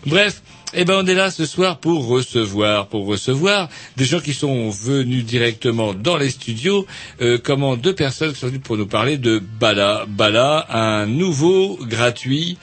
Bref, 0.06 0.41
eh 0.74 0.86
ben 0.86 0.96
on 1.04 1.06
est 1.08 1.14
là 1.16 1.32
ce 1.32 1.46
soir 1.46 1.78
pour 1.80 2.08
recevoir, 2.08 2.88
pour 2.88 3.06
recevoir 3.06 3.70
des 3.98 4.06
gens 4.06 4.20
qui 4.20 4.34
sont 4.34 4.70
venus 4.70 5.26
directement 5.26 5.94
dans 5.94 6.18
les 6.18 6.30
studios, 6.30 6.86
euh, 7.22 7.38
comment 7.44 7.76
deux 7.76 7.96
personnes 7.96 8.34
qui 8.34 8.40
sont 8.40 8.48
venues 8.48 8.60
pour 8.60 8.78
nous 8.78 8.88
parler 8.88 9.18
de 9.18 9.40
Bala. 9.40 10.06
Bala, 10.08 10.66
un 10.70 11.06
nouveau 11.06 11.78
gratuit. 11.82 12.58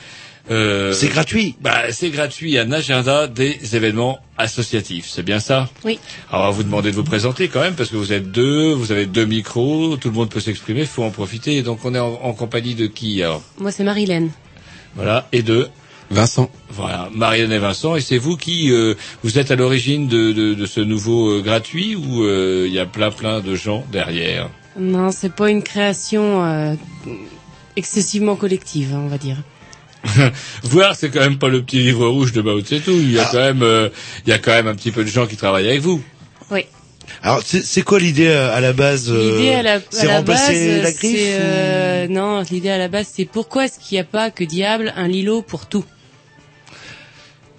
euh, 0.51 0.93
C'est 0.93 1.09
gratuit. 1.09 1.57
Bah, 1.61 1.91
c'est 1.91 2.11
gratuit, 2.11 2.57
un 2.59 2.70
agenda 2.70 3.27
des 3.27 3.59
événements 3.74 4.20
associatifs. 4.39 5.09
C'est 5.09 5.24
bien 5.24 5.41
ça? 5.41 5.69
Oui. 5.85 5.99
Alors, 6.31 6.45
on 6.45 6.51
va 6.51 6.55
vous 6.57 6.62
demander 6.62 6.91
de 6.93 6.97
vous 6.97 7.03
présenter 7.05 7.49
quand 7.49 7.61
même, 7.61 7.74
parce 7.74 7.91
que 7.91 7.97
vous 7.97 8.12
êtes 8.12 8.31
deux, 8.31 8.73
vous 8.73 8.93
avez 8.93 9.07
deux 9.07 9.24
micros, 9.27 9.97
tout 9.97 10.09
le 10.09 10.15
monde 10.15 10.31
peut 10.31 10.41
s'exprimer, 10.41 10.83
il 10.83 10.87
faut 10.87 11.03
en 11.03 11.11
profiter. 11.11 11.62
Donc, 11.62 11.85
on 11.85 11.95
est 11.95 11.99
en, 11.99 12.20
en 12.23 12.33
compagnie 12.33 12.74
de 12.77 12.87
qui 12.87 13.23
alors? 13.23 13.43
Moi, 13.59 13.73
c'est 13.73 13.83
Marilène. 13.83 14.31
Voilà, 14.95 15.27
et 15.33 15.43
de 15.43 15.69
Vincent. 16.11 16.51
voilà, 16.70 17.09
Marianne 17.12 17.53
et 17.53 17.59
Vincent, 17.59 17.97
et 17.97 18.01
c'est 18.01 18.19
vous 18.19 18.37
qui 18.37 18.70
euh, 18.70 18.95
vous 19.24 19.39
êtes 19.39 19.51
à 19.51 19.57
l'origine 19.57 20.07
de, 20.07 20.33
de, 20.33 20.55
de 20.55 20.66
ce 20.66 20.81
nouveau 20.81 21.31
euh, 21.39 21.43
gratuit 21.43 21.97
ou 21.97 22.23
euh, 22.23 22.65
il 22.69 22.73
y 22.73 22.78
a 22.78 22.87
plein 22.87 23.11
plein 23.11 23.41
de 23.41 23.55
gens 23.57 23.85
derrière? 23.91 24.49
Non, 24.78 25.11
c'est 25.11 25.33
pas 25.33 25.51
une 25.51 25.62
création 25.62 26.45
euh, 26.45 26.74
excessivement 27.77 28.37
collective, 28.37 28.93
hein, 28.95 29.03
on 29.05 29.09
va 29.09 29.19
dire. 29.19 29.39
Voir, 30.62 30.95
c'est 30.95 31.11
quand 31.11 31.20
même 31.20 31.39
pas 31.39 31.49
le 31.49 31.62
petit 31.62 31.78
livre 31.78 32.07
rouge 32.07 32.33
de 32.33 32.43
Mao 32.43 32.61
Tse-tung. 32.61 32.95
Il 33.01 33.12
y 33.12 33.19
a 33.19 33.24
quand 33.24 33.41
même, 33.41 33.62
euh, 33.62 33.89
il 34.27 34.31
y 34.31 34.33
a 34.33 34.39
quand 34.39 34.53
même 34.53 34.69
un 34.69 34.74
petit 34.74 34.93
peu 34.93 35.03
de 35.03 35.09
gens 35.09 35.27
qui 35.27 35.37
travaillent 35.37 35.69
avec 35.69 35.81
vous. 35.81 36.01
Oui. 36.51 36.66
Alors, 37.23 37.43
c'est 37.43 37.83
quoi 37.83 37.99
l'idée 37.99 38.28
à 38.28 38.61
la 38.61 38.73
base 38.73 39.11
L'idée 39.11 39.55
à 39.55 39.62
la, 39.62 39.81
C'est 39.91 40.07
remplacer 40.15 40.77
base, 40.77 40.83
la 40.83 40.93
griffe 40.93 41.19
c'est 41.19 41.39
euh, 41.41 42.09
non, 42.09 42.43
l'idée 42.51 42.70
à 42.70 42.78
la 42.78 42.89
base, 42.89 43.09
c'est 43.12 43.24
pourquoi 43.24 43.65
est-ce 43.65 43.78
qu'il 43.78 43.97
n'y 43.97 44.01
a 44.01 44.05
pas 44.05 44.31
que 44.31 44.45
diable 44.45 44.93
un 44.97 45.09
Lilo 45.09 45.43
pour 45.43 45.66
tout? 45.66 45.85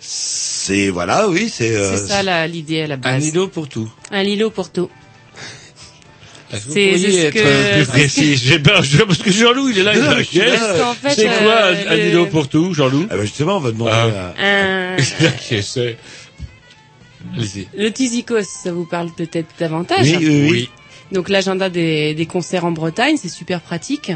C'est 0.10 0.88
voilà, 0.90 1.28
oui, 1.28 1.50
c'est. 1.54 1.76
euh, 1.76 1.98
C'est 1.98 2.08
ça 2.08 2.24
la- 2.24 2.48
l'idée 2.48 2.84
à 2.84 2.88
la 2.88 2.96
base. 2.96 3.16
Un 3.16 3.18
Lilo 3.18 3.48
pour 3.50 3.68
tout. 3.68 3.92
Un 4.10 4.24
Lilo 4.24 4.50
pour 4.50 4.72
tout. 4.72 4.90
C'est- 6.50 6.98
c'est 6.98 6.98
ce 7.12 7.18
être 7.26 7.34
que- 7.34 7.40
euh, 7.44 7.74
plus 7.76 7.84
c'est 7.86 7.92
précis? 7.92 8.38
J'ai 8.42 8.60
peur, 8.60 8.82
parce 9.06 9.18
que 9.18 9.32
Jean-Loup, 9.32 9.68
il 9.70 9.80
est 9.80 9.84
là, 9.84 9.94
il 9.96 10.02
Non, 10.02 10.12
est 10.12 10.16
mais 10.16 10.24
je 10.24 10.30
suis 10.30 10.38
là. 10.40 10.46
inquiet. 10.46 10.82
En 10.82 10.94
fait, 10.94 11.10
C'est 11.10 11.26
quoi 11.26 11.36
euh, 11.52 11.84
un, 11.90 11.96
le- 11.98 12.04
Lilo 12.06 12.26
pour 12.28 12.48
tout, 12.48 12.74
Jean-Loup 12.74 13.08
Ah 13.10 13.18
bah 13.18 13.24
justement, 13.24 13.58
on 13.58 13.60
va 13.60 13.72
demander. 13.72 13.92
Ah. 13.94 14.34
à- 14.38 14.94
Un- 14.96 14.98
c'est? 15.62 15.98
Le 17.76 17.90
Tizikos, 17.90 18.44
ça 18.44 18.72
vous 18.72 18.86
parle 18.86 19.12
peut-être 19.12 19.50
davantage? 19.60 20.08
Oui, 20.10 20.18
oui, 20.22 20.48
oui. 20.50 20.70
Donc 21.12 21.28
l'agenda 21.28 21.70
des, 21.70 22.14
des 22.16 22.26
concerts 22.26 22.64
en 22.64 22.72
Bretagne, 22.72 23.18
c'est 23.22 23.28
super 23.30 23.60
pratique. 23.60 24.14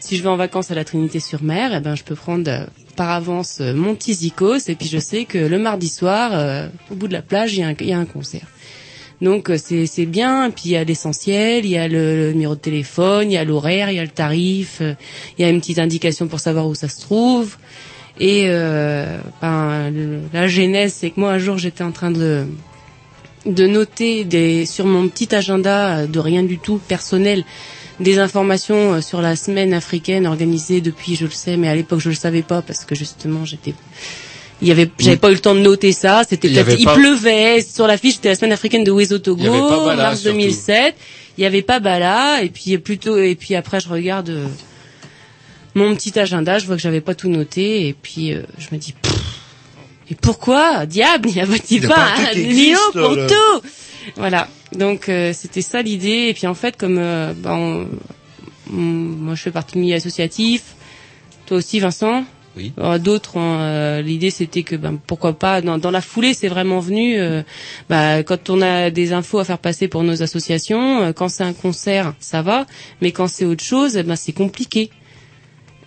Si 0.00 0.16
je 0.16 0.22
vais 0.22 0.28
en 0.30 0.36
vacances 0.36 0.70
à 0.70 0.74
la 0.74 0.84
Trinité-sur-Mer, 0.84 1.72
eh 1.74 1.80
ben 1.80 1.94
je 1.96 2.02
peux 2.04 2.14
prendre 2.14 2.66
par 2.98 3.10
avance 3.10 3.58
euh, 3.60 3.72
mon 3.74 3.94
Tizikos 3.94 4.68
et 4.68 4.74
puis 4.74 4.88
je 4.88 4.98
sais 4.98 5.24
que 5.24 5.38
le 5.38 5.58
mardi 5.58 5.88
soir, 5.88 6.32
euh, 6.34 6.68
au 6.90 6.94
bout 6.96 7.06
de 7.08 7.12
la 7.12 7.22
plage, 7.22 7.54
il 7.54 7.60
y, 7.60 7.62
a 7.62 7.68
un- 7.68 7.74
il 7.80 7.86
y 7.86 7.92
a 7.92 7.98
un 7.98 8.04
concert. 8.16 8.46
Donc 9.20 9.50
euh, 9.50 9.56
c'est 9.66 9.86
c'est 9.86 10.06
bien. 10.18 10.50
Puis 10.50 10.64
il 10.66 10.72
y 10.72 10.76
a 10.76 10.84
l'essentiel, 10.84 11.64
il 11.64 11.70
y 11.70 11.78
a 11.78 11.86
le, 11.88 12.04
le 12.22 12.32
numéro 12.32 12.54
de 12.56 12.60
téléphone, 12.60 13.30
il 13.30 13.34
y 13.34 13.36
a 13.36 13.44
l'horaire, 13.44 13.90
il 13.92 13.96
y 13.96 14.00
a 14.00 14.04
le 14.04 14.08
tarif, 14.24 14.78
euh, 14.80 14.94
il 15.36 15.42
y 15.42 15.44
a 15.44 15.48
une 15.54 15.60
petite 15.60 15.78
indication 15.78 16.26
pour 16.28 16.40
savoir 16.40 16.66
où 16.66 16.74
ça 16.74 16.88
se 16.88 17.00
trouve. 17.00 17.56
Et 18.20 18.44
euh, 18.46 19.18
ben, 19.40 19.92
la 20.32 20.48
genèse, 20.48 20.92
c'est 20.98 21.10
que 21.10 21.20
moi 21.20 21.30
un 21.32 21.38
jour 21.38 21.56
j'étais 21.56 21.84
en 21.84 21.92
train 21.92 22.10
de 22.10 22.46
de 23.46 23.66
noter 23.66 24.24
des, 24.24 24.66
sur 24.66 24.84
mon 24.86 25.08
petit 25.08 25.32
agenda 25.34 26.06
de 26.06 26.18
rien 26.30 26.42
du 26.42 26.58
tout 26.58 26.78
personnel 26.88 27.44
des 28.00 28.18
informations 28.18 28.94
euh, 28.94 29.00
sur 29.00 29.20
la 29.20 29.34
semaine 29.36 29.74
africaine 29.74 30.26
organisée 30.26 30.80
depuis, 30.80 31.16
je 31.16 31.24
le 31.24 31.30
sais, 31.30 31.56
mais 31.56 31.68
à 31.68 31.74
l'époque 31.74 32.00
je 32.00 32.08
le 32.10 32.14
savais 32.14 32.42
pas 32.42 32.62
parce 32.62 32.84
que 32.84 32.94
justement 32.94 33.44
j'étais, 33.44 33.74
il 34.62 34.68
y 34.68 34.70
avait, 34.70 34.90
j'avais 34.98 35.16
pas 35.16 35.30
eu 35.30 35.34
le 35.34 35.40
temps 35.40 35.54
de 35.54 35.60
noter 35.60 35.92
ça. 35.92 36.22
C'était 36.28 36.48
Il 36.48 36.56
il 36.78 36.84
pas- 36.84 36.94
pleuvait 36.94 37.60
sur 37.62 37.86
la 37.86 37.96
fiche, 37.96 38.14
c'était 38.14 38.30
la 38.30 38.34
semaine 38.34 38.52
africaine 38.52 38.84
de 38.84 38.90
Wezo 38.90 39.18
Togo, 39.18 39.40
Il 39.40 39.46
y 39.46 39.48
avait 39.48 39.58
pas 39.60 39.84
Bala, 39.84 40.02
mars 40.02 40.20
surtout. 40.20 40.36
2007. 40.38 40.94
Il 41.36 41.42
y 41.42 41.46
avait 41.46 41.62
pas 41.62 41.78
Bala 41.80 42.42
et 42.42 42.48
puis 42.50 42.76
plutôt 42.78 43.18
et 43.18 43.34
puis 43.36 43.54
après 43.54 43.78
je 43.80 43.88
regarde 43.88 44.28
euh, 44.30 44.46
mon 45.74 45.94
petit 45.94 46.18
agenda, 46.18 46.58
je 46.58 46.66
vois 46.66 46.74
que 46.76 46.82
j'avais 46.82 47.00
pas 47.00 47.14
tout 47.14 47.28
noté 47.28 47.86
et 47.88 47.92
puis 47.94 48.32
euh, 48.32 48.42
je 48.58 48.66
me 48.72 48.78
dis. 48.78 48.94
Pff, 49.00 49.12
et 50.10 50.14
pourquoi, 50.14 50.86
diable, 50.86 51.28
n'y 51.28 51.38
a 51.40 51.44
Il 51.70 51.82
y 51.82 51.84
a 51.84 51.88
pas 51.88 51.94
pas 51.94 52.06
un 52.30 52.32
existe, 52.32 52.80
pour 52.92 53.14
tout 53.14 53.68
Voilà, 54.16 54.48
donc 54.72 55.08
euh, 55.08 55.32
c'était 55.32 55.62
ça 55.62 55.82
l'idée. 55.82 56.26
Et 56.28 56.34
puis 56.34 56.46
en 56.46 56.54
fait, 56.54 56.76
comme 56.76 56.98
euh, 56.98 57.32
bah, 57.36 57.54
on- 57.54 57.86
on- 58.72 58.76
moi 58.76 59.34
je 59.34 59.42
fais 59.42 59.50
partie 59.50 59.74
du 59.74 59.80
milieu 59.80 59.96
associatif, 59.96 60.74
toi 61.46 61.58
aussi 61.58 61.80
Vincent, 61.80 62.24
Oui. 62.56 62.72
D'autres, 63.00 63.34
euh, 63.36 64.02
l'idée 64.02 64.30
c'était 64.30 64.64
que 64.64 64.74
ben, 64.74 64.98
pourquoi 65.06 65.32
pas, 65.38 65.60
dans, 65.60 65.78
dans 65.78 65.92
la 65.92 66.00
foulée 66.00 66.34
c'est 66.34 66.48
vraiment 66.48 66.80
venu, 66.80 67.16
euh, 67.18 67.42
bah, 67.88 68.24
quand 68.24 68.50
on 68.50 68.60
a 68.62 68.90
des 68.90 69.12
infos 69.12 69.38
à 69.38 69.44
faire 69.44 69.58
passer 69.58 69.86
pour 69.86 70.02
nos 70.02 70.22
associations, 70.24 71.02
euh, 71.02 71.12
quand 71.12 71.28
c'est 71.28 71.44
un 71.44 71.52
concert 71.52 72.14
ça 72.18 72.42
va, 72.42 72.66
mais 73.00 73.12
quand 73.12 73.28
c'est 73.28 73.44
autre 73.44 73.62
chose, 73.62 73.96
eh 73.96 74.02
ben, 74.02 74.16
c'est 74.16 74.32
compliqué. 74.32 74.90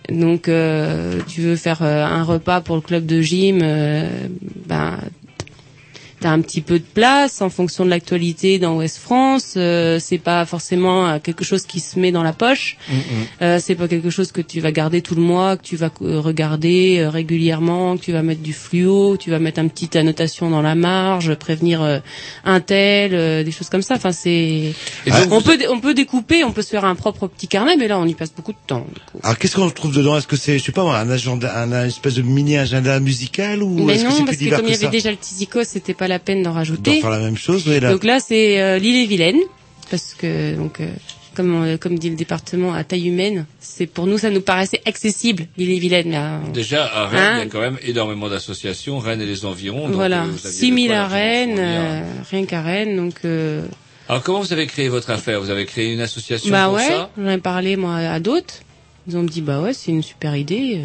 Donc, 0.08 0.48
euh, 0.48 1.20
tu 1.28 1.42
veux 1.42 1.54
faire 1.56 1.82
euh, 1.82 2.04
un 2.04 2.24
repas 2.24 2.60
pour 2.60 2.74
le 2.76 2.82
club 2.82 3.06
de 3.06 3.20
gym, 3.20 3.60
euh, 3.62 4.08
ben, 4.66 4.98
t'as 6.22 6.30
un 6.30 6.40
petit 6.40 6.60
peu 6.62 6.78
de 6.78 6.84
place 6.84 7.42
en 7.42 7.50
fonction 7.50 7.84
de 7.84 7.90
l'actualité 7.90 8.58
dans 8.58 8.76
Ouest 8.76 8.98
France. 8.98 9.54
euh, 9.56 9.98
c'est 10.00 10.18
pas 10.18 10.44
forcément 10.46 11.06
euh, 11.08 11.18
quelque 11.18 11.44
chose 11.44 11.64
qui 11.66 11.80
se 11.80 11.98
met 11.98 12.12
dans 12.12 12.22
la 12.22 12.32
poche. 12.32 12.76
Euh, 13.42 13.58
c'est 13.60 13.74
pas 13.74 13.88
quelque 13.88 14.10
chose 14.10 14.32
que 14.32 14.40
tu 14.40 14.60
vas 14.60 14.72
garder 14.72 15.02
tout 15.02 15.14
le 15.14 15.22
mois, 15.22 15.56
que 15.56 15.62
tu 15.62 15.76
vas 15.76 15.90
euh, 16.02 16.20
regarder 16.20 16.98
euh, 17.00 17.10
régulièrement, 17.10 17.96
que 17.96 18.02
tu 18.02 18.12
vas 18.12 18.22
mettre 18.22 18.42
du 18.42 18.52
fluo, 18.52 19.16
tu 19.16 19.30
vas 19.30 19.38
mettre 19.38 19.60
une 19.60 19.70
petite 19.70 19.96
annotation 19.96 20.48
dans 20.50 20.62
la 20.62 20.74
marge, 20.74 21.34
prévenir 21.34 21.82
euh, 21.82 21.98
un 22.44 22.60
tel, 22.60 23.14
euh, 23.14 23.42
des 23.44 23.50
choses 23.50 23.68
comme 23.68 23.82
ça. 23.82 23.94
Enfin, 23.96 24.12
c'est 24.12 24.72
on 25.30 25.38
vous- 25.38 25.40
peut 25.42 25.58
on 25.70 25.80
peut 25.80 25.94
découper, 25.94 26.44
on 26.44 26.52
peut 26.52 26.62
se 26.62 26.70
faire 26.70 26.84
un 26.84 26.94
propre 26.94 27.26
petit 27.26 27.48
carnet, 27.48 27.76
mais 27.76 27.88
là 27.88 27.98
on 27.98 28.06
y 28.06 28.14
passe 28.14 28.32
beaucoup 28.34 28.52
de 28.52 28.58
temps. 28.66 28.86
du 28.92 29.00
coup. 29.10 29.18
Alors 29.22 29.38
qu'est-ce 29.38 29.56
qu'on 29.56 29.68
trouve 29.70 29.94
dedans? 29.94 30.16
Est-ce 30.16 30.26
que 30.26 30.36
c'est, 30.36 30.58
je 30.58 30.64
sais 30.64 30.72
pas, 30.72 30.82
un 30.82 31.10
agenda, 31.10 31.52
un, 31.60 31.72
un 31.72 31.86
espèce 31.86 32.14
de 32.14 32.22
mini 32.22 32.56
agenda 32.56 32.98
musical 33.00 33.62
ou 33.62 33.84
Mais 33.84 33.94
est-ce 33.94 34.04
que 34.04 34.08
non, 34.10 34.16
c'est 34.18 34.24
parce 34.24 34.36
plus 34.36 34.50
que 34.50 34.56
comme 34.56 34.66
il 34.66 34.74
y 34.74 34.78
que 34.78 34.84
avait 34.84 34.90
déjà 34.96 35.10
le 35.10 35.16
Tizico, 35.16 35.64
c'était 35.64 35.94
pas 35.94 36.08
la 36.12 36.18
peine 36.18 36.42
d'en 36.42 36.50
D'en 36.50 36.56
rajouter. 36.56 37.00
faire 37.00 37.10
la 37.10 37.18
même 37.18 37.36
chose, 37.36 37.64
oui, 37.66 37.80
là. 37.80 37.90
Donc 37.90 38.04
là, 38.04 38.20
c'est 38.20 38.60
euh, 38.60 38.78
l'île 38.78 38.96
et 39.02 39.06
Vilaine, 39.06 39.40
parce 39.90 40.14
que 40.14 40.54
donc 40.54 40.80
euh, 40.80 40.86
comme 41.34 41.54
on- 41.54 41.76
comme 41.78 41.98
dit 41.98 42.10
le 42.10 42.16
département 42.16 42.74
à 42.74 42.84
taille 42.84 43.08
humaine, 43.08 43.46
c'est 43.58 43.86
pour 43.86 44.06
nous 44.06 44.18
ça 44.18 44.28
nous 44.30 44.42
paraissait 44.42 44.82
accessible 44.84 45.46
l'île 45.56 45.70
et 45.70 45.78
Vilaine 45.78 46.10
là. 46.10 46.40
Déjà, 46.52 46.84
à 46.84 47.06
Rennes, 47.06 47.20
Hein 47.20 47.32
il 47.36 47.38
y 47.38 47.42
a 47.42 47.46
quand 47.46 47.60
même 47.60 47.78
énormément 47.82 48.28
d'associations, 48.28 48.98
Rennes 48.98 49.22
et 49.22 49.26
les 49.26 49.44
environs. 49.46 49.86
donc, 49.86 49.94
voilà, 49.96 50.24
euh, 50.24 50.26
vous 50.26 50.46
aviez 50.46 50.50
de 50.50 50.64
6000 50.66 50.88
quoi 50.88 50.96
à 50.98 51.06
Rennes, 51.08 51.56
euh, 51.58 52.02
rien 52.30 52.44
qu'à 52.44 52.60
Rennes, 52.62 52.96
donc 52.96 53.14
euh, 53.24 53.64
Alors, 54.10 54.22
comment 54.22 54.40
vous 54.40 54.52
avez 54.52 54.66
créé 54.66 54.88
votre 54.90 55.08
affaire? 55.10 55.40
Vous 55.40 55.48
avez 55.50 55.64
créé 55.64 55.92
une 55.94 56.00
association 56.02 56.50
bah 56.50 56.66
pour 56.66 56.74
ouais, 56.74 56.86
ça? 56.88 57.10
j'en 57.16 57.28
ai 57.30 57.38
parlé 57.38 57.76
moi 57.76 57.96
à 57.96 58.20
d'autres. 58.20 58.56
Ils 59.08 59.16
ont 59.16 59.22
dit 59.24 59.40
bah 59.40 59.60
ouais, 59.60 59.72
c'est 59.72 59.90
une 59.90 60.02
super 60.02 60.36
idée. 60.36 60.82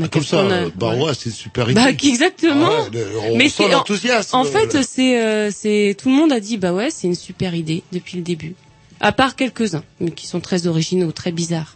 Ah, 0.00 0.08
comme 0.08 0.22
ça, 0.22 0.40
a- 0.40 0.68
bah 0.76 0.94
ouais, 0.94 1.12
c'est 1.18 1.30
une 1.30 1.34
super 1.34 1.70
idée. 1.70 1.74
Bah 1.80 1.90
exactement. 1.90 2.68
Ah 2.70 2.90
ouais, 2.90 3.30
on 3.32 3.36
Mais 3.36 3.48
sent 3.48 3.68
l'enthousiasme. 3.68 4.36
En 4.36 4.44
fait, 4.44 4.82
c'est 4.82 5.20
euh, 5.20 5.50
c'est 5.50 5.96
tout 6.00 6.08
le 6.10 6.14
monde 6.14 6.32
a 6.32 6.40
dit 6.40 6.56
bah 6.56 6.72
ouais, 6.72 6.90
c'est 6.90 7.06
une 7.08 7.14
super 7.16 7.54
idée 7.54 7.82
depuis 7.92 8.16
le 8.16 8.22
début. 8.22 8.54
À 9.00 9.12
part 9.12 9.34
quelques-uns, 9.36 9.82
mais 10.00 10.10
qui 10.10 10.26
sont 10.26 10.40
très 10.40 10.66
originaux, 10.66 11.10
très 11.12 11.32
bizarres. 11.32 11.74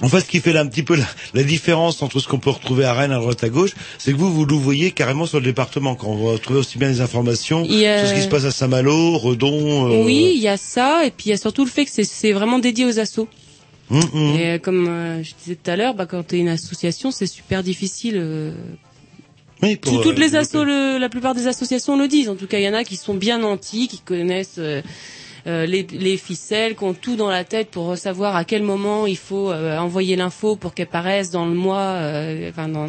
En 0.00 0.08
fait, 0.08 0.20
ce 0.20 0.24
qui 0.24 0.40
fait 0.40 0.52
là, 0.52 0.60
un 0.62 0.66
petit 0.66 0.82
peu 0.82 0.96
la, 0.96 1.04
la 1.34 1.42
différence 1.44 2.02
entre 2.02 2.18
ce 2.18 2.26
qu'on 2.26 2.38
peut 2.38 2.50
retrouver 2.50 2.84
à 2.84 2.94
Rennes, 2.94 3.12
à 3.12 3.18
droite, 3.18 3.44
à 3.44 3.50
gauche, 3.50 3.72
c'est 3.98 4.12
que 4.12 4.16
vous, 4.16 4.32
vous 4.32 4.46
nous 4.46 4.58
voyez 4.58 4.90
carrément 4.90 5.26
sur 5.26 5.38
le 5.38 5.44
département, 5.44 5.94
quand 5.94 6.08
on 6.08 6.24
va 6.26 6.32
retrouver 6.32 6.58
aussi 6.60 6.78
bien 6.78 6.88
des 6.88 7.00
informations 7.02 7.62
a- 7.64 7.66
sur 7.98 8.08
ce 8.08 8.14
qui 8.14 8.22
se 8.22 8.28
passe 8.28 8.44
à 8.46 8.50
Saint-Malo, 8.50 9.18
Redon. 9.18 9.90
euh, 9.92 10.02
Oui, 10.04 10.32
il 10.34 10.40
y 10.40 10.48
a 10.48 10.56
ça, 10.56 11.04
et 11.04 11.10
puis 11.10 11.26
il 11.26 11.30
y 11.30 11.32
a 11.34 11.36
surtout 11.36 11.64
le 11.64 11.70
fait 11.70 11.84
que 11.84 11.90
c'est- 11.90 12.04
c'est 12.04 12.32
vraiment 12.32 12.58
dédié 12.58 12.86
aux 12.86 12.98
assos. 12.98 13.28
Hum. 13.92 14.34
Et 14.36 14.46
euh, 14.54 14.58
comme 14.58 14.86
euh, 14.88 15.22
je 15.22 15.32
disais 15.42 15.56
tout 15.56 15.70
à 15.70 15.76
l'heure, 15.76 15.94
bah, 15.94 16.06
quand 16.06 16.26
tu 16.26 16.36
es 16.36 16.38
une 16.40 16.48
association, 16.48 17.10
c'est 17.10 17.26
super 17.26 17.62
difficile. 17.62 18.16
euh, 18.16 18.52
Oui, 19.62 19.76
pour, 19.76 19.98
euh, 19.98 20.02
toutes 20.02 20.18
les 20.18 20.34
assos, 20.36 20.64
le- 20.64 20.98
la 20.98 21.08
plupart 21.08 21.34
des 21.34 21.46
associations 21.46 21.96
le 21.98 22.08
disent. 22.08 22.28
En 22.28 22.36
tout 22.36 22.46
cas, 22.46 22.58
il 22.58 22.64
y 22.64 22.68
en 22.68 22.74
a 22.74 22.84
qui 22.84 22.96
sont 22.96 23.14
bien 23.14 23.38
nantis, 23.38 23.88
qui 23.88 24.00
connaissent 24.00 24.56
euh, 24.58 24.82
euh, 25.46 25.66
les, 25.66 25.82
les 25.92 26.16
ficelles, 26.16 26.74
qui 26.76 26.84
ont 26.84 26.94
tout 26.94 27.16
dans 27.16 27.30
la 27.30 27.44
tête 27.44 27.70
pour 27.70 27.96
savoir 27.96 28.34
à 28.36 28.44
quel 28.44 28.62
moment 28.62 29.06
il 29.06 29.16
faut 29.16 29.50
euh, 29.50 29.76
envoyer 29.78 30.16
l'info 30.16 30.56
pour 30.56 30.72
qu'elle 30.74 30.86
paraisse 30.88 31.30
dans 31.30 31.46
le 31.46 31.54
mois, 31.54 31.80
euh, 32.00 32.50
enfin 32.50 32.68
dans 32.68 32.88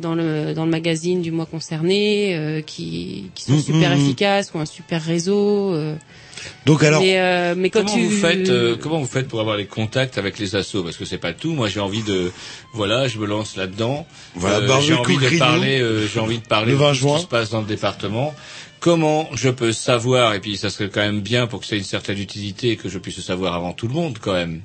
dans 0.00 0.14
le 0.14 0.54
dans 0.54 0.64
le 0.64 0.70
magazine 0.70 1.22
du 1.22 1.30
mois 1.32 1.46
concerné, 1.46 2.36
euh, 2.36 2.60
qui 2.62 3.30
qui 3.34 3.44
sont 3.44 3.52
Mhm, 3.52 3.62
super 3.62 3.90
mhm. 3.96 4.00
efficaces, 4.00 4.52
ou 4.54 4.58
un 4.58 4.66
super 4.66 5.02
réseau. 5.02 5.72
euh. 5.74 5.94
Donc 6.66 6.84
alors, 6.84 7.02
mais, 7.02 7.18
euh, 7.18 7.54
mais 7.56 7.68
quand 7.68 7.80
comment 7.82 7.94
tu 7.94 8.04
vous 8.04 8.10
faites 8.12 8.48
euh, 8.48 8.76
comment 8.80 9.00
vous 9.00 9.06
faites 9.08 9.26
pour 9.26 9.40
avoir 9.40 9.56
les 9.56 9.66
contacts 9.66 10.18
avec 10.18 10.38
les 10.38 10.54
assos? 10.54 10.84
Parce 10.84 10.96
que 10.96 11.04
c'est 11.04 11.18
pas 11.18 11.32
tout 11.32 11.52
moi 11.52 11.68
j'ai 11.68 11.80
envie 11.80 12.02
de 12.04 12.30
voilà 12.72 13.08
je 13.08 13.18
me 13.18 13.26
lance 13.26 13.56
là-dedans 13.56 14.06
Voilà, 14.36 14.58
Euh, 14.58 14.66
barbecue 14.68 14.86
j'ai 14.86 14.94
envie 14.94 15.16
de 15.18 15.38
parler 15.38 15.80
euh, 15.80 16.06
j'ai 16.06 16.20
envie 16.20 16.38
de 16.38 16.46
parler 16.46 16.72
Le 16.72 16.78
de 16.78 16.82
20 16.84 16.92
tout 16.92 17.08
ce 17.08 17.14
qui 17.16 17.22
se 17.22 17.26
passe 17.26 17.50
dans 17.50 17.60
le 17.60 17.66
département 17.66 18.32
comment 18.78 19.28
je 19.34 19.48
peux 19.50 19.72
savoir 19.72 20.34
et 20.34 20.40
puis 20.40 20.56
ça 20.56 20.70
serait 20.70 20.88
quand 20.88 21.00
même 21.00 21.20
bien 21.22 21.48
pour 21.48 21.58
que 21.60 21.66
ça 21.66 21.74
ait 21.74 21.78
une 21.78 21.84
certaine 21.84 22.18
utilité 22.18 22.76
que 22.76 22.88
je 22.88 22.98
puisse 22.98 23.16
le 23.16 23.22
savoir 23.24 23.54
avant 23.54 23.72
tout 23.72 23.88
le 23.88 23.94
monde 23.94 24.18
quand 24.20 24.34
même 24.34 24.60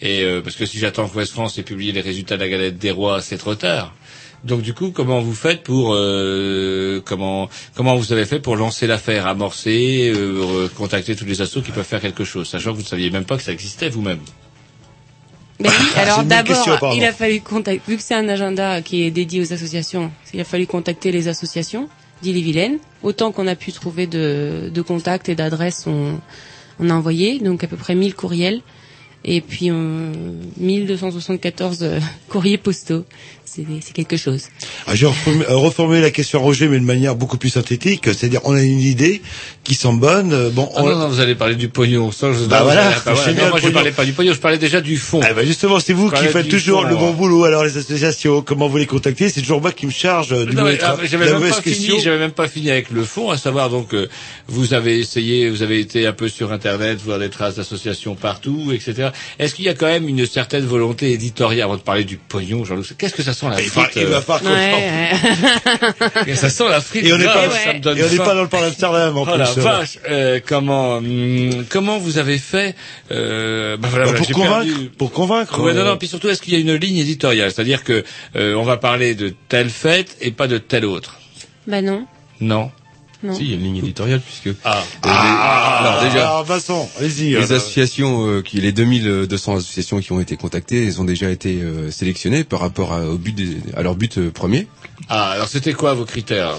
et 0.00 0.22
euh, 0.24 0.40
parce 0.40 0.56
que 0.56 0.64
si 0.64 0.78
j'attends 0.78 1.06
que 1.06 1.16
West 1.18 1.32
France 1.32 1.58
ait 1.58 1.62
publié 1.64 1.92
les 1.92 2.00
résultats 2.00 2.36
de 2.36 2.40
la 2.42 2.48
galette 2.48 2.78
des 2.78 2.90
rois 2.90 3.20
c'est 3.20 3.36
trop 3.38 3.54
tard 3.56 3.94
donc 4.44 4.60
du 4.60 4.74
coup, 4.74 4.90
comment 4.90 5.20
vous 5.20 5.34
faites 5.34 5.62
pour 5.62 5.94
euh, 5.94 7.00
comment 7.04 7.48
comment 7.74 7.96
vous 7.96 8.12
avez 8.12 8.26
fait 8.26 8.40
pour 8.40 8.56
lancer 8.56 8.86
l'affaire, 8.86 9.26
amorcer, 9.26 10.12
euh, 10.14 10.68
contacter 10.76 11.16
tous 11.16 11.24
les 11.24 11.40
assos 11.40 11.62
qui 11.62 11.72
peuvent 11.72 11.84
faire 11.84 12.00
quelque 12.00 12.24
chose, 12.24 12.48
sachant 12.48 12.70
que 12.72 12.76
vous 12.76 12.82
ne 12.82 12.86
saviez 12.86 13.10
même 13.10 13.24
pas 13.24 13.36
que 13.36 13.42
ça 13.42 13.52
existait 13.52 13.88
vous-même. 13.88 14.20
Ben 15.60 15.70
oui, 15.70 15.86
alors 15.96 16.24
d'abord, 16.24 16.94
il 16.94 17.04
a 17.04 17.12
fallu 17.12 17.40
contacter, 17.40 17.80
vu 17.88 17.96
que 17.96 18.02
c'est 18.02 18.14
un 18.14 18.28
agenda 18.28 18.82
qui 18.82 19.02
est 19.02 19.10
dédié 19.10 19.40
aux 19.40 19.52
associations, 19.52 20.10
il 20.34 20.40
a 20.40 20.44
fallu 20.44 20.66
contacter 20.66 21.10
les 21.10 21.28
associations 21.28 21.88
d'Ille-et-Vilaine. 22.22 22.78
Autant 23.02 23.32
qu'on 23.32 23.46
a 23.46 23.54
pu 23.54 23.72
trouver 23.72 24.06
de, 24.06 24.70
de 24.72 24.82
contacts 24.82 25.28
et 25.28 25.34
d'adresses, 25.34 25.86
on, 25.86 26.20
on 26.80 26.90
a 26.90 26.94
envoyé, 26.94 27.38
donc 27.38 27.64
à 27.64 27.66
peu 27.66 27.76
près 27.76 27.94
1000 27.94 28.14
courriels. 28.14 28.60
Et 29.24 29.40
puis 29.40 29.70
on, 29.70 30.12
1274 30.58 31.78
euh, 31.82 32.00
courriers 32.28 32.58
postaux. 32.58 33.04
C'est 33.54 33.64
c'est 33.82 33.92
quelque 33.92 34.16
chose. 34.16 34.46
Ah, 34.86 34.96
J'ai 34.96 35.06
reformulé, 35.06 35.44
euh, 35.48 35.54
reformulé 35.56 36.00
la 36.00 36.10
question 36.10 36.40
à 36.40 36.42
Roger, 36.42 36.66
mais 36.66 36.80
de 36.80 36.84
manière 36.84 37.14
beaucoup 37.14 37.38
plus 37.38 37.50
synthétique. 37.50 38.02
C'est-à-dire, 38.06 38.40
on 38.44 38.54
a 38.54 38.62
une 38.62 38.80
idée 38.80 39.22
qui 39.62 39.74
semble 39.76 40.00
bonne. 40.00 40.32
euh, 40.32 40.50
Bon, 40.50 40.68
Ah 40.74 40.80
on- 40.82 40.88
non, 40.88 40.98
non, 40.98 41.08
vous 41.08 41.20
allez 41.20 41.36
parler 41.36 41.54
du 41.54 41.68
pognon. 41.68 42.10
Ça, 42.10 42.32
je, 42.32 42.46
Bah 42.46 42.58
non, 42.58 42.64
voilà, 42.64 42.90
vous 42.90 43.10
allez- 43.20 43.34
bah 43.34 43.42
Non, 43.44 43.50
moi 43.50 43.60
je 43.62 43.68
parlais 43.68 43.92
pas 43.92 44.04
du 44.04 44.12
pognon, 44.12 44.32
je 44.32 44.40
parlais 44.40 44.58
déjà 44.58 44.80
du 44.80 44.96
fond. 44.96 45.20
Ah 45.22 45.32
bah 45.34 45.44
justement, 45.44 45.78
c'est 45.78 45.92
vous 45.92 46.10
Je 46.10 46.16
qui 46.16 46.26
faites 46.32 46.48
toujours 46.48 46.82
fond, 46.82 46.88
le 46.88 46.96
bon 46.96 47.12
boulot. 47.12 47.44
Alors 47.44 47.62
les 47.64 47.76
associations, 47.76 48.42
comment 48.42 48.66
vous 48.68 48.76
les 48.78 48.86
contactez? 48.86 49.28
C'est 49.28 49.40
toujours 49.40 49.60
moi 49.60 49.70
qui 49.70 49.86
me 49.86 49.92
charge 49.92 50.32
euh, 50.32 50.46
du 50.46 50.56
Non, 50.56 50.64
mais, 50.64 50.76
ah, 50.82 50.88
même 50.88 50.96
pas 50.98 51.06
j'avais 51.06 52.18
même 52.18 52.32
pas 52.32 52.48
fini 52.48 52.70
avec 52.72 52.90
le 52.90 53.04
fond, 53.04 53.30
à 53.30 53.36
savoir 53.38 53.70
donc 53.70 53.94
euh, 53.94 54.08
vous 54.48 54.74
avez 54.74 54.98
essayé, 54.98 55.48
vous 55.48 55.62
avez 55.62 55.78
été 55.78 56.06
un 56.08 56.12
peu 56.12 56.28
sur 56.28 56.50
internet, 56.52 56.98
voir 57.04 57.20
des 57.20 57.30
traces 57.30 57.54
d'associations 57.54 58.16
partout, 58.16 58.72
etc. 58.72 59.10
Est-ce 59.38 59.54
qu'il 59.54 59.64
y 59.64 59.68
a 59.68 59.74
quand 59.74 59.86
même 59.86 60.08
une 60.08 60.26
certaine 60.26 60.64
volonté 60.66 61.12
éditoriale 61.12 61.62
avant 61.64 61.76
de 61.76 61.82
parler 61.82 62.04
du 62.04 62.16
pognon, 62.16 62.64
Jean-Luc 62.64 62.96
Qu'est-ce 62.98 63.14
que 63.14 63.22
ça 63.22 63.32
sent 63.32 63.43
la 63.48 63.60
Il 63.60 63.70
va- 63.70 63.82
frite 63.84 63.96
il 63.96 64.06
va 64.06 64.18
euh, 64.18 64.22
Ouais. 66.26 66.34
Ça 66.44 66.50
sent 66.50 66.68
la 66.68 66.80
frite. 66.80 67.04
Et 67.06 67.12
on 67.12 67.18
n'est 67.18 67.24
pas, 67.24 67.50
ça 67.50 67.72
me 67.74 67.80
donne 67.80 67.98
et 67.98 68.02
on 68.02 68.08
n'est 68.08 68.16
faim. 68.16 68.24
pas 68.24 68.34
dans 68.34 68.42
le 68.42 68.48
parc 68.48 68.64
d'Amsterdam 68.64 69.16
en 69.16 69.22
Oh 69.22 69.26
plus. 69.26 69.58
euh. 69.58 69.62
vache 69.62 69.98
euh, 70.10 70.40
Comment 70.46 70.96
hum, 70.98 71.64
comment 71.68 71.98
vous 71.98 72.18
avez 72.18 72.38
fait 72.38 72.74
euh, 73.10 73.76
bah 73.76 73.88
voilà, 73.90 74.06
Bah, 74.06 74.12
pour 74.18 74.28
convaincre, 74.30 74.64
perdu. 74.66 74.90
pour 74.98 75.12
convaincre. 75.12 75.60
Ouais, 75.62 75.74
non, 75.74 75.80
euh, 75.80 75.84
non. 75.90 75.96
Puis 75.96 76.08
surtout, 76.08 76.28
est-ce 76.28 76.42
qu'il 76.42 76.54
y 76.54 76.56
a 76.56 76.60
une 76.60 76.74
ligne 76.74 76.98
éditoriale? 76.98 77.50
C'est-à-dire 77.52 77.84
que 77.84 78.04
euh, 78.36 78.54
on 78.54 78.64
va 78.64 78.76
parler 78.76 79.14
de 79.14 79.34
telle 79.48 79.70
fête 79.70 80.16
et 80.20 80.30
pas 80.30 80.46
de 80.48 80.58
telle 80.58 80.84
autre? 80.84 81.18
Bah 81.66 81.82
non. 81.82 82.06
Non? 82.40 82.70
Non. 83.24 83.34
Si, 83.34 83.42
il 83.44 83.50
y 83.50 83.52
a 83.54 83.56
une 83.56 83.62
ligne 83.62 83.76
éditoriale 83.78 84.20
puisque. 84.20 84.54
Ah. 84.64 84.82
Euh, 85.04 85.08
les- 85.08 85.10
alors 85.86 86.02
déjà, 86.02 86.28
alors, 86.28 86.44
Vincent, 86.44 86.90
allez-y. 86.98 87.30
les 87.30 87.36
euh, 87.36 87.56
associations, 87.56 88.28
euh, 88.28 88.42
qui, 88.42 88.60
les 88.60 88.70
2200 88.72 89.56
associations 89.56 89.98
qui 90.00 90.12
ont 90.12 90.20
été 90.20 90.36
contactées, 90.36 90.86
elles 90.86 91.00
ont 91.00 91.04
déjà 91.04 91.30
été 91.30 91.60
euh, 91.62 91.90
sélectionnées 91.90 92.44
par 92.44 92.60
rapport 92.60 92.92
à, 92.92 93.00
au 93.08 93.16
but 93.16 93.34
des- 93.34 93.56
à 93.76 93.82
leur 93.82 93.94
but 93.96 94.18
euh, 94.18 94.30
premier. 94.30 94.68
Ah, 95.08 95.30
alors 95.30 95.48
c'était 95.48 95.72
quoi 95.72 95.94
vos 95.94 96.04
critères? 96.04 96.54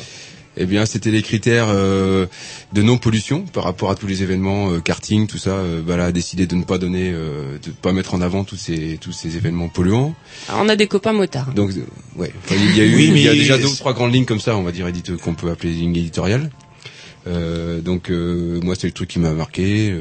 Eh 0.57 0.65
bien, 0.65 0.85
c'était 0.85 1.11
les 1.11 1.21
critères 1.21 1.67
euh, 1.69 2.27
de 2.73 2.81
non-pollution 2.81 3.41
par 3.41 3.63
rapport 3.65 3.89
à 3.91 3.95
tous 3.95 4.07
les 4.07 4.23
événements, 4.23 4.71
euh, 4.71 4.79
karting, 4.79 5.27
tout 5.27 5.37
ça. 5.37 5.51
Euh, 5.51 5.81
bah 5.81 5.97
là, 5.97 6.05
a 6.05 6.11
décidé 6.13 6.47
de 6.47 6.55
ne 6.55 6.63
pas 6.63 6.77
donner, 6.77 7.11
euh, 7.13 7.57
de 7.63 7.71
pas 7.71 7.91
mettre 7.91 8.13
en 8.13 8.21
avant 8.21 8.43
tous 8.45 8.55
ces 8.55 8.97
tous 9.01 9.11
ces 9.11 9.35
événements 9.35 9.67
polluants. 9.67 10.15
Alors, 10.47 10.61
on 10.63 10.69
a 10.69 10.75
des 10.77 10.87
copains 10.87 11.11
motards. 11.13 11.53
Donc, 11.53 11.71
euh, 11.71 11.81
ouais, 12.15 12.31
Enfin, 12.45 12.55
il 12.57 12.77
y 12.77 12.81
a 12.81 12.85
eu, 12.85 12.95
Oui, 12.95 13.11
il 13.13 13.19
y 13.21 13.27
a 13.27 13.33
déjà 13.33 13.57
deux 13.57 13.67
ou 13.67 13.75
trois 13.75 13.93
grandes 13.93 14.13
lignes 14.13 14.25
comme 14.25 14.39
ça, 14.39 14.55
on 14.55 14.63
va 14.63 14.71
dire, 14.71 14.87
édite- 14.87 15.17
qu'on 15.17 15.33
peut 15.33 15.49
appeler 15.49 15.71
des 15.73 15.79
lignes 15.79 15.95
éditoriales. 15.97 16.49
Euh, 17.27 17.81
donc, 17.81 18.09
euh, 18.09 18.59
moi, 18.63 18.75
c'est 18.79 18.87
le 18.87 18.93
truc 18.93 19.09
qui 19.09 19.19
m'a 19.19 19.31
marqué. 19.33 19.93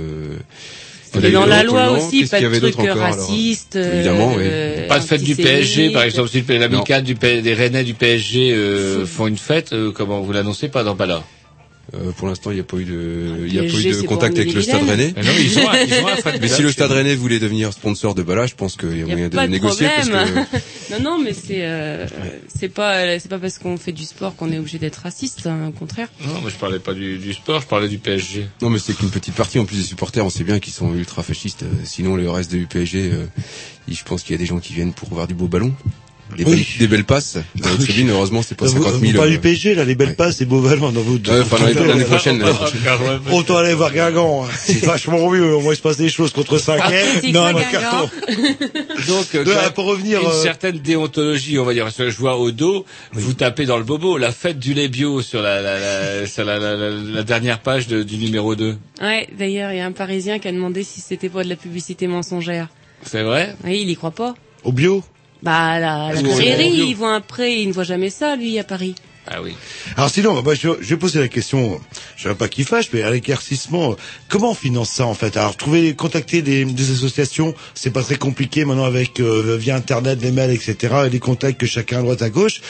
Euh, 1.16 1.28
Et 1.28 1.30
dans 1.30 1.46
la 1.46 1.62
loi 1.62 1.90
aussi, 1.92 2.24
pas 2.26 2.38
qu'il 2.38 2.46
y 2.46 2.50
de 2.50 2.56
avait 2.56 2.70
trucs 2.72 2.88
racistes. 2.90 3.76
Évidemment, 3.76 4.34
oui. 4.36 4.42
euh, 4.44 4.88
Pas 4.88 4.98
de 4.98 5.04
fête 5.04 5.22
du. 5.22 5.36
PSG, 5.36 5.90
par 5.90 6.02
exemple, 6.02 6.28
si 6.28 6.42
l'amicale 6.48 7.02
du 7.02 7.14
P- 7.14 7.42
des 7.42 7.54
Rennais 7.54 7.84
du 7.84 7.94
PSG 7.94 8.52
euh, 8.52 9.04
font 9.06 9.26
une 9.26 9.38
fête, 9.38 9.72
euh, 9.72 9.92
comment 9.92 10.20
vous 10.20 10.32
l'annoncez 10.32 10.68
pas 10.68 10.82
dans 10.84 10.94
Bala 10.94 11.22
Euh, 11.94 12.10
pour 12.12 12.26
l'instant, 12.28 12.50
il 12.50 12.54
n'y 12.54 12.60
a 12.60 12.64
pas 12.64 12.76
eu 12.78 12.84
de, 12.84 13.44
il 13.46 13.54
y 13.54 13.58
a 13.58 13.62
pas 13.62 13.68
PSG, 13.68 13.90
eu 13.90 14.02
de 14.02 14.06
contact 14.06 14.36
avec 14.36 14.52
le. 14.52 14.62
Stade 14.62 14.82
Rennais. 14.82 15.12
Mais 15.16 15.22
non, 15.22 15.30
ils 15.38 15.58
ont 15.58 15.68
un- 15.70 15.80
ils 15.82 15.94
ont 15.94 16.06
un 16.08 16.16
fan 16.22 16.38
Mais 16.40 16.48
si 16.48 16.62
le 16.62 16.72
Stade. 16.72 16.90
Rennais 16.90 17.14
voulait 17.14 17.38
devenir 17.38 17.72
sponsor 17.72 18.14
de 18.14 18.22
Bala, 18.22 18.46
je 18.46 18.54
pense 18.54 18.76
qu'il 18.76 18.90
y 18.90 18.92
a 18.94 18.96
Y 18.96 19.02
a 19.02 19.06
moyen 19.06 19.28
de 19.28 19.40
négocier 19.46 19.86
parce 19.94 20.08
problème. 20.08 20.46
que 20.52 20.92
non, 20.92 21.00
non, 21.18 21.18
mais 21.22 21.32
c'est 21.32 21.64
euh, 21.64 22.06
c'est 22.54 22.68
pas 22.68 23.18
c'est 23.18 23.28
pas 23.28 23.38
parce 23.38 23.58
qu'on 23.58 23.76
fait 23.76 23.92
du 23.92 24.04
sport 24.04 24.34
qu'on 24.36 24.50
est 24.52 24.58
obligé 24.58 24.78
d'être 24.78 24.96
raciste. 24.96 25.46
hein, 25.46 25.68
au 25.68 25.72
contraire. 25.72 26.08
Non, 26.26 26.40
mais 26.44 26.50
je 26.50 26.56
parlais 26.56 26.78
pas 26.78 26.94
du, 26.94 27.18
du 27.18 27.32
sport, 27.32 27.60
je 27.60 27.66
parlais 27.66 27.88
du 27.88 27.98
PSG. 27.98 28.46
non, 28.62 28.70
mais 28.70 28.78
c'est 28.78 28.94
qu'une 28.94 29.10
petite 29.10 29.34
partie. 29.34 29.58
En 29.58 29.64
plus 29.64 29.76
des 29.76 29.82
supporters, 29.84 30.24
on 30.24 30.30
sait 30.30 30.44
bien 30.44 30.58
qu'ils 30.58 30.72
sont 30.72 30.92
ultra 30.94 31.22
fascistes. 31.22 31.62
Euh, 31.62 31.66
Sinon, 31.84 32.16
le 32.16 32.28
reste 32.30 32.50
de 32.52 32.56
l'UPSG, 32.58 32.96
euh, 33.12 33.26
je 33.88 34.02
pense 34.04 34.22
qu'il 34.22 34.32
y 34.32 34.34
a 34.34 34.38
des 34.38 34.46
gens 34.46 34.58
qui 34.58 34.72
viennent 34.72 34.92
pour 34.94 35.08
voir 35.10 35.26
du 35.28 35.34
beau 35.34 35.46
ballon, 35.48 35.72
des, 36.36 36.44
Oui. 36.44 36.54
belles, 36.56 36.64
des 36.78 36.86
belles 36.88 37.04
passes. 37.04 37.38
Dans 37.56 37.68
la 37.68 37.76
tribune, 37.76 38.10
heureusement, 38.10 38.42
c'est 38.42 38.54
pas 38.56 38.66
vous, 38.66 38.82
50 38.82 38.92
vous 38.94 39.00
000. 39.06 39.12
parlez 39.16 39.32
euh, 39.32 39.34
du 39.34 39.40
PSG, 39.40 39.74
là, 39.74 39.84
les 39.84 39.94
belles 39.94 40.16
passes, 40.16 40.40
et 40.40 40.44
beaux 40.46 40.60
ballons 40.60 40.90
dans 40.90 41.00
vous. 41.02 41.16
Ouais, 41.16 41.40
enfin, 41.40 41.56
l'année- 41.64 42.04
prochaine, 42.04 42.38
l'année 42.40 42.52
prochaine. 42.54 42.82
Autant 43.32 43.56
aller 43.58 43.74
voir 43.74 43.92
Guingamp, 43.92 44.44
hein. 44.44 44.48
c'est 44.56 44.84
vachement 44.84 45.30
mieux. 45.30 45.54
Au 45.54 45.60
moins, 45.60 45.72
il 45.72 45.76
se 45.76 45.82
passe 45.82 45.96
des 45.96 46.08
choses 46.08 46.32
contre 46.32 46.58
5 46.58 46.80
Ah, 46.82 46.90
c'est 47.20 47.30
Non, 47.32 47.44
Guingamp 47.52 47.70
carton. 47.70 48.10
Donc, 49.08 49.34
euh, 49.34 49.44
même, 49.44 49.70
pour 49.74 49.84
revenir, 49.86 50.20
une 50.20 50.26
euh, 50.28 50.42
certaine 50.42 50.78
déontologie, 50.78 51.58
on 51.58 51.64
va 51.64 51.72
dire. 51.74 51.84
Parce 51.84 51.96
que 51.96 52.10
je 52.10 52.16
vois 52.18 52.36
au 52.38 52.50
dos, 52.50 52.84
vous 53.12 53.34
tapez 53.34 53.66
dans 53.66 53.76
le 53.78 53.84
bobo 53.84 54.18
la 54.18 54.32
fête 54.32 54.58
du 54.58 54.74
lait 54.74 54.88
bio 54.88 55.22
sur 55.22 55.42
la, 55.42 55.60
la, 55.60 55.78
la, 55.78 56.26
sur 56.26 56.44
la, 56.44 56.58
la, 56.58 56.76
la- 56.76 56.90
la 56.90 57.22
dernière 57.22 57.60
page 57.60 57.86
de- 57.86 58.02
du 58.02 58.16
numéro 58.16 58.54
2. 58.54 58.76
Ouais. 59.02 59.28
D'ailleurs, 59.38 59.72
il 59.72 59.78
y 59.78 59.80
a 59.80 59.86
un 59.86 59.92
Parisien 59.92 60.38
qui 60.38 60.48
a 60.48 60.52
demandé 60.52 60.82
si 60.82 61.00
c'était 61.00 61.28
pas 61.28 61.44
de 61.44 61.48
la 61.48 61.56
publicité 61.56 62.06
mensongère. 62.06 62.68
C'est 63.02 63.22
vrai? 63.22 63.54
Oui, 63.64 63.80
il 63.82 63.90
y 63.90 63.96
croit 63.96 64.10
pas. 64.10 64.34
Au 64.64 64.72
bio? 64.72 65.02
Bah 65.44 65.78
la, 65.78 66.12
la 66.14 66.22
prairie, 66.22 66.72
il 66.88 66.94
voit 66.94 67.14
un 67.14 67.20
pré, 67.20 67.54
il 67.60 67.68
ne 67.68 67.72
voit 67.72 67.84
jamais 67.84 68.10
ça 68.10 68.34
lui 68.36 68.58
à 68.58 68.64
Paris. 68.64 68.94
Ah 69.26 69.40
oui. 69.42 69.54
Alors 69.96 70.10
sinon, 70.10 70.42
bah, 70.42 70.52
je, 70.54 70.68
je 70.82 70.88
vais 70.90 70.98
poser 70.98 71.18
la 71.18 71.28
question, 71.28 71.80
je 72.14 72.28
ne 72.28 72.34
pas 72.34 72.46
qui 72.46 72.62
fâche, 72.62 72.90
mais 72.92 73.00
à 73.02 73.10
l'éclaircissement, 73.10 73.96
comment 74.28 74.50
on 74.50 74.54
finance 74.54 74.90
ça 74.90 75.06
en 75.06 75.14
fait? 75.14 75.38
Alors 75.38 75.56
trouver, 75.56 75.94
contacter 75.94 76.42
des, 76.42 76.66
des 76.66 76.90
associations, 76.92 77.54
c'est 77.74 77.90
pas 77.90 78.02
très 78.02 78.16
compliqué 78.16 78.66
maintenant 78.66 78.84
avec 78.84 79.20
euh, 79.20 79.56
via 79.58 79.76
internet, 79.76 80.18
les 80.20 80.30
mails, 80.30 80.50
etc. 80.50 80.76
Et 81.06 81.08
les 81.08 81.20
contacts 81.20 81.58
que 81.58 81.64
chacun 81.66 82.00
à 82.00 82.02
droite 82.02 82.20
à 82.20 82.28
gauche. 82.28 82.60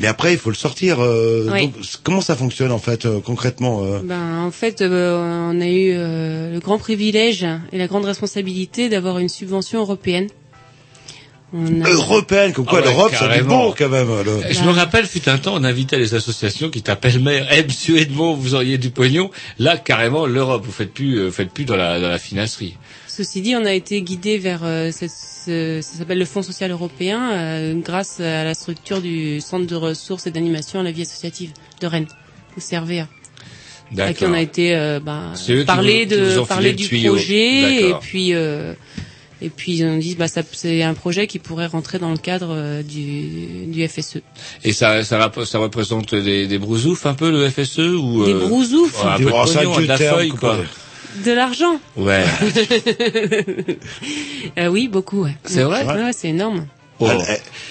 Mais 0.00 0.08
après, 0.08 0.32
il 0.32 0.38
faut 0.38 0.50
le 0.50 0.56
sortir. 0.56 0.98
euh, 0.98 1.48
Oui. 1.52 1.68
donc, 1.68 1.74
comment 2.02 2.20
ça 2.20 2.34
fonctionne 2.34 2.72
en 2.72 2.78
fait 2.80 3.06
euh, 3.06 3.20
concrètement 3.20 3.84
euh? 3.84 4.00
Ben 4.02 4.40
en 4.40 4.50
fait, 4.50 4.82
euh, 4.82 5.50
on 5.52 5.60
a 5.60 5.66
eu 5.68 5.92
euh, 5.94 6.52
le 6.54 6.58
grand 6.58 6.78
privilège 6.78 7.46
et 7.72 7.78
la 7.78 7.86
grande 7.86 8.04
responsabilité 8.06 8.88
d'avoir 8.88 9.20
une 9.20 9.28
subvention 9.28 9.78
européenne. 9.78 10.26
Européenne, 11.52 12.52
comme 12.52 12.64
quoi 12.64 12.78
Ah 12.82 12.86
ouais, 12.86 12.92
l'Europe, 12.92 13.10
carrément. 13.12 13.66
bon 13.68 13.74
quand 13.76 13.88
même. 13.88 14.08
le- 14.24 14.52
Je 14.52 14.62
me 14.62 14.70
rappelle, 14.70 15.06
fut 15.06 15.28
un 15.28 15.38
temps, 15.38 15.54
on 15.56 15.64
invitait 15.64 15.98
les 15.98 16.14
associations 16.14 16.70
qui 16.70 16.82
t'appellent 16.82 17.18
maire, 17.20 17.46
eh, 17.52 17.64
monsieur 17.64 17.98
Edmond, 17.98 18.34
vous 18.34 18.54
auriez 18.54 18.78
du 18.78 18.90
pognon. 18.90 19.30
Là, 19.58 19.76
carrément, 19.76 20.26
l'Europe, 20.26 20.62
vous 20.64 20.72
faites 20.72 20.92
plus, 20.92 21.18
euh, 21.18 21.30
faites 21.30 21.50
plus 21.50 21.64
dans 21.64 21.76
la, 21.76 22.00
dans 22.00 22.08
la 22.08 22.18
finasserie. 22.18 22.76
Ceci 23.08 23.40
dit, 23.42 23.54
on 23.56 23.64
a 23.64 23.72
été 23.72 24.00
guidé 24.02 24.38
vers 24.38 24.60
euh, 24.64 24.90
cette- 24.92 25.10
ce, 25.10 25.80
ça 25.82 25.98
s'appelle 25.98 26.18
le 26.18 26.24
Fonds 26.24 26.42
social 26.42 26.70
européen 26.70 27.32
euh, 27.32 27.74
grâce 27.82 28.20
à 28.20 28.44
la 28.44 28.54
structure 28.54 29.00
du 29.00 29.40
Centre 29.40 29.66
de 29.66 29.74
ressources 29.74 30.26
et 30.26 30.30
d'animation 30.30 30.80
à 30.80 30.82
la 30.82 30.92
vie 30.92 31.02
associative 31.02 31.50
de 31.80 31.86
Rennes, 31.86 32.06
au 32.56 32.60
CRVA. 32.60 33.08
À 33.98 34.12
qui 34.12 34.24
on 34.24 34.34
a 34.34 34.40
été 34.40 34.76
euh, 34.76 35.00
bah, 35.00 35.32
C'est 35.34 35.64
parler 35.64 36.04
vous- 36.04 36.10
qui 36.14 36.20
vous 36.34 36.40
de 36.42 36.46
parler 36.46 36.72
du 36.74 36.86
tuyau. 36.86 37.14
projet 37.14 37.88
et 37.88 37.94
puis 38.00 38.34
euh, 38.34 38.74
Et 39.42 39.48
puis 39.48 39.82
on 39.84 39.96
dit 39.98 40.16
bah 40.16 40.28
ça 40.28 40.42
c'est 40.52 40.82
un 40.82 40.94
projet 40.94 41.26
qui 41.26 41.38
pourrait 41.38 41.66
rentrer 41.66 41.98
dans 41.98 42.10
le 42.10 42.18
cadre 42.18 42.48
euh, 42.50 42.82
du, 42.82 43.66
du 43.66 43.88
FSE. 43.88 44.18
Et 44.64 44.72
ça, 44.72 45.02
ça, 45.02 45.30
ça 45.44 45.58
représente 45.58 46.14
des, 46.14 46.46
des 46.46 46.58
brousoufs 46.58 47.06
un 47.06 47.14
peu 47.14 47.30
le 47.30 47.48
FSE 47.48 47.78
ou 47.78 48.24
Des 48.26 48.34
euh, 48.34 48.38
brousoufs 48.46 49.02
ouais, 49.04 49.10
Un 49.10 49.16
peu 49.18 49.24
de 49.24 49.30
Oh, 49.32 49.46
ça, 49.46 49.60
pognon, 49.62 49.80
de 49.80 49.86
la 49.86 49.96
feuille 49.96 50.28
quoi. 50.30 50.58
De 51.24 51.32
l'argent. 51.32 51.80
Ouais. 51.96 52.24
Euh, 54.58 54.66
oui, 54.68 54.88
beaucoup. 54.88 55.24
Ouais. 55.24 55.36
C'est 55.44 55.62
vrai 55.62 55.84
Ouais, 55.84 55.94
ouais, 55.94 56.12
c'est 56.12 56.28
énorme. 56.28 56.66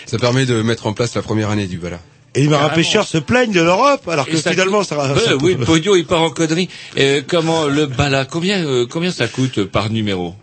Ça 0.05 0.17
permet 0.17 0.45
de 0.45 0.61
mettre 0.61 0.87
en 0.87 0.93
place 0.93 1.15
la 1.15 1.21
première 1.21 1.49
année 1.49 1.67
du 1.67 1.77
Bala. 1.77 1.99
Et 2.35 2.41
les 2.41 2.47
marins 2.47 2.69
pêcheurs 2.69 3.07
se 3.07 3.17
plaignent 3.17 3.51
de 3.53 3.61
l'Europe, 3.61 4.07
alors 4.07 4.27
que 4.27 4.37
ça 4.37 4.51
finalement, 4.51 4.79
coûte- 4.79 4.87
ça, 4.89 5.15
ça- 5.19 5.35
oui, 5.37 5.55
le 5.59 5.65
pognon 5.65 5.95
il 5.95 6.05
part 6.05 6.21
en 6.21 6.29
connerie. 6.29 6.69
Euh, 6.97 7.21
comment 7.27 7.65
le 7.65 7.87
bala 7.87 8.25
Combien 8.25 8.63
euh, 8.63 8.85
combien 8.87 9.11
ça 9.11 9.27
coûte 9.27 9.63
par 9.65 9.89
numéro? 9.89 10.35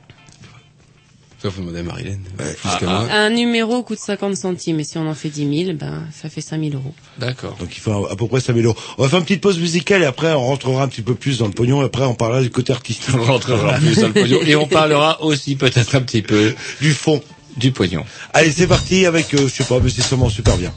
Ça 1.46 1.52
faut 1.52 1.60
demander 1.60 1.78
à 1.78 1.82
Marilyn. 1.84 2.18
Plus 2.36 2.86
Ah. 2.88 3.06
Un 3.12 3.30
numéro 3.30 3.84
coûte 3.84 4.00
50 4.00 4.34
centimes 4.36 4.80
et 4.80 4.84
si 4.84 4.98
on 4.98 5.08
en 5.08 5.14
fait 5.14 5.28
10 5.28 5.64
000, 5.66 5.76
ben 5.78 6.02
ça 6.12 6.28
fait 6.28 6.40
5 6.40 6.60
000 6.60 6.74
euros. 6.74 6.92
D'accord. 7.18 7.56
Donc 7.60 7.68
il 7.76 7.78
faut 7.80 8.08
à 8.10 8.16
peu 8.16 8.26
près 8.26 8.40
5000 8.40 8.64
euros. 8.66 8.76
On 8.98 9.04
va 9.04 9.08
faire 9.08 9.20
une 9.20 9.24
petite 9.24 9.42
pause 9.42 9.60
musicale 9.60 10.02
et 10.02 10.06
après 10.06 10.32
on 10.32 10.44
rentrera 10.44 10.82
un 10.82 10.88
petit 10.88 11.02
peu 11.02 11.14
plus 11.14 11.38
dans 11.38 11.46
le 11.46 11.52
pognon 11.52 11.82
et 11.82 11.84
après 11.84 12.02
on 12.02 12.14
parlera 12.16 12.42
du 12.42 12.50
côté 12.50 12.72
artistique. 12.72 13.14
On 13.14 13.22
rentrera 13.22 13.74
plus 13.74 13.96
dans 13.98 14.08
le 14.08 14.12
pognon 14.12 14.40
et 14.44 14.56
on 14.56 14.66
parlera 14.66 15.22
aussi 15.22 15.54
peut-être 15.54 15.94
un 15.94 16.00
petit 16.00 16.22
peu 16.22 16.52
du 16.80 16.92
fond, 16.92 17.22
du 17.56 17.70
pognon. 17.70 18.04
Allez, 18.34 18.50
c'est 18.50 18.66
parti 18.66 19.06
avec, 19.06 19.32
euh, 19.34 19.46
je 19.46 19.54
sais 19.54 19.62
pas, 19.64 19.78
mais 19.78 19.88
c'est 19.90 20.02
sûrement 20.02 20.28
super 20.28 20.56
bien. 20.56 20.72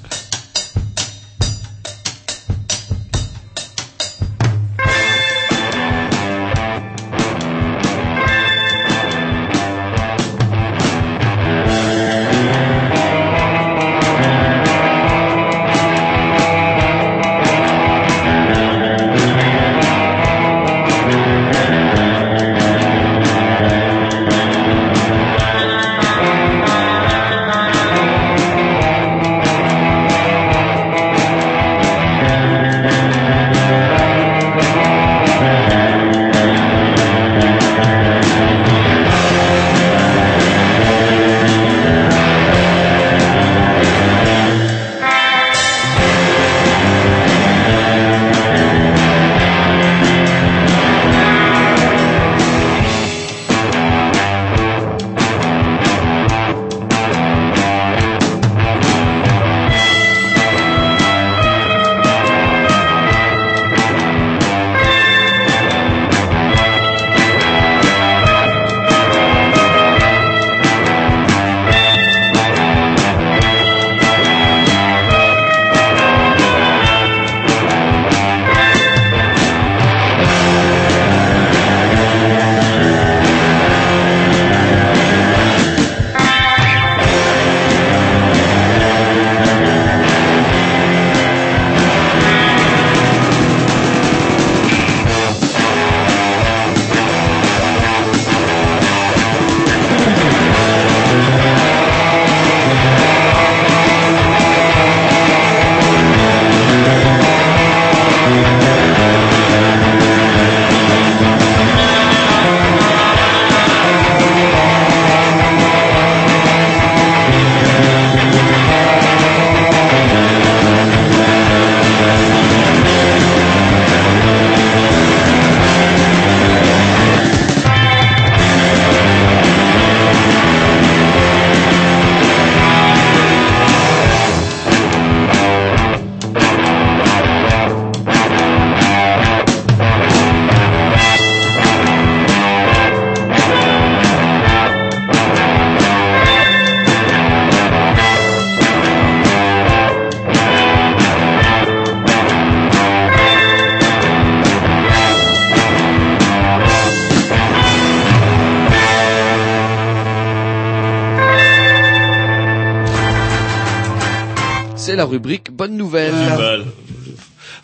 Rubrique 165.10 165.52
Bonne 165.52 165.76
Nouvelle. 165.76 166.14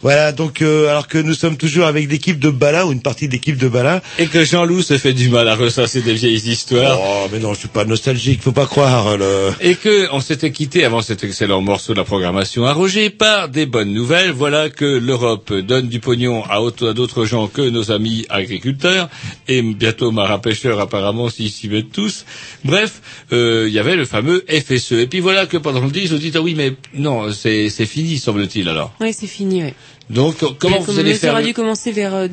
Voilà, 0.01 0.31
donc 0.31 0.61
euh, 0.61 0.89
alors 0.89 1.07
que 1.07 1.17
nous 1.17 1.34
sommes 1.34 1.57
toujours 1.57 1.85
avec 1.85 2.11
l'équipe 2.11 2.38
de 2.38 2.49
Bala 2.49 2.85
ou 2.85 2.91
une 2.91 3.01
partie 3.01 3.27
de 3.27 3.34
l'équipe 3.34 3.57
de 3.57 3.67
Bala. 3.67 4.03
Et 4.19 4.27
que 4.27 4.43
Jean-Loup 4.43 4.84
se 4.84 4.97
fait 4.97 5.13
du 5.13 5.30
mal 5.30 5.47
à 5.47 5.55
ressasser 5.55 6.01
des 6.01 6.13
vieilles 6.13 6.47
histoires. 6.47 6.99
Oh, 7.01 7.27
mais 7.31 7.39
non, 7.39 7.53
je 7.53 7.59
suis 7.59 7.67
pas 7.69 7.85
nostalgique, 7.85 8.41
faut 8.43 8.51
pas 8.51 8.67
croire. 8.67 9.17
Le... 9.17 9.51
Et 9.61 9.76
que 9.76 10.07
on 10.11 10.19
s'était 10.19 10.51
quitté 10.51 10.85
avant 10.85 11.01
cet 11.01 11.23
excellent 11.23 11.61
morceau 11.61 11.93
de 11.93 11.97
la 11.97 12.03
programmation 12.03 12.65
arrogé 12.65 13.09
par 13.09 13.49
des 13.49 13.65
bonnes 13.65 13.93
nouvelles. 13.93 14.31
Voilà 14.31 14.69
que 14.69 14.85
l'Europe 14.85 15.51
donne 15.51 15.88
du 15.88 15.99
pognon 15.99 16.43
à, 16.43 16.57
à 16.57 16.93
d'autres 16.93 17.26
gens 17.26 17.47
que 17.47 17.61
nos 17.61 17.89
amis 17.89 18.27
agriculteurs 18.30 19.09
et 19.47 19.61
bientôt 19.61 20.11
marins 20.11 20.39
pêcheurs 20.39 20.80
apparemment 20.80 21.30
s'ils 21.30 21.49
s'y 21.49 21.67
mettent 21.67 21.91
tous. 21.91 22.26
Bref, 22.63 23.01
euh, 23.34 23.65
il 23.68 23.73
y 23.73 23.80
avait 23.80 23.95
le 23.95 24.06
fameux 24.06 24.43
FSE. 24.47 24.93
Et 24.93 25.07
puis 25.07 25.19
voilà 25.19 25.45
que 25.45 25.57
pendant 25.57 25.81
le 25.81 25.89
10, 25.91 26.11
vous 26.11 26.18
dites 26.18 26.35
ah 26.35 26.41
oui 26.41 26.53
mais 26.56 26.73
non 26.93 27.31
c'est 27.31 27.69
c'est 27.69 27.85
fini 27.85 28.18
semble-t-il 28.18 28.68
alors. 28.69 28.93
Oui, 29.02 29.14
c'est 29.14 29.27
fini, 29.27 29.64
ouais. 29.64 29.73
Donc 30.10 30.38
comment 30.60 30.80
vous 30.80 30.85
comme 30.85 30.99
allez 30.99 31.14
Ça 31.14 31.19
faire 31.19 31.34
aurait 31.34 31.41
le- 31.41 31.47
dû 31.47 31.53
commencer 31.53 31.91
vers, 31.91 32.14
euh, 32.14 32.27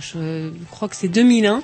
je 0.00 0.50
crois 0.70 0.88
que 0.88 0.96
c'est 0.96 1.08
2001. 1.08 1.62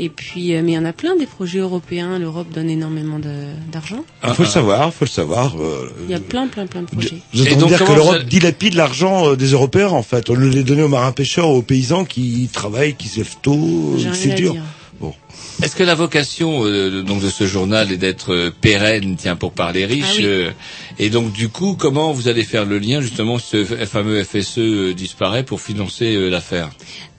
Et 0.00 0.10
puis, 0.10 0.54
euh, 0.54 0.62
mais 0.62 0.72
il 0.72 0.74
y 0.74 0.78
en 0.78 0.84
a 0.84 0.92
plein 0.92 1.16
des 1.16 1.26
projets 1.26 1.58
européens. 1.58 2.20
L'Europe 2.20 2.46
donne 2.54 2.70
énormément 2.70 3.18
de- 3.18 3.50
d'argent. 3.72 4.04
Il 4.22 4.32
faut 4.34 4.44
le 4.44 4.48
savoir, 4.48 4.94
faut 4.94 5.06
le 5.06 5.10
savoir. 5.10 5.56
euh, 5.60 5.90
Il 6.04 6.10
y 6.10 6.14
a 6.14 6.20
plein, 6.20 6.46
plein, 6.46 6.66
plein 6.66 6.82
de 6.82 6.86
projets. 6.86 7.16
Train 7.34 7.56
de 7.56 7.64
dire 7.66 7.84
que 7.84 7.92
l'Europe 7.92 8.22
dilapide 8.22 8.74
l'argent 8.74 9.34
des 9.34 9.46
Européens, 9.52 9.88
en 9.88 10.04
fait. 10.04 10.30
On 10.30 10.36
les 10.36 10.62
donné 10.62 10.82
aux 10.84 10.88
marins 10.88 11.10
pêcheurs, 11.10 11.48
aux 11.48 11.62
paysans 11.62 12.04
qui 12.04 12.48
travaillent, 12.52 12.94
qui 12.94 13.08
se 13.08 13.16
lèvent 13.16 13.38
tôt, 13.42 13.96
c'est 14.12 14.34
dur. 14.36 14.52
dire. 14.52 14.62
Bon. 15.00 15.14
Est-ce 15.62 15.76
que 15.76 15.84
la 15.84 15.94
vocation 15.94 16.64
euh, 16.64 16.90
de- 16.90 17.02
donc 17.02 17.22
de 17.22 17.30
ce 17.30 17.46
journal 17.46 17.92
est 17.92 17.96
d'être 17.96 18.32
euh, 18.34 18.50
pérenne, 18.50 19.14
tiens, 19.16 19.36
pour 19.36 19.52
parler 19.52 19.86
riche 19.86 20.04
Ah 20.08 20.14
oui. 20.18 20.24
euh, 20.24 20.50
Et 20.98 21.08
donc 21.08 21.32
du 21.32 21.48
coup, 21.48 21.76
comment 21.78 22.12
vous 22.12 22.26
allez 22.26 22.42
faire 22.44 22.64
le 22.64 22.78
lien 22.80 23.00
justement 23.00 23.38
ce 23.38 23.64
fameux 23.64 24.24
FSE 24.24 24.58
euh, 24.58 24.94
disparaît 24.94 25.44
pour 25.44 25.60
financer 25.60 26.16
euh, 26.16 26.28
l'affaire? 26.28 26.70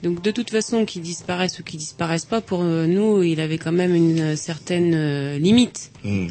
Donc 0.02 0.22
de 0.22 0.30
toute 0.30 0.50
façon, 0.50 0.84
qu'ils 0.84 1.00
disparaissent 1.02 1.58
ou 1.58 1.62
qu'ils 1.62 1.78
disparaissent 1.80 2.26
pas, 2.26 2.40
pour 2.42 2.60
euh, 2.62 2.86
nous, 2.86 3.22
il 3.22 3.40
avait 3.40 3.58
quand 3.58 3.72
même 3.72 3.94
une 3.94 4.20
euh, 4.20 4.36
certaine 4.36 4.92
euh, 4.94 5.38
limite. 5.38 5.90
Hmm. 6.04 6.28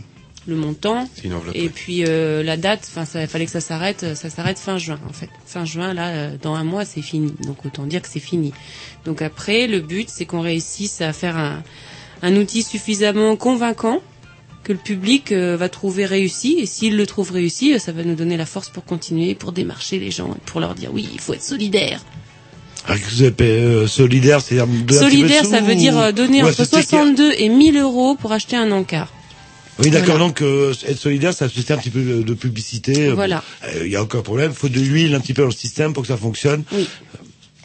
Le 0.49 0.55
montant. 0.55 1.07
Et 1.55 1.69
puis 1.69 2.03
euh, 2.07 2.41
la 2.43 2.57
date, 2.57 2.81
enfin, 2.89 3.05
ça 3.05 3.27
fallait 3.27 3.45
que 3.45 3.51
ça 3.51 3.61
s'arrête. 3.61 4.03
euh, 4.03 4.15
Ça 4.15 4.29
s'arrête 4.31 4.57
fin 4.57 4.77
juin, 4.79 4.99
en 5.07 5.13
fait. 5.13 5.29
Fin 5.45 5.63
juin, 5.63 5.93
là, 5.93 6.07
euh, 6.07 6.35
dans 6.41 6.55
un 6.55 6.63
mois, 6.63 6.85
c'est 6.85 7.01
fini. 7.03 7.33
Donc 7.45 7.63
autant 7.65 7.85
dire 7.85 8.01
que 8.01 8.07
c'est 8.09 8.19
fini. 8.19 8.51
Donc 9.05 9.21
après, 9.21 9.67
le 9.67 9.79
but, 9.81 10.09
c'est 10.09 10.25
qu'on 10.25 10.41
réussisse 10.41 11.01
à 11.01 11.13
faire 11.13 11.37
un, 11.37 11.61
un 12.23 12.35
outil 12.35 12.63
suffisamment 12.63 13.35
convaincant 13.35 14.01
que 14.63 14.73
le 14.73 14.79
public 14.79 15.31
euh, 15.31 15.55
va 15.55 15.69
trouver 15.69 16.05
réussi. 16.05 16.57
Et 16.59 16.65
s'il 16.65 16.97
le 16.97 17.05
trouve 17.05 17.31
réussi, 17.31 17.79
ça 17.79 17.91
va 17.91 18.03
nous 18.03 18.15
donner 18.15 18.35
la 18.37 18.45
force 18.47 18.69
pour 18.69 18.83
continuer, 18.85 19.35
pour 19.35 19.51
démarcher 19.51 19.99
les 19.99 20.09
gens, 20.11 20.35
pour 20.47 20.59
leur 20.61 20.73
dire 20.75 20.89
oui, 20.93 21.07
il 21.13 21.19
faut 21.19 21.33
être 21.33 21.43
solidaire. 21.43 22.01
Que 22.87 22.93
vous 23.11 23.23
êtes 23.23 23.39
euh, 23.41 23.85
solidaire, 23.87 24.41
c'est-à-dire 24.41 24.65
Solidaire, 24.99 25.45
ça 25.45 25.61
veut 25.61 25.75
dire 25.75 26.13
donner 26.13 26.41
Ouais, 26.43 26.49
entre 26.49 26.63
c'est- 26.63 26.63
c'est 26.65 26.69
qu'il 26.87 26.97
y 26.97 27.01
a- 27.01 27.03
62 27.03 27.33
et 27.37 27.49
1000 27.49 27.77
euros 27.77 28.15
pour 28.15 28.31
acheter 28.31 28.55
un 28.55 28.71
encart. 28.71 29.13
Oui, 29.79 29.89
d'accord. 29.89 30.17
Voilà. 30.17 30.25
Donc, 30.27 30.41
euh, 30.41 30.73
être 30.87 30.97
solidaire, 30.99 31.33
ça 31.33 31.47
suscite 31.49 31.71
un 31.71 31.77
petit 31.77 31.89
peu 31.89 32.23
de, 32.23 32.33
publicité. 32.33 33.07
Euh, 33.09 33.13
Voilà. 33.13 33.43
bon, 33.61 33.67
euh, 33.69 33.85
Il 33.85 33.91
y 33.91 33.95
a 33.95 34.03
aucun 34.03 34.21
problème. 34.21 34.53
Faut 34.53 34.69
de 34.69 34.79
l'huile 34.79 35.15
un 35.15 35.19
petit 35.19 35.33
peu 35.33 35.41
dans 35.43 35.47
le 35.49 35.53
système 35.53 35.93
pour 35.93 36.03
que 36.03 36.07
ça 36.07 36.17
fonctionne. 36.17 36.63
Oui. 36.71 36.87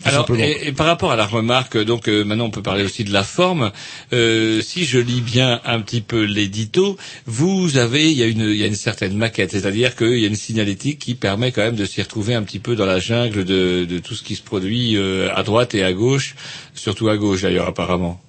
Alors, 0.07 0.29
et, 0.37 0.69
et 0.69 0.73
par 0.73 0.87
rapport 0.87 1.13
à 1.13 1.17
la 1.17 1.25
remarque, 1.27 1.79
donc 1.79 2.09
euh, 2.09 2.25
maintenant 2.25 2.47
on 2.47 2.51
peut 2.51 2.63
parler 2.63 2.85
aussi 2.85 3.05
de 3.05 3.13
la 3.13 3.25
forme. 3.25 3.73
Euh, 4.13 4.61
si 4.61 4.85
je 4.85 4.99
lis 4.99 5.23
bien 5.23 5.61
un 5.65 5.81
petit 5.81 6.03
peu 6.03 6.25
l'édito, 6.25 6.99
vous 7.27 7.79
avez, 7.79 8.11
il 8.13 8.19
y 8.19 8.23
a 8.23 8.27
une, 8.27 8.43
il 8.43 8.57
y 8.57 8.63
a 8.63 8.67
une 8.67 8.75
certaine 8.75 9.17
maquette, 9.17 9.53
c'est-à-dire 9.53 9.97
qu'il 9.97 10.19
y 10.19 10.25
a 10.25 10.29
une 10.29 10.37
signalétique 10.37 10.99
qui 10.99 11.15
permet 11.15 11.53
quand 11.53 11.63
même 11.63 11.77
de 11.77 11.87
s'y 11.87 12.03
retrouver 12.03 12.35
un 12.35 12.43
petit 12.43 12.59
peu 12.59 12.77
dans 12.77 12.87
la 12.87 12.99
jungle 12.99 13.45
de, 13.45 13.87
de 13.87 13.99
tout 13.99 14.15
ce 14.15 14.23
qui 14.23 14.37
se 14.37 14.43
produit 14.43 14.97
euh, 14.97 15.35
à 15.35 15.43
droite 15.43 15.75
et 15.75 15.83
à 15.83 15.93
gauche, 15.95 16.35
surtout 16.75 17.09
à 17.09 17.17
gauche 17.17 17.43
d'ailleurs 17.43 17.67
apparemment. 17.69 18.21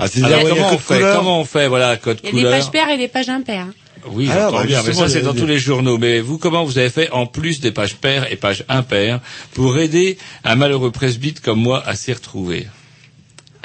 Ah, 0.00 0.08
c'est 0.08 0.22
Alors, 0.24 0.42
ouais, 0.44 0.50
il 0.52 0.56
y 0.56 0.58
a 0.58 0.62
comment 0.62 0.72
on 0.74 0.78
fait. 0.78 1.00
Comment 1.16 1.40
on 1.40 1.44
fait 1.44 1.68
Voilà, 1.68 1.96
code 1.96 2.18
Il 2.22 2.26
y 2.26 2.28
a 2.28 2.32
des 2.32 2.38
couleur. 2.38 2.52
pages 2.52 2.70
paires 2.70 2.88
et 2.90 2.98
des 2.98 3.08
pages 3.08 3.28
impaires. 3.28 3.66
Oui, 4.06 4.28
Ah, 4.30 4.34
j'entends 4.34 4.56
bah, 4.60 4.64
bien, 4.64 4.82
mais 4.82 4.92
ça 4.94 5.08
c'est 5.10 5.20
dans 5.20 5.34
tous 5.34 5.46
les 5.46 5.58
journaux. 5.58 5.98
Mais 5.98 6.20
vous, 6.20 6.38
comment 6.38 6.64
vous 6.64 6.78
avez 6.78 6.88
fait 6.90 7.10
en 7.10 7.26
plus 7.26 7.60
des 7.60 7.70
pages 7.70 7.96
paires 7.96 8.32
et 8.32 8.36
pages 8.36 8.64
impaires 8.68 9.20
pour 9.52 9.78
aider 9.78 10.16
un 10.44 10.56
malheureux 10.56 10.90
presbyte 10.90 11.40
comme 11.40 11.60
moi 11.60 11.86
à 11.86 11.94
s'y 11.96 12.12
retrouver 12.12 12.66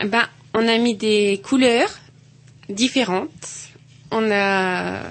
Eh 0.01 0.05
Ben, 0.07 0.27
on 0.53 0.67
a 0.67 0.77
mis 0.77 0.95
des 0.95 1.39
couleurs 1.43 1.89
différentes. 2.67 3.29
On 4.11 4.29
a 4.31 5.01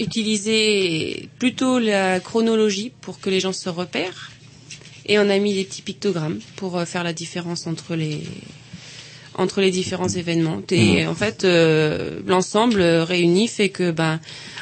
utilisé 0.00 1.28
plutôt 1.38 1.78
la 1.78 2.18
chronologie 2.20 2.92
pour 3.00 3.20
que 3.20 3.30
les 3.30 3.40
gens 3.40 3.52
se 3.52 3.68
repèrent. 3.68 4.30
Et 5.06 5.18
on 5.18 5.28
a 5.28 5.38
mis 5.38 5.54
des 5.54 5.64
petits 5.64 5.82
pictogrammes 5.82 6.38
pour 6.56 6.78
euh, 6.78 6.84
faire 6.84 7.04
la 7.04 7.12
différence 7.12 7.66
entre 7.66 7.96
les 7.96 8.22
entre 9.36 9.60
les 9.60 9.70
différents 9.70 10.08
événements. 10.08 10.60
Et 10.70 11.02
Mhm. 11.04 11.08
en 11.10 11.14
fait, 11.14 11.44
euh, 11.44 12.20
l'ensemble 12.26 12.80
euh, 12.80 13.04
réuni 13.04 13.48
fait 13.48 13.68
que 13.70 13.90
ben 13.90 14.20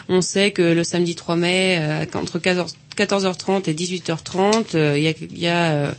on 0.09 0.21
sait 0.21 0.51
que 0.51 0.63
le 0.63 0.85
samedi 0.85 1.15
3 1.15 1.37
mai 1.37 1.79
euh, 1.81 2.05
entre 2.15 2.39
14 2.39 2.75
14h30 2.97 3.69
et 3.71 3.75
18h30, 3.75 4.75
euh, 4.75 4.95
il 4.99 5.05
y 5.05 5.09
a, 5.09 5.12
y 5.35 5.47
a 5.47 5.71
euh, 5.73 5.93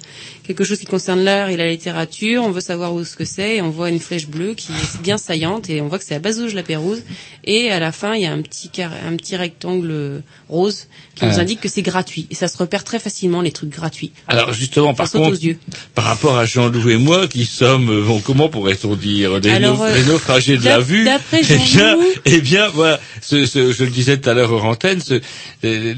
quelque 0.46 0.64
chose 0.64 0.80
qui 0.80 0.86
concerne 0.86 1.22
l'art 1.24 1.50
et 1.50 1.58
la 1.58 1.70
littérature. 1.70 2.44
On 2.44 2.52
veut 2.52 2.62
savoir 2.62 2.94
où 2.94 3.04
ce 3.04 3.16
que 3.16 3.26
c'est 3.26 3.56
et 3.58 3.62
on 3.62 3.70
voit 3.70 3.90
une 3.90 4.00
flèche 4.00 4.28
bleue 4.28 4.54
qui 4.54 4.72
est 4.72 5.02
bien 5.02 5.18
saillante 5.18 5.70
et 5.70 5.82
on 5.82 5.88
voit 5.88 5.98
que 6.00 6.06
c'est 6.06 6.16
à 6.16 6.20
Bazouge 6.20 6.54
la 6.54 6.64
Pérouse. 6.64 7.04
Et 7.44 7.72
à 7.72 7.80
la 7.80 7.92
fin, 7.92 8.14
il 8.16 8.22
y 8.22 8.26
a 8.26 8.32
un 8.32 8.42
petit 8.42 8.70
carré, 8.70 8.98
un 9.08 9.16
petit 9.16 9.36
rectangle 9.36 10.22
rose 10.50 10.88
qui 11.16 11.26
nous 11.26 11.32
Ah. 11.38 11.42
indique 11.42 11.62
que 11.62 11.70
c'est 11.70 11.82
gratuit. 11.82 12.28
Et 12.30 12.36
ça 12.36 12.48
se 12.48 12.58
repère 12.58 12.84
très 12.84 13.00
facilement 13.00 13.42
les 13.42 13.52
trucs 13.52 13.70
gratuits. 13.70 14.12
Alors 14.28 14.54
justement, 14.54 14.94
par 14.94 15.10
contre, 15.12 15.34
aux 15.44 15.54
par 15.96 16.06
rapport 16.06 16.38
à 16.38 16.46
Jean-Loup 16.46 16.90
et 16.90 16.98
moi, 16.98 17.28
qui 17.28 17.46
sommes, 17.46 17.90
euh, 17.90 18.04
bon, 18.04 18.20
comment 18.20 18.50
pourrait-on 18.50 18.96
dire, 18.96 19.40
des, 19.42 19.50
Alors, 19.50 19.82
euh, 19.82 19.94
des 19.94 20.04
naufragés 20.06 20.58
de 20.58 20.66
la 20.66 20.80
vue 20.80 21.08
Eh 21.34 21.58
bien, 21.58 21.98
eh 22.26 22.42
bien, 22.42 22.68
voilà, 22.70 23.00
ce, 23.22 23.46
ce- 23.46 23.72
je 23.72 23.84
le 23.84 23.90
disais 23.90 24.20
tout 24.20 24.30
à 24.30 24.34
l'heure 24.34 24.52
hors 24.52 24.66
antenne, 24.66 25.00
ce, 25.02 25.22
euh, 25.64 25.94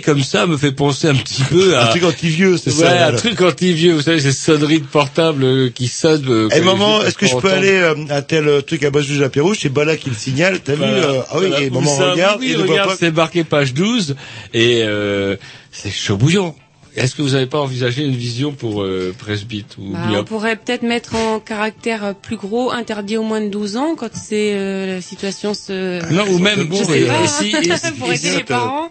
comme 0.00 0.22
ça 0.22 0.46
me 0.46 0.56
fait 0.56 0.72
penser 0.72 1.08
un 1.08 1.14
petit 1.14 1.42
peu 1.50 1.76
à 1.76 1.84
Un 1.86 1.88
truc 1.88 2.04
anti-vieux, 2.04 2.56
c'est 2.56 2.72
ouais, 2.72 2.84
ça. 2.86 3.08
un 3.08 3.12
truc 3.12 3.40
anti-vieux. 3.40 3.94
Vous 3.94 4.02
savez, 4.02 4.20
ces 4.20 4.32
sonneries 4.32 4.80
de 4.80 4.86
portable 4.86 5.44
euh, 5.44 5.70
qui 5.70 5.88
sonnent. 5.88 6.26
euh, 6.28 6.48
Eh 6.54 6.60
que 6.60 6.64
maman, 6.64 7.02
est-ce 7.02 7.16
que 7.16 7.26
je 7.26 7.36
peux 7.36 7.50
aller 7.50 7.72
euh, 7.72 7.94
à 8.10 8.22
tel 8.22 8.46
euh, 8.48 8.60
truc 8.60 8.82
à 8.84 8.90
base 8.90 9.08
de 9.08 9.20
Lapérouge 9.20 9.58
C'est 9.60 9.68
Bala 9.68 9.96
qui 9.96 10.10
le 10.10 10.16
signale. 10.16 10.60
T'as 10.60 10.74
vu 10.74 10.82
euh, 10.82 11.20
Ah 11.30 11.36
oui, 11.38 11.46
Voilà. 11.48 11.60
et 11.62 11.70
maman 11.70 11.96
ça 11.96 12.12
regarde. 12.12 12.40
Oui, 12.40 12.52
et 12.52 12.56
regarde, 12.56 12.90
pas. 12.90 12.96
c'est 12.98 13.10
marqué 13.10 13.44
page 13.44 13.74
12 13.74 14.16
et 14.52 14.82
euh, 14.82 15.36
c'est 15.72 15.90
chaud 15.90 16.16
bouillant. 16.16 16.54
Est-ce 16.96 17.16
que 17.16 17.22
vous 17.22 17.30
n'avez 17.30 17.46
pas 17.46 17.58
envisagé 17.58 18.04
une 18.04 18.14
vision 18.14 18.52
pour 18.52 18.84
euh, 18.84 19.12
presbyte 19.18 19.78
ou 19.78 19.90
Bah, 19.94 19.98
on 20.16 20.22
pourrait 20.22 20.54
peut-être 20.54 20.84
mettre 20.84 21.16
en 21.16 21.40
caractère 21.40 22.14
plus 22.22 22.36
gros, 22.36 22.70
interdit 22.70 23.16
au 23.16 23.24
moins 23.24 23.40
de 23.40 23.48
12 23.48 23.76
ans 23.76 23.96
quand 23.98 24.10
c'est 24.14 24.52
euh, 24.54 24.86
la 24.94 25.00
situation 25.02 25.54
se. 25.54 25.98
Non, 26.12 26.24
ou 26.30 26.38
même, 26.38 26.60
je 26.60 26.62
bon, 26.62 26.84
sais 26.84 27.00
et- 27.00 27.04
pas, 27.06 27.20
et 27.24 27.26
si- 27.26 27.48
et 27.48 27.90
pour 27.98 28.12
et 28.12 28.14
aider 28.14 28.36
les 28.36 28.44
parents. 28.44 28.90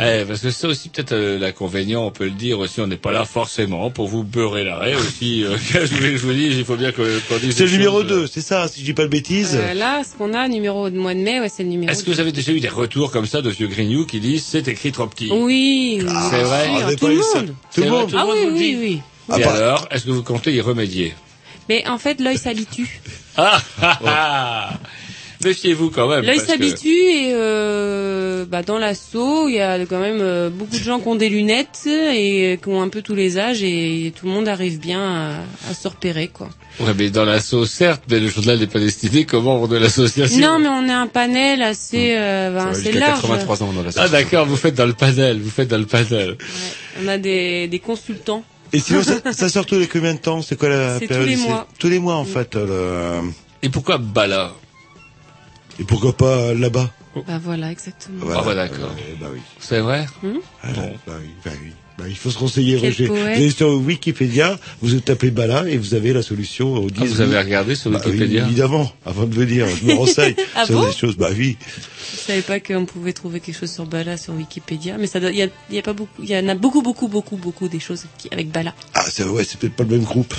Eh, 0.00 0.24
parce 0.28 0.40
que 0.42 0.50
c'est 0.50 0.66
aussi 0.68 0.90
peut-être 0.90 1.10
euh, 1.12 1.38
l'inconvénient, 1.40 2.04
on 2.06 2.12
peut 2.12 2.26
le 2.26 2.30
dire 2.30 2.60
aussi, 2.60 2.80
on 2.80 2.86
n'est 2.86 2.96
pas 2.96 3.10
là 3.10 3.24
forcément 3.24 3.90
pour 3.90 4.06
vous 4.06 4.22
beurrer 4.22 4.62
l'arrêt 4.62 4.94
aussi. 4.94 5.42
euh, 5.44 5.56
je, 5.72 5.78
vous, 5.78 6.02
je 6.02 6.16
vous 6.18 6.32
dis, 6.32 6.46
il 6.56 6.64
faut 6.64 6.76
bien 6.76 6.92
que- 6.92 7.18
qu'on 7.28 7.36
dise 7.38 7.56
C'est 7.56 7.64
le 7.66 7.72
numéro 7.72 8.02
choses, 8.02 8.12
euh. 8.12 8.20
2, 8.20 8.26
c'est 8.28 8.40
ça, 8.40 8.68
si 8.68 8.78
je 8.80 8.84
dis 8.84 8.92
pas 8.94 9.02
de 9.02 9.08
bêtises. 9.08 9.56
Euh, 9.60 9.74
là, 9.74 10.02
ce 10.04 10.16
qu'on 10.16 10.34
a, 10.34 10.46
numéro 10.46 10.88
de 10.88 10.96
mois 10.96 11.14
de 11.14 11.18
mai, 11.18 11.40
ouais, 11.40 11.48
c'est 11.48 11.64
le 11.64 11.70
numéro. 11.70 11.90
Est-ce 11.90 12.04
que 12.04 12.12
vous 12.12 12.20
avez 12.20 12.30
déjà 12.30 12.52
eu 12.52 12.60
des 12.60 12.68
retours 12.68 13.10
comme 13.10 13.26
ça 13.26 13.42
de 13.42 13.50
vieux 13.50 13.66
Grignoux 13.66 14.06
qui 14.06 14.20
disent 14.20 14.44
c'est 14.44 14.68
écrit 14.68 14.92
trop 14.92 15.08
petit? 15.08 15.30
Oui, 15.32 16.00
Ah, 16.08 16.28
c'est 16.30 16.42
vrai. 16.42 16.68
On 16.70 16.76
avait 16.76 16.94
tout 16.96 17.08
le 17.08 17.20
ça. 17.20 17.38
monde. 17.40 17.54
Tout 17.74 17.82
monde. 17.84 18.10
Ah 18.16 18.22
tout 18.22 18.28
le 18.28 18.32
oui, 18.34 18.38
monde 18.44 18.46
le 18.46 18.52
oui, 18.52 18.58
dit 18.58 18.76
oui. 18.76 19.00
Et 19.40 19.42
alors, 19.44 19.88
est-ce 19.90 20.04
que 20.04 20.10
vous 20.10 20.22
comptez 20.22 20.52
y 20.54 20.60
remédier? 20.60 21.12
Mais 21.68 21.86
en 21.88 21.98
fait, 21.98 22.20
l'œil 22.20 22.38
s'habitue. 22.38 23.00
Ah, 23.36 23.60
ah, 23.82 23.98
ah. 24.06 24.70
Méfiez-vous 25.44 25.90
quand 25.90 26.08
même. 26.08 26.24
L'œil 26.24 26.36
parce 26.36 26.48
que- 26.48 26.52
s'habitue 26.52 26.88
et 26.88 27.32
euh, 27.34 28.44
bah, 28.44 28.62
dans 28.62 28.78
l'assaut, 28.78 29.48
il 29.48 29.54
y 29.54 29.60
a 29.60 29.78
quand 29.86 30.00
même 30.00 30.18
euh, 30.20 30.50
beaucoup 30.50 30.76
de 30.76 30.82
gens 30.82 30.98
qui 30.98 31.06
ont 31.08 31.14
des 31.14 31.28
lunettes 31.28 31.86
et 31.86 32.58
qui 32.62 32.68
ont 32.68 32.82
un 32.82 32.88
peu 32.88 33.02
tous 33.02 33.14
les 33.14 33.38
âges 33.38 33.62
et 33.62 34.12
tout 34.18 34.26
le 34.26 34.32
monde 34.32 34.48
arrive 34.48 34.80
bien 34.80 35.00
à, 35.00 35.70
à 35.70 35.74
se 35.74 35.86
repérer 35.86 36.28
quoi. 36.28 36.48
Ouais, 36.80 36.92
mais 36.96 37.10
dans 37.10 37.24
l'assaut, 37.24 37.66
certes, 37.66 38.02
mais 38.10 38.20
le 38.20 38.28
journal 38.28 38.58
n'est 38.58 38.66
pas 38.66 38.78
destiné 38.80 39.24
qu'aux 39.26 39.40
membres 39.42 39.68
de 39.68 39.76
l'association. 39.76 40.40
Non, 40.40 40.58
mais 40.58 40.68
on 40.68 40.86
est 40.88 40.92
un 40.92 41.06
panel 41.08 41.62
assez, 41.62 42.14
euh, 42.16 42.54
bah, 42.54 42.68
assez 42.70 42.92
large. 42.92 43.20
Ah 43.96 44.08
d'accord, 44.08 44.46
vous 44.46 44.56
faites 44.56 44.74
dans 44.74 44.86
le 44.86 44.92
panel, 44.92 45.40
vous 45.40 45.50
faites 45.50 45.68
dans 45.68 45.78
le 45.78 45.86
panel. 45.86 46.36
On 47.02 47.08
a 47.08 47.18
des, 47.18 47.66
des 47.68 47.78
consultants. 47.78 48.44
Et 48.72 48.80
sinon, 48.80 49.02
ça, 49.02 49.32
ça 49.32 49.48
sort 49.48 49.66
tous 49.66 49.78
les 49.78 49.86
combien 49.86 50.14
de 50.14 50.18
temps? 50.18 50.42
C'est 50.42 50.56
quoi 50.58 50.68
la 50.68 50.94
C'est 50.98 51.06
tous 51.06 51.14
période 51.14 51.28
les 51.28 51.36
mois. 51.36 51.66
Tous 51.78 51.88
les 51.88 51.98
mois, 51.98 52.16
en 52.16 52.24
fait. 52.24 52.54
euh, 52.54 53.22
le- 53.22 53.28
Et 53.62 53.70
pourquoi 53.70 53.98
Bala? 53.98 54.52
Et 55.80 55.84
pourquoi 55.84 56.12
pas 56.16 56.54
là-bas 56.54 56.90
Bah 57.26 57.38
voilà, 57.42 57.70
exactement. 57.70 58.24
Ah 58.34 58.42
bah 58.44 58.54
d'accord. 58.54 58.94
bah 59.20 59.28
oui. 59.32 59.40
C'est 59.60 59.80
vrai 59.80 60.06
Hmm 60.22 60.38
Ah, 60.62 60.68
bah 60.72 60.82
oui, 61.20 61.28
bah 61.44 61.50
oui. 61.62 61.72
Bah, 61.96 62.04
il 62.08 62.14
faut 62.16 62.30
se 62.30 62.38
renseigner, 62.38 62.76
Quel 62.80 62.90
Roger. 62.90 63.06
poète. 63.08 63.20
Vous 63.20 63.26
allez 63.26 63.50
sur 63.50 63.70
Wikipédia, 63.74 64.56
vous 64.82 65.00
tapez 65.00 65.32
Bala 65.32 65.68
et 65.68 65.76
vous 65.76 65.94
avez 65.94 66.12
la 66.12 66.22
solution 66.22 66.74
au 66.74 66.90
10 66.90 67.00
Ah, 67.00 67.04
vous 67.06 67.20
avez 67.20 67.38
regardé 67.38 67.74
sur 67.74 67.90
Bah 67.90 68.00
oui, 68.04 68.10
Wikipédia 68.12 68.44
Évidemment, 68.46 68.92
avant 69.04 69.24
de 69.24 69.34
venir, 69.34 69.66
je 69.68 69.84
me 69.84 69.94
renseigne 69.94 70.34
Ah 70.54 70.64
sur 70.64 70.80
bon 70.80 70.86
des 70.86 70.92
choses. 70.92 71.16
Bah 71.16 71.30
oui. 71.36 71.56
Je 72.12 72.18
savais 72.18 72.42
pas 72.42 72.60
qu'on 72.60 72.84
pouvait 72.86 73.12
trouver 73.12 73.40
quelque 73.40 73.58
chose 73.58 73.72
sur 73.72 73.84
Bala 73.86 74.16
sur 74.16 74.32
Wikipédia, 74.34 74.96
mais 74.96 75.08
ça, 75.08 75.18
il 75.18 75.36
y 75.36 75.42
a, 75.42 75.48
y 75.72 75.78
a 75.78 75.82
pas 75.82 75.92
beaucoup, 75.92 76.22
il 76.22 76.30
y 76.30 76.36
en 76.38 76.46
a 76.48 76.54
beaucoup, 76.54 76.82
beaucoup, 76.82 77.08
beaucoup, 77.08 77.36
beaucoup 77.36 77.66
des 77.68 77.80
choses 77.80 78.04
qui- 78.16 78.28
avec 78.30 78.50
Bala. 78.52 78.74
Ah, 78.94 79.04
c'est 79.10 79.24
ouais, 79.24 79.42
c'est 79.42 79.58
peut-être 79.58 79.74
pas 79.74 79.82
le 79.84 79.90
même 79.90 80.04
groupe 80.04 80.34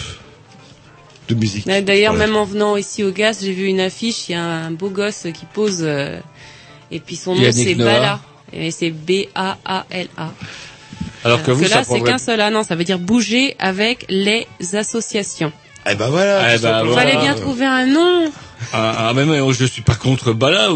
de 1.29 1.35
musique. 1.35 1.65
Là, 1.65 1.81
D'ailleurs, 1.81 2.13
Voilà. 2.13 2.27
même 2.27 2.35
en 2.35 2.43
venant 2.43 2.75
ici 2.75 3.03
au 3.03 3.11
GAS, 3.11 3.39
j'ai 3.41 3.53
vu 3.53 3.65
une 3.65 3.79
affiche, 3.79 4.27
il 4.29 4.33
y 4.33 4.35
a 4.35 4.43
un 4.43 4.71
beau 4.71 4.89
gosse 4.89 5.27
qui 5.33 5.45
pose, 5.45 5.79
euh, 5.81 6.19
et 6.91 6.99
puis 6.99 7.15
son 7.15 7.35
nom 7.35 7.41
Yannick 7.41 7.67
c'est 7.67 7.75
Noah. 7.75 7.93
Bala. 7.93 8.19
Et 8.51 8.71
c'est 8.71 8.89
B-A-A-L-A. 8.89 10.33
Alors 11.23 11.43
que 11.43 11.51
vous, 11.51 11.63
que 11.63 11.69
là, 11.69 11.83
c'est 11.83 12.01
qu'un 12.01 12.17
seul 12.17 12.41
A, 12.41 12.49
non, 12.49 12.63
ça 12.63 12.75
veut 12.75 12.83
dire 12.83 12.97
bouger 12.97 13.55
avec 13.59 14.05
les 14.09 14.47
associations. 14.73 15.51
Eh 15.89 15.95
ben 15.95 16.09
voilà. 16.09 16.55
Eh 16.55 16.59
ben 16.59 16.83
voilà. 16.83 17.01
Fallait 17.01 17.17
bien 17.17 17.33
trouver 17.35 17.65
un 17.65 17.85
nom. 17.85 18.31
Ah, 18.73 19.09
ah 19.09 19.13
mais, 19.15 19.25
mais 19.25 19.39
je 19.53 19.65
suis 19.65 19.81
pas 19.81 19.95
contre 19.95 20.33
Bala. 20.33 20.69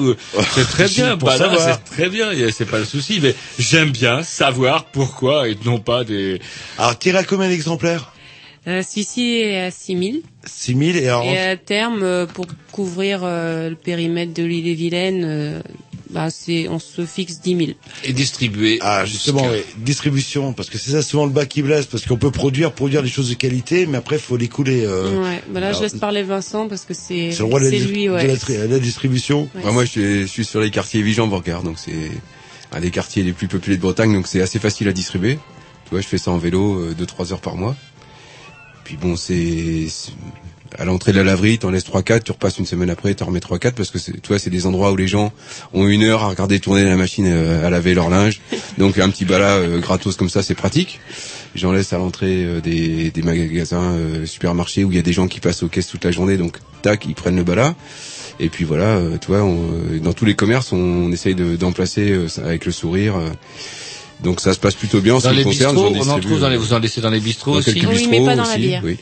C'est 0.53 0.67
très 0.67 0.87
bien, 0.87 1.17
pour 1.17 1.29
Bala, 1.29 1.45
savoir. 1.45 1.61
c'est 1.61 1.95
très 1.95 2.09
bien. 2.09 2.29
C'est 2.51 2.65
pas 2.65 2.79
le 2.79 2.85
souci, 2.85 3.19
mais 3.21 3.35
j'aime 3.59 3.91
bien 3.91 4.23
savoir 4.23 4.85
pourquoi 4.85 5.49
et 5.49 5.57
non 5.65 5.79
pas 5.79 6.03
des. 6.03 6.39
Alors, 6.77 6.97
tiré 6.97 7.17
à 7.17 7.23
combien 7.23 7.49
d'exemplaires 7.49 8.12
Euh, 8.67 8.81
Celui-ci 8.81 9.39
est 9.39 9.59
à 9.59 9.71
6000. 9.71 10.21
6000 10.45 10.95
et 10.97 11.07
alors. 11.07 11.23
Et 11.25 11.37
à 11.37 11.57
terme, 11.57 12.01
euh, 12.03 12.25
pour 12.25 12.45
couvrir 12.71 13.21
euh, 13.23 13.69
le 13.69 13.75
périmètre 13.75 14.33
de 14.33 14.43
l'île 14.43 14.67
et 14.67 14.73
Vilaine, 14.73 15.23
euh, 15.25 15.61
bah, 16.11 16.29
c'est, 16.29 16.69
on 16.69 16.79
se 16.79 17.05
fixe 17.05 17.41
10 17.41 17.57
000. 17.57 17.71
Et 18.05 18.13
distribué. 18.13 18.77
Ah, 18.81 19.03
justement, 19.05 19.45
oui. 19.51 19.57
Distribution, 19.77 20.53
parce 20.53 20.69
que 20.69 20.77
c'est 20.77 20.91
ça 20.91 21.01
souvent 21.01 21.25
le 21.25 21.31
bas 21.31 21.45
qui 21.45 21.61
blesse, 21.61 21.87
parce 21.87 22.05
qu'on 22.05 22.15
peut 22.17 22.31
produire, 22.31 22.71
produire 22.71 23.03
des 23.03 23.09
choses 23.09 23.29
de 23.29 23.33
qualité, 23.35 23.85
mais 23.85 23.97
après, 23.97 24.17
faut 24.17 24.37
les 24.37 24.47
couler. 24.47 24.85
Euh, 24.85 25.21
ouais, 25.21 25.41
bah 25.49 25.59
là, 25.59 25.67
alors, 25.67 25.79
je 25.79 25.83
laisse 25.83 25.95
parler 25.99 26.23
Vincent 26.23 26.67
parce 26.69 26.85
que 26.85 26.93
c'est, 26.93 27.31
C'est 27.31 27.43
le 27.43 27.49
de 27.59 27.69
c'est 27.69 27.79
lui, 27.79 28.05
de 28.05 28.11
ouais. 28.11 28.27
la, 28.27 28.37
tri- 28.37 28.55
la 28.65 28.79
distribution. 28.79 29.49
Ouais. 29.55 29.63
Ouais, 29.65 29.71
moi, 29.73 29.83
je 29.85 29.89
suis, 29.89 30.21
je 30.21 30.27
suis 30.27 30.45
sur 30.45 30.61
les 30.61 30.69
quartiers 30.71 31.01
Vigan-Borgard, 31.01 31.63
donc 31.63 31.77
c'est 31.79 31.91
un 32.71 32.79
des 32.79 32.91
quartiers 32.91 33.23
les 33.23 33.33
plus 33.33 33.47
peuplés 33.49 33.75
de 33.75 33.81
Bretagne, 33.81 34.13
donc 34.13 34.27
c'est 34.27 34.41
assez 34.41 34.59
facile 34.59 34.87
à 34.87 34.93
distribuer. 34.93 35.37
Tu 35.85 35.89
vois, 35.91 35.99
je 36.01 36.07
fais 36.07 36.17
ça 36.17 36.31
en 36.31 36.37
vélo, 36.37 36.93
2-3 36.93 37.33
heures 37.33 37.41
par 37.41 37.55
mois. 37.57 37.75
Puis 38.83 38.97
bon, 38.97 39.15
c'est 39.15 39.87
à 40.77 40.85
l'entrée 40.85 41.11
de 41.11 41.17
la 41.17 41.23
laverie, 41.23 41.59
t'en 41.59 41.69
laisses 41.69 41.85
3-4, 41.85 42.23
tu 42.23 42.31
repasses 42.31 42.57
une 42.57 42.65
semaine 42.65 42.89
après, 42.89 43.13
t'en 43.13 43.25
remets 43.27 43.39
3-4 43.39 43.73
parce 43.73 43.91
que 43.91 43.99
tu 43.99 44.11
vois, 44.27 44.39
c'est 44.39 44.49
des 44.49 44.65
endroits 44.65 44.91
où 44.91 44.95
les 44.95 45.07
gens 45.07 45.31
ont 45.73 45.87
une 45.87 46.01
heure 46.03 46.23
à 46.23 46.29
regarder 46.29 46.59
tourner 46.59 46.83
la 46.83 46.95
machine 46.97 47.25
euh, 47.27 47.65
à 47.65 47.69
laver 47.69 47.93
leur 47.93 48.09
linge. 48.09 48.41
Donc 48.79 48.97
un 48.97 49.09
petit 49.09 49.23
bala 49.25 49.51
euh, 49.57 49.79
gratos 49.79 50.15
comme 50.17 50.29
ça, 50.29 50.41
c'est 50.41 50.55
pratique. 50.55 50.99
J'en 51.53 51.71
laisse 51.71 51.93
à 51.93 51.99
l'entrée 51.99 52.43
euh, 52.43 52.59
des, 52.61 53.11
des 53.11 53.21
magasins, 53.21 53.91
euh, 53.93 54.25
supermarchés 54.25 54.83
où 54.83 54.91
il 54.91 54.95
y 54.95 54.99
a 54.99 55.03
des 55.03 55.13
gens 55.13 55.27
qui 55.27 55.39
passent 55.39 55.61
aux 55.61 55.67
caisses 55.69 55.87
toute 55.87 56.03
la 56.05 56.11
journée, 56.11 56.37
donc 56.37 56.57
tac, 56.81 57.05
ils 57.05 57.13
prennent 57.13 57.35
le 57.37 57.43
bala. 57.43 57.75
Et 58.39 58.49
puis 58.49 58.65
voilà, 58.65 58.95
euh, 58.97 59.17
tu 59.21 59.27
vois, 59.27 59.43
on- 59.43 59.69
euh, 59.93 59.99
dans 59.99 60.13
tous 60.13 60.25
les 60.25 60.33
commerces, 60.33 60.71
on, 60.71 60.77
on 60.79 61.11
essaye 61.11 61.35
de, 61.35 61.55
d'en 61.55 61.71
placer 61.71 62.09
euh, 62.09 62.27
ça 62.27 62.43
avec 62.43 62.65
le 62.65 62.71
sourire. 62.71 63.13
Donc 64.21 64.39
ça 64.39 64.53
se 64.53 64.59
passe 64.59 64.75
plutôt 64.75 65.01
bien 65.01 65.15
en 65.15 65.19
ce 65.19 65.29
qui 65.29 65.35
me 65.35 65.43
concerne. 65.43 65.75
bistrots, 65.75 65.89
j'en 65.89 65.95
on 65.95 65.99
en 65.99 65.99
distribue, 66.03 66.27
trouve 66.27 66.39
dans 66.41 66.49
les, 66.49 66.55
euh, 66.55 66.59
vous 66.59 66.73
en 66.73 66.79
laissez 66.79 67.01
dans 67.01 67.09
les 67.09 67.19
bistrots 67.19 67.51
dans 67.53 67.57
aussi 67.57 67.73
quelques 67.73 67.87
Oui, 67.87 67.93
bistrots 67.95 68.11
mais 68.11 68.25
pas 68.25 68.35
dans 68.35 68.47
la 68.47 68.57
bière. 68.57 68.81
oui. 68.83 68.97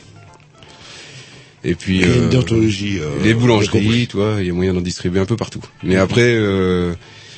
Et 1.64 1.74
puis 1.74 1.98
Il 1.98 2.00
y 2.00 2.04
a 2.04 2.16
une 2.16 2.24
euh, 2.24 2.28
déontologie, 2.28 2.98
euh, 2.98 3.22
les 3.22 3.34
boulangeries, 3.34 4.08
vois, 4.12 4.36
il 4.40 4.46
y 4.46 4.50
a 4.50 4.52
moyen 4.52 4.74
d'en 4.74 4.80
distribuer 4.80 5.20
un 5.20 5.26
peu 5.26 5.36
partout. 5.36 5.62
Mais 5.84 5.94
après, 5.96 6.34
euh, 6.34 6.92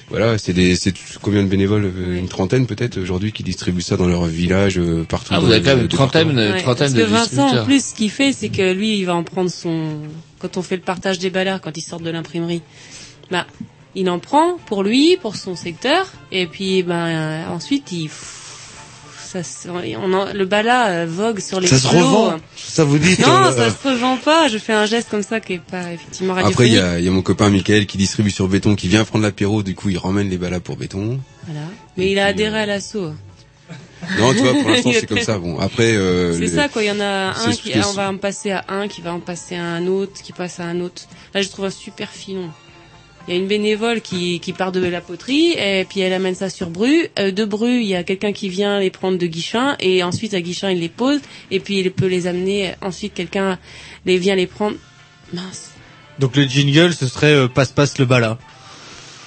voilà, 0.09 0.39
c'est 0.39 0.55
des, 0.55 0.77
c'est 0.77 0.95
combien 1.21 1.43
de 1.43 1.49
bénévoles 1.49 1.93
Une 2.17 2.29
trentaine 2.29 2.67
peut-être 2.67 2.99
aujourd'hui 2.99 3.33
qui 3.33 3.43
distribuent 3.43 3.83
ça 3.83 3.99
dans 3.99 4.07
leur 4.07 4.25
village 4.25 4.81
partout. 5.09 5.35
Ah, 5.35 5.41
vous 5.41 5.51
avez 5.51 5.61
quand 5.61 5.77
même 5.77 5.83
une 5.83 5.89
trentaine, 5.89 6.31
une 6.31 6.57
trentaine 6.63 6.75
Parce 6.75 6.93
de 6.95 7.03
que 7.03 7.07
Vincent, 7.07 7.59
en 7.59 7.65
plus, 7.65 7.85
ce 7.91 7.95
qu'il 7.95 8.11
fait, 8.11 8.33
c'est 8.33 8.49
que 8.49 8.73
lui, 8.73 8.99
il 8.99 9.05
va 9.05 9.15
en 9.15 9.25
prendre 9.25 9.51
son. 9.51 9.99
Quand 10.39 10.57
on 10.57 10.63
fait 10.63 10.77
le 10.77 10.83
partage 10.83 11.19
des 11.19 11.31
ballards, 11.31 11.61
quand 11.61 11.77
ils 11.77 11.83
sortent 11.83 12.03
de 12.03 12.11
l'imprimerie, 12.11 12.63
bah, 13.31 13.47
il 13.95 14.09
en 14.11 14.19
prend 14.19 14.57
pour 14.67 14.83
lui, 14.83 15.17
pour 15.21 15.37
son 15.37 15.55
secteur, 15.57 16.13
et 16.33 16.47
puis, 16.47 16.83
ben, 16.83 17.07
euh, 17.07 17.47
ensuite, 17.49 17.93
il. 17.93 18.11
Ça, 19.33 19.41
on 20.01 20.13
en- 20.13 20.33
le 20.33 20.45
bala 20.45 20.91
euh, 20.91 21.07
vogue 21.09 21.41
sur 21.41 21.59
les 21.59 21.67
Ça 21.67 21.77
se 21.79 21.89
revend 21.89 22.37
Ça 22.57 22.85
vous 22.85 22.99
dit 22.99 23.17
Non, 23.21 23.47
euh, 23.47 23.53
ça 23.53 23.71
se 23.71 23.89
revend 23.89 24.17
pas. 24.17 24.47
Je 24.47 24.59
fais 24.59 24.73
un 24.73 24.87
geste 24.87 25.09
comme 25.11 25.25
ça 25.25 25.41
qui 25.41 25.55
est 25.55 25.59
pas 25.59 25.93
effectivement 25.93 26.37
Après, 26.37 26.69
il 26.69 26.75
y 26.75 26.79
a, 26.79 27.01
il 27.01 27.05
y 27.05 27.09
a 27.09 27.11
mon 27.11 27.23
copain 27.23 27.51
Michael 27.51 27.87
qui 27.87 27.99
distribue 27.99 28.31
sur 28.31 28.47
béton, 28.47 28.77
qui 28.77 28.87
vient 28.87 29.05
prendre 29.05 29.25
l'apéro, 29.25 29.65
du 29.65 29.75
coup, 29.75 29.89
il 29.89 29.99
ramène 29.99 30.31
les 30.31 30.39
ballas 30.39 30.61
pour 30.61 30.77
béton. 30.77 31.19
Voilà. 31.47 31.67
Mais 31.97 32.13
il 32.13 32.19
a 32.21 32.27
adhéré 32.27 32.61
à 32.61 32.67
l'assaut. 32.67 33.11
Non, 34.21 34.33
tu 34.35 34.39
vois, 34.41 34.53
pour 34.53 34.69
l'instant, 34.71 34.91
c'est 34.95 35.07
comme 35.07 35.19
ça. 35.21 35.39
Bon, 35.39 35.59
après, 35.59 35.95
euh, 35.97 36.39
C'est 36.39 36.55
ça 36.55 36.69
quoi, 36.69 36.85
il 36.85 36.87
y 36.87 36.91
en 36.93 37.01
a 37.01 37.31
un 37.37 37.51
qui 37.53 37.73
on 37.85 37.93
va 37.93 38.11
en 38.11 38.17
passer 38.19 38.53
à 38.53 38.65
un 38.69 38.87
qui 38.87 39.01
va 39.01 39.15
en 39.15 39.21
passer 39.21 39.57
à 39.57 39.65
un 39.65 39.87
autre, 39.89 40.23
qui 40.23 40.33
passe 40.33 40.61
à 40.61 40.65
un 40.65 40.81
autre. 40.81 41.03
Là, 41.35 41.43
je 41.43 41.49
trouve 41.49 41.65
un 41.65 41.71
super 41.71 42.09
filon. 42.09 42.51
Il 43.27 43.35
y 43.35 43.37
a 43.37 43.41
une 43.41 43.47
bénévole 43.47 44.03
qui, 44.03 44.39
qui 44.41 44.53
part 44.53 44.71
de 44.71 44.85
la 44.85 45.01
poterie 45.01 45.53
et 45.53 45.87
puis 45.89 46.01
elle 46.01 46.13
amène 46.13 46.35
ça 46.35 46.51
sur 46.51 46.69
Bru. 46.69 47.09
Euh, 47.19 47.31
de 47.31 47.45
Bru, 47.45 47.81
il 47.81 47.87
y 47.87 47.95
a 47.95 48.05
quelqu'un 48.05 48.33
qui 48.33 48.51
vient 48.51 48.81
les 48.81 48.91
prendre 48.91 49.17
de 49.17 49.27
Guichin 49.27 49.77
et 49.81 50.03
ensuite 50.03 50.35
à 50.35 50.43
Guichin 50.43 50.71
il 50.71 50.81
les 50.81 50.91
pose 50.91 51.21
et 51.51 51.59
puis 51.59 51.79
il 51.79 51.91
peut 51.91 52.07
les 52.07 52.27
amener. 52.27 52.75
Ensuite 52.83 53.15
quelqu'un 53.15 53.59
les 54.05 54.19
vient 54.19 54.35
les 54.35 54.47
prendre. 54.47 54.77
Mince. 55.33 55.71
Donc 56.19 56.37
le 56.37 56.45
jingle, 56.45 56.93
ce 56.93 57.07
serait 57.07 57.33
euh, 57.33 57.49
passe-passe 57.49 57.99
le 57.99 58.05
bala. 58.05 58.39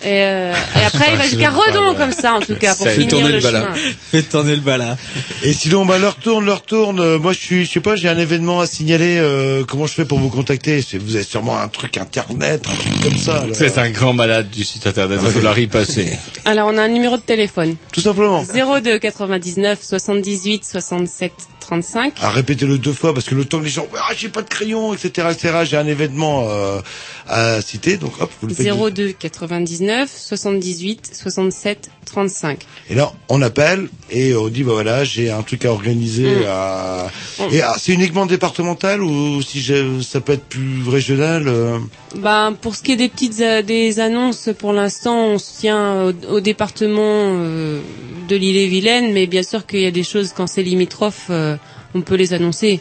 Et, 0.04 0.22
euh, 0.24 0.54
et 0.76 0.86
après 0.86 1.12
il 1.12 1.18
va 1.18 1.24
jusqu'à 1.24 1.50
Redon 1.50 1.96
comme 1.96 2.12
ça 2.12 2.34
en 2.34 2.40
tout 2.40 2.56
cas 2.56 2.76
pour 2.76 2.88
finir 2.88 3.28
le, 3.28 3.40
chemin. 3.40 3.74
Faites 4.12 4.30
tourner 4.30 4.56
le 4.56 4.62
bala. 4.62 4.98
Et 5.44 5.54
sinon, 5.54 5.86
bah, 5.86 5.98
leur 5.98 6.16
tourne, 6.16 6.46
leur 6.46 6.62
tourne. 6.62 7.00
Euh, 7.00 7.20
Moi, 7.20 7.34
je 7.34 7.40
suis, 7.40 7.66
je 7.66 7.72
sais 7.72 7.80
pas, 7.80 7.96
j'ai 7.96 8.10
un 8.10 8.18
événement 8.18 8.60
à 8.60 8.68
signaler. 8.68 9.18
euh, 9.18 9.64
comment 9.68 9.88
je 9.88 9.94
fais 9.94 10.06
pour 10.06 10.20
vous 10.20 10.30
contacter? 10.30 10.84
Vous 11.00 11.16
avez 11.16 11.24
sûrement 11.24 11.58
un 11.60 11.68
truc 11.68 11.98
internet, 11.98 12.66
un 12.72 12.76
truc 12.76 13.02
comme 13.02 13.18
ça. 13.18 13.46
C'est 13.54 13.78
un 13.78 13.90
grand 13.90 14.14
malade 14.14 14.50
du 14.50 14.64
site 14.64 14.86
internet, 14.88 15.20
il 15.24 15.32
faut 15.32 15.42
la 15.42 15.54
repasser. 15.54 16.12
Alors 16.46 16.70
on 16.72 16.78
a 16.78 16.84
un 16.84 16.88
numéro 16.88 17.18
de 17.18 17.22
téléphone. 17.22 17.76
Tout 17.92 18.02
simplement. 18.02 18.44
02 18.44 19.00
99 19.00 19.80
78 19.82 20.64
67 20.66 21.32
35. 21.68 22.14
À 22.22 22.30
répéter-le 22.30 22.78
deux 22.78 22.94
fois 22.94 23.14
parce 23.14 23.26
que 23.26 23.36
le 23.36 23.44
temps 23.44 23.60
que 23.60 23.66
les 23.66 23.70
gens, 23.70 23.86
ah, 23.98 24.14
j'ai 24.16 24.30
pas 24.30 24.42
de 24.42 24.48
crayon, 24.48 24.94
etc., 24.94 25.28
etc. 25.32 25.60
J'ai 25.66 25.76
un 25.76 25.86
événement 25.86 26.48
euh, 26.50 26.80
à 27.28 27.62
citer, 27.62 27.98
donc 27.98 28.14
hop, 28.22 28.32
vous 28.42 28.48
le 28.48 28.54
faites. 28.54 28.74
02 28.74 29.12
99 29.12 30.10
78 30.10 31.12
67 31.14 31.92
35. 32.06 32.60
Et 32.90 32.96
là, 32.96 33.12
on 33.28 33.42
appelle 33.42 33.90
et 34.10 34.34
on 34.34 34.48
dit 34.48 34.64
bah 34.64 34.72
voilà, 34.74 35.04
j'ai 35.04 35.30
un 35.30 35.44
truc 35.44 35.66
à 35.66 35.72
organiser. 35.72 36.30
Mm. 36.30 36.46
À... 36.48 37.08
Et 37.52 37.62
ah, 37.62 37.76
c'est 37.78 37.92
uniquement 37.92 38.26
départemental 38.26 39.04
ou 39.04 39.42
si 39.42 39.62
ça 40.04 40.22
peut 40.22 40.34
être 40.34 40.46
plus 40.46 40.88
régional 40.88 41.44
euh, 41.48 41.80
Ben, 42.16 42.54
pour 42.62 42.76
ce 42.76 42.84
qui 42.84 42.94
est 42.94 42.96
des 42.96 43.10
petites 43.10 43.42
euh, 43.42 43.62
des 43.62 44.00
annonces, 44.00 44.50
pour 44.58 44.72
l'instant, 44.72 45.18
on 45.18 45.38
se 45.38 45.60
tient 45.60 46.06
au, 46.06 46.14
au 46.36 46.40
département 46.40 47.02
euh, 47.04 47.82
de 48.28 48.36
l'île-et-Vilaine, 48.36 49.14
mais 49.14 49.26
bien 49.28 49.44
sûr 49.44 49.66
qu'il 49.66 49.82
y 49.82 49.86
a 49.86 49.92
des 49.92 50.04
choses 50.04 50.34
quand 50.36 50.48
c'est 50.48 50.64
limitrophe, 50.64 51.28
euh, 51.30 51.56
on 51.96 52.02
peut 52.02 52.16
les 52.16 52.34
annoncer. 52.34 52.80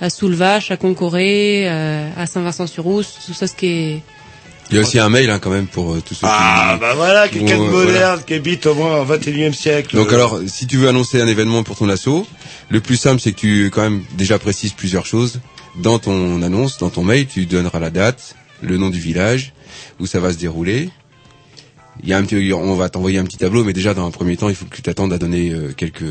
À 0.00 0.08
Soulvache, 0.08 0.70
à 0.70 0.76
Concoré, 0.78 1.64
euh, 1.68 2.08
à 2.16 2.26
Saint-Vincent-sur-Rousse, 2.26 3.18
tout 3.26 3.34
ça, 3.34 3.46
ce 3.46 3.54
qui 3.54 3.66
est... 3.66 4.02
il 4.70 4.76
y 4.76 4.78
a 4.78 4.80
aussi 4.80 4.98
un 4.98 5.10
mail, 5.10 5.28
hein, 5.28 5.38
quand 5.38 5.50
même, 5.50 5.66
pour 5.66 5.92
euh, 5.92 6.00
tous 6.00 6.14
ceux 6.14 6.26
Ah 6.26 6.72
qui... 6.74 6.80
bah 6.80 6.94
voilà, 6.94 7.28
quelqu'un 7.28 7.58
de 7.58 7.62
Ouais, 7.64 7.68
moderne 7.68 7.90
voilà. 7.92 8.18
qui 8.22 8.32
habite 8.34 8.64
au 8.64 8.74
moins 8.74 8.98
au 9.02 9.04
21e 9.04 9.52
siècle. 9.52 9.94
Donc 9.96 10.10
alors, 10.14 10.40
si 10.46 10.66
tu 10.66 10.78
veux 10.78 10.88
annoncer 10.88 11.20
un 11.20 11.26
événement 11.28 11.62
pour 11.64 11.76
ton 11.76 11.88
asso, 11.90 12.26
le 12.70 12.80
plus 12.80 12.96
simple, 12.96 13.20
c'est 13.20 13.32
que 13.32 13.40
tu, 13.40 13.70
quand 13.70 13.82
même, 13.82 14.02
déjà 14.16 14.38
précises 14.38 14.72
plusieurs 14.72 15.04
choses. 15.04 15.40
Dans 15.76 15.98
ton 15.98 16.40
annonce, 16.42 16.78
dans 16.78 16.88
ton 16.88 17.02
mail, 17.04 17.26
tu 17.26 17.44
donneras 17.44 17.78
la 17.78 17.90
date, 17.90 18.36
le 18.62 18.78
nom 18.78 18.88
du 18.88 19.00
village, 19.00 19.52
où 19.98 20.06
ça 20.06 20.18
va 20.18 20.32
se 20.32 20.38
dérouler. 20.38 20.88
Il 22.02 22.08
y 22.08 22.12
a 22.12 22.18
un 22.18 22.24
petit, 22.24 22.52
on 22.52 22.74
va 22.76 22.88
t'envoyer 22.88 23.18
un 23.18 23.24
petit 23.24 23.36
tableau, 23.36 23.64
mais 23.64 23.72
déjà 23.72 23.94
dans 23.94 24.06
un 24.06 24.10
premier 24.10 24.36
temps, 24.36 24.48
il 24.48 24.54
faut 24.54 24.64
que 24.64 24.74
tu 24.74 24.82
t'attendes 24.82 25.12
à 25.12 25.18
donner 25.18 25.50
euh, 25.50 25.72
quelques 25.76 26.04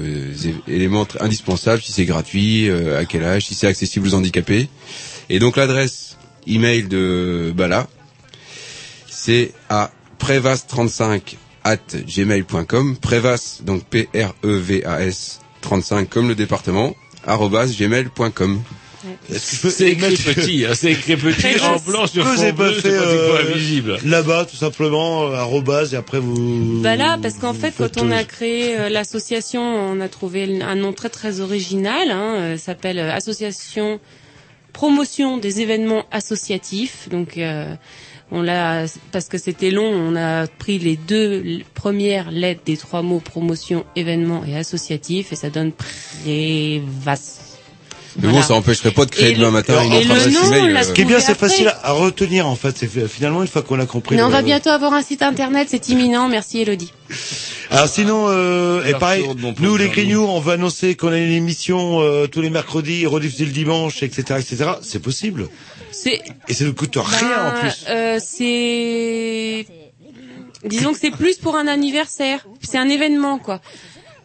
éléments 0.68 1.08
indispensables, 1.20 1.82
si 1.82 1.92
c'est 1.92 2.06
gratuit, 2.06 2.70
euh, 2.70 3.00
à 3.00 3.06
quel 3.06 3.24
âge, 3.24 3.46
si 3.46 3.56
c'est 3.56 3.68
accessible 3.68 4.08
aux 4.08 4.14
handicapés. 4.14 4.70
Et 5.30 5.40
donc 5.40 5.58
l'adresse 5.58 6.18
email 6.48 6.84
de 6.84 7.54
Bala, 7.56 7.88
c'est 9.08 9.52
à 9.70 9.92
prevas35 10.20 11.36
at 11.64 11.78
gmail.com, 12.06 12.98
prevas, 12.98 13.62
donc 13.64 13.84
P-R-E-V-A-S 13.86 15.40
35 15.62 16.10
comme 16.10 16.28
le 16.28 16.36
département, 16.36 16.96
arrobas 17.26 17.68
gmail.com. 17.68 18.62
C'est 19.30 19.90
écrit 19.92 20.12
mettre- 20.12 20.24
petit, 20.34 20.66
hein, 20.66 20.72
c'est 20.74 20.92
écrit 20.92 21.16
petit 21.16 21.60
en 21.62 21.78
blanc 21.78 22.06
sur 22.08 22.26
fond 22.26 22.42
pas 22.42 22.52
bleu, 22.52 22.74
fait 22.74 22.98
pratiquement 22.98 23.36
euh, 23.36 23.50
invisible. 23.50 23.98
là-bas 24.06 24.46
tout 24.46 24.56
simplement 24.58 25.28
euh, 25.28 25.36
arrobase 25.36 25.94
et 25.94 25.98
après 25.98 26.20
vous. 26.20 26.82
Bah 26.82 26.96
là, 26.96 27.18
parce 27.22 27.36
qu'en 27.36 27.54
fait, 27.54 27.74
quand 27.78 27.98
on 28.02 28.12
a 28.12 28.24
créé 28.24 28.78
euh, 28.78 28.90
l'association, 28.90 29.62
on 29.62 30.00
a 30.02 30.10
trouvé 30.10 30.62
un 30.62 30.76
nom 30.76 30.92
très 30.94 31.10
très 31.10 31.40
original. 31.40 32.12
Hein, 32.12 32.36
euh, 32.36 32.58
ça 32.58 32.66
s'appelle 32.66 33.00
euh, 33.00 33.14
Association 33.14 34.00
Promotion 34.74 35.38
des 35.38 35.62
événements 35.62 36.06
associatifs. 36.12 37.10
Donc, 37.10 37.38
euh, 37.38 37.74
on 38.32 38.42
l'a 38.42 38.86
parce 39.12 39.28
que 39.28 39.38
c'était 39.40 39.72
long, 39.72 39.90
on 39.92 40.16
a 40.16 40.46
pris 40.48 40.78
les 40.78 40.96
deux 40.96 41.62
premières 41.74 42.30
lettres 42.32 42.62
des 42.66 42.78
trois 42.78 43.02
mots 43.02 43.20
promotion, 43.20 43.86
événement 43.96 44.44
et 44.46 44.56
associatif, 44.56 45.34
et 45.34 45.36
ça 45.36 45.50
donne 45.50 45.72
Prévas. 45.72 47.49
Mais 48.18 48.28
bon, 48.28 48.42
ça 48.42 48.54
empêcherait 48.56 48.92
pas 48.92 49.06
de 49.06 49.12
créer 49.12 49.32
Et 49.32 49.34
demain 49.36 49.46
le- 49.48 49.52
matin 49.52 49.84
une 49.84 49.94
autre 49.94 50.12
adresse 50.12 50.34
nom, 50.34 50.54
email. 50.54 50.74
l'a 50.74 50.80
euh, 50.80 50.84
Ce 50.84 50.92
qui 50.94 51.02
est 51.02 51.06
bien, 51.06 51.20
c'est 51.20 51.38
facile 51.38 51.74
à, 51.84 51.92
retenir 51.92 52.48
en 52.48 52.56
fait. 52.56 52.76
C'est 52.78 53.08
finalement 53.08 53.42
une 53.42 53.48
fois 53.48 53.62
qu'on 53.62 53.80
a 53.80 53.86
compris. 53.86 54.16
Mais 54.16 54.24
on 54.24 54.30
va 54.30 54.42
bientôt 54.42 54.70
avoir 54.70 54.94
un 54.94 55.02
site 55.02 55.22
internet, 55.22 55.68
c'est 55.70 55.90
imminent. 55.90 56.28
Merci 56.28 56.62
Elodie. 56.62 56.92
Alors 57.72 57.88
sinon, 57.88 58.26
euh, 58.30 58.84
et 58.86 58.94
pareil, 58.94 59.26
nous 59.60 59.78
les. 59.78 59.90
Grignoux, 59.90 60.24
on 60.28 60.40
va 60.40 60.54
annoncer 60.54 60.96
qu'on 60.96 61.10
a 61.12 61.18
une 61.18 61.32
émission 61.32 62.02
euh, 62.02 62.26
tous 62.28 62.42
les 62.42 62.50
mercredis, 62.50 63.06
rediffusée 63.06 63.46
le 63.46 63.52
dimanche, 63.52 64.02
etc., 64.04 64.40
etc. 64.40 64.72
C'est 64.82 65.02
possible. 65.02 65.48
C'est 65.92 66.22
Et 66.48 66.54
ça 66.54 66.66
ne 66.66 66.72
coûte 66.72 66.96
rien 66.98 67.50
en 67.50 67.52
Ben, 67.54 67.60
plus. 67.62 67.86
euh, 67.90 68.18
c'est, 68.24 69.66
disons 70.66 70.94
que 70.94 71.00
c'est 71.00 71.12
plus 71.12 71.38
pour 71.38 71.56
un 71.56 71.68
anniversaire. 71.68 72.46
C'est 72.62 72.78
un 72.78 72.90
événement, 72.90 73.38
quoi. 73.40 73.62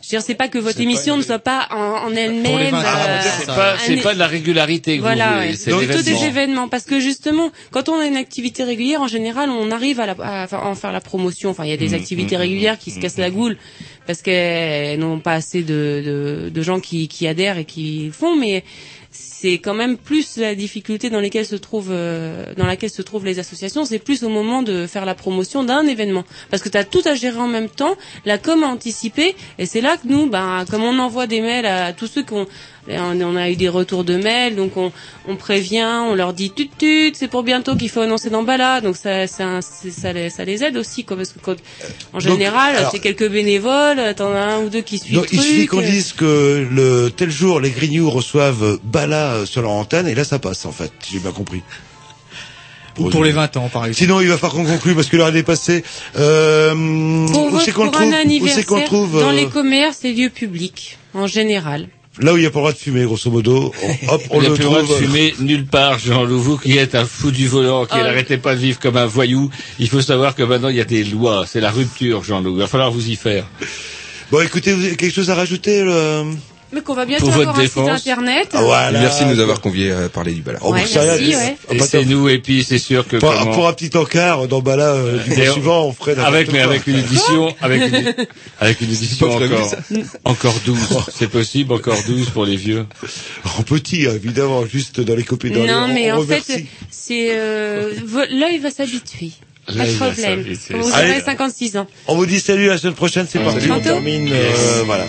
Je 0.04 0.08
veux 0.16 0.18
dire, 0.18 0.22
c'est 0.26 0.34
pas 0.34 0.48
que 0.48 0.58
votre 0.58 0.78
émission 0.80 1.16
ne 1.16 1.22
soit 1.22 1.38
pas 1.38 1.66
en, 1.70 2.10
elle-même. 2.14 2.74
euh, 2.74 3.20
C'est 3.38 3.46
pas, 3.46 3.74
un- 3.74 4.02
pas 4.02 4.12
de 4.12 4.18
la 4.18 4.26
régularité 4.26 4.96
que 4.98 5.00
voilà, 5.02 5.28
vous 5.30 5.34
voulez, 5.36 5.48
ouais. 5.52 5.56
c'est 5.56 5.72
plutôt 5.72 6.02
des 6.02 6.24
événements, 6.26 6.68
parce 6.68 6.84
que 6.84 7.00
justement, 7.00 7.50
quand 7.70 7.88
on 7.88 7.98
a 7.98 8.04
une 8.06 8.16
activité 8.16 8.64
régulière, 8.64 9.00
en 9.00 9.08
général, 9.08 9.48
on 9.48 9.70
arrive 9.70 10.00
à, 10.00 10.06
la, 10.06 10.16
à 10.42 10.46
fa- 10.46 10.62
en 10.62 10.74
faire 10.74 10.92
la 10.92 11.00
promotion. 11.00 11.48
Enfin, 11.50 11.64
il 11.64 11.70
y 11.70 11.72
a 11.72 11.78
des 11.78 11.90
Mm, 11.90 11.94
activités 11.94 12.36
mm, 12.36 12.40
régulières 12.40 12.74
mm, 12.74 12.78
qui 12.78 12.90
se 12.90 13.00
cassent 13.00 13.16
la 13.18 13.30
goule 13.30 13.56
parce 14.06 14.20
qu'elles 14.20 14.98
n'ont 14.98 15.20
pas 15.20 15.32
assez 15.32 15.62
de, 15.62 16.02
de, 16.04 16.50
de 16.50 16.62
gens 16.62 16.80
qui, 16.80 17.08
qui 17.08 17.26
adhèrent 17.26 17.56
et 17.56 17.64
qui 17.64 18.10
font, 18.12 18.36
mais 18.36 18.62
c'est 19.44 19.58
quand 19.58 19.74
même 19.74 19.98
plus 19.98 20.38
la 20.38 20.54
difficulté 20.54 21.10
dans 21.10 21.20
lesquelles 21.20 21.44
se 21.44 21.56
trouvent 21.56 21.90
euh, 21.90 22.54
dans 22.56 22.64
laquelle 22.64 22.88
se 22.88 23.02
trouvent 23.02 23.26
les 23.26 23.38
associations, 23.38 23.84
c'est 23.84 23.98
plus 23.98 24.24
au 24.24 24.30
moment 24.30 24.62
de 24.62 24.86
faire 24.86 25.04
la 25.04 25.14
promotion 25.14 25.64
d'un 25.64 25.86
événement. 25.86 26.24
Parce 26.50 26.62
que 26.62 26.70
tu 26.70 26.78
as 26.78 26.84
tout 26.84 27.02
à 27.04 27.14
gérer 27.14 27.36
en 27.36 27.46
même 27.46 27.68
temps, 27.68 27.94
la 28.24 28.38
com 28.38 28.62
à 28.64 28.68
anticiper 28.68 29.36
et 29.58 29.66
c'est 29.66 29.82
là 29.82 29.98
que 29.98 30.08
nous 30.08 30.30
ben 30.30 30.64
comme 30.70 30.82
on 30.82 30.98
envoie 30.98 31.26
des 31.26 31.42
mails 31.42 31.66
à 31.66 31.92
tous 31.92 32.06
ceux 32.06 32.22
qui 32.22 32.32
ont 32.32 32.46
on 32.88 33.20
on 33.20 33.36
a 33.36 33.50
eu 33.50 33.56
des 33.56 33.68
retours 33.68 34.04
de 34.04 34.16
mails, 34.16 34.56
donc 34.56 34.76
on, 34.76 34.92
on 35.26 35.36
prévient, 35.36 36.02
on 36.10 36.14
leur 36.14 36.32
dit 36.34 36.50
tut 36.50 36.68
tut, 36.68 37.12
c'est 37.14 37.28
pour 37.28 37.42
bientôt 37.42 37.76
qu'il 37.76 37.88
faut 37.88 38.00
annoncer 38.00 38.28
dans 38.30 38.42
Bala, 38.42 38.80
donc 38.80 38.96
ça 38.96 39.26
ça, 39.26 39.60
ça, 39.62 40.12
les, 40.12 40.28
ça 40.28 40.44
les 40.44 40.62
aide 40.64 40.76
aussi 40.76 41.04
quoi, 41.04 41.16
parce 41.16 41.32
que 41.32 41.38
quand, 41.38 41.56
en 42.12 42.20
général 42.20 42.88
c'est 42.90 42.98
quelques 42.98 43.30
bénévoles, 43.30 44.14
t'en 44.16 44.32
as 44.32 44.54
un 44.54 44.64
ou 44.64 44.68
deux 44.68 44.82
qui 44.82 44.98
suivent 44.98 45.16
Donc, 45.16 45.30
le 45.32 45.34
il 45.34 45.40
suffit 45.40 45.66
qu'on 45.66 45.80
dise 45.80 46.12
que 46.12 46.66
le 46.70 47.10
tel 47.10 47.30
jour 47.30 47.60
les 47.60 47.70
Grignoux 47.70 48.10
reçoivent 48.10 48.78
Bala 48.82 49.33
euh, 49.34 49.46
sur 49.46 49.62
leur 49.62 49.70
antenne 49.72 50.06
et 50.08 50.14
là 50.14 50.24
ça 50.24 50.38
passe 50.38 50.64
en 50.66 50.72
fait. 50.72 50.92
J'ai 51.10 51.18
bien 51.18 51.32
compris. 51.32 51.62
Ou 52.98 53.10
pour 53.10 53.24
les 53.24 53.32
20 53.32 53.56
ans, 53.56 53.68
par 53.72 53.86
exemple. 53.86 53.98
Sinon, 54.04 54.20
il 54.20 54.28
va 54.28 54.38
falloir 54.38 54.52
qu'on 54.64 54.70
conclue 54.72 54.94
parce 54.94 55.08
que 55.08 55.16
l'heure 55.16 55.26
est 55.28 55.32
dépassée. 55.32 55.82
Euh, 56.16 56.72
où 56.74 57.58
c'est 57.58 57.72
qu'on 57.72 57.86
le 57.86 57.90
trouve 57.90 58.04
un 58.04 58.06
Où 58.06 58.46
c'est 58.48 58.64
qu'on 58.64 58.76
le 58.76 58.82
anniversaire, 58.82 58.84
trouve 58.84 59.20
dans 59.20 59.30
euh, 59.30 59.32
les 59.32 59.46
commerces 59.48 60.04
et 60.04 60.12
lieux 60.12 60.30
publics, 60.30 60.96
en 61.12 61.26
général. 61.26 61.88
Là 62.20 62.32
où 62.32 62.36
il 62.36 62.42
n'y 62.42 62.46
a 62.46 62.50
pas 62.50 62.60
le 62.60 62.66
droit 62.66 62.72
de 62.72 62.78
fumer, 62.78 63.02
grosso 63.04 63.28
modo. 63.32 63.72
on- 63.82 64.12
hop, 64.14 64.22
on 64.30 64.36
Il 64.36 64.40
n'y 64.42 64.46
a 64.46 64.48
le 64.50 64.54
plus 64.54 64.62
le 64.62 64.68
droit 64.68 64.80
de 64.82 64.86
trouve. 64.86 64.98
fumer 64.98 65.34
nulle 65.40 65.66
part, 65.66 65.98
Jean-Loup. 65.98 66.38
Vous 66.38 66.56
qui 66.56 66.78
êtes 66.78 66.94
un 66.94 67.04
fou 67.04 67.32
du 67.32 67.48
volant, 67.48 67.84
qui 67.86 67.96
Ah. 67.98 68.04
n'arrêtez 68.04 68.36
pas 68.38 68.54
de 68.54 68.60
vivre 68.60 68.78
comme 68.78 68.96
un 68.96 69.06
voyou, 69.06 69.50
il 69.80 69.88
faut 69.88 70.00
savoir 70.00 70.36
que 70.36 70.44
maintenant 70.44 70.68
il 70.68 70.76
y 70.76 70.80
a 70.80 70.84
des 70.84 71.02
lois. 71.02 71.46
C'est 71.48 71.60
la 71.60 71.72
rupture, 71.72 72.22
Jean-Loup. 72.22 72.52
Il 72.54 72.60
va 72.60 72.68
falloir 72.68 72.92
vous 72.92 73.08
y 73.08 73.16
faire. 73.16 73.44
Bon, 74.30 74.40
écoutez, 74.40 74.72
vous 74.72 74.84
avez 74.84 74.94
quelque 74.94 75.12
chose 75.14 75.30
à 75.30 75.34
rajouter 75.34 75.82
le... 75.82 76.26
Mais 76.74 76.80
qu'on 76.80 76.94
va 76.94 77.06
bientôt 77.06 77.26
Pour 77.26 77.34
votre 77.34 77.48
avoir 77.50 77.60
un 77.60 77.66
site 77.66 77.74
défense. 77.76 78.00
internet. 78.00 78.48
Ah, 78.52 78.62
voilà. 78.62 79.00
Merci 79.00 79.24
de 79.24 79.30
nous 79.34 79.40
avoir 79.40 79.60
conviés 79.60 79.92
à 79.92 80.08
parler 80.08 80.32
du 80.32 80.42
balade. 80.42 80.60
Oh, 80.64 80.72
Ouais, 80.72 80.80
merci, 80.80 80.94
là, 80.96 81.38
ouais. 81.38 81.56
Et 81.70 81.78
c'est 81.78 82.04
nous, 82.04 82.28
et 82.28 82.38
puis 82.38 82.64
c'est 82.64 82.78
sûr 82.78 83.06
que 83.06 83.16
Pour, 83.18 83.32
comment- 83.32 83.52
pour 83.52 83.68
un 83.68 83.72
petit 83.72 83.96
encart 83.96 84.48
dans 84.48 84.60
Bala 84.60 84.92
euh, 84.94 85.18
du 85.22 85.30
on- 85.48 85.52
suivant, 85.52 85.86
on 85.86 85.92
ferait 85.92 86.16
avec, 86.18 86.50
mais 86.52 86.60
avec 86.60 86.86
une 86.88 86.96
édition, 86.98 87.54
avec 87.60 87.80
une, 87.82 88.14
avec 88.60 88.80
une 88.80 88.88
édition 88.90 89.30
encore, 89.32 89.68
ça. 89.70 89.76
encore 90.24 90.54
12. 90.66 90.78
C'est 91.16 91.30
possible, 91.30 91.72
encore 91.72 91.98
12 92.08 92.30
pour 92.30 92.44
les 92.44 92.56
vieux. 92.56 92.86
En 93.58 93.62
petit, 93.62 94.06
hein, 94.06 94.12
évidemment, 94.16 94.66
juste 94.66 95.00
dans 95.00 95.14
les 95.14 95.22
copies 95.24 95.50
dans 95.52 95.64
Non, 95.64 95.86
les, 95.86 95.94
mais 95.94 96.12
on 96.12 96.16
en 96.16 96.20
remercie. 96.20 96.52
fait, 96.52 96.66
c'est 96.90 97.28
euh, 97.38 97.92
l'œil 98.30 98.58
va 98.58 98.70
s'habituer. 98.70 99.30
Problème. 99.66 100.44
Vous 100.70 100.90
aurez 100.90 101.20
56 101.24 101.76
ans. 101.76 101.86
On 102.06 102.16
vous 102.16 102.26
dit 102.26 102.40
salut 102.40 102.66
la 102.66 102.78
semaine 102.78 102.94
prochaine, 102.94 103.26
c'est 103.28 103.38
parti, 103.38 103.70
on 103.70 103.80
termine, 103.80 104.28
euh, 104.32 104.82
voilà. 104.84 105.04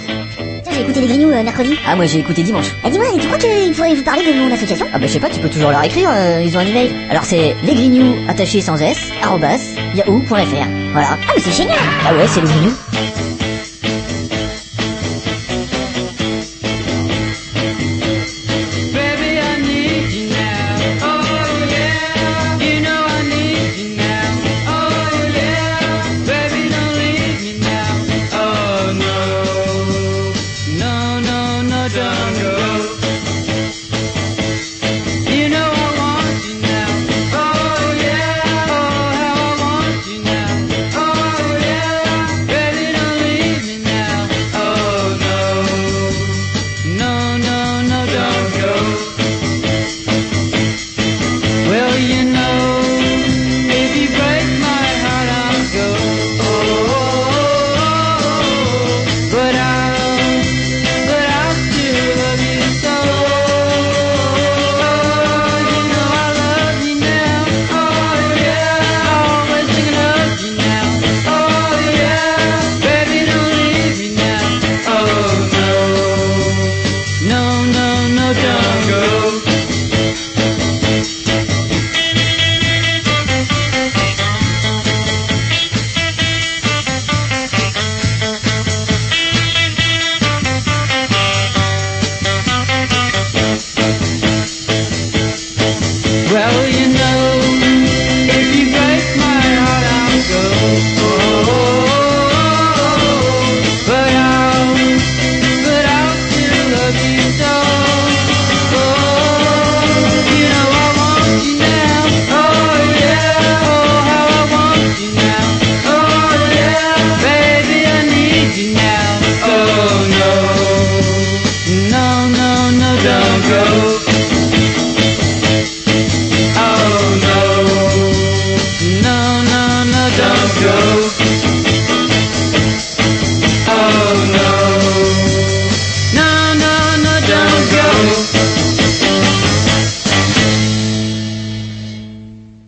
Tiens, 0.64 0.72
j'ai 0.74 0.82
écouté 0.82 1.02
les 1.02 1.08
Grignoux 1.08 1.30
euh, 1.30 1.44
mercredi. 1.44 1.76
Ah, 1.88 1.96
moi 1.96 2.06
j'ai 2.06 2.20
écouté 2.20 2.42
dimanche. 2.44 2.68
Eh, 2.86 2.90
dis-moi, 2.90 3.08
tu 3.20 3.28
crois 3.28 3.38
qu'il 3.38 3.74
faudrait 3.74 3.96
vous 3.96 4.04
parler 4.04 4.26
de 4.26 4.40
mon 4.40 4.52
association? 4.54 4.88
Ah, 4.94 5.00
bah 5.00 5.08
je 5.08 5.14
sais 5.14 5.20
pas, 5.20 5.30
tu 5.30 5.40
peux 5.40 5.50
toujours 5.50 5.72
leur 5.72 5.84
écrire, 5.84 6.10
euh, 6.12 6.44
ils 6.46 6.56
ont 6.56 6.60
un 6.60 6.66
email. 6.68 6.92
Alors 7.10 7.26
c'est 7.26 7.56
lesgrignoux 7.66 8.16
attachés 8.30 8.62
sans 8.62 8.78
s, 8.78 8.98
arrobas, 9.22 9.60
yahoo.fr. 9.96 10.34
Voilà. 10.94 11.10
Ah, 11.28 11.32
mais 11.36 11.42
c'est 11.42 11.56
génial 11.56 11.78
Ah 12.08 12.14
ouais, 12.16 12.26
c'est 12.28 12.42
les 12.42 12.48
Grignoux. 12.48 13.35